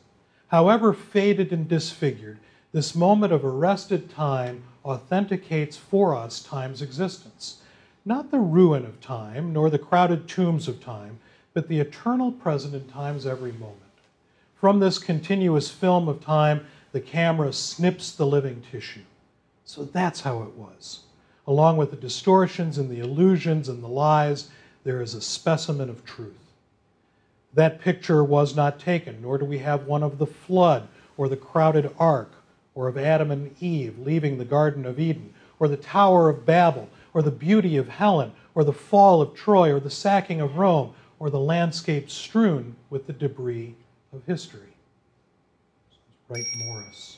However 0.50 0.94
faded 0.94 1.52
and 1.52 1.68
disfigured, 1.68 2.40
this 2.72 2.96
moment 2.96 3.34
of 3.34 3.44
arrested 3.44 4.10
time 4.10 4.64
authenticates 4.86 5.76
for 5.76 6.16
us 6.16 6.42
time's 6.42 6.82
existence. 6.82 7.62
Not 8.06 8.32
the 8.32 8.40
ruin 8.40 8.86
of 8.86 9.02
time, 9.02 9.52
nor 9.52 9.70
the 9.70 9.80
crowded 9.80 10.30
tombs 10.30 10.68
of 10.68 10.82
time, 10.82 11.20
but 11.54 11.68
the 11.68 11.80
eternal 11.80 12.32
present 12.32 12.74
in 12.74 12.88
time's 12.88 13.26
every 13.26 13.52
moment. 13.52 13.82
From 14.56 14.80
this 14.80 14.98
continuous 15.00 15.70
film 15.70 16.08
of 16.08 16.22
time, 16.22 16.66
the 16.94 17.02
camera 17.02 17.52
snips 17.52 18.12
the 18.12 18.26
living 18.26 18.64
tissue. 18.72 19.02
So 19.66 19.84
that's 19.84 20.22
how 20.22 20.44
it 20.44 20.54
was. 20.54 21.02
Along 21.46 21.76
with 21.76 21.92
the 21.92 21.98
distortions 21.98 22.78
and 22.78 22.90
the 22.90 23.00
illusions 23.00 23.68
and 23.70 23.84
the 23.84 23.88
lies, 23.88 24.50
there 24.84 25.02
is 25.02 25.14
a 25.14 25.22
specimen 25.22 25.90
of 25.90 26.06
truth. 26.06 26.47
That 27.54 27.82
picture 27.82 28.24
was 28.24 28.56
not 28.56 28.80
taken, 28.80 29.22
nor 29.22 29.38
do 29.38 29.46
we 29.46 29.60
have 29.60 29.88
one 29.88 30.04
of 30.04 30.18
the 30.18 30.28
flood 30.28 30.88
or 31.18 31.28
the 31.28 31.38
crowded 31.38 31.94
ark 31.98 32.32
or 32.76 32.88
of 32.88 32.98
Adam 32.98 33.32
and 33.32 33.56
Eve 33.62 33.98
leaving 34.00 34.38
the 34.38 34.46
Garden 34.46 34.86
of 34.86 35.00
Eden 35.00 35.34
or 35.60 35.68
the 35.68 35.78
Tower 35.78 36.30
of 36.30 36.46
Babel 36.46 36.90
or 37.14 37.22
the 37.22 37.32
beauty 37.32 37.78
of 37.78 37.90
Helen 37.90 38.32
or 38.54 38.64
the 38.64 38.74
fall 38.74 39.22
of 39.22 39.34
Troy 39.34 39.74
or 39.74 39.80
the 39.80 39.90
sacking 39.90 40.42
of 40.42 40.58
Rome 40.58 40.94
or 41.20 41.30
the 41.30 41.40
landscape 41.40 42.10
strewn 42.10 42.76
with 42.90 43.08
the 43.08 43.14
debris 43.14 43.76
of 44.14 44.24
history. 44.26 44.76
Wright 46.30 46.46
Morris. 46.58 47.18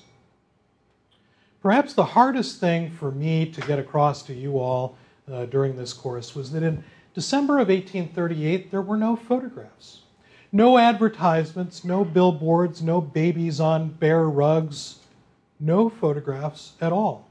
Perhaps 1.61 1.93
the 1.93 2.05
hardest 2.05 2.59
thing 2.59 2.89
for 2.89 3.11
me 3.11 3.45
to 3.45 3.61
get 3.61 3.79
across 3.79 4.23
to 4.23 4.33
you 4.33 4.59
all 4.59 4.97
uh, 5.31 5.45
during 5.45 5.75
this 5.75 5.91
course 5.91 6.35
was 6.35 6.51
that 6.51 6.63
in 6.63 6.83
December 7.13 7.55
of 7.55 7.67
1838, 7.67 8.71
there 8.71 8.81
were 8.81 8.97
no 8.97 9.15
photographs. 9.15 10.01
No 10.51 10.79
advertisements, 10.79 11.83
no 11.83 12.03
billboards, 12.03 12.81
no 12.81 13.01
babies 13.01 13.59
on 13.59 13.89
bare 13.89 14.27
rugs, 14.27 14.97
no 15.59 15.89
photographs 15.89 16.73
at 16.81 16.91
all. 16.91 17.27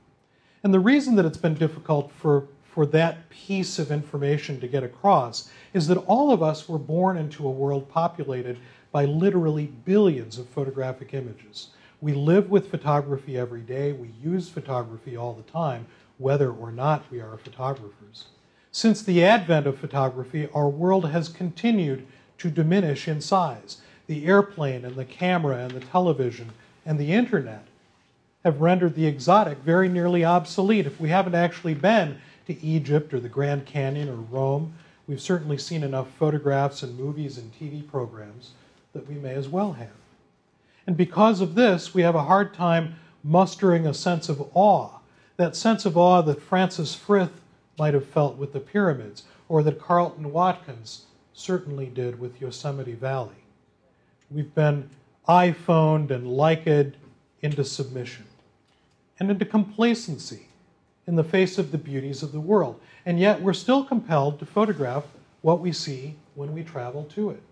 And 0.63 0.73
the 0.73 0.79
reason 0.79 1.17
that 1.17 1.25
it's 1.25 1.37
been 1.37 1.55
difficult 1.55 2.13
for, 2.13 2.47
for 2.63 2.87
that 2.87 3.29
piece 3.29 3.81
of 3.81 3.91
information 3.91 4.61
to 4.61 4.69
get 4.69 4.85
across 4.85 5.51
is 5.73 5.89
that 5.89 5.99
all 6.07 6.31
of 6.31 6.45
us 6.45 6.69
were 6.69 6.79
born 6.79 7.17
into 7.17 7.47
a 7.47 7.51
world 7.51 7.89
populated 7.89 8.57
by 8.93 9.05
literally 9.05 9.67
billions 9.67 10.39
of 10.39 10.49
photographic 10.49 11.13
images. 11.13 11.71
We 12.01 12.13
live 12.13 12.51
with 12.51 12.71
photography 12.71 13.37
every 13.37 13.63
day, 13.63 13.93
we 13.93 14.13
use 14.23 14.49
photography 14.49 15.17
all 15.17 15.33
the 15.33 15.51
time, 15.51 15.87
whether 16.19 16.53
or 16.53 16.71
not 16.71 17.11
we 17.11 17.21
are 17.21 17.37
photographers. 17.37 18.27
Since 18.71 19.03
the 19.03 19.25
advent 19.25 19.67
of 19.67 19.77
photography, 19.77 20.49
our 20.55 20.69
world 20.69 21.09
has 21.11 21.29
continued 21.29 22.07
to 22.39 22.51
diminish 22.51 23.09
in 23.09 23.21
size. 23.21 23.79
The 24.07 24.27
airplane 24.27 24.85
and 24.85 24.97
the 24.97 25.05
camera 25.05 25.59
and 25.59 25.73
the 25.73 25.81
television 25.81 26.51
and 26.87 26.99
the 26.99 27.13
internet 27.13 27.65
have 28.45 28.61
rendered 28.61 28.95
the 28.95 29.07
exotic 29.07 29.59
very 29.59 29.89
nearly 29.89 30.25
obsolete. 30.25 30.87
If 30.87 31.01
we 31.01 31.11
haven't 31.11 31.35
actually 31.35 31.75
been 31.75 32.19
to 32.47 32.65
Egypt 32.65 33.13
or 33.13 33.21
the 33.21 33.29
Grand 33.29 33.67
Canyon 33.67 34.09
or 34.09 34.15
Rome, 34.15 34.73
we've 35.07 35.21
certainly 35.21 35.59
seen 35.59 35.83
enough 35.83 36.09
photographs 36.19 36.83
and 36.83 36.99
movies 36.99 37.37
and 37.37 37.53
TV 37.53 37.87
programs 37.87 38.53
that 38.95 39.09
we 39.09 39.17
may 39.17 39.35
as 39.35 39.49
well 39.49 39.75
have. 39.75 39.89
And 40.87 40.97
because 40.97 41.43
of 41.43 41.55
this, 41.55 41.93
we 41.93 42.03
have 42.03 42.15
a 42.15 42.25
hard 42.25 42.55
time 42.55 42.95
mustering 43.23 43.87
a 43.87 43.93
sense 43.93 44.29
of 44.29 44.49
awe, 44.55 45.01
that 45.37 45.55
sense 45.55 45.85
of 45.85 45.99
awe 45.99 46.23
that 46.23 46.41
Francis 46.41 46.95
Frith 46.95 47.41
might 47.79 47.95
have 47.95 48.07
felt 48.07 48.37
with 48.37 48.53
the 48.53 48.61
pyramids, 48.61 49.25
or 49.49 49.63
that 49.63 49.81
Carleton 49.81 50.33
Watkins 50.33 51.03
certainly 51.39 51.87
did 51.87 52.19
with 52.19 52.41
Yosemite 52.41 52.95
Valley. 52.95 53.45
We've 54.31 54.55
been 54.55 54.91
iPhoned 55.29 56.11
and 56.11 56.27
liked 56.27 56.97
into 57.41 57.65
submission 57.65 58.25
and 59.19 59.31
into 59.31 59.45
complacency 59.45 60.49
in 61.07 61.17
the 61.17 61.25
face 61.25 61.57
of 61.57 61.71
the 61.71 61.79
beauties 61.79 62.23
of 62.23 62.33
the 62.33 62.41
world. 62.41 62.81
And 63.07 63.19
yet 63.21 63.41
we're 63.41 63.55
still 63.55 63.85
compelled 63.85 64.39
to 64.41 64.47
photograph 64.47 65.05
what 65.43 65.61
we 65.61 65.73
see 65.73 66.17
when 66.35 66.53
we 66.53 66.63
travel 66.63 67.05
to 67.15 67.31
it. 67.31 67.43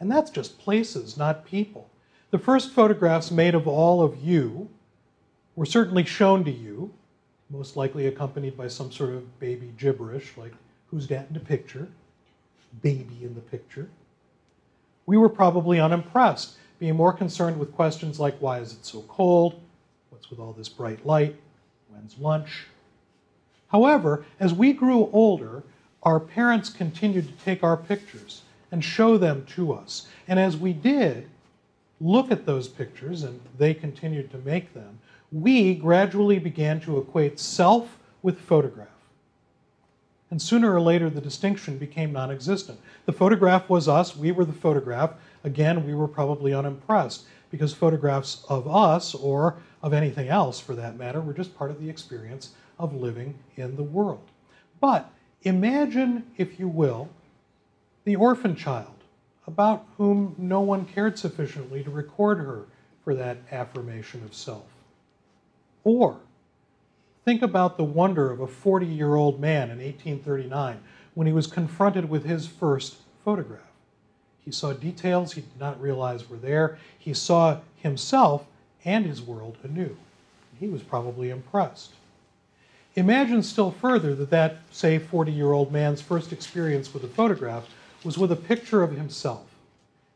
And 0.00 0.10
that's 0.10 0.30
just 0.30 0.58
places, 0.58 1.16
not 1.16 1.44
people. 1.44 1.88
The 2.30 2.38
first 2.38 2.72
photographs 2.72 3.30
made 3.30 3.54
of 3.54 3.68
all 3.68 4.02
of 4.02 4.24
you 4.24 4.68
were 5.54 5.66
certainly 5.66 6.04
shown 6.04 6.42
to 6.44 6.50
you, 6.50 6.92
most 7.50 7.76
likely 7.76 8.06
accompanied 8.06 8.56
by 8.56 8.68
some 8.68 8.90
sort 8.90 9.10
of 9.10 9.38
baby 9.38 9.72
gibberish 9.76 10.32
like, 10.36 10.52
who's 10.90 11.06
that 11.08 11.28
in 11.28 11.34
the 11.34 11.40
picture? 11.40 11.88
Baby 12.82 13.18
in 13.22 13.34
the 13.34 13.40
picture. 13.40 13.88
We 15.06 15.16
were 15.16 15.28
probably 15.28 15.80
unimpressed, 15.80 16.56
being 16.78 16.96
more 16.96 17.12
concerned 17.12 17.58
with 17.58 17.74
questions 17.74 18.18
like, 18.18 18.36
why 18.38 18.58
is 18.58 18.72
it 18.72 18.84
so 18.84 19.02
cold? 19.02 19.60
What's 20.10 20.30
with 20.30 20.38
all 20.38 20.52
this 20.52 20.68
bright 20.68 21.04
light? 21.04 21.36
When's 21.90 22.18
lunch? 22.18 22.66
However, 23.68 24.24
as 24.40 24.54
we 24.54 24.72
grew 24.72 25.10
older, 25.12 25.62
our 26.02 26.20
parents 26.20 26.70
continued 26.70 27.26
to 27.26 27.44
take 27.44 27.62
our 27.62 27.76
pictures 27.76 28.42
and 28.70 28.84
show 28.84 29.16
them 29.18 29.46
to 29.54 29.72
us. 29.72 30.08
And 30.28 30.38
as 30.38 30.56
we 30.56 30.72
did 30.72 31.28
look 32.00 32.30
at 32.30 32.46
those 32.46 32.68
pictures, 32.68 33.22
and 33.22 33.40
they 33.58 33.74
continued 33.74 34.30
to 34.30 34.38
make 34.38 34.74
them, 34.74 34.98
we 35.32 35.74
gradually 35.74 36.38
began 36.38 36.80
to 36.80 36.98
equate 36.98 37.40
self 37.40 37.98
with 38.22 38.38
photograph. 38.40 38.88
And 40.30 40.40
sooner 40.40 40.74
or 40.74 40.80
later, 40.80 41.10
the 41.10 41.20
distinction 41.20 41.78
became 41.78 42.12
non 42.12 42.30
existent. 42.30 42.80
The 43.06 43.12
photograph 43.12 43.68
was 43.68 43.88
us, 43.88 44.16
we 44.16 44.32
were 44.32 44.44
the 44.44 44.52
photograph. 44.52 45.14
Again, 45.44 45.86
we 45.86 45.94
were 45.94 46.08
probably 46.08 46.54
unimpressed 46.54 47.24
because 47.50 47.72
photographs 47.72 48.44
of 48.48 48.66
us, 48.66 49.14
or 49.14 49.58
of 49.82 49.92
anything 49.92 50.28
else 50.28 50.58
for 50.58 50.74
that 50.74 50.96
matter, 50.96 51.20
were 51.20 51.34
just 51.34 51.56
part 51.56 51.70
of 51.70 51.80
the 51.80 51.88
experience 51.88 52.52
of 52.78 52.94
living 52.94 53.38
in 53.56 53.76
the 53.76 53.82
world. 53.82 54.28
But 54.80 55.10
imagine, 55.42 56.24
if 56.36 56.58
you 56.58 56.68
will, 56.68 57.08
the 58.04 58.16
orphan 58.16 58.56
child, 58.56 58.94
about 59.46 59.86
whom 59.96 60.34
no 60.38 60.60
one 60.60 60.86
cared 60.86 61.18
sufficiently 61.18 61.84
to 61.84 61.90
record 61.90 62.38
her 62.38 62.64
for 63.04 63.14
that 63.14 63.38
affirmation 63.52 64.22
of 64.24 64.34
self. 64.34 64.64
Or 65.84 66.18
think 67.24 67.42
about 67.42 67.76
the 67.76 67.84
wonder 67.84 68.30
of 68.30 68.40
a 68.40 68.46
40 68.46 68.86
year 68.86 69.14
old 69.14 69.40
man 69.40 69.70
in 69.70 69.78
1839 69.78 70.80
when 71.14 71.26
he 71.26 71.32
was 71.32 71.46
confronted 71.46 72.08
with 72.08 72.24
his 72.24 72.46
first 72.46 72.96
photograph. 73.24 73.60
He 74.44 74.50
saw 74.50 74.72
details 74.72 75.32
he 75.32 75.40
did 75.40 75.58
not 75.58 75.80
realize 75.80 76.28
were 76.28 76.36
there. 76.36 76.78
He 76.98 77.14
saw 77.14 77.60
himself 77.76 78.46
and 78.84 79.06
his 79.06 79.22
world 79.22 79.56
anew. 79.62 79.96
He 80.60 80.68
was 80.68 80.82
probably 80.82 81.30
impressed. 81.30 81.92
Imagine 82.94 83.42
still 83.42 83.70
further 83.72 84.14
that 84.14 84.30
that, 84.30 84.58
say, 84.70 84.98
40 84.98 85.32
year 85.32 85.52
old 85.52 85.72
man's 85.72 86.02
first 86.02 86.32
experience 86.32 86.92
with 86.92 87.02
a 87.04 87.08
photograph 87.08 87.66
was 88.04 88.18
with 88.18 88.30
a 88.30 88.36
picture 88.36 88.82
of 88.82 88.92
himself. 88.92 89.46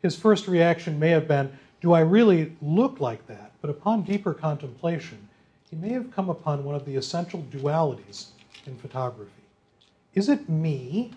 His 0.02 0.14
first 0.14 0.46
reaction 0.46 0.98
may 0.98 1.10
have 1.10 1.26
been, 1.26 1.58
Do 1.80 1.92
I 1.92 2.00
really 2.00 2.52
look 2.60 3.00
like 3.00 3.26
that? 3.26 3.52
But 3.60 3.70
upon 3.70 4.02
deeper 4.02 4.34
contemplation, 4.34 5.27
he 5.70 5.76
may 5.76 5.90
have 5.90 6.12
come 6.12 6.30
upon 6.30 6.64
one 6.64 6.74
of 6.74 6.84
the 6.84 6.96
essential 6.96 7.42
dualities 7.50 8.26
in 8.66 8.76
photography. 8.76 9.30
Is 10.14 10.28
it 10.28 10.48
me, 10.48 11.12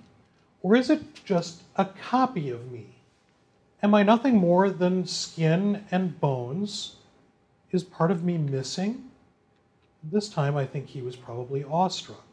or 0.62 0.76
is 0.76 0.90
it 0.90 1.02
just 1.24 1.64
a 1.76 1.86
copy 1.86 2.50
of 2.50 2.72
me? 2.72 2.88
Am 3.82 3.96
I 3.96 4.04
nothing 4.04 4.36
more 4.36 4.70
than 4.70 5.08
skin 5.08 5.86
and 5.90 6.20
bones? 6.20 6.98
Is 7.72 7.84
part 7.84 8.12
of 8.12 8.24
me 8.24 8.38
missing? 8.38 9.10
This 10.04 10.30
time 10.30 10.58
I 10.58 10.66
think 10.66 10.88
he 10.88 11.02
was 11.02 11.16
probably 11.16 11.64
awestruck. 11.64 12.26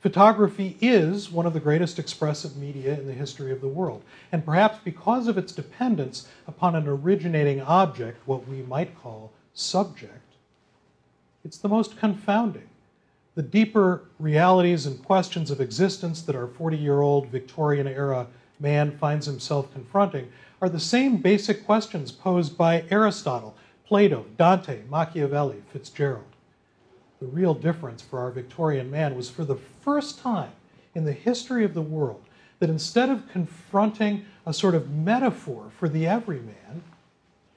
Photography 0.00 0.76
is 0.80 1.30
one 1.30 1.46
of 1.46 1.52
the 1.52 1.60
greatest 1.60 1.98
expressive 1.98 2.56
media 2.56 2.98
in 2.98 3.06
the 3.06 3.12
history 3.12 3.52
of 3.52 3.60
the 3.60 3.68
world, 3.68 4.02
and 4.32 4.44
perhaps 4.44 4.78
because 4.82 5.28
of 5.28 5.38
its 5.38 5.52
dependence 5.52 6.26
upon 6.48 6.74
an 6.74 6.88
originating 6.88 7.60
object, 7.60 8.26
what 8.26 8.48
we 8.48 8.62
might 8.62 9.00
call 9.00 9.30
subject, 9.54 10.21
it's 11.44 11.58
the 11.58 11.68
most 11.68 11.96
confounding. 11.96 12.68
The 13.34 13.42
deeper 13.42 14.02
realities 14.18 14.86
and 14.86 15.02
questions 15.04 15.50
of 15.50 15.60
existence 15.60 16.22
that 16.22 16.36
our 16.36 16.46
40 16.46 16.76
year 16.76 17.00
old 17.00 17.28
Victorian 17.28 17.86
era 17.86 18.26
man 18.60 18.96
finds 18.98 19.26
himself 19.26 19.72
confronting 19.72 20.30
are 20.60 20.68
the 20.68 20.80
same 20.80 21.16
basic 21.16 21.66
questions 21.66 22.12
posed 22.12 22.56
by 22.56 22.84
Aristotle, 22.90 23.56
Plato, 23.86 24.24
Dante, 24.38 24.82
Machiavelli, 24.88 25.62
Fitzgerald. 25.72 26.24
the 27.20 27.26
real 27.26 27.54
difference 27.54 28.02
for 28.02 28.18
our 28.18 28.30
Victorian 28.30 28.90
man 28.90 29.14
was 29.14 29.30
for 29.30 29.44
the 29.44 29.56
first 29.56 30.18
time 30.18 30.52
in 30.94 31.04
the 31.04 31.12
history 31.12 31.64
of 31.64 31.74
the 31.74 31.82
world 31.82 32.22
that 32.58 32.70
instead 32.70 33.08
of 33.08 33.28
confronting 33.28 34.24
a 34.46 34.52
sort 34.52 34.74
of 34.74 34.90
metaphor 34.90 35.70
for 35.76 35.88
the 35.88 36.06
everyman, 36.06 36.82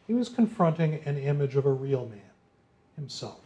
he 0.07 0.13
was 0.13 0.29
confronting 0.29 1.01
an 1.05 1.17
image 1.17 1.55
of 1.55 1.65
a 1.65 1.71
real 1.71 2.07
man 2.07 2.31
himself. 2.95 3.44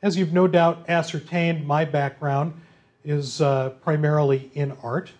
As 0.00 0.16
you've 0.16 0.32
no 0.32 0.46
doubt 0.46 0.84
ascertained, 0.88 1.66
my 1.66 1.84
background 1.84 2.52
is 3.04 3.40
uh, 3.40 3.70
primarily 3.82 4.48
in 4.54 4.76
art, 4.80 5.10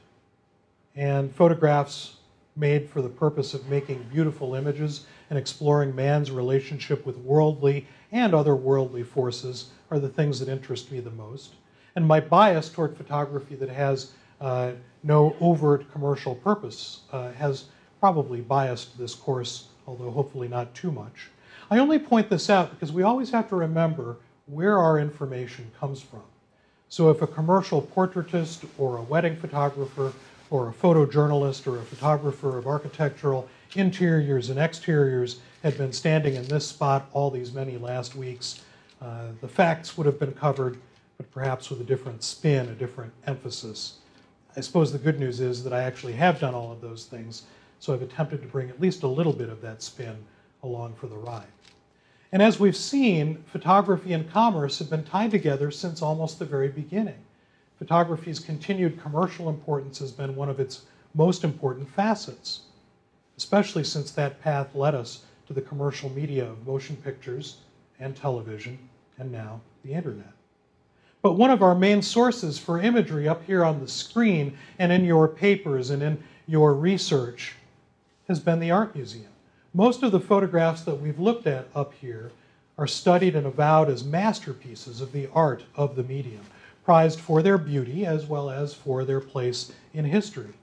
and 0.95 1.35
photographs 1.35 2.19
made 2.55 2.89
for 2.89 3.03
the 3.03 3.09
purpose 3.09 3.55
of 3.55 3.69
making 3.69 4.05
beautiful 4.05 4.55
images 4.55 5.07
and 5.31 5.39
exploring 5.39 5.97
man's 5.97 6.31
relationship 6.31 7.05
with 7.05 7.17
worldly 7.19 7.89
and 8.13 8.33
otherworldly 8.33 9.05
forces 9.05 9.71
are 9.91 9.99
the 9.99 10.09
things 10.09 10.39
that 10.39 10.49
interest 10.49 10.93
me 10.93 11.01
the 11.01 11.11
most. 11.11 11.55
And 11.97 12.07
my 12.07 12.21
bias 12.21 12.69
toward 12.69 12.97
photography 12.97 13.57
that 13.57 13.71
has 13.71 14.13
uh, 14.41 14.73
no 15.03 15.35
overt 15.41 15.91
commercial 15.91 16.37
purpose 16.37 17.01
uh, 17.11 17.33
has 17.33 17.65
probably 17.99 18.43
biased 18.43 18.97
this 18.97 19.17
course, 19.17 19.71
although 19.89 20.13
hopefully 20.13 20.47
not 20.47 20.73
too 20.73 20.93
much. 20.93 21.31
I 21.69 21.79
only 21.79 21.99
point 21.99 22.31
this 22.31 22.49
out 22.49 22.71
because 22.71 22.93
we 22.93 23.03
always 23.03 23.31
have 23.33 23.49
to 23.49 23.57
remember 23.57 24.19
where 24.49 24.79
our 24.79 24.99
information 24.99 25.71
comes 25.79 26.01
from. 26.01 26.23
So 26.89 27.11
if 27.11 27.21
a 27.21 27.27
commercial 27.27 27.83
portraitist 27.83 28.67
or 28.79 28.97
a 28.97 29.03
wedding 29.03 29.37
photographer 29.37 30.13
or 30.51 30.69
a 30.69 30.73
photojournalist 30.73 31.67
or 31.67 31.79
a 31.79 31.85
photographer 31.85 32.57
of 32.57 32.67
architectural 32.67 33.49
interiors 33.75 34.49
and 34.49 34.59
exteriors 34.59 35.41
had 35.63 35.77
been 35.77 35.93
standing 35.93 36.35
in 36.35 36.45
this 36.47 36.67
spot 36.67 37.09
all 37.13 37.31
these 37.31 37.53
many 37.53 37.77
last 37.77 38.15
weeks, 38.15 38.63
uh, 39.03 39.27
the 39.41 39.49
facts 39.49 39.97
would 39.97 40.07
have 40.07 40.19
been 40.19 40.33
covered, 40.33 40.79
but 41.17 41.31
perhaps 41.31 41.69
with 41.69 41.81
a 41.81 41.85
different 41.85 42.23
spin, 42.23 42.69
a 42.69 42.75
different 42.75 43.13
emphasis. 43.27 43.99
I 44.57 44.61
suppose 44.61 44.93
the 44.93 44.99
good 44.99 45.21
news 45.21 45.41
is 45.41 45.63
that 45.65 45.73
I 45.73 45.83
actually 45.83 46.15
have 46.15 46.41
done 46.41 46.55
all 46.55 46.73
of 46.73 46.81
those 46.81 47.05
things, 47.05 47.43
so 47.81 47.93
I've 47.93 48.03
attempted 48.03 48.41
to 48.43 48.49
bring 48.49 48.71
at 48.71 48.81
least 48.81 49.03
a 49.03 49.09
little 49.09 49.33
bit 49.33 49.51
of 49.51 49.61
that 49.61 49.83
spin 49.83 50.17
along 50.63 50.95
for 50.95 51.07
the 51.07 51.17
ride. 51.17 51.47
And 52.31 52.43
as 52.43 52.61
we've 52.61 52.77
seen, 52.77 53.43
photography 53.47 54.13
and 54.13 54.31
commerce 54.31 54.79
have 54.79 54.91
been 54.91 55.05
tied 55.05 55.31
together 55.31 55.71
since 55.71 56.03
almost 56.03 56.39
the 56.39 56.45
very 56.45 56.69
beginning. 56.69 57.19
Photography's 57.79 58.41
continued 58.41 59.01
commercial 59.01 59.49
importance 59.49 59.99
has 60.01 60.13
been 60.13 60.37
one 60.37 60.49
of 60.49 60.61
its 60.61 60.83
most 61.15 61.43
important 61.43 61.89
facets, 61.89 62.63
especially 63.37 63.85
since 63.85 64.11
that 64.11 64.43
path 64.43 64.75
led 64.75 64.95
us 64.95 65.25
to 65.47 65.55
the 65.55 65.63
commercial 65.63 66.11
media 66.11 66.45
of 66.45 66.67
motion 66.67 66.97
pictures 66.97 67.59
and 67.99 68.15
television, 68.15 68.79
and 69.19 69.33
now 69.33 69.61
the 69.85 69.93
internet. 69.93 70.33
But 71.23 71.33
one 71.33 71.51
of 71.51 71.63
our 71.63 71.75
main 71.75 72.03
sources 72.03 72.59
for 72.59 72.81
imagery 72.81 73.27
up 73.27 73.45
here 73.45 73.65
on 73.65 73.81
the 73.81 73.89
screen 73.89 74.57
and 74.79 74.93
in 74.93 75.05
your 75.05 75.27
papers 75.27 75.91
and 75.91 76.03
in 76.03 76.23
your 76.47 76.75
research 76.75 77.55
has 78.29 78.39
been 78.39 78.61
the 78.61 78.71
Art 78.71 78.95
Museum. 78.95 79.33
Most 79.75 80.03
of 80.03 80.13
the 80.13 80.21
photographs 80.21 80.83
that 80.83 81.01
we've 81.01 81.19
looked 81.19 81.47
at 81.47 81.69
up 81.75 81.93
here 81.95 82.33
are 82.79 82.87
studied 82.87 83.37
and 83.37 83.47
avowed 83.47 83.91
as 83.91 84.03
masterpieces 84.03 85.01
of 85.01 85.13
the 85.13 85.29
art 85.35 85.65
of 85.77 85.95
the 85.95 86.05
medium, 86.05 86.45
prized 86.85 87.21
for 87.21 87.43
their 87.43 87.59
beauty 87.59 88.07
as 88.07 88.25
well 88.27 88.49
as 88.49 88.73
for 88.73 89.05
their 89.05 89.21
place 89.21 89.73
in 89.93 90.05
history. 90.05 90.55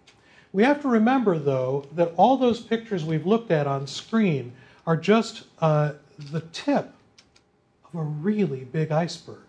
We 0.54 0.64
have 0.64 0.82
to 0.82 0.88
remember, 0.88 1.38
though, 1.38 1.86
that 1.94 2.14
all 2.18 2.38
those 2.38 2.62
pictures 2.62 3.04
we've 3.04 3.28
looked 3.28 3.52
at 3.52 3.68
on 3.68 3.86
screen 3.86 4.54
are 4.88 4.98
just 4.98 5.44
uh, 5.60 5.94
the 6.32 6.42
tip 6.54 6.92
of 7.86 8.00
a 8.00 8.04
really 8.04 8.64
big 8.64 8.92
iceberg. 8.92 9.44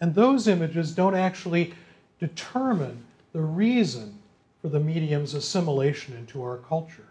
And 0.00 0.14
those 0.14 0.46
images 0.46 0.92
don't 0.92 1.14
actually 1.14 1.72
determine 2.20 3.04
the 3.32 3.40
reason 3.40 4.18
for 4.60 4.68
the 4.68 4.80
medium's 4.80 5.34
assimilation 5.34 6.16
into 6.16 6.42
our 6.42 6.58
culture. 6.58 7.07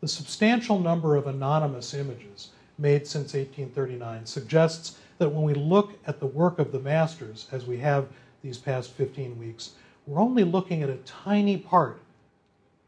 The 0.00 0.08
substantial 0.08 0.78
number 0.78 1.16
of 1.16 1.26
anonymous 1.26 1.94
images 1.94 2.50
made 2.78 3.06
since 3.06 3.32
1839 3.32 4.26
suggests 4.26 4.98
that 5.18 5.30
when 5.30 5.42
we 5.42 5.54
look 5.54 5.92
at 6.06 6.20
the 6.20 6.26
work 6.26 6.58
of 6.58 6.70
the 6.70 6.80
masters, 6.80 7.48
as 7.50 7.66
we 7.66 7.78
have 7.78 8.08
these 8.42 8.58
past 8.58 8.90
15 8.92 9.38
weeks, 9.38 9.70
we're 10.06 10.20
only 10.20 10.44
looking 10.44 10.82
at 10.82 10.90
a 10.90 10.98
tiny 11.06 11.56
part 11.56 11.98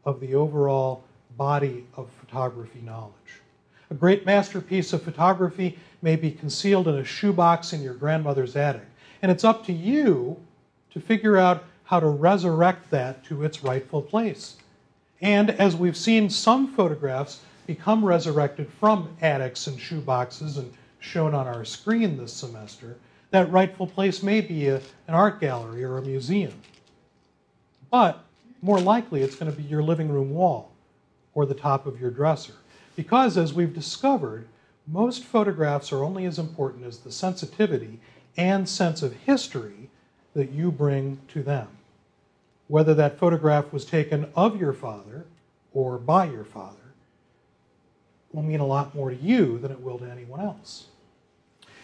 of 0.05 0.19
the 0.19 0.35
overall 0.35 1.03
body 1.35 1.85
of 1.95 2.09
photography 2.19 2.81
knowledge. 2.81 3.41
A 3.89 3.95
great 3.95 4.25
masterpiece 4.25 4.93
of 4.93 5.01
photography 5.01 5.79
may 6.03 6.15
be 6.15 6.29
concealed 6.29 6.87
in 6.87 6.95
a 6.95 7.03
shoebox 7.03 7.73
in 7.73 7.81
your 7.81 7.95
grandmother's 7.95 8.55
attic, 8.55 8.85
and 9.23 9.31
it's 9.31 9.43
up 9.43 9.65
to 9.65 9.73
you 9.73 10.37
to 10.91 10.99
figure 10.99 11.37
out 11.37 11.63
how 11.85 11.99
to 11.99 12.07
resurrect 12.07 12.91
that 12.91 13.23
to 13.25 13.43
its 13.43 13.63
rightful 13.63 14.03
place. 14.03 14.57
And 15.21 15.49
as 15.49 15.75
we've 15.75 15.97
seen 15.97 16.29
some 16.29 16.73
photographs 16.73 17.41
become 17.67 18.03
resurrected 18.03 18.71
from 18.79 19.15
attics 19.21 19.67
and 19.67 19.77
shoeboxes 19.77 20.57
and 20.57 20.73
shown 20.99 21.33
on 21.33 21.47
our 21.47 21.65
screen 21.65 22.17
this 22.17 22.33
semester, 22.33 22.97
that 23.31 23.51
rightful 23.51 23.87
place 23.87 24.23
may 24.23 24.41
be 24.41 24.67
a, 24.67 24.77
an 24.77 25.13
art 25.13 25.39
gallery 25.39 25.83
or 25.83 25.97
a 25.97 26.01
museum. 26.01 26.53
But 27.91 28.23
more 28.61 28.79
likely, 28.79 29.21
it's 29.21 29.35
going 29.35 29.51
to 29.51 29.57
be 29.57 29.63
your 29.63 29.83
living 29.83 30.09
room 30.09 30.31
wall 30.31 30.71
or 31.33 31.45
the 31.45 31.53
top 31.53 31.85
of 31.85 31.99
your 31.99 32.11
dresser. 32.11 32.55
Because, 32.95 33.37
as 33.37 33.53
we've 33.53 33.73
discovered, 33.73 34.47
most 34.87 35.23
photographs 35.23 35.91
are 35.91 36.03
only 36.03 36.25
as 36.25 36.39
important 36.39 36.85
as 36.85 36.99
the 36.99 37.11
sensitivity 37.11 37.99
and 38.35 38.67
sense 38.67 39.03
of 39.03 39.13
history 39.13 39.89
that 40.33 40.51
you 40.51 40.71
bring 40.71 41.19
to 41.29 41.43
them 41.43 41.67
whether 42.69 42.93
that 42.93 43.17
photograph 43.17 43.73
was 43.73 43.83
taken 43.83 44.29
of 44.35 44.61
your 44.61 44.71
father 44.71 45.25
or 45.73 45.97
by 45.97 46.25
your 46.25 46.45
father, 46.45 46.75
will 48.31 48.43
mean 48.43 48.59
a 48.59 48.65
lot 48.65 48.93
more 48.93 49.09
to 49.09 49.15
you 49.15 49.57
than 49.57 49.71
it 49.71 49.81
will 49.81 49.97
to 49.97 50.09
anyone 50.09 50.39
else. 50.39 50.85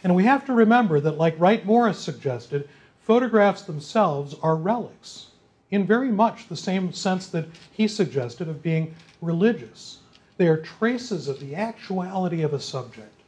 And 0.03 0.15
we 0.15 0.25
have 0.25 0.45
to 0.45 0.53
remember 0.53 0.99
that, 0.99 1.17
like 1.17 1.39
Wright 1.39 1.65
Morris 1.65 1.97
suggested, 1.97 2.69
photographs 2.99 3.63
themselves 3.63 4.35
are 4.43 4.55
relics, 4.55 5.27
in 5.71 5.87
very 5.87 6.11
much 6.11 6.47
the 6.47 6.55
same 6.55 6.93
sense 6.93 7.27
that 7.27 7.47
he 7.71 7.87
suggested 7.87 8.47
of 8.47 8.61
being 8.61 8.93
religious. 9.21 9.99
They 10.37 10.47
are 10.47 10.57
traces 10.57 11.27
of 11.27 11.39
the 11.39 11.55
actuality 11.55 12.43
of 12.43 12.53
a 12.53 12.59
subject, 12.59 13.21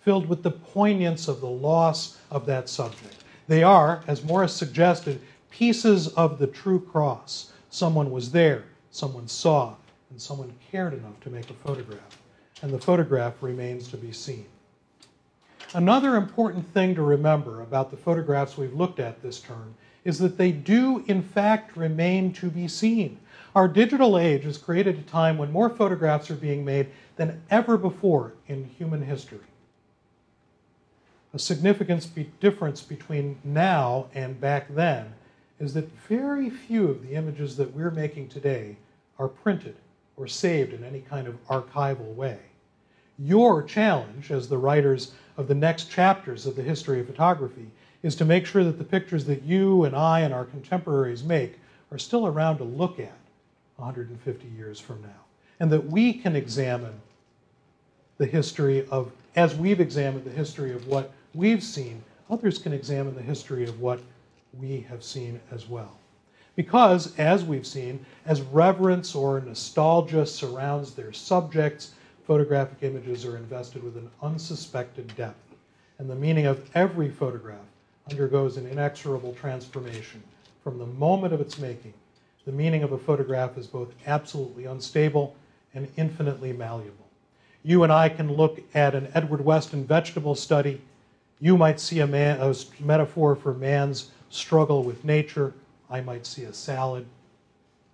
filled 0.00 0.28
with 0.28 0.42
the 0.42 0.50
poignance 0.50 1.28
of 1.28 1.40
the 1.40 1.46
loss 1.46 2.18
of 2.32 2.44
that 2.46 2.68
subject. 2.68 3.22
They 3.46 3.62
are, 3.62 4.02
as 4.08 4.24
Morris 4.24 4.52
suggested, 4.52 5.20
pieces 5.54 6.08
of 6.08 6.38
the 6.40 6.48
true 6.48 6.80
cross. 6.80 7.52
Someone 7.70 8.10
was 8.10 8.32
there, 8.32 8.64
someone 8.90 9.28
saw, 9.28 9.74
and 10.10 10.20
someone 10.20 10.52
cared 10.70 10.92
enough 10.92 11.18
to 11.20 11.30
make 11.30 11.48
a 11.48 11.54
photograph. 11.54 12.18
And 12.62 12.72
the 12.72 12.80
photograph 12.80 13.34
remains 13.40 13.86
to 13.88 13.96
be 13.96 14.10
seen. 14.10 14.46
Another 15.72 16.16
important 16.16 16.66
thing 16.66 16.94
to 16.96 17.02
remember 17.02 17.62
about 17.62 17.92
the 17.92 17.96
photographs 17.96 18.58
we've 18.58 18.74
looked 18.74 18.98
at 18.98 19.22
this 19.22 19.40
term 19.40 19.74
is 20.04 20.18
that 20.18 20.36
they 20.36 20.50
do, 20.50 21.04
in 21.06 21.22
fact, 21.22 21.76
remain 21.76 22.32
to 22.32 22.50
be 22.50 22.66
seen. 22.66 23.18
Our 23.54 23.68
digital 23.68 24.18
age 24.18 24.42
has 24.42 24.58
created 24.58 24.98
a 24.98 25.02
time 25.02 25.38
when 25.38 25.52
more 25.52 25.70
photographs 25.70 26.30
are 26.32 26.36
being 26.36 26.64
made 26.64 26.88
than 27.14 27.40
ever 27.48 27.76
before 27.76 28.34
in 28.48 28.64
human 28.64 29.02
history. 29.02 29.38
A 31.32 31.38
significant 31.38 32.08
difference 32.40 32.82
between 32.82 33.38
now 33.44 34.06
and 34.14 34.40
back 34.40 34.66
then 34.74 35.14
is 35.64 35.74
that 35.74 35.90
very 36.08 36.50
few 36.50 36.88
of 36.88 37.02
the 37.02 37.14
images 37.14 37.56
that 37.56 37.74
we're 37.74 37.90
making 37.90 38.28
today 38.28 38.76
are 39.18 39.28
printed 39.28 39.74
or 40.16 40.28
saved 40.28 40.74
in 40.74 40.84
any 40.84 41.00
kind 41.00 41.26
of 41.26 41.42
archival 41.48 42.14
way. 42.14 42.38
Your 43.18 43.62
challenge 43.62 44.30
as 44.30 44.48
the 44.48 44.58
writers 44.58 45.12
of 45.36 45.48
the 45.48 45.54
next 45.54 45.90
chapters 45.90 46.46
of 46.46 46.54
the 46.54 46.62
history 46.62 47.00
of 47.00 47.06
photography 47.06 47.70
is 48.02 48.14
to 48.16 48.24
make 48.24 48.44
sure 48.44 48.62
that 48.62 48.78
the 48.78 48.84
pictures 48.84 49.24
that 49.24 49.42
you 49.42 49.84
and 49.84 49.96
I 49.96 50.20
and 50.20 50.34
our 50.34 50.44
contemporaries 50.44 51.24
make 51.24 51.58
are 51.90 51.98
still 51.98 52.26
around 52.26 52.58
to 52.58 52.64
look 52.64 53.00
at 53.00 53.16
150 53.76 54.46
years 54.48 54.78
from 54.78 55.00
now. 55.00 55.24
And 55.60 55.72
that 55.72 55.86
we 55.86 56.12
can 56.12 56.36
examine 56.36 57.00
the 58.18 58.26
history 58.26 58.86
of, 58.88 59.10
as 59.34 59.54
we've 59.54 59.80
examined 59.80 60.24
the 60.24 60.30
history 60.30 60.72
of 60.72 60.86
what 60.86 61.12
we've 61.32 61.62
seen, 61.62 62.04
others 62.28 62.58
can 62.58 62.72
examine 62.72 63.14
the 63.14 63.22
history 63.22 63.64
of 63.64 63.80
what 63.80 64.00
we 64.60 64.80
have 64.88 65.02
seen 65.02 65.40
as 65.50 65.68
well. 65.68 65.98
Because, 66.56 67.18
as 67.18 67.44
we've 67.44 67.66
seen, 67.66 68.04
as 68.26 68.40
reverence 68.40 69.14
or 69.14 69.40
nostalgia 69.40 70.24
surrounds 70.24 70.94
their 70.94 71.12
subjects, 71.12 71.94
photographic 72.26 72.78
images 72.82 73.24
are 73.24 73.36
invested 73.36 73.82
with 73.82 73.96
an 73.96 74.10
unsuspected 74.22 75.14
depth. 75.16 75.54
And 75.98 76.08
the 76.08 76.14
meaning 76.14 76.46
of 76.46 76.68
every 76.74 77.10
photograph 77.10 77.58
undergoes 78.10 78.56
an 78.56 78.66
inexorable 78.66 79.34
transformation. 79.34 80.22
From 80.62 80.78
the 80.78 80.86
moment 80.86 81.32
of 81.34 81.40
its 81.40 81.58
making, 81.58 81.94
the 82.44 82.52
meaning 82.52 82.82
of 82.82 82.92
a 82.92 82.98
photograph 82.98 83.56
is 83.56 83.66
both 83.66 83.92
absolutely 84.06 84.66
unstable 84.66 85.34
and 85.74 85.88
infinitely 85.96 86.52
malleable. 86.52 87.06
You 87.62 87.82
and 87.82 87.92
I 87.92 88.10
can 88.10 88.32
look 88.32 88.60
at 88.74 88.94
an 88.94 89.10
Edward 89.14 89.42
Weston 89.44 89.84
vegetable 89.84 90.34
study. 90.34 90.80
You 91.40 91.56
might 91.56 91.80
see 91.80 92.00
a, 92.00 92.06
man, 92.06 92.40
a 92.40 92.54
metaphor 92.80 93.34
for 93.34 93.54
man's 93.54 94.10
struggle 94.30 94.82
with 94.82 95.04
nature. 95.04 95.52
I 95.90 96.00
might 96.00 96.26
see 96.26 96.44
a 96.44 96.52
salad. 96.52 97.06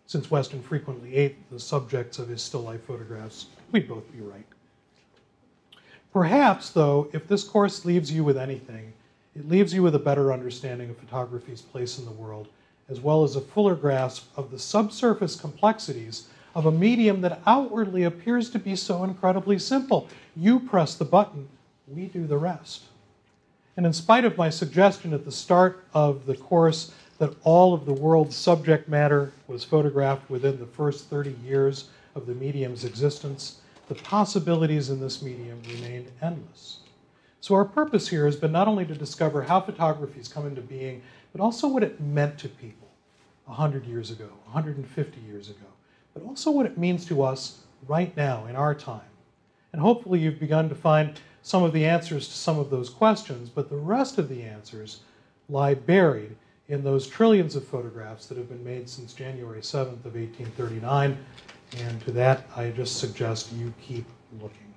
Since 0.07 0.31
Weston 0.31 0.63
frequently 0.63 1.15
ate 1.15 1.51
the 1.51 1.61
subjects 1.61 2.19
of 2.19 2.29
his 2.29 2.43
still 2.43 2.63
life 2.63 2.85
photographs, 2.85 3.47
we'd 3.73 3.89
both 3.89 4.11
be 4.13 4.21
right. 4.21 4.47
Perhaps, 6.13 6.71
though, 6.71 7.09
if 7.13 7.29
this 7.29 7.45
course 7.45 7.85
leaves 7.85 8.11
you 8.11 8.25
with 8.25 8.37
anything, 8.37 8.93
it 9.37 9.49
leaves 9.49 9.73
you 9.73 9.83
with 9.83 9.95
a 9.95 10.01
better 10.01 10.33
understanding 10.33 10.91
of 10.91 10.99
photography's 10.99 11.63
place 11.63 11.99
in 11.99 12.05
the 12.05 12.11
world, 12.11 12.49
as 12.89 13.01
well 13.01 13.23
as 13.23 13.37
a 13.37 13.41
fuller 13.41 13.77
grasp 13.77 14.27
of 14.37 14.51
the 14.51 14.59
subsurface 14.59 15.37
complexities 15.37 16.29
of 16.57 16.67
a 16.67 16.73
medium 16.73 17.21
that 17.21 17.41
outwardly 17.47 18.03
appears 18.03 18.51
to 18.51 18.59
be 18.59 18.75
so 18.75 19.05
incredibly 19.05 19.59
simple. 19.59 20.09
You 20.35 20.59
press 20.59 20.97
the 20.97 21.05
button, 21.05 21.49
we 21.87 22.07
do 22.07 22.27
the 22.27 22.39
rest. 22.39 22.83
And 23.77 23.87
in 23.87 23.93
spite 23.93 24.25
of 24.25 24.37
my 24.37 24.51
suggestion 24.51 25.15
at 25.15 25.25
the 25.25 25.33
start 25.33 25.85
of 25.95 26.27
the 26.27 26.37
course 26.37 26.93
that 27.19 27.35
all 27.45 27.75
of 27.75 27.85
the 27.85 27.93
world's 27.93 28.35
subject 28.35 28.89
matter 28.89 29.33
was 29.47 29.63
photographed 29.63 30.29
within 30.31 30.59
the 30.59 30.67
first 30.67 31.07
30 31.07 31.37
years 31.45 31.91
of 32.15 32.27
the 32.27 32.35
medium's 32.35 32.85
existence, 32.85 33.61
the 33.89 33.95
possibilities 33.95 34.91
in 34.91 35.01
this 35.01 35.23
medium 35.23 35.61
remained 35.69 36.11
endless. 36.23 36.81
So, 37.41 37.55
our 37.55 37.65
purpose 37.65 38.09
here 38.09 38.27
has 38.27 38.37
been 38.37 38.53
not 38.53 38.69
only 38.69 38.85
to 38.85 38.95
discover 38.95 39.43
how 39.43 39.61
photography 39.61 40.19
has 40.19 40.29
come 40.29 40.47
into 40.47 40.61
being, 40.61 41.03
but 41.33 41.41
also 41.41 41.69
what 41.69 41.83
it 41.83 42.01
meant 42.01 42.39
to 42.39 42.49
people 42.49 42.89
100 43.47 43.87
years 43.87 44.11
ago, 44.11 44.29
150 44.45 45.21
years 45.23 45.49
ago, 45.49 45.67
but 46.13 46.23
also 46.25 46.51
what 46.51 46.67
it 46.67 46.77
means 46.77 47.05
to 47.07 47.23
us 47.23 47.61
right 47.89 48.15
now 48.17 48.47
in 48.47 48.57
our 48.57 48.75
time. 48.75 49.01
And 49.73 49.81
hopefully, 49.81 50.21
you've 50.21 50.41
begun 50.41 50.69
to 50.69 50.75
find 50.75 51.19
some 51.51 51.65
of 51.65 51.73
the 51.73 51.85
answers 51.85 52.29
to 52.29 52.35
some 52.35 52.61
of 52.61 52.71
those 52.71 52.89
questions, 52.89 53.49
but 53.49 53.69
the 53.69 53.77
rest 53.77 54.19
of 54.19 54.29
the 54.29 54.41
answers 54.41 55.01
lie 55.49 55.75
buried 55.75 56.37
in 56.69 56.85
those 56.85 57.09
trillions 57.09 57.57
of 57.57 57.67
photographs 57.67 58.27
that 58.27 58.39
have 58.39 58.49
been 58.49 58.63
made 58.63 58.89
since 58.89 59.13
January 59.13 59.61
7th 59.61 60.05
of 60.05 60.15
1839. 60.15 61.19
And 61.79 62.01
to 62.03 62.13
that, 62.13 62.47
I 62.55 62.71
just 62.71 62.99
suggest 62.99 63.53
you 63.53 63.75
keep 63.83 64.05
looking. 64.41 64.70